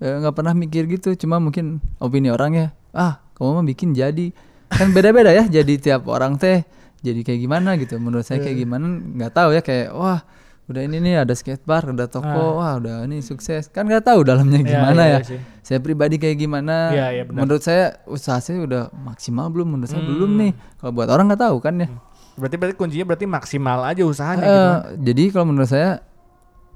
Eh, 0.05 0.15
nggak 0.21 0.35
pernah 0.35 0.53
mikir 0.53 0.85
gitu. 0.87 1.17
Cuma 1.17 1.41
mungkin 1.41 1.81
opini 1.97 2.29
orangnya. 2.29 2.77
Ah, 2.93 3.25
kamu 3.33 3.51
mah 3.55 3.67
bikin 3.67 3.91
jadi. 3.91 4.37
Kan 4.69 4.93
beda-beda 4.93 5.33
ya. 5.33 5.49
Jadi 5.49 5.81
tiap 5.81 6.05
orang 6.07 6.37
teh 6.37 6.61
jadi 7.01 7.21
kayak 7.21 7.41
gimana 7.41 7.73
gitu. 7.75 7.97
Menurut 7.97 8.23
saya 8.23 8.39
Iya. 8.39 8.45
kayak 8.45 8.59
gimana 8.59 8.85
nggak 8.87 9.33
tahu 9.33 9.49
ya 9.51 9.61
kayak 9.61 9.89
wah 9.91 10.21
udah 10.65 10.81
ini 10.81 10.97
nih 10.99 11.21
ada 11.21 11.33
skatepark, 11.33 11.93
ada 11.93 12.05
toko, 12.07 12.25
Ah. 12.25 12.53
wah 12.55 12.73
udah 12.77 12.95
ini 13.05 13.21
sukses. 13.21 13.69
Kan 13.69 13.85
nggak 13.85 14.01
tahu 14.03 14.25
dalamnya 14.25 14.61
Iya, 14.61 14.69
gimana 14.71 15.03
iya, 15.03 15.11
ya. 15.11 15.19
iya 15.19 15.25
sih. 15.27 15.41
Saya 15.61 15.79
pribadi 15.79 16.17
kayak 16.17 16.37
gimana? 16.39 16.89
Iya, 16.91 17.07
iya, 17.11 17.23
benar. 17.25 17.41
menurut 17.41 17.61
saya 17.61 17.97
usaha 18.05 18.37
saya 18.39 18.61
udah 18.61 18.83
maksimal 18.95 19.49
belum? 19.49 19.69
Menurut 19.71 19.89
saya 19.89 20.01
belum 20.01 20.31
Hmm. 20.31 20.41
nih. 20.41 20.53
Kalau 20.79 20.93
buat 20.93 21.09
orang 21.09 21.29
nggak 21.29 21.43
tahu 21.43 21.57
kan 21.59 21.75
ya. 21.77 21.89
Berarti 22.35 22.57
berarti 22.57 22.75
kuncinya 22.75 23.05
berarti 23.07 23.27
maksimal 23.27 23.79
aja 23.85 24.03
usahanya 24.03 24.41
Eh, 24.41 24.49
gitu. 24.49 24.57
kan. 24.59 24.81
Jadi 25.01 25.23
kalau 25.31 25.47
menurut 25.47 25.71
saya, 25.71 26.01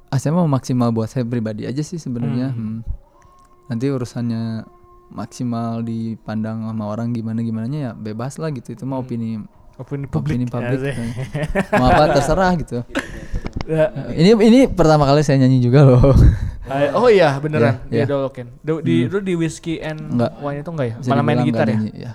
ah, 0.06 0.18
saya 0.18 0.32
mau 0.32 0.44
maksimal 0.46 0.88
buat 0.90 1.09
saya 1.09 1.24
pribadi 1.24 1.64
aja 1.64 1.80
sih 1.80 1.96
sebenarnya. 1.96 2.52
Hmm. 2.52 2.84
Nanti 3.69 3.86
urusannya 3.86 4.65
maksimal 5.09 5.81
dipandang 5.81 6.65
sama 6.65 6.85
orang 6.86 7.12
gimana 7.12 7.40
gimananya 7.40 7.78
ya 7.81 7.93
bebas 7.93 8.36
lah 8.36 8.49
gitu 8.51 8.73
itu 8.73 8.85
mah 8.85 8.99
opini 8.99 9.40
Opini 9.74 10.05
publik. 10.05 10.35
opini 10.35 10.45
publik 10.45 10.81
Ya, 10.82 10.93
kan. 10.99 11.09
mau 11.73 11.89
apa 11.89 12.05
terserah 12.12 12.51
gitu 12.57 12.82
ya. 13.65 13.86
ini 14.11 14.35
ini 14.43 14.61
pertama 14.66 15.07
kali 15.07 15.23
saya 15.23 15.39
nyanyi 15.39 15.62
juga 15.62 15.81
loh 15.82 16.12
Oh 16.93 17.09
iya 17.09 17.39
beneran 17.39 17.81
Iya, 17.81 17.89
di 17.89 17.97
iya. 17.97 18.05
Doloken. 18.05 18.47
Di, 18.61 18.73
di, 18.82 18.97
lu 19.07 19.19
di 19.23 19.32
whiskey 19.32 19.81
and 19.81 20.12
Enggak. 20.12 20.36
wine 20.39 20.61
itu 20.61 20.69
enggak 20.69 20.86
ya? 20.86 20.95
Bisa 20.99 21.09
Malah 21.09 21.24
main 21.24 21.40
gitar 21.43 21.65
ya? 21.66 21.78
ya. 21.97 22.12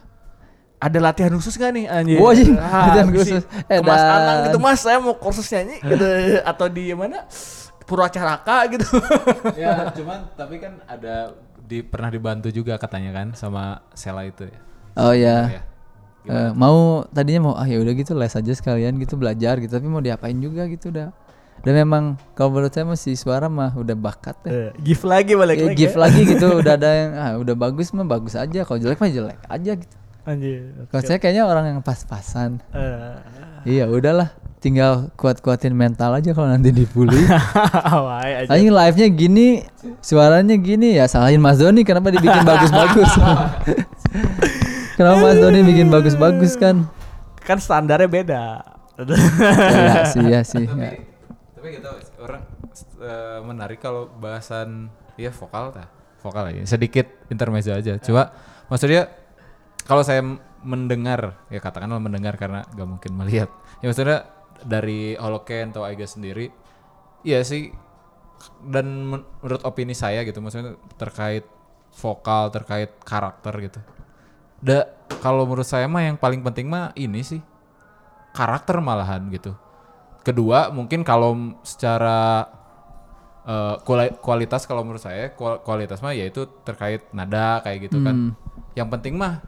Ada 0.78 0.98
latihan 1.02 1.32
khusus 1.34 1.56
gak 1.56 1.72
nih 1.72 1.88
anjir? 1.88 2.20
Oh, 2.20 2.30
anjing, 2.30 2.54
Ah, 2.56 2.86
latihan 2.86 3.10
khusus. 3.10 3.42
ke 3.42 3.82
Mas. 3.82 3.98
Anang 4.04 4.38
gitu 4.46 4.58
Mas, 4.60 4.78
saya 4.78 5.00
mau 5.00 5.16
kursus 5.16 5.50
nyanyi 5.50 5.80
gitu 5.80 6.06
atau 6.52 6.68
di 6.68 6.94
mana? 6.94 7.26
Purwacaraka 7.94 8.58
gitu. 8.68 8.90
ya 9.62 9.86
cuman 9.98 10.34
tapi 10.34 10.58
kan 10.58 10.82
ada 10.84 11.38
di 11.60 11.80
pernah 11.80 12.10
dibantu 12.10 12.50
juga 12.50 12.76
katanya 12.76 13.14
kan 13.14 13.28
sama 13.34 13.64
Sela 13.94 14.24
itu 14.24 14.44
ya. 14.44 14.58
oh 14.98 15.14
ya 15.14 15.38
Ya. 15.50 15.62
Eh, 16.26 16.52
mau 16.54 17.04
tadinya 17.06 17.42
mau 17.44 17.54
ah 17.54 17.64
ya 17.64 17.78
udah 17.78 17.92
gitu 17.94 18.12
les 18.14 18.32
aja 18.32 18.48
sekalian 18.50 18.96
gitu 18.96 19.14
belajar 19.14 19.60
gitu 19.60 19.68
tapi 19.70 19.86
mau 19.86 20.00
diapain 20.00 20.32
juga 20.34 20.64
gitu 20.66 20.88
udah 20.88 21.12
dan 21.60 21.74
memang 21.78 22.04
kalau 22.32 22.48
menurut 22.50 22.72
saya 22.72 22.84
masih 22.86 23.12
suara 23.14 23.48
mah 23.48 23.72
udah 23.74 23.92
bakat 23.94 24.40
ya. 24.42 24.52
Eh, 24.52 24.72
Gift 24.82 25.04
lagi 25.04 25.32
balik 25.34 25.56
Ya, 25.58 25.66
lagi. 25.66 25.76
gift 25.78 25.96
lagi 25.96 26.22
gitu 26.24 26.48
udah 26.64 26.74
ada 26.74 26.90
yang 26.90 27.12
ah 27.14 27.32
udah 27.36 27.56
bagus 27.58 27.92
mah 27.92 28.04
bagus 28.06 28.34
aja 28.34 28.64
kalau 28.64 28.80
jelek 28.80 28.98
mah 28.98 29.12
jelek 29.12 29.36
aja 29.42 29.72
gitu 29.76 29.96
Anjir. 30.24 30.88
kalau 30.88 31.04
saya 31.04 31.20
kayaknya 31.20 31.44
orang 31.44 31.66
yang 31.70 31.80
pas-pasan 31.82 32.64
Eh, 32.72 33.16
iya 33.66 33.84
udahlah 33.86 34.32
tinggal 34.64 35.12
kuat-kuatin 35.20 35.76
mental 35.76 36.16
aja 36.16 36.32
kalau 36.32 36.48
nanti 36.48 36.72
dibully. 36.72 37.20
Anjing 38.48 38.72
live-nya 38.72 39.08
gini, 39.12 39.48
suaranya 40.00 40.56
gini 40.56 40.96
ya 40.96 41.04
salahin 41.12 41.44
Mas 41.44 41.60
Doni 41.60 41.84
kenapa 41.84 42.16
dibikin 42.16 42.48
bagus-bagus. 42.48 43.12
kenapa 44.98 45.20
Mas 45.20 45.38
Doni 45.44 45.60
bikin 45.68 45.92
bagus-bagus 45.92 46.56
kan? 46.56 46.88
Kan 47.44 47.60
standarnya 47.60 48.08
beda. 48.08 48.44
ya 49.04 50.06
sih, 50.08 50.24
ya 50.24 50.42
sih. 50.48 50.64
tapi 50.70 50.80
ya. 50.80 50.92
tapi 51.58 51.68
kita 51.82 51.90
orang 52.24 52.42
eh, 53.04 53.40
menarik 53.44 53.84
kalau 53.84 54.08
bahasan 54.08 54.88
ya 55.18 55.34
vokal 55.34 55.74
ta 55.74 55.90
vokal 56.22 56.54
aja 56.54 56.62
sedikit 56.70 57.10
intermezzo 57.34 57.74
aja 57.74 57.98
coba 57.98 58.38
maksudnya 58.70 59.10
kalau 59.90 60.06
saya 60.06 60.22
mendengar 60.62 61.42
ya 61.50 61.58
katakanlah 61.58 61.98
mendengar 61.98 62.38
karena 62.38 62.62
gak 62.70 62.86
mungkin 62.88 63.12
melihat 63.18 63.50
ya 63.82 63.90
maksudnya 63.90 64.30
dari 64.64 65.16
Holoken 65.20 65.72
atau 65.76 65.84
Aiga 65.86 66.08
sendiri 66.08 66.50
iya 67.24 67.44
sih 67.44 67.72
dan 68.68 68.88
men- 69.08 69.28
menurut 69.40 69.64
opini 69.64 69.96
saya 69.96 70.24
gitu 70.28 70.44
maksudnya 70.44 70.76
terkait 71.00 71.48
vokal 71.96 72.52
terkait 72.52 72.92
karakter 73.06 73.54
gitu 73.64 73.80
da 74.64 74.88
kalau 75.24 75.48
menurut 75.48 75.68
saya 75.68 75.88
mah 75.88 76.04
yang 76.04 76.18
paling 76.20 76.44
penting 76.44 76.68
mah 76.68 76.92
ini 76.96 77.24
sih 77.24 77.40
karakter 78.34 78.82
malahan 78.82 79.30
gitu. 79.30 79.54
Kedua 80.26 80.74
mungkin 80.74 81.06
kalau 81.06 81.56
secara 81.62 82.50
kuali- 83.84 84.16
kualitas 84.20 84.66
kalau 84.66 84.82
menurut 84.82 85.04
saya 85.04 85.32
kual- 85.38 85.62
kualitas 85.62 86.02
mah 86.02 86.16
yaitu 86.16 86.48
terkait 86.66 87.08
nada 87.14 87.62
kayak 87.62 87.88
gitu 87.88 88.02
kan. 88.04 88.16
Yang 88.74 88.90
penting 89.00 89.14
mah 89.20 89.44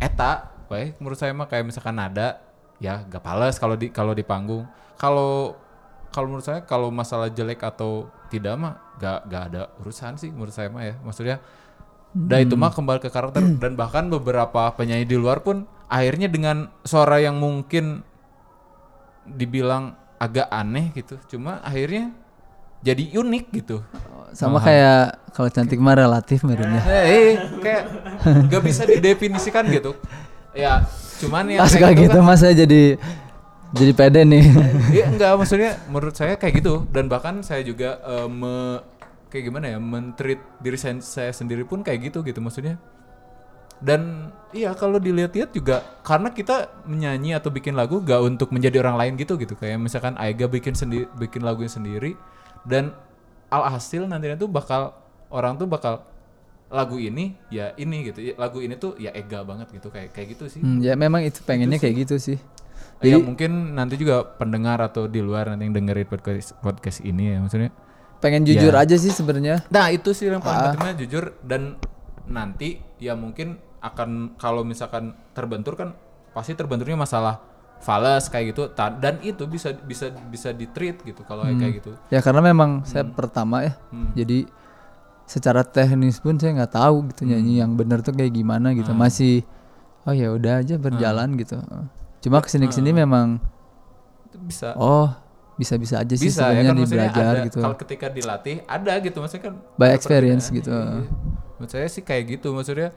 eta, 0.00 0.50
baik 0.70 0.98
menurut 0.98 1.18
saya 1.18 1.36
mah 1.36 1.46
kayak 1.46 1.68
misalkan 1.68 1.94
nada 1.94 2.40
ya 2.82 3.06
gak 3.06 3.22
pales 3.22 3.56
kalau 3.58 3.74
di 3.78 3.90
kalau 3.90 4.12
di 4.14 4.24
panggung. 4.26 4.66
Kalau 4.98 5.58
kalau 6.14 6.26
menurut 6.30 6.46
saya 6.46 6.62
kalau 6.62 6.94
masalah 6.94 7.26
jelek 7.30 7.62
atau 7.66 8.06
tidak 8.30 8.54
mah 8.54 8.74
gak 9.02 9.26
gak 9.26 9.42
ada 9.50 9.62
urusan 9.82 10.14
sih 10.14 10.30
menurut 10.30 10.54
saya 10.54 10.70
mah 10.70 10.82
ya. 10.86 10.94
Maksudnya 11.02 11.38
Dan 12.14 12.46
itu 12.46 12.54
mah 12.54 12.70
kembali 12.70 13.02
ke 13.02 13.10
karakter 13.10 13.42
dan 13.58 13.74
bahkan 13.74 14.06
beberapa 14.06 14.70
penyanyi 14.78 15.02
di 15.02 15.18
luar 15.18 15.42
pun 15.42 15.66
akhirnya 15.90 16.30
dengan 16.30 16.70
suara 16.86 17.18
yang 17.18 17.42
mungkin 17.42 18.06
dibilang 19.26 19.98
agak 20.22 20.46
aneh 20.46 20.94
gitu. 20.94 21.18
Cuma 21.26 21.58
akhirnya 21.66 22.14
jadi 22.86 23.18
unik 23.18 23.44
gitu. 23.50 23.82
Sama 24.30 24.62
kayak 24.62 25.34
kalau 25.34 25.50
cantik 25.50 25.82
mah 25.82 25.98
relatif 25.98 26.46
merenya. 26.46 26.86
Eh, 26.86 27.02
eh, 27.02 27.34
kayak 27.58 27.82
nggak 28.46 28.62
bisa 28.62 28.86
didefinisikan 28.86 29.66
gitu. 29.74 29.98
Ya, 30.54 30.86
cuman 31.18 31.44
yang 31.50 31.60
Pas 31.60 31.70
kayak 31.70 31.82
kayak 31.82 31.96
gitu 32.08 32.18
kan- 32.18 32.26
mas 32.26 32.38
saya 32.40 32.54
jadi 32.54 32.82
jadi 33.74 33.92
pede 33.92 34.22
nih. 34.22 34.44
Iya 34.96 35.04
enggak 35.10 35.34
maksudnya 35.34 35.72
menurut 35.90 36.14
saya 36.14 36.38
kayak 36.38 36.62
gitu. 36.62 36.86
Dan 36.94 37.10
bahkan 37.10 37.42
saya 37.42 37.66
juga 37.66 37.98
eh, 38.00 38.28
me, 38.30 38.78
kayak 39.28 39.50
gimana 39.50 39.66
ya 39.74 39.78
mentreat 39.82 40.38
diri 40.62 40.78
saya, 40.78 41.02
saya 41.02 41.34
sendiri 41.34 41.66
pun 41.66 41.82
kayak 41.82 42.08
gitu 42.08 42.22
gitu 42.22 42.38
maksudnya. 42.38 42.78
Dan 43.82 44.30
iya 44.54 44.70
kalau 44.72 45.02
dilihat-lihat 45.02 45.50
juga 45.50 45.82
karena 46.06 46.30
kita 46.30 46.70
menyanyi 46.86 47.34
atau 47.34 47.50
bikin 47.50 47.74
lagu 47.74 47.98
gak 48.00 48.22
untuk 48.22 48.54
menjadi 48.54 48.78
orang 48.80 48.94
lain 48.94 49.12
gitu 49.18 49.34
gitu. 49.34 49.58
Kayak 49.58 49.82
misalkan 49.82 50.14
Aiga 50.16 50.46
bikin 50.46 50.78
sendiri 50.78 51.10
bikin 51.18 51.42
lagunya 51.42 51.68
sendiri 51.68 52.14
dan 52.62 52.94
alhasil 53.50 54.06
nantinya 54.06 54.38
tuh 54.38 54.46
bakal 54.46 54.94
orang 55.28 55.58
tuh 55.58 55.66
bakal 55.66 56.06
lagu 56.74 56.98
ini 56.98 57.38
ya 57.48 57.70
ini 57.74 58.02
gitu 58.04 58.18
Ya, 58.20 58.34
lagu 58.34 58.58
ini 58.58 58.74
tuh 58.74 58.98
ya 58.98 59.10
Ega 59.10 59.40
banget 59.40 59.70
gitu 59.70 59.88
kayak 59.88 60.10
kayak 60.10 60.34
gitu 60.34 60.44
sih 60.48 60.58
Hmm, 60.58 60.78
ya 60.78 60.92
memang 60.94 61.22
itu 61.22 61.38
pengennya 61.40 61.78
kayak 61.78 62.02
gitu 62.02 62.18
sih. 62.18 62.38
ya 62.98 63.14
mungkin 63.16 63.74
nanti 63.74 63.94
juga 63.94 64.24
pendengar 64.24 64.80
atau 64.80 65.06
di 65.06 65.20
luar 65.20 65.46
nanti 65.46 65.62
yang 65.62 65.74
dengerin 65.74 66.04
podcast 66.04 66.58
podcast 66.58 66.98
ini 67.00 67.30
ya 67.30 67.38
maksudnya 67.38 67.70
Pengen 68.18 68.42
jujur 68.42 68.72
Ya. 68.72 68.82
aja 68.82 68.96
sih 68.96 69.10
sebenarnya. 69.10 69.62
nah 69.68 69.86
itu 69.88 70.10
sih 70.10 70.26
yang 70.26 70.40
paling 70.40 70.56
Ah. 70.56 70.64
pentingnya 70.72 70.94
jujur 70.98 71.24
dan 71.40 71.76
nanti 72.24 72.80
ya 72.96 73.12
mungkin 73.14 73.54
akan 73.78 74.34
kalau 74.34 74.64
misalkan 74.64 75.12
terbentur 75.30 75.76
kan 75.76 75.92
pasti 76.32 76.52
terbenturnya 76.52 76.96
masalah 76.96 77.44
fals 77.78 78.26
kayak 78.26 78.56
gitu 78.56 78.72
dan 78.72 79.20
itu 79.20 79.44
bisa 79.44 79.76
bisa 79.76 80.08
bisa 80.24 80.50
di 80.50 80.64
treat 80.66 80.96
gitu 80.98 81.20
kalau 81.22 81.44
kayak 81.44 81.78
gitu 81.78 81.92
Ya 82.08 82.18
karena 82.18 82.40
memang 82.42 82.82
saya 82.82 83.04
pertama 83.04 83.60
ya. 83.62 83.76
Jadi 84.16 84.48
secara 85.24 85.64
teknis 85.64 86.20
pun 86.20 86.36
saya 86.36 86.52
nggak 86.56 86.72
tahu 86.76 87.08
gitu 87.12 87.24
nyanyi 87.28 87.64
yang 87.64 87.74
bener 87.74 88.04
tuh 88.04 88.12
kayak 88.12 88.32
gimana 88.32 88.76
gitu. 88.76 88.92
Masih 88.92 89.42
oh 90.04 90.12
ya 90.12 90.32
udah 90.32 90.60
aja 90.60 90.76
berjalan 90.76 91.34
gitu. 91.40 91.58
Cuma 92.20 92.40
ke 92.40 92.48
sini 92.48 92.68
ke 92.68 92.74
sini 92.76 92.90
memang 92.92 93.40
itu 94.34 94.38
bisa 94.42 94.74
oh 94.74 95.14
bisa-bisa 95.54 96.02
aja 96.02 96.14
sih 96.18 96.26
bisa 96.26 96.50
ya 96.50 96.58
sebenarnya 96.58 96.66
kan 96.66 96.74
nih 96.74 96.82
maksudnya 96.82 96.98
belajar 97.06 97.22
ada 97.30 97.46
gitu. 97.46 97.58
kalau 97.62 97.76
ketika 97.78 98.06
dilatih 98.10 98.56
ada 98.66 98.92
gitu 98.98 99.16
maksudnya 99.22 99.44
kan 99.46 99.54
By 99.78 99.90
experience 99.94 100.50
gitu. 100.50 100.74
iya. 100.74 101.06
menurut 101.62 101.70
saya 101.70 101.86
sih 101.86 102.02
kayak 102.02 102.24
gitu 102.38 102.50
maksudnya 102.50 102.90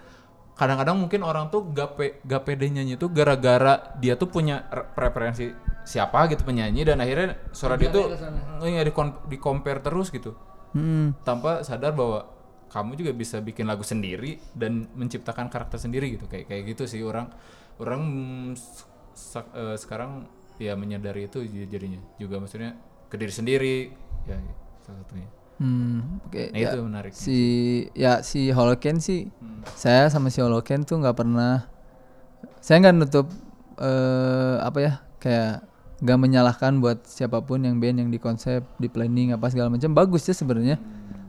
kadang-kadang 0.57 0.97
mungkin 0.97 1.21
orang 1.21 1.53
tuh 1.53 1.69
gak, 1.69 1.93
pe, 1.93 2.17
gak 2.25 2.49
pede 2.49 2.73
nyanyi 2.73 2.97
tuh 2.97 3.13
gara-gara 3.13 3.93
dia 4.01 4.17
tuh 4.17 4.25
punya 4.25 4.65
re- 4.73 4.89
preferensi 4.89 5.53
siapa 5.85 6.25
gitu 6.33 6.41
penyanyi 6.41 6.81
dan 6.81 6.97
akhirnya 6.97 7.37
suara 7.53 7.77
dia 7.77 7.93
tuh 7.93 8.09
ya 8.65 8.81
di, 8.81 8.93
di 9.29 9.37
compare 9.37 9.79
terus 9.85 10.09
gitu 10.09 10.33
Hmm. 10.77 11.17
tanpa 11.25 11.65
sadar 11.65 11.97
bahwa 11.97 12.29
kamu 12.69 12.99
juga 12.99 13.11
bisa 13.17 13.41
bikin 13.41 13.65
lagu 13.65 13.81
sendiri 13.81 14.37
dan 14.53 14.85
menciptakan 14.93 15.49
karakter 15.49 15.81
sendiri 15.81 16.13
gitu 16.13 16.29
kayak 16.29 16.45
kayak 16.51 16.63
gitu 16.75 16.83
sih 16.85 17.01
orang 17.01 17.31
orang 17.81 18.01
mm, 18.05 18.49
se- 19.17 19.51
eh, 19.57 19.77
sekarang 19.79 20.29
ya 20.61 20.77
menyadari 20.77 21.25
itu 21.25 21.41
jadinya 21.65 21.97
juga 22.21 22.37
maksudnya 22.37 22.77
ke 23.09 23.15
diri 23.17 23.33
sendiri 23.33 23.75
ya 24.29 24.37
salah 24.85 25.01
satunya 25.01 25.29
Hmm, 25.57 26.21
oke. 26.21 26.53
nah 26.53 26.59
ya, 26.61 26.69
itu 26.69 26.79
menarik 26.85 27.11
si 27.17 27.39
ya 27.97 28.21
si 28.21 28.53
Holoken 28.53 29.01
sih 29.01 29.25
saya 29.73 30.05
sama 30.13 30.29
si 30.29 30.37
Holoken 30.37 30.85
tuh 30.85 31.01
nggak 31.01 31.17
pernah 31.17 31.65
saya 32.61 32.77
nggak 32.85 32.95
nutup 33.01 33.27
eh 33.81 34.55
apa 34.61 34.77
ya 34.81 34.93
kayak 35.17 35.65
nggak 35.98 36.18
menyalahkan 36.18 36.78
buat 36.78 37.10
siapa 37.10 37.41
pun 37.41 37.65
yang 37.65 37.82
band 37.82 38.06
yang 38.06 38.10
di 38.14 38.22
konsep 38.22 38.61
di 38.78 38.86
planning 38.86 39.34
apa 39.34 39.49
segala 39.49 39.74
macam. 39.74 39.94
Bagus 39.98 40.30
ya 40.30 40.36
sebenarnya. 40.38 40.78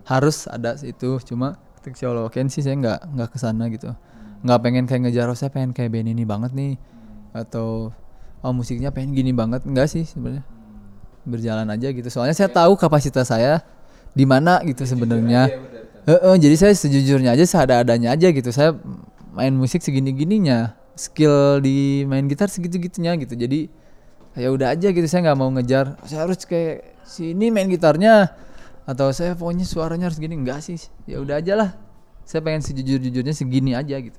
Harus 0.04 0.44
ada 0.48 0.76
itu. 0.84 1.16
Cuma 1.24 1.56
ketika 1.80 2.08
Holoken 2.08 2.52
sih 2.52 2.60
saya 2.60 2.76
nggak 2.76 3.00
nggak 3.16 3.28
ke 3.32 3.38
sana 3.40 3.72
gitu. 3.72 3.92
Nggak 4.44 4.58
pengen 4.60 4.84
kayak 4.84 5.08
ngejar 5.08 5.26
oh, 5.32 5.36
saya 5.36 5.48
pengen 5.48 5.72
kayak 5.72 5.88
band 5.92 6.12
ini 6.12 6.24
banget 6.28 6.52
nih. 6.52 6.76
Atau 7.32 7.96
oh 8.44 8.52
musiknya 8.52 8.92
pengen 8.92 9.16
gini 9.16 9.32
banget. 9.32 9.64
Enggak 9.64 9.88
sih 9.88 10.04
sebenarnya. 10.04 10.44
Berjalan 11.24 11.68
aja 11.72 11.88
gitu. 11.88 12.08
Soalnya 12.12 12.36
saya 12.36 12.52
tahu 12.52 12.76
kapasitas 12.76 13.32
saya 13.32 13.64
di 14.12 14.28
mana 14.28 14.60
gitu 14.68 14.84
sebenarnya. 14.84 15.48
Heeh, 16.08 16.34
jadi 16.40 16.56
saya 16.56 16.72
sejujurnya 16.72 17.36
aja 17.36 17.44
seada-adanya 17.44 18.16
aja 18.16 18.32
gitu. 18.32 18.48
Saya 18.52 18.76
main 19.32 19.52
musik 19.56 19.80
segini-gininya. 19.80 20.76
Skill 20.98 21.62
di 21.62 22.02
main 22.10 22.26
gitar 22.26 22.50
segitu-gitunya 22.50 23.14
gitu. 23.22 23.38
Jadi 23.38 23.70
ya 24.38 24.48
udah 24.54 24.72
aja 24.72 24.88
gitu 24.94 25.06
saya 25.10 25.28
nggak 25.28 25.38
mau 25.38 25.50
ngejar 25.50 25.98
saya 26.06 26.24
harus 26.24 26.38
kayak 26.46 27.02
si 27.02 27.34
ini 27.34 27.50
main 27.50 27.66
gitarnya 27.66 28.30
atau 28.88 29.10
saya 29.10 29.34
pokoknya 29.34 29.66
suaranya 29.66 30.08
harus 30.08 30.16
gini 30.22 30.38
enggak 30.38 30.62
sih 30.64 30.78
ya 31.04 31.18
udah 31.20 31.42
aja 31.42 31.58
lah 31.58 31.70
saya 32.22 32.40
pengen 32.40 32.62
sejujur-jujurnya 32.62 33.34
segini 33.34 33.74
aja 33.74 33.98
gitu 33.98 34.16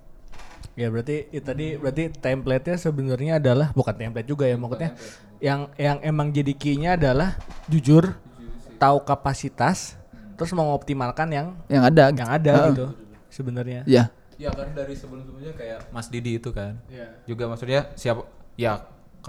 Ya 0.80 0.88
berarti 0.88 1.28
ya 1.28 1.44
tadi 1.44 1.76
berarti 1.76 2.08
template-nya 2.08 2.80
sebenarnya 2.80 3.44
adalah 3.44 3.76
bukan 3.76 4.00
template 4.00 4.28
juga 4.32 4.48
ya 4.48 4.56
maksudnya 4.56 4.96
yang 5.44 5.68
yang 5.76 6.00
emang 6.00 6.32
jadi 6.32 6.56
key-nya 6.56 6.96
adalah 6.96 7.36
jujur, 7.68 8.16
tahu 8.80 9.04
kapasitas, 9.04 10.00
terus 10.40 10.56
mengoptimalkan 10.56 11.28
yang 11.36 11.48
yang 11.68 11.84
ada 11.84 12.08
gitu. 12.12 12.20
yang 12.24 12.30
ada 12.32 12.54
Heeh. 12.56 12.68
gitu 12.72 12.86
sebenarnya. 13.28 13.82
ya 13.84 14.08
Ya 14.40 14.56
kan 14.56 14.72
dari 14.72 14.96
sebelum-sebelumnya 14.96 15.52
kayak 15.52 15.92
Mas 15.92 16.08
Didi 16.08 16.40
itu 16.40 16.56
kan. 16.56 16.80
Iya. 16.88 17.12
Juga 17.28 17.52
maksudnya 17.52 17.92
siapa 18.00 18.24
ya 18.56 18.80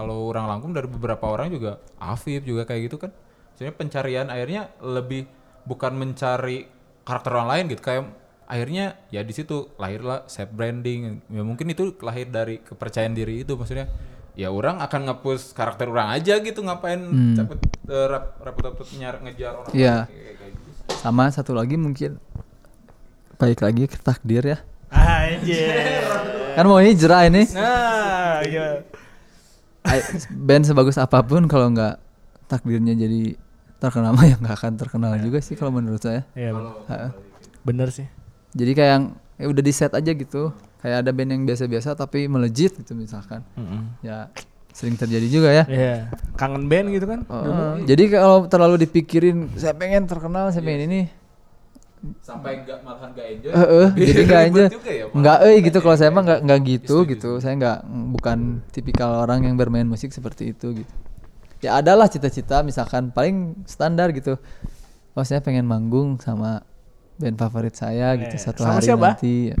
kalau 0.01 0.27
orang 0.27 0.45
Langkum 0.47 0.71
dari 0.71 0.85
beberapa 0.85 1.21
orang 1.23 1.47
juga 1.47 1.77
Afif 1.95 2.41
juga 2.41 2.65
kayak 2.65 2.81
gitu 2.85 2.97
kan. 2.97 3.13
Sebenarnya 3.53 3.77
pencarian 3.77 4.27
akhirnya 4.27 4.61
lebih 4.81 5.29
bukan 5.63 5.93
mencari 5.93 6.65
karakter 7.01 7.31
orang 7.31 7.49
lain 7.49 7.63
gitu 7.69 7.81
kayak 7.81 8.09
akhirnya 8.45 8.85
ya 9.07 9.21
di 9.21 9.31
situ 9.31 9.69
lahirlah 9.77 10.25
self 10.25 10.49
branding. 10.49 11.21
Ya 11.27 11.41
mungkin 11.41 11.69
itu 11.69 11.93
lahir 12.01 12.27
dari 12.27 12.59
kepercayaan 12.59 13.13
diri 13.13 13.41
itu 13.41 13.53
maksudnya 13.53 13.85
ya 14.31 14.47
orang 14.47 14.79
akan 14.79 15.05
ngapus 15.05 15.51
karakter 15.51 15.85
orang 15.85 16.11
aja 16.11 16.39
gitu 16.39 16.59
ngapain 16.59 16.99
cepet 17.33 17.59
eh, 17.85 18.07
rap- 18.07 18.39
rapet-rapet 18.39 18.87
nyar 18.95 19.19
ngejar 19.19 19.53
orang 19.55 19.71
Iya. 19.71 19.95
lain 19.99 20.09
kayak- 20.09 20.35
kayak 20.35 20.51
gitu. 20.51 20.69
Sama 20.97 21.23
satu 21.27 21.51
lagi 21.51 21.75
mungkin 21.75 22.15
baik 23.37 23.59
lagi 23.59 23.85
ke 23.85 23.97
takdir 23.97 24.43
ya. 24.47 24.57
Anjir. 24.89 26.03
Kan 26.51 26.65
mau 26.65 26.77
hijrah 26.77 27.25
ini. 27.25 27.47
Nah, 27.51 28.43
iya. 28.43 28.83
Band 30.29 30.63
sebagus 30.65 30.97
apa 31.01 31.25
pun 31.25 31.49
kalau 31.49 31.73
nggak 31.73 31.97
takdirnya 32.45 32.93
jadi 32.93 33.35
terkenal 33.81 34.13
mah 34.13 34.29
ya 34.29 34.37
nggak 34.37 34.55
akan 34.61 34.73
terkenal 34.77 35.17
juga 35.17 35.41
sih 35.41 35.57
kalau 35.57 35.73
menurut 35.73 36.01
saya. 36.01 36.21
Iya, 36.37 36.53
bener. 36.53 36.73
Ha. 36.87 37.09
bener 37.61 37.87
sih. 37.89 38.05
Jadi 38.53 38.71
kayak 38.77 38.91
yang 38.93 39.05
ya 39.41 39.45
udah 39.49 39.63
di 39.63 39.73
set 39.73 39.93
aja 39.97 40.11
gitu. 40.13 40.53
Kayak 40.81 41.05
ada 41.05 41.11
band 41.13 41.29
yang 41.33 41.43
biasa-biasa 41.45 41.93
tapi 41.93 42.25
melejit 42.25 42.77
gitu 42.77 42.93
misalkan. 42.93 43.41
Ya 44.05 44.29
sering 44.71 44.95
terjadi 44.95 45.27
juga 45.27 45.49
ya. 45.51 45.63
Iya. 45.67 45.95
Kangen 46.39 46.71
band 46.71 46.87
gitu 46.95 47.05
kan? 47.05 47.19
Oh, 47.27 47.75
jadi 47.83 48.03
kalau 48.17 48.47
terlalu 48.47 48.87
dipikirin 48.87 49.51
saya 49.59 49.75
pengen 49.75 50.07
terkenal, 50.07 50.49
saya 50.49 50.63
pengen 50.63 50.87
ini. 50.87 51.01
Sampai 52.19 52.59
enggak 52.59 52.81
malahan 52.81 53.09
enggak 53.11 53.27
enjoy. 53.29 53.51
Eh, 53.51 53.67
eh, 53.77 53.89
jadi 54.07 54.21
nggak 54.23 54.43
juga 54.71 54.91
ya. 54.91 55.05
Nggak 55.11 55.37
eh 55.43 55.57
gitu 55.61 55.77
kalau 55.79 55.95
saya 55.95 56.09
mah 56.09 56.23
nggak 56.23 56.39
nggak 56.41 56.59
gitu 56.65 56.95
gitu. 57.05 57.29
Saya 57.37 57.53
nggak 57.55 57.77
bukan 58.11 58.37
tipikal 58.69 59.19
orang 59.19 59.43
yang 59.43 59.55
bermain 59.55 59.85
musik 59.85 60.09
seperti 60.09 60.51
itu 60.51 60.81
gitu. 60.81 60.93
Ya 61.61 61.77
adalah 61.77 62.07
cita-cita 62.07 62.61
misalkan 62.61 63.09
paling 63.09 63.53
standar 63.65 64.09
gitu. 64.11 64.41
Oh 65.11 65.21
saya 65.21 65.39
pengen 65.39 65.63
manggung 65.63 66.17
sama 66.17 66.65
band 67.15 67.37
favorit 67.37 67.73
saya 67.73 68.17
gitu 68.17 68.33
Eh, 68.33 68.41
satu 68.41 68.61
sama 68.61 68.73
hari 68.75 68.87
siapa? 68.87 69.13
nanti. 69.13 69.53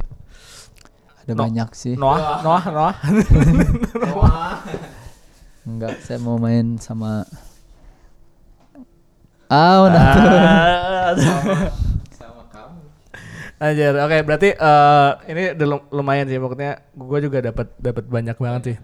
Ada 1.21 1.33
No- 1.33 1.43
banyak 1.43 1.69
sih. 1.71 1.93
Noah, 1.93 2.41
Noah, 2.41 2.63
Noah. 2.65 2.93
Enggak, 5.61 5.93
saya 6.07 6.17
mau 6.17 6.41
main 6.41 6.81
sama 6.81 7.21
Ah, 9.45 9.83
udah. 9.83 10.09
Anjir, 13.61 13.93
oke 13.93 14.17
berarti 14.25 14.57
eh, 14.57 15.11
ini 15.29 15.53
lumayan 15.93 16.25
sih 16.25 16.41
pokoknya 16.41 16.81
gue 16.97 17.19
juga 17.21 17.45
dapat 17.45 17.69
dapat 17.77 18.09
banyak 18.09 18.37
banget 18.41 18.61
sih. 18.65 18.77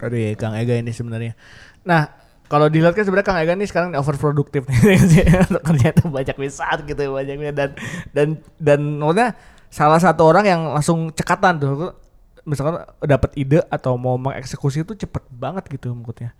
Dari 0.00 0.32
Kang 0.40 0.56
Ega 0.56 0.80
ini 0.80 0.88
sebenarnya. 0.88 1.36
Nah, 1.84 2.08
kalau 2.48 2.72
dilihat 2.72 2.96
kan 2.96 3.04
sebenarnya 3.04 3.28
Kang 3.28 3.40
Ega 3.44 3.52
ini 3.52 3.68
sekarang 3.68 3.92
overproduktif 4.00 4.64
nih 4.64 4.96
sih. 5.12 5.20
Untuk 5.28 5.60
kerja 5.68 5.92
itu 5.92 6.08
banyak 6.08 6.36
wisat 6.40 6.88
gitu 6.88 7.12
banyaknya 7.12 7.52
dan 7.52 7.70
dan 8.16 8.28
dan 8.56 8.80
maksudnya 8.96 9.36
salah 9.68 10.00
satu 10.00 10.32
orang 10.32 10.48
yang 10.48 10.60
langsung 10.72 11.12
cekatan 11.12 11.60
tuh 11.60 11.92
misalkan 12.48 12.80
dapat 13.04 13.36
ide 13.36 13.60
atau 13.68 14.00
mau 14.00 14.16
mengeksekusi 14.16 14.82
itu 14.82 14.96
cepet 14.96 15.28
banget 15.28 15.68
gitu 15.68 15.92
maksudnya 15.92 16.32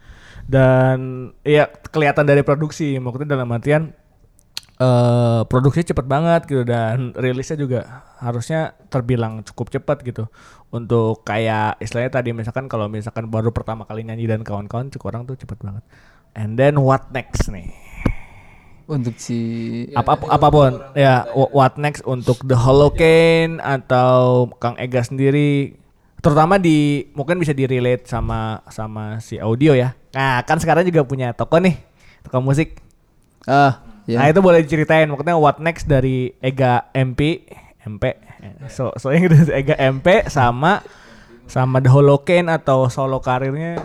dan 0.48 1.30
ya 1.44 1.68
kelihatan 1.92 2.24
dari 2.24 2.40
produksi 2.40 2.96
maksudnya 2.96 3.36
dalam 3.36 3.52
artian 3.52 3.92
eh 4.80 5.40
produksinya 5.44 5.92
cepet 5.92 6.06
banget 6.08 6.42
gitu 6.48 6.64
dan 6.64 7.12
rilisnya 7.12 7.60
juga 7.60 7.80
harusnya 8.16 8.72
terbilang 8.88 9.44
cukup 9.44 9.68
cepat 9.68 10.00
gitu. 10.08 10.24
Untuk 10.72 11.20
kayak 11.26 11.76
istilahnya 11.84 12.08
tadi 12.08 12.32
misalkan 12.32 12.64
kalau 12.64 12.88
misalkan 12.88 13.28
baru 13.28 13.52
pertama 13.52 13.84
kali 13.84 14.08
nyanyi 14.08 14.24
dan 14.24 14.40
kawan-kawan 14.40 14.88
cukup 14.88 15.12
orang 15.12 15.28
tuh 15.28 15.36
cepet 15.36 15.60
banget. 15.60 15.84
And 16.32 16.56
then 16.56 16.80
what 16.80 17.12
next 17.12 17.52
nih? 17.52 17.68
Untuk 18.88 19.20
si 19.20 19.38
apa 19.92 20.16
apa 20.16 20.48
pun 20.48 20.80
ya 20.96 21.28
wh- 21.28 21.52
what 21.52 21.76
next 21.76 22.00
untuk 22.08 22.40
the 22.48 22.56
Holocane 22.56 23.60
atau 23.60 24.48
Kang 24.64 24.80
Ega 24.80 25.04
sendiri. 25.04 25.76
Terutama 26.24 26.56
di 26.56 27.04
mungkin 27.12 27.36
bisa 27.36 27.52
di 27.52 27.68
relate 27.68 28.08
sama 28.08 28.64
sama 28.72 29.20
si 29.20 29.36
audio 29.36 29.76
ya. 29.76 29.92
Nah 30.16 30.40
kan 30.48 30.56
sekarang 30.56 30.88
juga 30.88 31.04
punya 31.04 31.36
toko 31.36 31.60
nih 31.60 31.76
toko 32.24 32.40
musik. 32.40 32.80
Ah, 33.44 33.89
ya. 34.10 34.18
Nah 34.18 34.26
itu 34.26 34.40
boleh 34.42 34.60
diceritain 34.66 35.06
maksudnya 35.06 35.38
what 35.38 35.62
next 35.62 35.86
dari 35.86 36.34
Ega 36.42 36.90
MP 36.90 37.46
MP 37.86 38.04
so 38.68 38.90
so 38.98 39.14
yang 39.14 39.30
itu 39.30 39.36
Ega 39.60 39.78
MP 39.78 40.26
sama 40.26 40.82
sama 41.46 41.78
The 41.78 41.90
Holocane 41.90 42.50
atau 42.50 42.90
solo 42.90 43.22
karirnya 43.22 43.78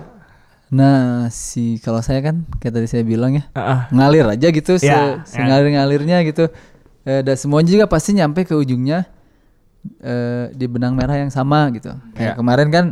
Nah, 0.66 1.30
si 1.30 1.78
kalau 1.78 2.02
saya 2.02 2.26
kan 2.26 2.42
kayak 2.58 2.74
tadi 2.74 2.88
saya 2.90 3.06
bilang 3.06 3.38
ya, 3.38 3.46
ah. 3.54 3.86
ngalir 3.94 4.26
aja 4.26 4.50
gitu, 4.50 4.82
se, 4.82 4.90
Ya, 4.90 5.22
ya. 5.22 5.46
ngalir-ngalirnya 5.46 6.26
gitu. 6.26 6.50
Eh, 7.06 7.22
dan 7.22 7.38
semuanya 7.38 7.70
juga 7.70 7.86
pasti 7.86 8.18
nyampe 8.18 8.44
ke 8.44 8.58
ujungnya 8.58 9.06
eh, 10.02 10.50
di 10.58 10.66
benang 10.66 10.98
merah 10.98 11.22
yang 11.22 11.30
sama 11.30 11.70
gitu. 11.70 11.94
Kayak 12.18 12.34
Ya. 12.34 12.36
kemarin 12.36 12.68
kan 12.74 12.86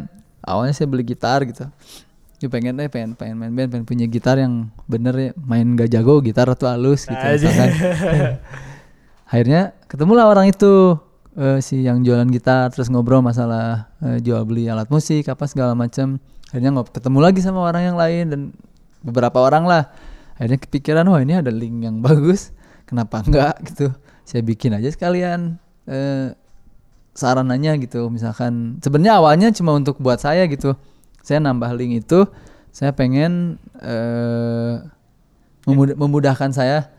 awalnya 0.46 0.78
saya 0.78 0.86
beli 0.86 1.02
gitar 1.02 1.42
gitu. 1.50 1.66
Ya 2.44 2.52
pengen 2.52 2.76
deh 2.76 2.92
pengen 2.92 3.16
pengen 3.16 3.40
main 3.40 3.56
band, 3.56 3.72
pengen 3.72 3.88
punya 3.88 4.04
gitar 4.04 4.36
yang 4.36 4.68
bener 4.84 5.16
ya, 5.16 5.32
main 5.40 5.80
gak 5.80 5.88
jago 5.88 6.20
gitar 6.20 6.44
atau 6.52 6.68
halus 6.68 7.08
gitu 7.08 7.16
Aja. 7.16 7.40
misalkan. 7.40 7.72
Akhirnya 9.32 9.72
ketemulah 9.88 10.28
orang 10.28 10.52
itu 10.52 11.00
eh, 11.40 11.64
si 11.64 11.88
yang 11.88 12.04
jualan 12.04 12.28
gitar 12.28 12.68
terus 12.76 12.92
ngobrol 12.92 13.24
masalah 13.24 13.96
eh, 14.04 14.20
jual 14.20 14.44
beli 14.44 14.68
alat 14.68 14.92
musik 14.92 15.32
apa 15.32 15.48
segala 15.48 15.72
macam. 15.72 16.20
Akhirnya 16.52 16.76
ngob 16.76 16.92
ketemu 16.92 17.20
lagi 17.24 17.40
sama 17.40 17.64
orang 17.64 17.84
yang 17.88 17.96
lain 17.96 18.26
dan 18.28 18.42
beberapa 19.00 19.40
orang 19.40 19.64
lah. 19.64 19.96
Akhirnya 20.36 20.60
kepikiran 20.60 21.08
wah 21.08 21.24
ini 21.24 21.40
ada 21.40 21.48
link 21.48 21.80
yang 21.80 22.04
bagus. 22.04 22.52
Kenapa 22.84 23.24
enggak 23.24 23.56
gitu. 23.72 23.96
Saya 24.28 24.44
bikin 24.44 24.76
aja 24.76 24.92
sekalian 24.92 25.64
eh, 25.88 26.36
sarananya 27.16 27.80
gitu. 27.80 28.12
Misalkan 28.12 28.84
sebenarnya 28.84 29.16
awalnya 29.16 29.48
cuma 29.56 29.72
untuk 29.72 29.96
buat 30.04 30.20
saya 30.20 30.44
gitu. 30.52 30.76
Saya 31.24 31.40
nambah 31.40 31.72
link 31.74 32.04
itu 32.04 32.28
saya 32.70 32.92
pengen 32.92 33.56
eh, 33.80 34.76
memud- 35.64 35.96
memudahkan 35.96 36.52
saya 36.52 36.92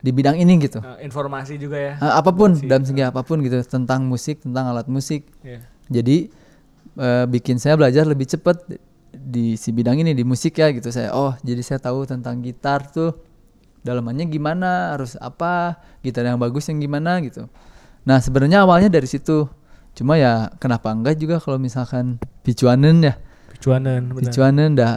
di 0.00 0.10
bidang 0.10 0.36
ini 0.36 0.56
gitu. 0.58 0.80
Eh, 0.80 1.04
informasi 1.04 1.56
juga 1.56 1.76
ya. 1.76 1.92
Eh, 1.96 2.12
apa 2.14 2.30
pun 2.30 2.52
dalam 2.56 2.84
segi 2.84 3.00
apa 3.00 3.20
pun 3.20 3.40
gitu 3.40 3.60
tentang 3.62 4.04
musik 4.04 4.40
tentang 4.40 4.68
alat 4.68 4.86
musik 4.86 5.28
Iya. 5.40 5.60
jadi 5.88 6.16
eh, 6.96 7.24
bikin 7.26 7.56
saya 7.56 7.76
belajar 7.76 8.04
lebih 8.04 8.24
cepat 8.26 8.64
di 9.10 9.54
si 9.54 9.70
bidang 9.70 9.96
ini 9.96 10.12
di 10.12 10.22
musik 10.22 10.54
ya 10.54 10.70
gitu 10.70 10.88
saya 10.88 11.12
oh 11.12 11.32
jadi 11.40 11.60
saya 11.60 11.78
tahu 11.78 12.04
tentang 12.04 12.40
gitar 12.40 12.84
tuh 12.86 13.12
dalamannya 13.80 14.24
gimana 14.26 14.92
harus 14.92 15.16
apa 15.16 15.76
gitar 16.00 16.24
yang 16.24 16.36
bagus 16.36 16.68
yang 16.68 16.78
gimana 16.78 17.20
gitu 17.20 17.48
nah 18.02 18.16
sebenarnya 18.18 18.64
awalnya 18.64 18.88
dari 18.88 19.04
situ 19.04 19.48
cuma 19.92 20.16
ya 20.16 20.48
kenapa 20.56 20.88
enggak 20.90 21.16
juga 21.16 21.36
kalau 21.36 21.58
misalkan 21.58 22.16
picuanen 22.40 23.02
ya 23.02 23.14
Picuanan 23.60 24.00
benar. 24.08 24.24
picuanen 24.24 24.70
dah 24.72 24.92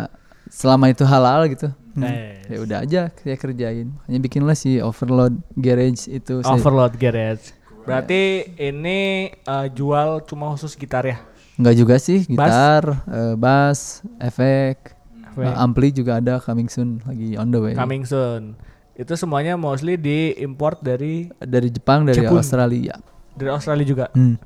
selama 0.47 0.87
itu 0.87 1.03
halal 1.03 1.45
gitu 1.47 1.67
Hmm, 1.93 2.01
Nice. 2.01 2.47
ya 2.47 2.57
udah 2.59 2.77
aja 2.79 3.01
saya 3.13 3.35
kerjain 3.35 3.93
hanya 4.01 4.17
bikinlah 4.17 4.55
si 4.55 4.79
overload 4.79 5.37
garage 5.53 6.07
itu 6.07 6.41
saya- 6.41 6.55
Overload 6.55 6.95
Garage. 6.95 7.53
Berarti 7.83 8.21
ini 8.57 8.99
eh, 9.29 9.67
jual 9.69 10.23
cuma 10.23 10.49
khusus 10.49 10.73
gitar 10.73 11.03
ya? 11.03 11.21
Enggak 11.53 11.75
juga 11.75 11.95
sih, 11.97 12.25
Bass? 12.25 12.31
gitar, 12.31 12.83
eh, 13.05 13.35
bass, 13.35 13.79
efek, 14.17 14.95
Efek. 15.27 15.43
eh, 15.43 15.53
ampli 15.55 15.91
juga 15.91 16.17
ada 16.17 16.39
coming 16.39 16.65
soon 16.65 16.97
lagi 17.03 17.35
on 17.35 17.51
the 17.51 17.59
way. 17.59 17.75
Coming 17.75 18.01
soon. 18.03 18.57
Itu 18.95 19.13
semuanya 19.13 19.53
mostly 19.53 19.93
diimport 19.93 20.79
dari 20.79 21.29
Dari 21.37 21.69
Jepang, 21.69 22.07
dari 22.07 22.23
Jepun. 22.23 22.39
Australia. 22.39 22.97
dari 23.31 23.49
Australia 23.49 23.81
juga. 23.83 24.05
Hmm. 24.13 24.37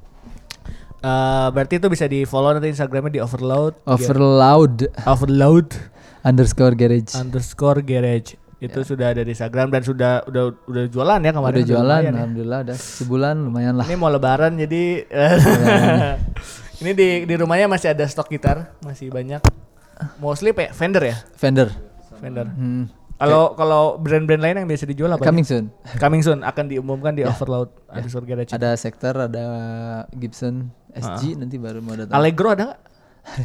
Eh, 0.98 1.48
berarti 1.52 1.78
itu 1.78 1.88
bisa 1.88 2.06
di 2.06 2.24
follow 2.24 2.52
nanti 2.52 2.68
Instagramnya 2.68 3.12
di 3.12 3.22
Overload. 3.22 3.78
Overload. 3.86 4.76
Overload. 5.04 5.68
Underscore 6.22 6.74
garage. 6.74 7.14
underscore 7.14 7.80
garage. 7.82 8.36
Itu 8.58 8.82
sudah 8.82 9.14
ada 9.14 9.22
di 9.22 9.32
Instagram 9.32 9.70
dan 9.70 9.86
sudah 9.86 10.26
udah 10.26 10.50
udah 10.66 10.84
jualan 10.90 11.20
ya 11.20 11.30
kemarin. 11.30 11.56
Udah 11.56 11.68
jualan, 11.68 11.86
lumayan 11.94 12.10
ya. 12.10 12.18
alhamdulillah 12.18 12.60
udah 12.66 12.76
sebulan 12.76 13.36
lumayan 13.40 13.74
lah. 13.78 13.86
ini 13.86 13.96
mau 13.96 14.10
lebaran 14.10 14.58
jadi 14.58 15.06
ini 16.82 16.92
di 16.92 17.08
di 17.24 17.36
rumahnya 17.36 17.68
masih 17.68 17.92
ada 17.92 18.02
stok 18.04 18.30
gitar 18.30 18.74
masih 18.82 19.10
banyak. 19.10 19.42
Mostly 20.18 20.52
pe 20.52 20.70
vendor 20.72 21.04
ya? 21.04 21.18
Vendor. 21.36 21.70
vendor 22.18 22.50
Hmm. 22.50 22.90
kalau 23.16 23.54
kalau 23.54 23.84
brand-brand 23.98 24.42
lain 24.42 24.56
yang 24.56 24.68
biasa 24.68 24.86
dijual 24.86 25.10
apa 25.12 25.22
Coming 25.22 25.42
soon. 25.42 25.70
coming 25.96 26.22
soon 26.22 26.42
akan 26.42 26.66
diumumkan 26.66 27.14
di 27.14 27.22
Overload 27.22 27.70
underscore 27.88 28.26
garage 28.26 28.50
Ada 28.50 28.74
Sector, 28.74 29.14
ada 29.24 29.46
Gibson, 30.12 30.74
SG 30.98 31.36
nanti 31.36 31.56
baru 31.56 31.80
mau 31.80 31.94
datang. 31.94 32.14
Allegro 32.14 32.50
ada 32.50 32.64
nggak 32.66 32.82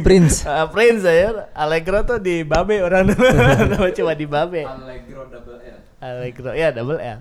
Prince. 0.00 0.42
Eh, 0.42 0.66
Prince 0.74 1.04
ya 1.04 1.52
Allegro 1.52 2.00
tuh 2.02 2.18
di 2.18 2.42
Babe 2.42 2.80
orang 2.80 3.12
nama 3.70 3.88
cuma 3.90 4.12
di 4.12 4.24
Babe 4.24 4.64
Allegro 4.64 5.28
double 5.28 5.58
L. 5.58 5.78
Allegro. 5.98 6.50
Ya 6.52 6.70
double 6.70 6.96
L. 6.96 7.18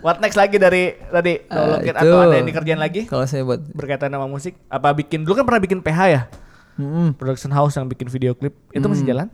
What 0.00 0.18
next 0.18 0.34
lagi 0.34 0.56
dari 0.56 0.96
tadi 0.98 1.38
itu. 1.38 1.92
atau 1.92 2.18
ada 2.20 2.34
yang 2.34 2.48
dikerjain 2.48 2.80
lagi 2.80 3.04
Kalau 3.04 3.22
saya 3.22 3.44
buat 3.44 3.60
berkaitan 3.70 4.10
sama 4.10 4.26
musik? 4.26 4.58
Apa 4.66 4.90
bikin 4.92 5.22
dulu 5.22 5.36
kan 5.36 5.44
pernah 5.44 5.60
bikin 5.60 5.78
PH 5.78 6.00
ya? 6.08 6.22
Mm-mm. 6.74 7.14
Production 7.14 7.50
house 7.50 7.74
yang 7.74 7.86
bikin 7.86 8.06
video 8.08 8.32
klip 8.32 8.54
itu 8.70 8.82
masih 8.82 9.02
Hmm. 9.02 9.12
jalan? 9.12 9.26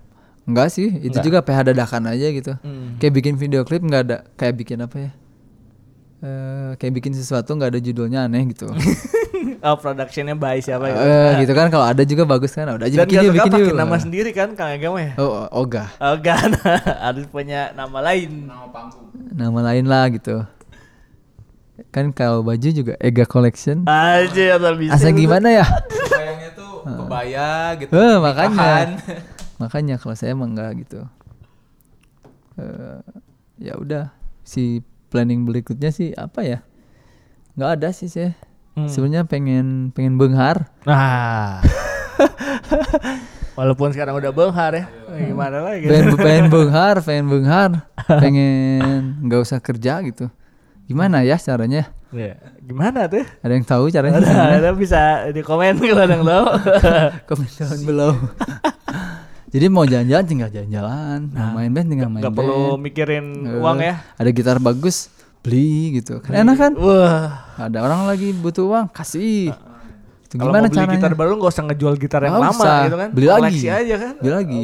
Enggak 0.44 0.68
sih, 0.70 0.88
itu 0.90 1.08
Enggak. 1.10 1.24
juga 1.24 1.38
PH 1.40 1.58
dadakan 1.66 2.02
aja 2.06 2.26
gitu. 2.28 2.52
Hmm. 2.58 2.96
Kayak 2.98 3.12
bikin 3.14 3.34
video 3.34 3.64
klip 3.64 3.80
nggak 3.80 4.02
ada, 4.02 4.16
kayak 4.34 4.56
bikin 4.58 4.76
apa 4.80 4.96
ya? 4.98 5.10
Eh, 6.24 6.72
kayak 6.80 6.92
bikin 6.96 7.12
sesuatu 7.12 7.52
nggak 7.52 7.76
ada 7.76 7.80
judulnya 7.84 8.24
aneh 8.24 8.48
gitu. 8.56 8.64
oh 9.68 9.76
productionnya 9.76 10.32
by 10.32 10.56
siapa 10.56 10.88
gitu? 10.88 11.04
Eh, 11.04 11.30
gitu 11.44 11.52
kan 11.52 11.68
kalau 11.68 11.84
ada 11.84 12.00
juga 12.00 12.24
bagus 12.24 12.56
kan. 12.56 12.64
Udah 12.72 12.88
aja 12.88 13.04
Dan 13.04 13.12
bikin 13.12 13.28
bikin 13.36 13.52
pakai 13.52 13.76
nama 13.76 13.96
sendiri 14.00 14.30
kan 14.32 14.56
Kang 14.56 14.72
Ega 14.72 14.88
mah 14.88 15.04
ya? 15.04 15.12
Oh, 15.20 15.44
Oga. 15.52 15.92
Oh 16.00 16.16
enggak, 16.16 16.56
harus 16.96 17.28
punya 17.34 17.76
nama 17.76 18.00
lain. 18.00 18.48
Nama 19.36 19.58
lain 19.68 19.84
lah 19.84 20.08
gitu. 20.16 20.48
Kan 21.92 22.16
kalau 22.16 22.40
baju 22.40 22.68
juga 22.72 22.96
Ega 23.04 23.28
Collection. 23.28 23.84
Aja 23.84 24.56
atau 24.56 24.72
bisa. 24.80 24.96
Asa 24.96 25.12
gimana 25.12 25.52
ya? 25.52 25.66
Kayaknya 26.08 26.48
tuh 26.56 26.72
kebaya 27.04 27.76
gitu. 27.84 27.92
Eh, 27.92 28.16
makanya. 28.16 28.96
Makanya 29.60 29.94
kalau 30.00 30.16
saya 30.16 30.32
emang 30.32 30.56
enggak 30.56 30.88
gitu. 30.88 31.04
Eh, 32.56 33.00
ya 33.60 33.76
udah 33.76 34.08
si 34.40 34.80
planning 35.14 35.46
berikutnya 35.46 35.94
sih 35.94 36.10
apa 36.18 36.42
ya? 36.42 36.58
Nggak 37.54 37.70
ada 37.78 37.88
sih 37.94 38.10
saya. 38.10 38.34
Hmm. 38.74 38.90
Sebenarnya 38.90 39.22
pengen 39.30 39.94
pengen 39.94 40.18
benghar. 40.18 40.74
Nah. 40.82 41.62
Walaupun 43.58 43.94
sekarang 43.94 44.18
udah 44.18 44.34
benghar 44.34 44.74
ya. 44.74 44.84
Gimana 45.14 45.62
lagi? 45.62 45.86
pengen 45.86 46.18
pengen 46.18 46.46
benghar, 46.58 46.98
pengen 47.06 47.26
benghar, 47.30 47.70
pengen 48.10 49.22
nggak 49.22 49.40
usah 49.46 49.62
kerja 49.62 50.02
gitu. 50.02 50.26
Gimana 50.90 51.22
ya 51.22 51.38
caranya? 51.38 51.94
Ya, 52.10 52.34
gimana 52.62 53.06
tuh? 53.06 53.22
Ada 53.42 53.52
yang 53.54 53.66
tahu 53.66 53.84
caranya? 53.94 54.18
Ada, 54.18 54.58
ada 54.58 54.70
bisa 54.74 55.30
di 55.30 55.42
komen 55.42 55.78
kalau 55.78 56.02
ada 56.02 56.14
yang 56.14 56.26
tahu. 56.26 56.46
Komen 57.30 57.48
down 57.54 57.80
below. 57.86 58.12
Jadi 59.54 59.66
mau 59.70 59.86
jalan-jalan 59.86 60.24
tinggal 60.26 60.50
jalan-jalan, 60.50 61.30
mau 61.30 61.54
main 61.54 61.70
band 61.70 61.86
tinggal 61.86 62.10
main 62.10 62.20
Gak 62.20 62.26
band. 62.28 62.38
perlu 62.42 62.74
mikirin 62.74 63.24
Eh, 63.46 63.62
uang 63.62 63.78
ya. 63.78 64.02
Ada 64.18 64.28
gitar 64.28 64.58
bagus, 64.58 65.06
beli 65.40 65.94
gitu. 65.94 66.18
Kan 66.18 66.34
enak 66.36 66.56
kan? 66.58 66.72
Wah. 66.74 67.54
Ada 67.56 67.78
orang 67.78 68.02
lagi 68.04 68.34
butuh 68.34 68.66
uang, 68.66 68.90
kasih. 68.90 69.54
Itu 70.26 70.34
Kalau 70.34 70.50
gimana 70.50 70.66
mau 70.66 70.68
beli 70.68 70.78
caranya? 70.80 70.94
gitar 70.98 71.12
baru 71.14 71.38
nggak 71.38 71.52
usah 71.54 71.64
ngejual 71.64 71.94
gitar 71.94 72.20
yang 72.20 72.34
Nggak 72.34 72.50
lama 72.50 72.58
usah, 72.58 72.78
gitu 72.82 72.96
kan. 72.98 73.08
Beli 73.14 73.26
lagi. 73.28 73.42
Koleksi 73.46 73.68
aja 73.70 73.94
kan. 73.94 74.14
Beli 74.18 74.32
lagi. 74.34 74.62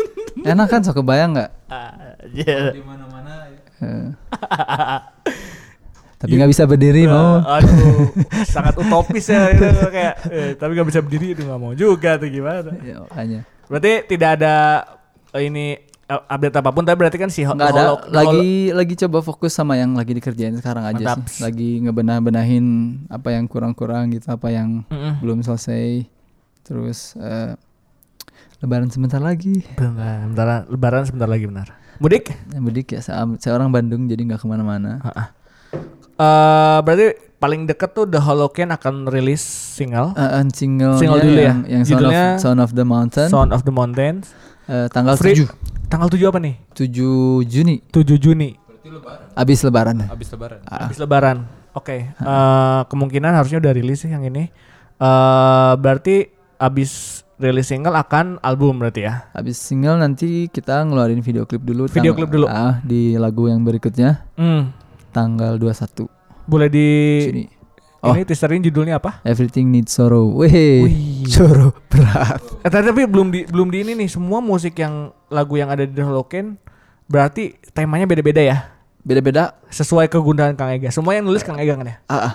enak 0.56 0.66
kan 0.66 0.80
sok 0.80 0.94
kebayang 0.96 1.30
nggak? 1.36 1.50
Aja. 1.68 2.56
Di 2.72 2.80
mana-mana 2.80 3.32
ya. 3.44 3.60
Eh. 3.78 4.08
Tapi 6.20 6.32
nggak 6.32 6.48
bisa 6.48 6.64
berdiri 6.64 7.04
mau. 7.04 7.40
Aduh, 7.40 8.08
sangat 8.56 8.72
utopis 8.72 9.24
ya 9.24 9.52
itu 9.52 9.64
kayak 9.88 10.14
eh, 10.28 10.52
tapi 10.52 10.76
nggak 10.76 10.88
bisa 10.88 11.00
berdiri 11.00 11.32
itu 11.32 11.44
nggak 11.44 11.56
mau 11.56 11.72
juga 11.72 12.16
tuh 12.16 12.28
gimana. 12.28 12.72
Ya, 12.80 13.04
makanya. 13.04 13.40
Berarti 13.70 13.92
tidak 14.04 14.30
ada 14.34 14.54
eh, 15.30 15.46
ini 15.46 15.78
eh, 15.78 16.22
update 16.26 16.56
apa 16.56 16.70
pun 16.70 16.82
tapi 16.82 16.98
berarti 16.98 17.16
kan 17.16 17.30
si 17.30 17.40
ho- 17.40 17.54
nggak 17.54 17.70
ada 17.70 17.82
holo- 17.88 18.02
lagi 18.10 18.50
lagi 18.70 18.94
coba 18.98 19.22
fokus 19.22 19.54
sama 19.54 19.74
yang 19.74 19.94
lagi 19.94 20.10
dikerjain 20.10 20.52
sekarang 20.52 20.82
aja 20.84 21.14
Mantap. 21.14 21.30
sih 21.30 21.38
lagi 21.40 21.78
ngebenah-benahin 21.80 22.66
apa 23.06 23.30
yang 23.30 23.46
kurang-kurang 23.46 24.10
gitu 24.10 24.26
apa 24.28 24.50
yang 24.50 24.82
Mm-mm. 24.84 25.22
belum 25.22 25.40
selesai 25.40 26.02
terus 26.60 27.14
eh, 27.14 27.54
lebaran 28.58 28.90
sebentar 28.90 29.18
lagi 29.18 29.62
Bentar, 29.72 30.26
bentar, 30.26 30.46
lebaran 30.66 31.06
sebentar 31.06 31.24
lagi 31.24 31.46
benar. 31.46 31.78
Mudik? 31.96 32.32
mudik 32.54 32.90
ya 32.90 33.00
saya, 33.00 33.24
saya 33.36 33.54
orang 33.54 33.70
Bandung 33.70 34.04
jadi 34.04 34.18
nggak 34.20 34.40
ke 34.40 34.46
mana-mana 34.46 34.98
Eh 36.18 36.78
berarti 36.82 37.06
paling 37.40 37.64
deket 37.64 37.90
tuh 37.90 38.04
The 38.04 38.20
Holocaine 38.20 38.70
akan 38.70 39.08
rilis 39.08 39.40
single 39.40 40.12
Eh, 40.12 40.20
eh, 40.20 40.44
single 40.50 40.94
Single 40.94 41.18
dulu 41.18 41.34
ya? 41.34 41.48
yang, 41.48 41.60
yang 41.64 41.82
Sound, 41.82 41.96
of, 41.96 42.12
Judulnya 42.12 42.24
Sound 42.36 42.60
of 42.60 42.70
the 42.70 42.84
Mountain 42.84 43.28
Sound 43.28 43.50
of 43.50 43.62
the 43.62 43.72
Mountains. 43.72 44.24
eh, 44.66 44.86
tanggal 44.88 45.16
Free- 45.16 45.34
7 45.40 45.48
Tanggal 45.88 46.06
7 46.06 46.22
apa 46.26 46.38
nih? 46.38 46.54
7 46.70 46.86
Juni 47.42 47.80
7 47.84 48.14
Juni. 48.16 48.54
abis 49.32 49.62
lebaran 49.62 50.04
Habis 50.04 50.28
lebaran. 50.30 50.60
Ah. 50.64 50.84
Habis 50.84 50.98
lebaran. 50.98 51.38
Oke. 51.72 52.12
eh, 52.12 52.80
kemungkinan 52.84 53.32
harusnya 53.32 53.58
udah 53.58 53.72
rilis 53.72 53.98
sih 54.00 54.08
yang 54.08 54.22
ini. 54.22 54.50
Eh 54.94 55.72
berarti 55.76 56.28
abis 56.56 56.90
rilis 57.36 57.66
single 57.66 57.96
akan 57.96 58.36
album 58.38 58.76
berarti 58.76 59.00
ya. 59.02 59.32
abis 59.32 59.56
single 59.56 59.96
nanti 59.96 60.46
kita 60.46 60.84
ngeluarin 60.84 61.18
video 61.20 61.42
klip 61.42 61.62
dulu 61.62 61.88
Video 61.88 62.12
klip 62.12 62.28
dulu. 62.28 62.44
ah, 62.44 62.78
di 62.82 63.16
lagu 63.16 63.46
yang 63.46 63.64
berikutnya 63.64 64.28
Hmm. 64.34 64.76
tanggal 65.08 65.56
21 65.56 66.04
Boleh 66.50 66.66
di 66.66 66.86
Juni 67.22 67.44
Oh. 68.00 68.16
ini 68.16 68.24
teaserin 68.24 68.64
judulnya 68.64 68.96
apa? 68.96 69.20
Everything 69.28 69.68
Needs 69.68 69.92
Sorrow. 69.92 70.32
Wih, 70.32 71.20
sorrow 71.28 71.68
berat. 71.92 72.40
Eh, 72.64 72.72
tapi 72.72 73.04
belum 73.04 73.28
di 73.28 73.44
belum 73.44 73.68
di 73.68 73.84
ini 73.84 73.92
nih 73.92 74.08
semua 74.08 74.40
musik 74.40 74.80
yang 74.80 75.12
lagu 75.28 75.60
yang 75.60 75.68
ada 75.68 75.84
di 75.84 75.92
The 75.92 76.08
Holocaine 76.08 76.56
berarti 77.04 77.60
temanya 77.76 78.08
beda-beda 78.08 78.40
ya. 78.40 78.72
Beda-beda. 79.04 79.52
Sesuai 79.68 80.08
kegundahan 80.08 80.56
Kang 80.56 80.72
Ega. 80.72 80.88
Semua 80.88 81.12
yang 81.12 81.28
nulis 81.28 81.44
Kang 81.44 81.60
Ega 81.60 81.76
kan 81.76 81.92
ya? 81.92 81.96
Ah, 82.08 82.16
ah. 82.16 82.34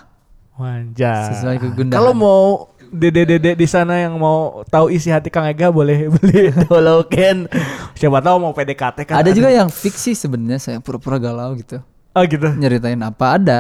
Wajah. 0.61 1.33
Sesuai 1.33 1.57
kegundahan. 1.57 1.97
Kalau 1.97 2.13
mau 2.13 2.69
dede-dede 2.93 3.57
di 3.57 3.65
sana 3.65 4.05
yang 4.05 4.13
mau 4.21 4.61
tahu 4.69 4.93
isi 4.93 5.09
hati 5.09 5.33
Kang 5.33 5.49
Ega 5.49 5.73
boleh 5.73 6.13
beli 6.13 6.53
The 6.61 6.69
Holocaine. 6.69 7.49
Siapa 7.97 8.21
tahu 8.21 8.37
mau 8.37 8.53
PDKT 8.53 8.97
kan. 9.09 9.17
ada 9.17 9.33
juga 9.33 9.49
yang 9.49 9.73
fiksi 9.73 10.13
sebenarnya 10.13 10.61
saya 10.61 10.77
pura-pura 10.77 11.17
galau 11.17 11.57
gitu. 11.57 11.81
Oh 12.13 12.21
gitu. 12.21 12.53
Nyeritain 12.53 13.01
apa 13.01 13.41
ada 13.41 13.59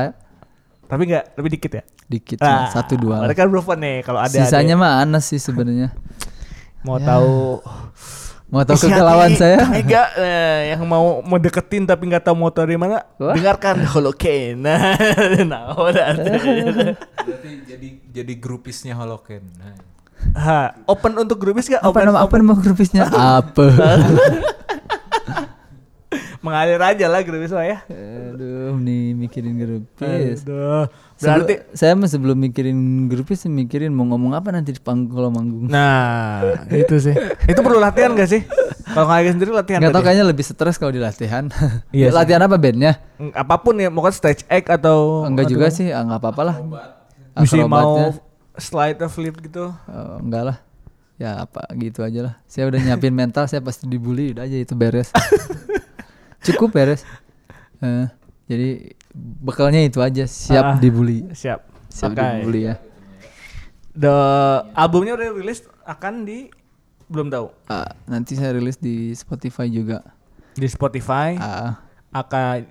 Tapi 0.85 1.01
enggak, 1.03 1.25
tapi 1.31 1.47
dikit 1.49 1.71
ya. 1.71 1.83
dikit 2.05 2.37
cuma 2.37 2.61
Ah, 2.61 2.69
satu 2.69 2.93
dua. 2.95 3.17
lah. 3.17 3.25
Mereka 3.25 3.45
proven 3.45 3.79
nih 3.79 3.97
kalau 4.01 4.19
ada 4.19 4.29
Sisanya 4.31 4.73
ada 4.73 4.79
mah 4.79 4.93
anas 5.01 5.25
sih 5.25 5.37
sebenarnya. 5.37 5.89
mau 6.81 6.97
Ya. 6.97 7.05
tahu 7.07 7.35
Mau 8.45 8.61
tahu 8.61 8.77
kegalauan 8.79 9.33
saya? 9.33 9.57
Ega 9.73 10.05
eh, 10.15 10.71
yang 10.71 10.85
mau 10.85 11.19
mau 11.19 11.35
deketin 11.35 11.83
tapi 11.83 12.05
nggak 12.05 12.21
tahu 12.23 12.37
mau 12.37 12.47
tahu 12.47 12.63
dari 12.63 12.77
mana, 12.77 13.01
Wah. 13.17 13.33
dengarkan 13.33 13.81
Holocaine. 13.83 14.61
nah, 15.49 15.73
udah. 15.73 16.13
Berarti 16.13 17.49
jadi 17.65 17.87
jadi 18.13 18.33
grupisnya 18.37 18.93
Holoken. 18.93 19.41
Nah. 19.57 19.73
Ha, 20.31 20.59
open 20.85 21.17
untuk 21.17 21.37
grupis 21.37 21.67
gak? 21.67 21.81
Apa 21.81 21.89
Open, 21.91 22.05
nama 22.05 22.19
apa 22.19 22.29
open. 22.29 22.39
nama 22.39 22.53
grupisnya? 22.55 23.03
apa? 23.41 23.65
Mengalir 26.45 26.77
aja 26.77 27.05
lah 27.09 27.25
grupis 27.25 27.49
mah 27.49 27.65
ya. 27.65 27.81
Aduh, 27.89 28.77
nih 28.77 29.17
mikirin 29.17 29.57
grupis. 29.57 30.45
Aduh. 30.45 30.85
Berarti 31.17 31.65
saya 31.73 31.97
mah 31.97 32.05
sebelum 32.05 32.37
mikirin 32.37 33.09
grupis 33.09 33.49
mikirin 33.49 33.89
mau 33.89 34.05
ngomong 34.05 34.37
apa 34.37 34.53
nanti 34.53 34.77
di 34.77 34.81
panggung 34.83 35.09
kalau 35.09 35.33
manggung. 35.33 35.65
Nah, 35.65 36.45
itu 36.69 37.01
sih. 37.01 37.17
Itu 37.49 37.65
perlu 37.65 37.81
latihan 37.81 38.13
gak 38.13 38.29
sih? 38.29 38.45
Kalau 38.85 39.09
Ega 39.09 39.33
sendiri 39.33 39.49
latihan 39.49 39.81
tahu 39.81 39.89
tadi? 39.89 40.05
kayaknya 40.05 40.25
lebih 40.29 40.45
stres 40.45 40.77
kalau 40.77 40.93
di 40.93 41.01
latihan. 41.01 41.49
Iya 41.89 42.13
latihan 42.13 42.45
apa 42.45 42.61
bandnya? 42.61 43.01
Mm, 43.17 43.33
Apa 43.33 43.57
pun 43.57 43.73
ya, 43.81 43.89
mau 43.89 44.05
kan 44.05 44.13
stage 44.13 44.45
act 44.45 44.69
atau 44.69 45.25
Enggak 45.25 45.49
juga 45.49 45.73
sih, 45.73 45.89
ah, 45.89 46.05
nggak 46.05 46.21
apa-apa 46.21 46.41
lah. 46.45 46.57
Mesti 47.41 47.65
mau 47.65 48.13
slide 48.55 49.01
atau 49.01 49.09
flip 49.09 49.41
gitu. 49.41 49.73
Oh, 49.73 50.15
enggak 50.21 50.53
lah. 50.53 50.57
Ya 51.15 51.47
apa 51.47 51.65
gitu 51.79 52.03
aja 52.05 52.19
lah. 52.29 52.33
Saya 52.45 52.67
udah 52.69 52.77
nyiapin 52.77 53.15
mental, 53.15 53.47
saya 53.49 53.63
pasti 53.63 53.87
dibully, 53.89 54.35
udah 54.35 54.45
aja 54.45 54.57
itu 54.61 54.75
beres. 54.77 55.09
Cukup 56.45 56.69
beres. 56.71 57.01
Eh, 57.79 58.05
jadi 58.45 58.69
bekalnya 59.13 59.81
itu 59.81 59.99
aja, 59.99 60.23
siap 60.23 60.65
Ah. 60.65 60.77
dibully. 60.77 61.25
Siap. 61.31 61.59
Siap 61.87 62.11
Oke. 62.11 62.21
dibully 62.21 62.61
ya. 62.65 62.75
The 63.91 64.11
albumnya 64.73 65.15
udah 65.15 65.29
rilis 65.33 65.63
akan 65.81 66.23
di 66.23 66.51
belum 67.05 67.29
tahu 67.29 67.47
Ah, 67.65 67.87
nanti 68.05 68.33
saya 68.33 68.51
rilis 68.51 68.75
di 68.75 69.13
Spotify 69.13 69.69
juga. 69.69 70.03
di 70.51 70.65
Spotify 70.65 71.35
Ah, 71.35 71.79
akan 72.11 72.67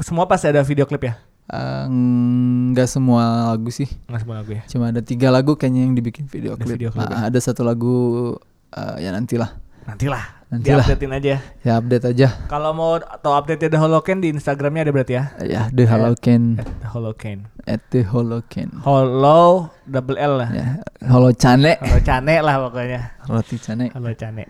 semua 0.00 0.24
pasti 0.24 0.46
ada 0.46 0.60
video 0.60 0.84
klip 0.84 1.02
ya 1.02 1.16
ah, 1.46 1.84
enggak 1.84 2.86
semua 2.86 3.48
lagu 3.48 3.68
sih. 3.68 3.88
nggak 4.06 4.20
semua 4.22 4.36
lagu 4.38 4.50
ya 4.50 4.62
Cuma 4.66 4.88
ada 4.88 5.00
tiga 5.00 5.28
lagu 5.28 5.52
kayaknya 5.54 5.82
yang 5.82 5.92
dibikin 5.92 6.24
video 6.24 6.52
Ada 6.52 6.60
klip. 6.62 6.76
video 6.76 6.88
klip 6.88 7.04
Ah, 7.04 7.28
ada 7.28 7.36
satu 7.36 7.60
lagu 7.62 8.36
ah, 8.70 8.96
ya 8.96 9.10
nantilah. 9.10 9.52
nantilah 9.84 10.41
Nantilah. 10.52 10.84
diupdatein 10.84 11.12
aja 11.16 11.36
Ya 11.64 11.72
update 11.80 12.04
aja. 12.06 12.28
kalau 12.44 12.76
mau 12.76 13.00
atau 13.00 13.32
update 13.32 13.66
The 13.66 13.80
Holocaine 13.80 14.20
di 14.20 14.28
Instagramnya 14.28 14.84
ada 14.84 14.92
berarti 14.92 15.16
ya 15.16 15.24
Ya, 15.40 15.62
The 15.72 15.88
Holocaine 15.88 16.60
at 16.60 16.68
The 16.76 16.88
Holocaine 16.92 17.42
at 17.64 17.80
The 17.88 18.00
Holocaine. 18.04 18.72
Holo 18.84 19.72
double 19.82 20.20
L 20.20 20.34
lah 20.36 20.48
Ya, 20.52 20.66
Holo 21.08 21.32
Cane. 21.32 21.80
Holo 21.80 22.00
cane 22.00 22.34
lah 22.38 22.54
pokoknya 22.60 23.00
Roti 23.24 23.56
Cane. 23.56 23.88
Halo 23.90 24.12
Cane. 24.12 24.44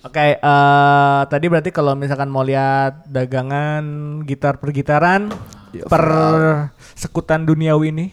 Oke, 0.00 0.36
eh 0.36 1.20
tadi 1.24 1.46
berarti 1.46 1.70
kalau 1.70 1.92
misalkan 1.92 2.28
mau 2.28 2.40
lihat 2.40 3.04
dagangan 3.04 3.84
gitar 4.24 4.56
pergitaran 4.56 5.28
Yo, 5.70 5.84
per 5.86 6.04
sekutan 6.94 7.44
duniawi 7.44 7.86
ini, 7.90 8.06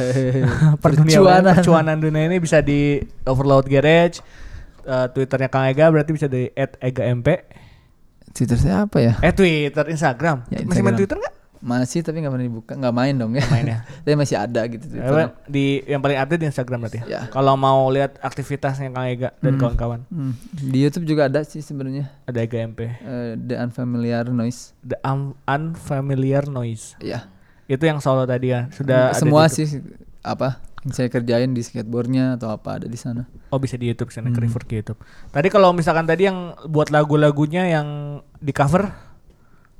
per 0.84 0.92
duniawi, 0.94 1.16
Percuanan. 1.18 1.54
percuanan 1.56 1.96
dunia 1.98 2.28
ini 2.28 2.36
bisa 2.38 2.60
di 2.60 3.00
Overload 3.24 3.66
Garage. 3.66 4.20
Eh, 4.84 5.06
Twitternya 5.10 5.48
Kang 5.48 5.64
Ega 5.64 5.88
berarti 5.88 6.12
bisa 6.12 6.26
di 6.26 6.52
@egamp. 6.54 7.28
Twitter 8.30 8.58
saya 8.58 8.84
apa 8.84 8.98
ya? 8.98 9.14
Eh 9.20 9.30
Twitter, 9.30 9.84
Instagram. 9.88 10.44
Ya, 10.48 10.60
Masih 10.60 10.82
main 10.82 10.92
Instagram. 10.92 10.96
Twitter 10.98 11.18
nggak? 11.18 11.34
Masih 11.64 12.04
tapi 12.04 12.20
nggak 12.20 12.28
pernah 12.28 12.44
dibuka, 12.44 12.72
nggak 12.76 12.92
main 12.92 13.14
dong 13.14 13.32
ya. 13.32 13.44
Main 13.48 13.64
ya. 13.64 13.78
tapi 14.04 14.14
masih 14.14 14.36
ada 14.36 14.60
gitu 14.66 14.84
Twitter. 14.84 15.16
Eh, 15.16 15.28
di 15.46 15.64
yang 15.86 16.04
paling 16.04 16.18
update 16.18 16.36
di 16.36 16.48
Instagram 16.50 16.78
berarti 16.78 16.98
ya. 17.00 17.04
Ya. 17.06 17.20
Kalau 17.30 17.56
mau 17.56 17.88
lihat 17.88 18.20
aktivitasnya 18.20 18.90
Kang 18.90 19.08
Ega 19.08 19.32
dan 19.38 19.56
kawan-kawan, 19.56 20.04
Hmm, 20.10 20.36
Di 20.52 20.78
YouTube 20.78 21.06
juga 21.06 21.24
ada 21.24 21.40
sih 21.40 21.64
sebenarnya 21.64 22.12
ada 22.24 22.36
Ega 22.36 22.60
MP. 22.60 22.84
eh, 22.84 23.32
The 23.34 23.56
Unfamiliar 23.56 24.28
Noise. 24.28 24.76
The 24.82 25.00
Un- 25.00 25.38
Unfamiliar 25.46 26.44
Noise. 26.44 26.98
Ya. 26.98 27.32
Itu 27.64 27.80
yang 27.82 27.96
solo 27.98 28.28
tadi 28.28 28.52
ya. 28.52 28.68
Sudah 28.68 29.10
ada 29.10 29.16
semua 29.16 29.48
sih 29.48 29.64
apa 30.20 30.60
saya 30.92 31.08
kerjain 31.08 31.56
di 31.56 31.64
skateboardnya 31.64 32.36
atau 32.36 32.52
apa 32.52 32.76
ada 32.76 32.86
di 32.88 32.98
sana. 32.98 33.24
Oh 33.48 33.56
bisa 33.56 33.80
di 33.80 33.88
YouTube 33.88 34.12
sana 34.12 34.28
Hmm. 34.28 34.36
ke 34.36 34.74
YouTube. 34.74 35.00
Tadi 35.32 35.48
kalau 35.48 35.72
misalkan 35.72 36.04
tadi 36.04 36.28
yang 36.28 36.52
buat 36.66 36.92
lagu-lagunya 36.92 37.64
yang 37.64 37.88
di 38.36 38.52
cover 38.52 38.92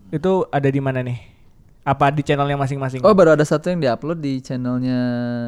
itu 0.09 0.47
ada 0.49 0.69
di 0.71 0.81
mana 0.81 1.05
nih? 1.05 1.19
Apa 1.85 2.09
di 2.09 2.25
channelnya 2.25 2.57
masing-masing? 2.57 3.05
Oh 3.05 3.13
baru 3.13 3.37
ada 3.37 3.45
satu 3.45 3.69
yang 3.69 3.85
diupload 3.85 4.25
di 4.25 4.41
channelnya 4.41 4.99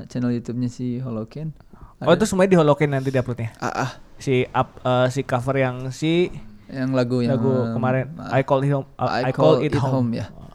channel 0.05 0.28
YouTube-nya 0.31 0.69
si 0.69 1.01
Holoken. 1.01 1.57
Oh, 1.97 2.12
itu 2.12 2.28
semuanya 2.28 2.53
di 2.53 2.59
Holoken 2.61 2.93
nanti 2.93 3.09
di 3.09 3.16
uploadnya. 3.16 3.57
Ah, 3.57 3.89
ah, 3.89 3.91
Si 4.20 4.45
up, 4.45 4.77
eh, 4.85 5.09
si 5.09 5.24
cover 5.24 5.57
yang 5.57 5.89
si 5.89 6.28
yang 6.69 6.93
lagu 6.93 7.24
yang 7.24 7.41
lagu 7.41 7.73
kemarin 7.73 8.12
ah, 8.19 8.37
I 8.37 8.45
Call 8.45 8.61
It 8.61 8.73
Home. 8.74 8.85
uh, 8.99 9.09
I 9.09 9.33
Call 9.33 9.65
It 9.65 9.73
Home, 9.78 10.12
ya. 10.12 10.28
Oh, 10.28 10.45
Oke. 10.45 10.45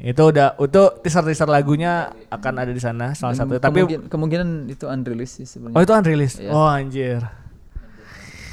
Itu 0.00 0.32
udah 0.32 0.56
itu 0.56 0.82
teaser-teaser 1.04 1.44
lagunya 1.44 2.08
akan 2.32 2.54
ada 2.56 2.72
di 2.72 2.80
sana 2.80 3.12
salah 3.12 3.36
satu. 3.36 3.60
Tapi 3.60 3.84
Kemungkin- 3.84 4.08
kemungkinan 4.08 4.48
itu 4.72 4.88
unreleased 4.88 5.44
sih 5.44 5.46
sebenarnya. 5.46 5.76
oh 5.76 5.82
itu 5.84 5.92
unreleased. 5.92 6.38
Iya. 6.40 6.50
Oh 6.56 6.64
anjir. 6.64 7.20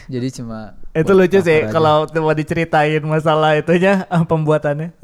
Jadi 0.07 0.27
cuma 0.39 0.75
Itu 0.95 1.11
lucu 1.11 1.39
sih 1.43 1.67
kalau 1.67 2.07
coba 2.07 2.31
diceritain 2.31 3.03
masalah 3.03 3.59
itunya 3.59 4.07
ah, 4.07 4.23
pembuatannya. 4.23 4.95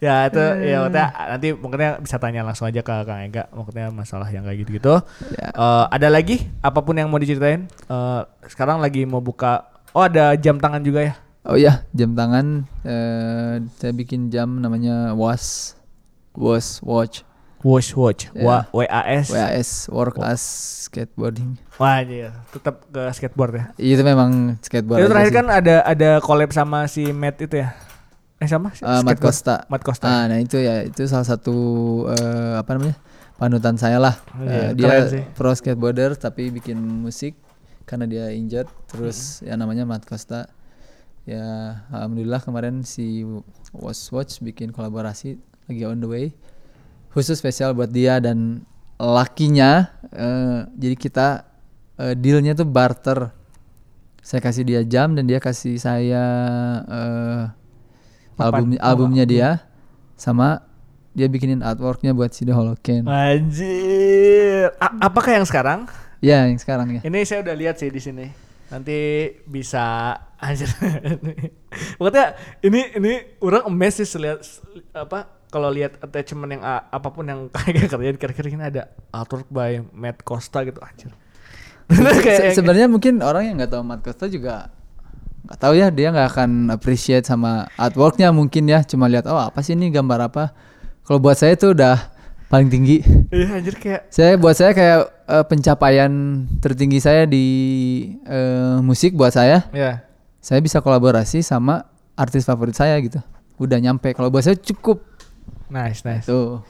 ya 0.00 0.32
itu 0.32 0.44
ya 0.64 0.76
maksudnya 0.80 1.06
nanti 1.12 1.48
mungkinnya 1.52 1.90
bisa 2.00 2.16
tanya 2.16 2.40
langsung 2.40 2.64
aja 2.64 2.80
ke 2.80 2.94
Kang 3.04 3.20
Ega 3.20 3.52
maksudnya 3.52 3.92
masalah 3.92 4.30
yang 4.30 4.46
kayak 4.46 4.66
gitu-gitu. 4.66 4.94
Ya. 5.36 5.52
Eh, 5.52 5.84
ada 5.90 6.08
lagi 6.08 6.48
apa 6.64 6.80
pun 6.80 6.96
yang 6.96 7.10
mau 7.10 7.20
diceritain? 7.20 7.68
Eh, 7.68 8.20
sekarang 8.48 8.80
lagi 8.80 9.04
mau 9.04 9.20
buka 9.20 9.70
Oh 9.90 10.06
ada 10.06 10.38
jam 10.38 10.54
tangan 10.54 10.86
juga 10.86 11.02
ya? 11.02 11.14
Oh 11.40 11.56
iya, 11.56 11.88
jam 11.90 12.12
tangan 12.12 12.68
eh 12.84 13.54
saya 13.74 13.92
bikin 13.92 14.28
jam 14.28 14.60
namanya 14.60 15.16
Was 15.16 15.72
Was 16.36 16.84
Watch 16.84 17.24
Wash 17.60 17.92
Watch. 17.92 18.28
Wa 18.32 18.68
W 18.72 18.84
A 18.84 19.02
S. 19.10 19.28
WAS 19.28 19.70
Work 19.88 20.16
Oh. 20.16 20.24
as 20.26 20.40
Skateboarding. 20.84 21.60
Wah 21.76 22.00
anjir, 22.00 22.32
tetap 22.50 22.84
ke 22.84 23.02
skateboard 23.12 23.52
ya. 23.52 23.64
Itu 23.76 24.00
memang 24.00 24.56
skateboard. 24.60 25.00
itu 25.00 25.08
terakhir 25.08 25.28
sih. 25.28 25.36
kan 25.36 25.46
ada 25.48 25.76
ada 25.82 26.10
collab 26.20 26.50
sama 26.50 26.88
si 26.88 27.08
Matt 27.10 27.36
itu 27.38 27.56
ya? 27.56 27.76
Eh 28.36 28.48
sama? 28.48 28.72
Eh, 28.74 29.00
Matt. 29.04 29.20
Costa. 29.20 29.68
Matt 29.68 29.84
Costa. 29.84 30.08
Ah, 30.08 30.24
nah 30.24 30.36
itu 30.36 30.56
ya 30.56 30.82
itu 30.82 31.04
salah 31.04 31.24
satu 31.24 31.56
eh, 32.08 32.56
apa 32.56 32.70
namanya 32.74 32.96
panutan 33.36 33.76
saya 33.76 33.96
lah. 33.96 34.16
Iya, 34.34 34.48
Eh, 34.50 34.68
dia 34.74 34.88
keren 34.88 35.04
sih. 35.10 35.22
pro 35.32 35.52
skateboarder 35.52 36.16
tapi 36.16 36.48
bikin 36.48 36.76
musik 36.76 37.36
karena 37.84 38.04
dia 38.04 38.24
injured. 38.28 38.68
Terus 38.88 39.40
Hmm. 39.40 39.46
ya 39.46 39.54
namanya 39.54 39.84
Matt 39.84 40.04
Costa. 40.04 40.48
Ya 41.28 41.44
alhamdulillah 41.92 42.40
kemarin 42.40 42.82
si 42.82 43.22
Was 43.76 44.08
Watch 44.10 44.40
bikin 44.40 44.72
kolaborasi 44.72 45.36
lagi 45.68 45.84
on 45.84 46.00
the 46.00 46.08
way. 46.08 46.26
Khusus 47.12 47.38
spesial 47.38 47.74
buat 47.74 47.90
dia 47.90 48.18
dan 48.18 48.64
lakinya. 48.96 49.90
eh, 50.10 50.66
jadi 50.74 50.96
kita 50.96 51.26
eh, 51.98 52.14
dealnya 52.16 52.54
tuh 52.54 52.66
barter. 52.66 53.30
Saya 54.20 54.44
kasih 54.44 54.64
dia 54.64 54.80
jam 54.84 55.16
dan 55.16 55.24
dia 55.24 55.40
kasih 55.40 55.80
saya 55.80 56.24
Papan. 58.36 58.44
album 58.44 58.68
albumnya 58.78 59.24
dia 59.24 59.64
sama 60.14 60.60
dia 61.16 61.26
bikinin 61.26 61.64
artworknya 61.64 62.12
buat 62.12 62.30
si 62.30 62.44
The 62.44 62.52
Holoken. 62.52 63.08
Anjir. 63.08 64.70
A- 64.76 65.08
apakah 65.08 65.40
yang 65.40 65.46
sekarang? 65.48 65.88
Ya 66.20 66.44
yang 66.44 66.60
sekarang 66.60 67.00
ya. 67.00 67.00
Ini 67.00 67.18
saya 67.24 67.40
udah 67.42 67.56
lihat 67.56 67.80
sih 67.80 67.88
di 67.88 67.98
sini. 67.98 68.28
Nanti 68.70 68.98
bisa 69.44 70.14
anjir. 70.38 70.70
Pokoknya 71.98 72.34
ini 72.62 72.80
ini 72.96 73.12
orang 73.42 73.66
emes 73.66 73.98
sih 73.98 74.06
lihat 74.18 74.40
apa 74.94 75.26
kalau 75.50 75.66
lihat 75.68 75.98
attachment 75.98 76.58
yang 76.58 76.62
apa 76.64 77.08
pun 77.10 77.26
yang 77.26 77.40
kayak 77.54 77.90
kerjaan 77.90 78.16
kira-kira 78.16 78.48
ini 78.48 78.64
ada 78.64 78.82
artwork 79.10 79.50
by 79.50 79.82
Matt 79.90 80.22
Costa 80.22 80.62
gitu 80.62 80.78
anjir. 80.80 81.10
Se- 82.22 82.54
Sebenarnya 82.54 82.86
mungkin 82.86 83.18
orang 83.20 83.50
yang 83.50 83.54
nggak 83.58 83.74
tahu 83.74 83.82
Matt 83.82 84.02
Costa 84.06 84.30
juga 84.30 84.70
nggak 85.50 85.58
tahu 85.58 85.74
ya 85.74 85.90
dia 85.90 86.14
nggak 86.14 86.28
akan 86.30 86.50
appreciate 86.70 87.26
sama 87.26 87.66
artworknya 87.74 88.30
mungkin 88.30 88.70
ya 88.70 88.86
cuma 88.86 89.10
lihat 89.10 89.26
oh 89.26 89.40
apa 89.40 89.58
sih 89.66 89.74
ini 89.74 89.90
gambar 89.90 90.30
apa 90.30 90.54
kalau 91.02 91.18
buat 91.18 91.34
saya 91.34 91.58
itu 91.58 91.74
udah 91.74 92.09
paling 92.50 92.66
tinggi 92.66 92.98
Iya 93.30 93.62
anjir 93.62 93.78
kayak 93.78 94.10
saya 94.10 94.34
buat 94.34 94.58
saya 94.58 94.74
kayak 94.74 95.00
eh, 95.30 95.44
pencapaian 95.46 96.10
tertinggi 96.58 96.98
saya 96.98 97.22
di 97.24 97.46
eh, 98.26 98.82
musik 98.82 99.14
buat 99.14 99.30
saya 99.30 99.70
ya. 99.70 100.02
saya 100.42 100.58
bisa 100.58 100.82
kolaborasi 100.82 101.46
sama 101.46 101.86
artis 102.18 102.42
favorit 102.42 102.74
saya 102.74 102.98
gitu 102.98 103.22
udah 103.56 103.78
nyampe 103.78 104.10
kalau 104.12 104.28
buat 104.28 104.42
saya 104.42 104.58
cukup 104.58 105.06
Nice, 105.70 106.02
nice. 106.02 106.26
tuh 106.26 106.66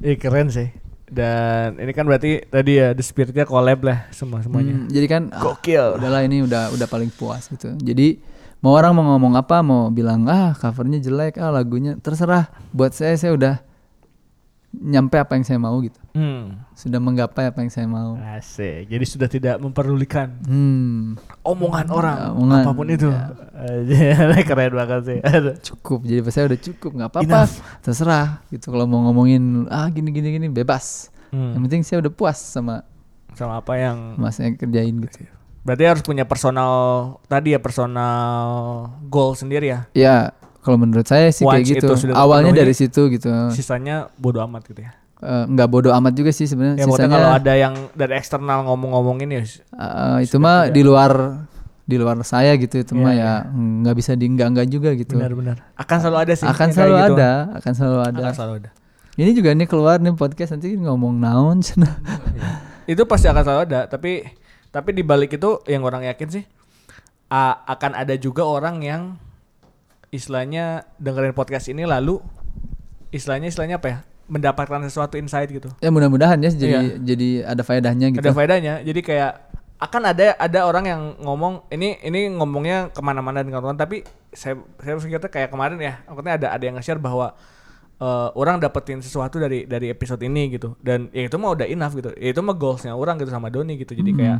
Ih 0.00 0.16
keren 0.16 0.48
sih. 0.48 0.72
Dan 1.10 1.76
ini 1.76 1.90
kan 1.90 2.06
berarti 2.06 2.40
tadi 2.46 2.78
ya 2.78 2.94
the 2.94 3.02
spiritnya 3.02 3.42
collab 3.42 3.82
lah 3.82 4.06
semua 4.14 4.40
semuanya. 4.46 4.78
Hmm, 4.78 4.86
jadi 4.86 5.06
kan 5.10 5.22
ah, 5.34 5.42
Gokil. 5.42 5.98
udahlah 5.98 6.22
ini 6.22 6.46
udah 6.46 6.70
udah 6.70 6.86
paling 6.86 7.10
puas 7.10 7.50
gitu 7.50 7.74
jadi 7.82 8.22
mau 8.62 8.78
orang 8.78 8.94
mau 8.94 9.04
ngomong 9.14 9.34
apa 9.34 9.58
mau 9.58 9.90
bilang 9.90 10.30
ah 10.30 10.54
covernya 10.54 11.02
jelek 11.02 11.42
ah 11.42 11.50
lagunya 11.50 11.98
terserah 11.98 12.54
buat 12.70 12.94
saya 12.94 13.18
saya 13.18 13.34
udah 13.34 13.54
nyampe 14.72 15.18
apa 15.18 15.34
yang 15.34 15.42
saya 15.42 15.58
mau 15.58 15.74
gitu 15.78 15.98
Hmm. 16.10 16.62
sudah 16.74 16.98
menggapai 16.98 17.46
apa 17.46 17.58
yang 17.58 17.70
saya 17.70 17.86
mau 17.86 18.14
Asik. 18.18 18.86
Jadi 18.86 19.04
sudah 19.04 19.26
tidak 19.26 19.58
memperdulikan 19.58 20.30
hmm 20.42 21.18
omongan 21.42 21.86
orang 21.86 22.18
omongan, 22.32 22.62
apa 22.62 22.72
pun 22.72 22.86
itu. 22.86 23.06
ya. 23.06 24.30
Keren 24.48 24.72
banget 24.72 25.00
sih. 25.04 25.18
Cukup 25.64 26.02
jadi 26.02 26.22
saya 26.28 26.44
udah 26.46 26.60
cukup 26.60 26.90
nggak 26.92 27.10
apa-apa 27.10 27.40
terserah 27.80 28.26
gitu 28.48 28.68
kalau 28.68 28.86
mau 28.86 29.02
ngomongin 29.04 29.66
ah 29.66 29.86
gini 29.86 30.10
gini 30.10 30.28
gini 30.32 30.46
bebas 30.46 31.10
Hmm. 31.30 31.54
yang 31.54 31.62
penting 31.64 31.82
saya 31.82 32.02
udah 32.02 32.10
puas 32.10 32.34
sama 32.36 32.82
Sama 33.32 33.58
apa 33.58 33.74
yang 33.74 34.18
mas 34.18 34.34
yang 34.36 34.50
kerjain 34.52 34.98
gitu 34.98 35.30
berarti 35.62 35.84
harus 35.84 36.02
punya 36.02 36.26
personal 36.26 36.72
tadi 37.24 37.54
ya 37.54 37.62
personal 37.62 38.50
goal 39.06 39.34
sendiri 39.34 39.66
ya. 39.68 39.80
ya 39.92 40.34
kalau 40.60 40.76
menurut 40.76 41.04
saya 41.04 41.32
sih 41.32 41.42
kayak 41.42 41.64
Once 41.64 41.72
gitu 41.72 42.12
awalnya 42.12 42.52
dari 42.52 42.72
situ 42.72 43.08
gitu 43.08 43.28
Sisanya 43.50 44.12
bodo 44.16 44.40
amat 44.44 44.68
gitu 44.68 44.84
ya. 44.84 44.92
Eh, 45.20 45.44
nggak 45.52 45.68
bodoh 45.68 45.92
amat 45.92 46.16
juga 46.16 46.32
sih 46.32 46.48
sebenarnya 46.48 46.80
Ya 46.80 46.86
sisanya 46.88 47.12
kalau 47.12 47.30
ada 47.36 47.52
yang 47.52 47.74
dari 47.92 48.16
eksternal 48.16 48.64
ngomong-ngomongin 48.64 49.28
ya 49.28 49.44
eh, 49.44 50.16
itu 50.24 50.40
mah 50.40 50.72
di 50.72 50.80
luar 50.80 51.44
di 51.84 52.00
luar 52.00 52.16
saya 52.24 52.56
gitu 52.56 52.80
itu 52.80 52.96
Iya, 52.96 53.02
mah 53.04 53.12
iya. 53.12 53.32
ya 53.44 53.52
nggak 53.52 53.96
bisa 54.00 54.16
dienggak-enggak 54.16 54.66
juga 54.72 54.96
gitu 54.96 55.20
benar-benar 55.20 55.60
akan 55.76 55.96
selalu 56.00 56.18
ada 56.24 56.32
sih. 56.32 56.46
akan 56.48 56.68
selalu 56.72 56.94
kayak 56.94 57.04
gitu. 57.04 57.16
ada 57.18 57.30
akan 57.52 57.72
selalu 57.76 57.98
ada 58.00 58.20
Akan 58.22 58.32
selalu 58.32 58.54
ada. 58.64 58.70
ini 59.18 59.30
juga 59.36 59.50
nih 59.52 59.68
keluar 59.68 59.96
nih 60.00 60.14
podcast 60.14 60.50
nanti 60.56 60.72
ngomong 60.72 61.12
naon 61.20 61.60
cenah. 61.60 62.00
itu 62.88 63.02
pasti 63.04 63.26
akan 63.28 63.42
selalu 63.44 63.60
ada 63.68 63.80
tapi 63.92 64.24
tapi 64.70 64.90
di 64.94 65.02
balik 65.04 65.36
itu 65.36 65.60
yang 65.66 65.84
orang 65.84 66.00
yakin 66.06 66.28
sih 66.32 66.44
akan 67.28 67.92
ada 67.92 68.16
juga 68.16 68.42
orang 68.42 68.80
yang 68.80 69.02
istilahnya 70.10 70.84
dengerin 70.98 71.32
podcast 71.32 71.70
ini 71.70 71.86
lalu 71.86 72.18
istilahnya 73.10 73.50
istilahnya 73.50 73.78
apa 73.78 73.88
ya? 73.88 73.98
Mendapatkan 74.30 74.78
sesuatu 74.86 75.18
insight 75.18 75.50
gitu. 75.50 75.70
Ya 75.82 75.90
mudah-mudahan 75.90 76.38
ya 76.38 76.50
jadi 76.50 76.70
Iya. 76.70 76.80
jadi 77.02 77.28
ada 77.50 77.62
faedahnya 77.66 78.06
gitu. 78.14 78.22
Ada 78.22 78.30
faedahnya. 78.30 78.74
Jadi 78.86 79.00
kayak 79.02 79.32
akan 79.80 80.02
ada 80.12 80.36
ada 80.36 80.60
orang 80.68 80.84
yang 80.86 81.00
ngomong 81.18 81.66
ini 81.72 81.98
ini 82.04 82.28
ngomongnya 82.30 82.92
ke 82.92 83.00
mana-mana 83.00 83.40
dengan 83.40 83.64
kawan 83.64 83.80
tapi 83.80 84.04
saya 84.30 84.60
saya 84.78 85.00
pikirnya 85.00 85.26
kayak 85.26 85.48
kemarin 85.48 85.80
ya 85.80 86.04
maksudnya 86.04 86.36
ada 86.36 86.46
ada 86.52 86.62
yang 86.62 86.76
nge-share 86.76 87.00
bahwa 87.00 87.32
eh, 87.96 88.28
orang 88.36 88.60
dapetin 88.60 89.00
sesuatu 89.00 89.40
dari 89.40 89.66
dari 89.66 89.90
episode 89.90 90.20
ini 90.22 90.52
gitu. 90.54 90.78
Dan 90.78 91.10
ya 91.10 91.26
itu 91.26 91.34
mah 91.34 91.50
udah 91.50 91.66
enough 91.66 91.96
gitu. 91.96 92.14
Ya 92.14 92.30
itu 92.30 92.38
mah 92.38 92.54
goalsnya 92.54 92.94
orang 92.94 93.18
gitu 93.18 93.32
sama 93.32 93.50
Doni 93.50 93.74
gitu. 93.76 93.98
Jadi 93.98 94.14
kayak 94.14 94.38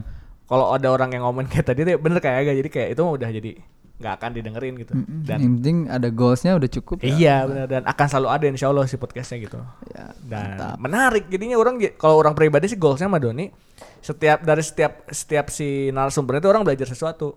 kalau 0.50 0.74
ada 0.74 0.90
orang 0.90 1.14
yang 1.14 1.22
ngomong 1.22 1.46
kayak 1.46 1.62
tadi 1.64 1.86
tuh 1.86 1.94
bener 1.96 2.18
kayak 2.18 2.36
agak 2.42 2.54
jadi 2.58 2.68
kayak 2.68 2.88
itu 2.92 3.00
mah 3.00 3.14
udah 3.14 3.30
jadi 3.30 3.52
nggak 4.00 4.14
akan 4.16 4.30
didengerin 4.32 4.74
gitu. 4.80 4.92
Dan 5.28 5.38
yang 5.38 5.52
penting 5.60 5.76
ada 5.86 6.08
goalsnya 6.08 6.56
udah 6.56 6.70
cukup 6.72 7.04
ya. 7.04 7.12
iya 7.12 7.36
benar 7.44 7.66
dan 7.68 7.82
akan 7.84 8.06
selalu 8.08 8.28
ada 8.32 8.44
insya 8.48 8.66
Allah 8.66 8.88
si 8.88 8.96
podcastnya 8.96 9.44
gitu. 9.44 9.60
Ya, 9.92 10.16
dan 10.24 10.56
mantap. 10.56 10.74
menarik 10.80 11.24
jadinya 11.28 11.60
orang 11.60 11.76
j- 11.76 11.92
kalau 11.94 12.16
orang 12.16 12.32
pribadi 12.32 12.64
sih 12.66 12.80
goalsnya 12.80 13.06
sama 13.06 13.20
Doni 13.20 13.52
setiap 14.00 14.40
dari 14.40 14.64
setiap 14.64 15.04
setiap 15.06 15.52
si 15.52 15.92
narasumber 15.92 16.40
itu 16.40 16.48
orang 16.48 16.64
belajar 16.64 16.88
sesuatu. 16.88 17.36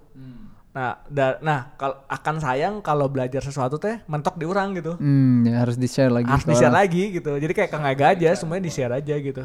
Nah 0.71 1.03
da, 1.05 1.37
nah 1.43 1.75
kalau 1.75 1.99
akan 2.07 2.35
sayang 2.39 2.73
kalau 2.79 3.11
belajar 3.11 3.43
sesuatu 3.43 3.75
teh 3.75 3.99
mentok 4.07 4.39
di 4.39 4.47
orang 4.47 4.71
gitu. 4.73 4.95
Hmm, 4.95 5.43
ya 5.43 5.67
harus 5.67 5.75
di 5.75 5.85
share 5.85 6.09
lagi 6.09 6.31
harus 6.31 6.47
ke 6.47 6.55
di 6.55 6.55
share 6.55 6.71
orang. 6.71 6.79
lagi 6.79 7.03
gitu. 7.11 7.31
Jadi 7.35 7.53
kayak 7.53 7.69
kang 7.69 7.83
Aga 7.83 8.15
aja 8.15 8.31
semuanya 8.33 8.63
di 8.63 8.71
share 8.71 8.89
aja 8.89 9.15
gitu. 9.19 9.43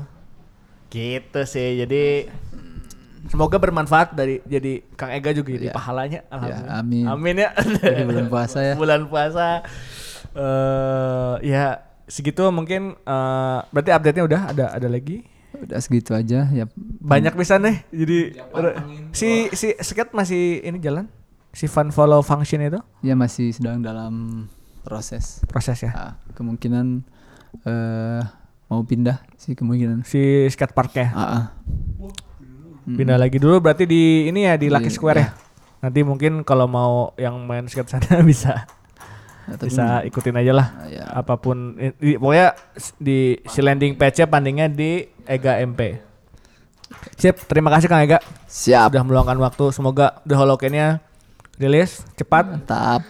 gitu 0.89 1.41
sih 1.45 1.83
jadi 1.83 2.31
Semoga 3.27 3.57
bermanfaat 3.57 4.13
dari 4.13 4.39
jadi 4.45 4.87
Kang 4.95 5.11
Ega 5.11 5.31
juga 5.33 5.51
jadi 5.51 5.69
Ya. 5.69 5.75
pahalanya. 5.75 6.21
Alhamdulillah. 6.29 6.75
amin. 6.77 7.05
Amin 7.05 7.35
ya. 7.37 7.51
Lagi 7.53 8.05
bulan 8.05 8.27
puasa 8.27 8.59
ya. 8.63 8.75
bulan 8.75 9.03
puasa. 9.05 9.67
eh 10.33 11.35
ya 11.43 11.65
segitu 12.05 12.47
mungkin 12.49 12.95
eh 12.97 13.59
berarti 13.67 13.91
update-nya 13.91 14.25
udah 14.25 14.41
ada 14.49 14.65
ada 14.73 14.89
lagi. 14.89 15.27
Udah 15.51 15.79
segitu 15.79 16.13
aja 16.13 16.47
ya. 16.49 16.65
Banyak 17.01 17.35
bisa 17.35 17.59
nih. 17.59 17.83
Jadi 17.91 18.19
si 19.11 19.29
si 19.51 19.75
skate 19.75 20.13
masih 20.13 20.63
ini 20.63 20.79
jalan. 20.79 21.11
Si 21.51 21.67
fun 21.67 21.89
follow 21.89 22.21
function 22.21 22.61
itu 22.61 22.79
Ya 23.01 23.17
masih 23.17 23.51
sedang 23.51 23.81
dalam 23.81 24.47
proses. 24.85 25.43
proses 25.45 25.81
ya. 25.81 25.91
Ah, 25.91 26.13
kemungkinan 26.33 27.03
eh 27.65 28.23
mau 28.69 28.85
pindah 28.85 29.25
sih 29.35 29.53
kemungkinan. 29.53 30.05
Si 30.05 30.21
skate 30.47 30.73
park 30.73 30.93
ya. 30.95 31.09
Ah, 31.11 31.25
ah. 31.25 31.45
Pindah 32.97 33.19
lagi 33.21 33.37
dulu 33.37 33.61
berarti 33.61 33.85
di 33.85 34.29
ini 34.29 34.47
ya 34.47 34.57
di 34.57 34.71
Lucky 34.71 34.89
Square 34.89 35.19
ya. 35.19 35.23
ya. 35.23 35.29
Nanti 35.79 36.01
mungkin 36.03 36.43
kalau 36.43 36.67
mau 36.67 37.13
yang 37.15 37.37
main 37.45 37.67
skate 37.67 37.91
sana 37.91 38.23
bisa 38.27 38.65
Ya, 39.49 39.57
tapi- 39.57 39.73
bisa 39.73 40.05
ikutin 40.05 40.37
aja 40.37 40.53
lah. 40.53 40.69
Ah, 40.77 40.89
ya. 40.89 41.05
Apa 41.09 41.41
pun 41.41 41.73
di, 41.97 42.21
pokoknya 42.21 42.53
di 43.01 43.41
si 43.49 43.65
landing 43.65 43.97
page-nya 43.97 44.29
pandingnya 44.29 44.69
di 44.69 45.09
Ega 45.25 45.57
MP. 45.59 46.05
Sip, 47.17 47.49
terima 47.49 47.69
kasih 47.69 47.89
Kang 47.89 48.05
Ega 48.05 48.21
Siap. 48.45 48.93
sudah 48.93 49.05
meluangkan 49.05 49.41
waktu. 49.41 49.73
Semoga 49.73 50.21
The 50.25 50.37
Holocaine-nya 50.37 51.01
rilis 51.57 52.05
cepat. 52.15 52.45
Mantap. 52.61 53.01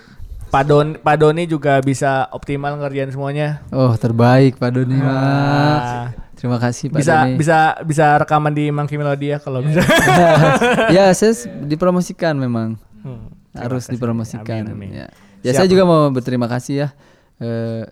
Pak 0.48 0.62
Don 0.64 0.96
Pak 0.96 1.16
Doni 1.20 1.44
juga 1.44 1.76
bisa 1.82 2.24
optimal 2.30 2.78
ngerjain 2.78 3.10
semuanya. 3.10 3.60
Oh, 3.68 3.92
terbaik 3.98 4.56
Pak 4.56 4.70
Doni, 4.72 4.96
Mas. 4.96 6.14
Terima 6.38 6.56
kasih 6.56 6.86
Pak 6.88 7.02
bisa 7.02 7.14
Doni. 7.18 7.34
bisa 7.34 7.58
bisa 7.82 8.06
rekaman 8.16 8.54
di 8.54 8.70
Monkey 8.70 8.94
Melody 8.94 9.34
ya 9.34 9.38
kalau 9.42 9.58
bisa. 9.58 9.82
ya, 10.94 11.10
saya 11.10 11.34
dipromosikan 11.70 12.38
memang. 12.38 12.78
Hmm, 13.02 13.34
Harus 13.52 13.84
kasih. 13.84 13.98
dipromosikan. 13.98 14.62
Amin, 14.70 14.70
amin. 14.70 14.90
Ya, 14.94 15.06
ya 15.42 15.50
Siap. 15.50 15.58
saya 15.58 15.68
juga 15.68 15.82
mau 15.82 16.06
berterima 16.08 16.46
kasih 16.46 16.86
ya 16.86 16.88
eh, 17.38 17.90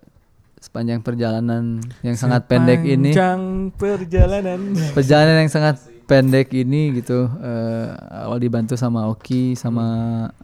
sepanjang 0.57 1.03
perjalanan 1.03 1.83
yang 2.01 2.15
sangat 2.15 2.47
pendek 2.47 2.87
ini. 2.87 3.11
Panjang 3.11 3.43
perjalanan. 3.75 4.61
Perjalanan 4.95 5.37
yang 5.43 5.51
sangat 5.51 5.77
pendek 6.07 6.55
ini 6.55 7.03
gitu. 7.03 7.27
eh, 7.43 7.91
awal 8.23 8.39
dibantu 8.39 8.79
sama 8.79 9.11
Oki 9.11 9.59
sama 9.59 9.87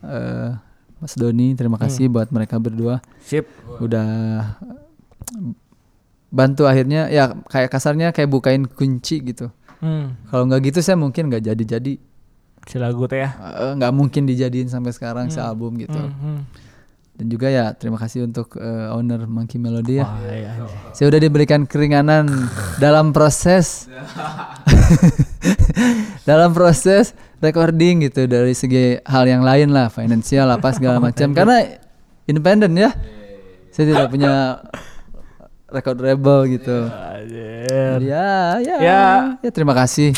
eh, 0.02 0.50
Mas 0.98 1.14
Doni. 1.14 1.54
Terima 1.54 1.78
kasih 1.78 2.10
buat 2.10 2.30
mereka 2.34 2.58
berdua. 2.58 2.98
Sip. 3.22 3.46
Udah 3.78 4.58
bantu 6.32 6.64
akhirnya 6.64 7.12
ya 7.12 7.36
kayak 7.46 7.68
kasarnya 7.68 8.09
kayak 8.16 8.32
bukain 8.32 8.64
kunci 8.64 9.20
gitu. 9.20 9.52
Hmm. 9.84 10.16
Kalau 10.32 10.48
nggak 10.48 10.72
gitu 10.72 10.80
saya 10.80 10.96
mungkin 10.96 11.28
nggak 11.28 11.52
jadi-jadi. 11.52 11.94
Si 12.64 12.76
lagu 12.80 13.04
teh 13.04 13.20
ya. 13.20 13.30
Nggak 13.76 13.92
mungkin 13.92 14.24
dijadiin 14.24 14.72
sampai 14.72 14.96
sekarang 14.96 15.28
sealbum 15.28 15.76
gitu. 15.76 15.98
Hmm. 15.98 16.48
Dan 17.12 17.28
juga 17.28 17.52
ya 17.52 17.76
terima 17.76 18.00
kasih 18.00 18.24
untuk 18.24 18.56
eh, 18.56 18.88
owner 18.88 19.28
Monkey 19.28 19.60
Melody 19.60 20.00
ya. 20.00 20.09
Wah, 20.09 20.16
iya, 20.24 20.56
iya. 20.56 20.66
Saya 20.96 21.12
udah 21.12 21.20
diberikan 21.20 21.68
keringanan 21.68 22.24
dalam 22.80 23.12
proses 23.12 23.92
dalam 26.28 26.56
proses 26.56 27.12
recording 27.44 28.09
gitu 28.09 28.24
dari 28.24 28.56
segi 28.56 28.96
hal 29.04 29.28
yang 29.28 29.44
lain 29.44 29.76
lah, 29.76 29.92
finansial 29.92 30.48
apa 30.48 30.72
segala 30.72 31.02
macam 31.02 31.30
karena 31.36 31.76
independen 32.24 32.72
ya. 32.80 32.96
Saya 33.72 33.92
tidak 33.92 34.09
punya 34.09 34.60
record 35.72 35.98
label 35.98 36.38
gitu. 36.52 36.86
Ya, 38.04 38.60
ya, 38.60 38.76
Ya. 38.78 39.00
ya. 39.40 39.50
terima 39.50 39.72
kasih. 39.72 40.12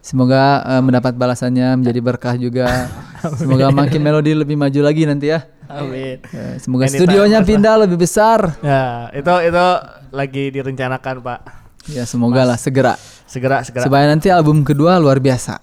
Semoga 0.00 0.64
eh, 0.64 0.80
mendapat 0.80 1.12
balasannya 1.12 1.76
menjadi 1.76 2.00
berkah 2.00 2.34
juga. 2.38 2.88
Semoga 3.40 3.68
Monkey 3.68 4.00
Melody 4.00 4.32
lebih 4.32 4.56
maju 4.56 4.80
lagi 4.80 5.04
nanti 5.04 5.28
ya. 5.28 5.44
Amin. 5.68 6.24
Eh, 6.24 6.56
Semoga 6.56 6.88
Anytime, 6.88 7.04
studionya 7.04 7.38
pindah 7.44 7.74
lebih 7.84 8.00
besar. 8.00 8.56
Ya, 8.64 9.12
itu 9.12 9.34
itu 9.44 9.66
lagi 10.10 10.44
direncanakan, 10.50 11.14
Pak. 11.20 11.40
Ya 11.88 12.04
semoga 12.04 12.44
lah 12.44 12.58
segera. 12.60 12.96
Segera 13.24 13.60
segera. 13.64 13.84
Supaya 13.84 14.04
nanti 14.08 14.28
album 14.28 14.62
kedua 14.64 14.96
luar 15.00 15.20
biasa. 15.20 15.60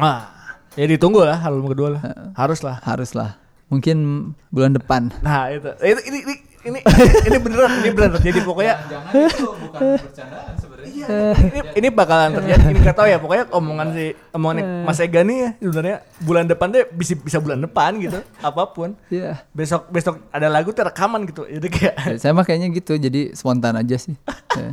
Wah. 0.00 0.32
Ya 0.74 0.84
ditunggu 0.90 1.22
lah 1.22 1.38
album 1.40 1.70
kedua 1.70 1.88
lah. 1.98 2.02
Harus 2.34 2.60
lah. 2.66 2.82
Haruslah. 2.82 3.38
Mungkin 3.70 4.30
bulan 4.50 4.74
depan. 4.74 5.14
Nah, 5.22 5.48
itu. 5.54 5.70
Itu 5.82 6.00
ini 6.04 6.18
ini 6.26 6.34
ini 6.64 6.80
ini 7.24 7.38
beneran, 7.38 7.70
ini 7.78 7.90
beneran. 7.90 8.18
Jadi 8.18 8.40
pokoknya 8.40 8.74
Jangan 8.86 9.12
itu 9.22 9.46
bukan 9.58 9.80
bercandaan 10.00 10.52
sebenarnya. 10.56 11.04
ini, 11.36 11.58
ini 11.74 11.88
bakalan 11.88 12.30
terjadi. 12.34 12.64
Ini 12.66 12.78
nggak 12.80 12.96
tahu 12.96 13.06
ya, 13.06 13.18
pokoknya 13.18 13.44
omongan 13.50 13.86
si 13.92 14.04
omongan 14.30 14.56
Mas 14.82 14.98
Ega 14.98 15.20
nih 15.20 15.36
ya 15.38 15.50
sebenarnya 15.60 15.96
bulan 16.18 16.44
depan 16.44 16.66
deh 16.70 16.84
bisa 16.88 17.12
bisa 17.14 17.38
bulan 17.38 17.60
depan 17.60 17.90
gitu. 17.98 18.18
Apa 18.40 18.64
pun. 18.66 18.96
Iya. 19.08 19.44
Besok 19.50 19.88
besok 19.88 20.24
ada 20.28 20.48
lagu 20.48 20.70
terrekaman 20.70 21.24
gitu. 21.24 21.44
Jadi 21.44 21.68
kayak 21.68 21.94
Ya, 22.06 22.16
saya 22.18 22.32
mah 22.32 22.42
kayaknya 22.42 22.72
gitu. 22.72 22.96
Jadi 22.96 23.32
spontan 23.32 23.76
aja 23.76 23.96
sih. 23.96 24.16
Ya. 24.54 24.72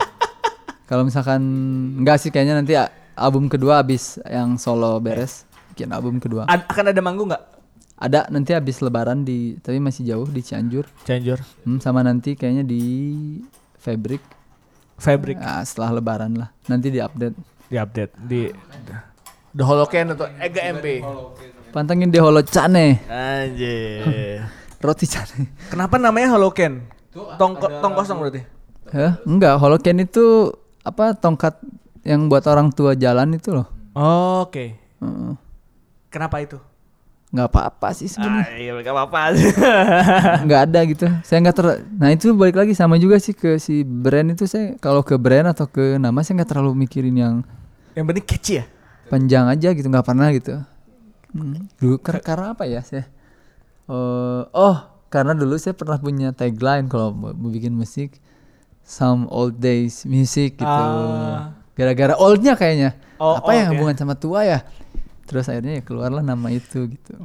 Kalau 0.86 1.04
misalkan 1.04 1.40
enggak 1.98 2.18
sih 2.18 2.30
kayaknya 2.30 2.56
nanti 2.56 2.74
a- 2.74 2.92
album 3.14 3.48
kedua 3.48 3.80
habis 3.80 4.20
yang 4.24 4.56
solo 4.56 4.96
beres. 4.98 5.44
Bikin 5.72 5.88
album 5.90 6.20
kedua. 6.20 6.44
ad- 6.46 6.68
akan 6.68 6.86
ada 6.88 7.00
manggung 7.00 7.28
nggak? 7.28 7.44
Ada 8.02 8.34
nanti 8.34 8.58
habis 8.58 8.82
lebaran 8.82 9.22
di 9.22 9.62
tapi 9.62 9.78
masih 9.78 10.02
jauh 10.10 10.26
di 10.26 10.42
Cianjur. 10.42 10.90
Cianjur. 11.06 11.38
Hmm, 11.62 11.78
sama 11.78 12.02
nanti 12.02 12.34
kayaknya 12.34 12.66
di 12.66 12.82
Fabric. 13.78 14.26
Fabric 14.98 15.38
Nah, 15.38 15.62
setelah 15.62 16.02
lebaran 16.02 16.34
lah. 16.34 16.50
Nanti 16.66 16.90
diupdate. 16.90 17.38
di 17.72 17.80
update 17.80 18.14
di 18.26 18.52
The 19.54 19.64
Holocaine 19.64 20.18
atau 20.18 20.28
Ega 20.42 20.62
MP. 20.74 21.00
Pantengin 21.72 22.10
di 22.10 22.18
Holo 22.18 22.42
Cane. 22.42 23.00
Anjir. 23.06 24.42
Roti 24.84 25.06
Cane. 25.06 25.54
Kenapa 25.70 26.02
namanya 26.02 26.34
Holocaine? 26.36 26.90
Tong 27.14 27.56
tong 27.62 27.94
kosong 27.94 28.18
berarti. 28.18 28.42
Hah? 28.92 29.22
Enggak, 29.24 29.62
Holocaine 29.62 30.04
itu 30.10 30.52
apa 30.82 31.14
tongkat 31.14 31.62
yang 32.02 32.26
buat 32.28 32.44
orang 32.50 32.74
tua 32.74 32.98
jalan 32.98 33.38
itu 33.38 33.54
loh. 33.54 33.70
Oke. 34.42 34.74
Heeh. 35.00 35.34
Kenapa 36.10 36.42
itu? 36.42 36.58
Nggak 37.32 37.48
apa-apa 37.48 37.88
sih 37.92 38.06
sebenarnya. 38.06 38.44
Ah, 38.46 38.56
iya 38.56 38.72
enggak 38.74 38.92
apa-apa. 38.94 39.20
nggak 40.46 40.62
ada 40.68 40.80
gitu 40.84 41.08
saya 41.22 41.38
nggak 41.40 41.56
ter 41.56 41.66
nah 41.94 42.10
itu 42.10 42.28
balik 42.32 42.56
lagi 42.56 42.74
sama 42.74 42.96
juga 42.96 43.16
sih 43.18 43.32
ke 43.32 43.56
si 43.56 43.82
brand 43.82 44.32
itu 44.32 44.44
saya 44.44 44.76
kalau 44.78 45.00
ke 45.00 45.16
brand 45.16 45.48
atau 45.48 45.64
ke 45.66 45.96
nama 45.96 46.20
saya 46.20 46.38
nggak 46.38 46.50
terlalu 46.50 46.76
mikirin 46.78 47.16
yang 47.16 47.36
Yang 47.92 48.06
penting 48.06 48.26
catchy 48.26 48.54
ya. 48.54 48.66
panjang 49.08 49.46
aja 49.48 49.70
gitu 49.70 49.88
nggak 49.88 50.04
pernah 50.04 50.28
gitu 50.30 50.60
hmm. 51.32 51.72
dulu 51.78 51.96
kar- 51.98 52.20
karena 52.22 52.52
apa 52.52 52.64
ya 52.66 52.82
saya 52.82 53.08
Eh, 53.84 54.42
oh 54.48 54.76
karena 55.08 55.32
dulu 55.32 55.56
saya 55.56 55.72
pernah 55.72 55.96
punya 55.98 56.32
tagline 56.32 56.88
kalau 56.88 57.12
mau, 57.12 57.32
bikin 57.34 57.72
musik 57.72 58.20
some 58.82 59.28
old 59.28 59.56
days 59.58 60.04
music 60.06 60.56
gitu 60.56 60.68
Ah. 60.68 61.52
gara-gara 61.74 62.16
oldnya 62.16 62.56
kayaknya 62.56 62.96
Oh, 63.18 63.36
apa 63.36 63.52
yang 63.52 63.68
old 63.68 63.68
ya. 63.68 63.72
hubungan 63.78 63.96
sama 63.98 64.16
tua 64.16 64.44
ya 64.44 64.60
terus 65.32 65.48
akhirnya 65.48 65.80
ya 65.80 65.84
keluarlah 65.88 66.20
nama 66.20 66.52
itu 66.52 66.92
gitu 66.92 67.16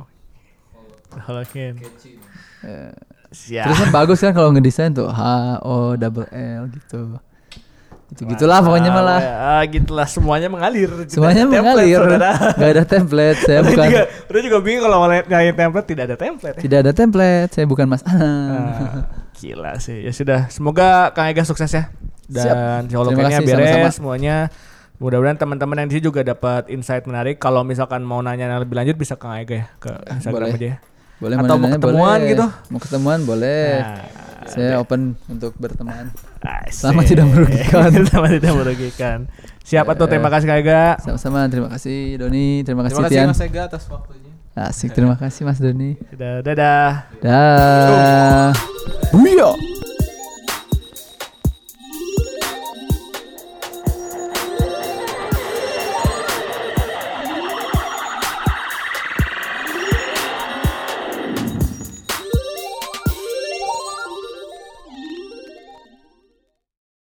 Holocaine. 1.27 1.81
Eh, 2.63 2.93
Siap. 3.33 3.67
Terus 3.67 3.79
kan 3.83 3.91
bagus 3.91 4.19
kan 4.23 4.33
kalau 4.37 4.55
ngedesain 4.55 4.95
tuh 4.95 5.11
H 5.11 5.23
O 5.67 5.99
double 5.99 6.29
L 6.31 6.71
gitu. 6.71 7.19
Gitu 8.07 8.23
gitulah 8.23 8.63
pokoknya 8.63 8.91
malah. 8.95 9.19
Ah, 9.19 9.63
gitulah 9.67 10.07
semuanya 10.07 10.47
mengalir. 10.47 10.87
Semuanya 11.11 11.43
ada 11.43 11.51
template, 11.51 11.67
mengalir. 11.67 11.99
saudara. 11.99 12.31
Gak 12.55 12.71
ada 12.71 12.85
template. 12.87 13.39
Saya 13.43 13.61
bukan 13.67 13.87
juga, 13.91 14.05
udah 14.31 14.43
juga 14.47 14.59
bingung 14.63 14.83
kalau 14.87 14.97
mau 15.03 15.09
nyari 15.11 15.51
template 15.59 15.89
tidak 15.91 16.05
ada 16.07 16.17
template. 16.17 16.57
Ya. 16.57 16.63
tidak 16.63 16.79
ada 16.87 16.93
template. 16.95 17.51
Saya 17.51 17.67
bukan 17.67 17.87
Mas. 17.91 18.03
Ah, 18.07 19.11
gila 19.35 19.73
sih. 19.83 20.07
Ya 20.07 20.13
sudah, 20.15 20.41
semoga 20.55 21.11
Kang 21.19 21.27
Ega 21.27 21.43
sukses 21.43 21.71
ya. 21.75 21.91
Dan 22.31 22.87
kasih, 22.87 23.43
beres 23.43 23.69
sama-sama. 23.75 23.91
semuanya. 23.91 24.37
Mudah-mudahan 24.97 25.37
teman-teman 25.37 25.77
yang 25.77 25.89
di 25.89 25.95
sini 25.95 26.05
juga 26.05 26.25
dapat 26.25 26.73
insight 26.73 27.05
menarik. 27.05 27.37
Kalau 27.37 27.61
misalkan 27.61 28.01
mau 28.01 28.21
nanya 28.21 28.49
yang 28.49 28.61
lebih 28.65 28.73
lanjut 28.75 28.97
bisa 28.97 29.13
Kang 29.15 29.37
Ega 29.37 29.55
ya 29.55 29.67
ke 29.77 29.93
Instagram 30.09 30.49
boleh. 30.49 30.57
aja 30.57 30.67
ya. 30.67 30.77
Boleh 31.17 31.35
Atau 31.37 31.57
mau 31.57 31.69
ketemuan 31.71 32.19
boleh. 32.19 32.31
gitu? 32.33 32.47
Mau 32.69 32.81
ketemuan 32.81 33.19
boleh. 33.25 33.69
Nah, 33.81 34.25
Saya 34.47 34.79
open 34.79 35.19
untuk 35.27 35.53
berteman. 35.59 36.13
Asik. 36.41 36.87
Selama 36.87 37.01
tidak 37.03 37.27
merugikan. 37.27 37.91
Selama 38.09 38.27
tidak 38.31 38.53
merugikan. 38.55 39.19
Siap 39.67 39.87
atau 39.91 40.07
terima 40.07 40.29
kasih 40.31 40.47
Kang 40.47 40.61
Ega. 40.61 40.85
Sama-sama. 41.03 41.45
Terima 41.51 41.69
kasih 41.69 42.17
Doni. 42.17 42.63
Terima 42.63 42.87
kasih, 42.87 42.95
Terima 42.95 43.09
kasih 43.11 43.19
Tian. 43.19 43.29
Mas 43.29 43.43
Ega 43.43 43.63
atas 43.67 43.85
waktunya. 43.91 44.33
Asik. 44.57 44.97
Terima 44.97 45.17
kasih 45.19 45.43
Mas 45.45 45.59
Doni. 45.61 46.01
Dadah. 46.09 46.41
dadah. 46.41 46.91
Dah. 47.21 48.51
Buya. 49.13 49.76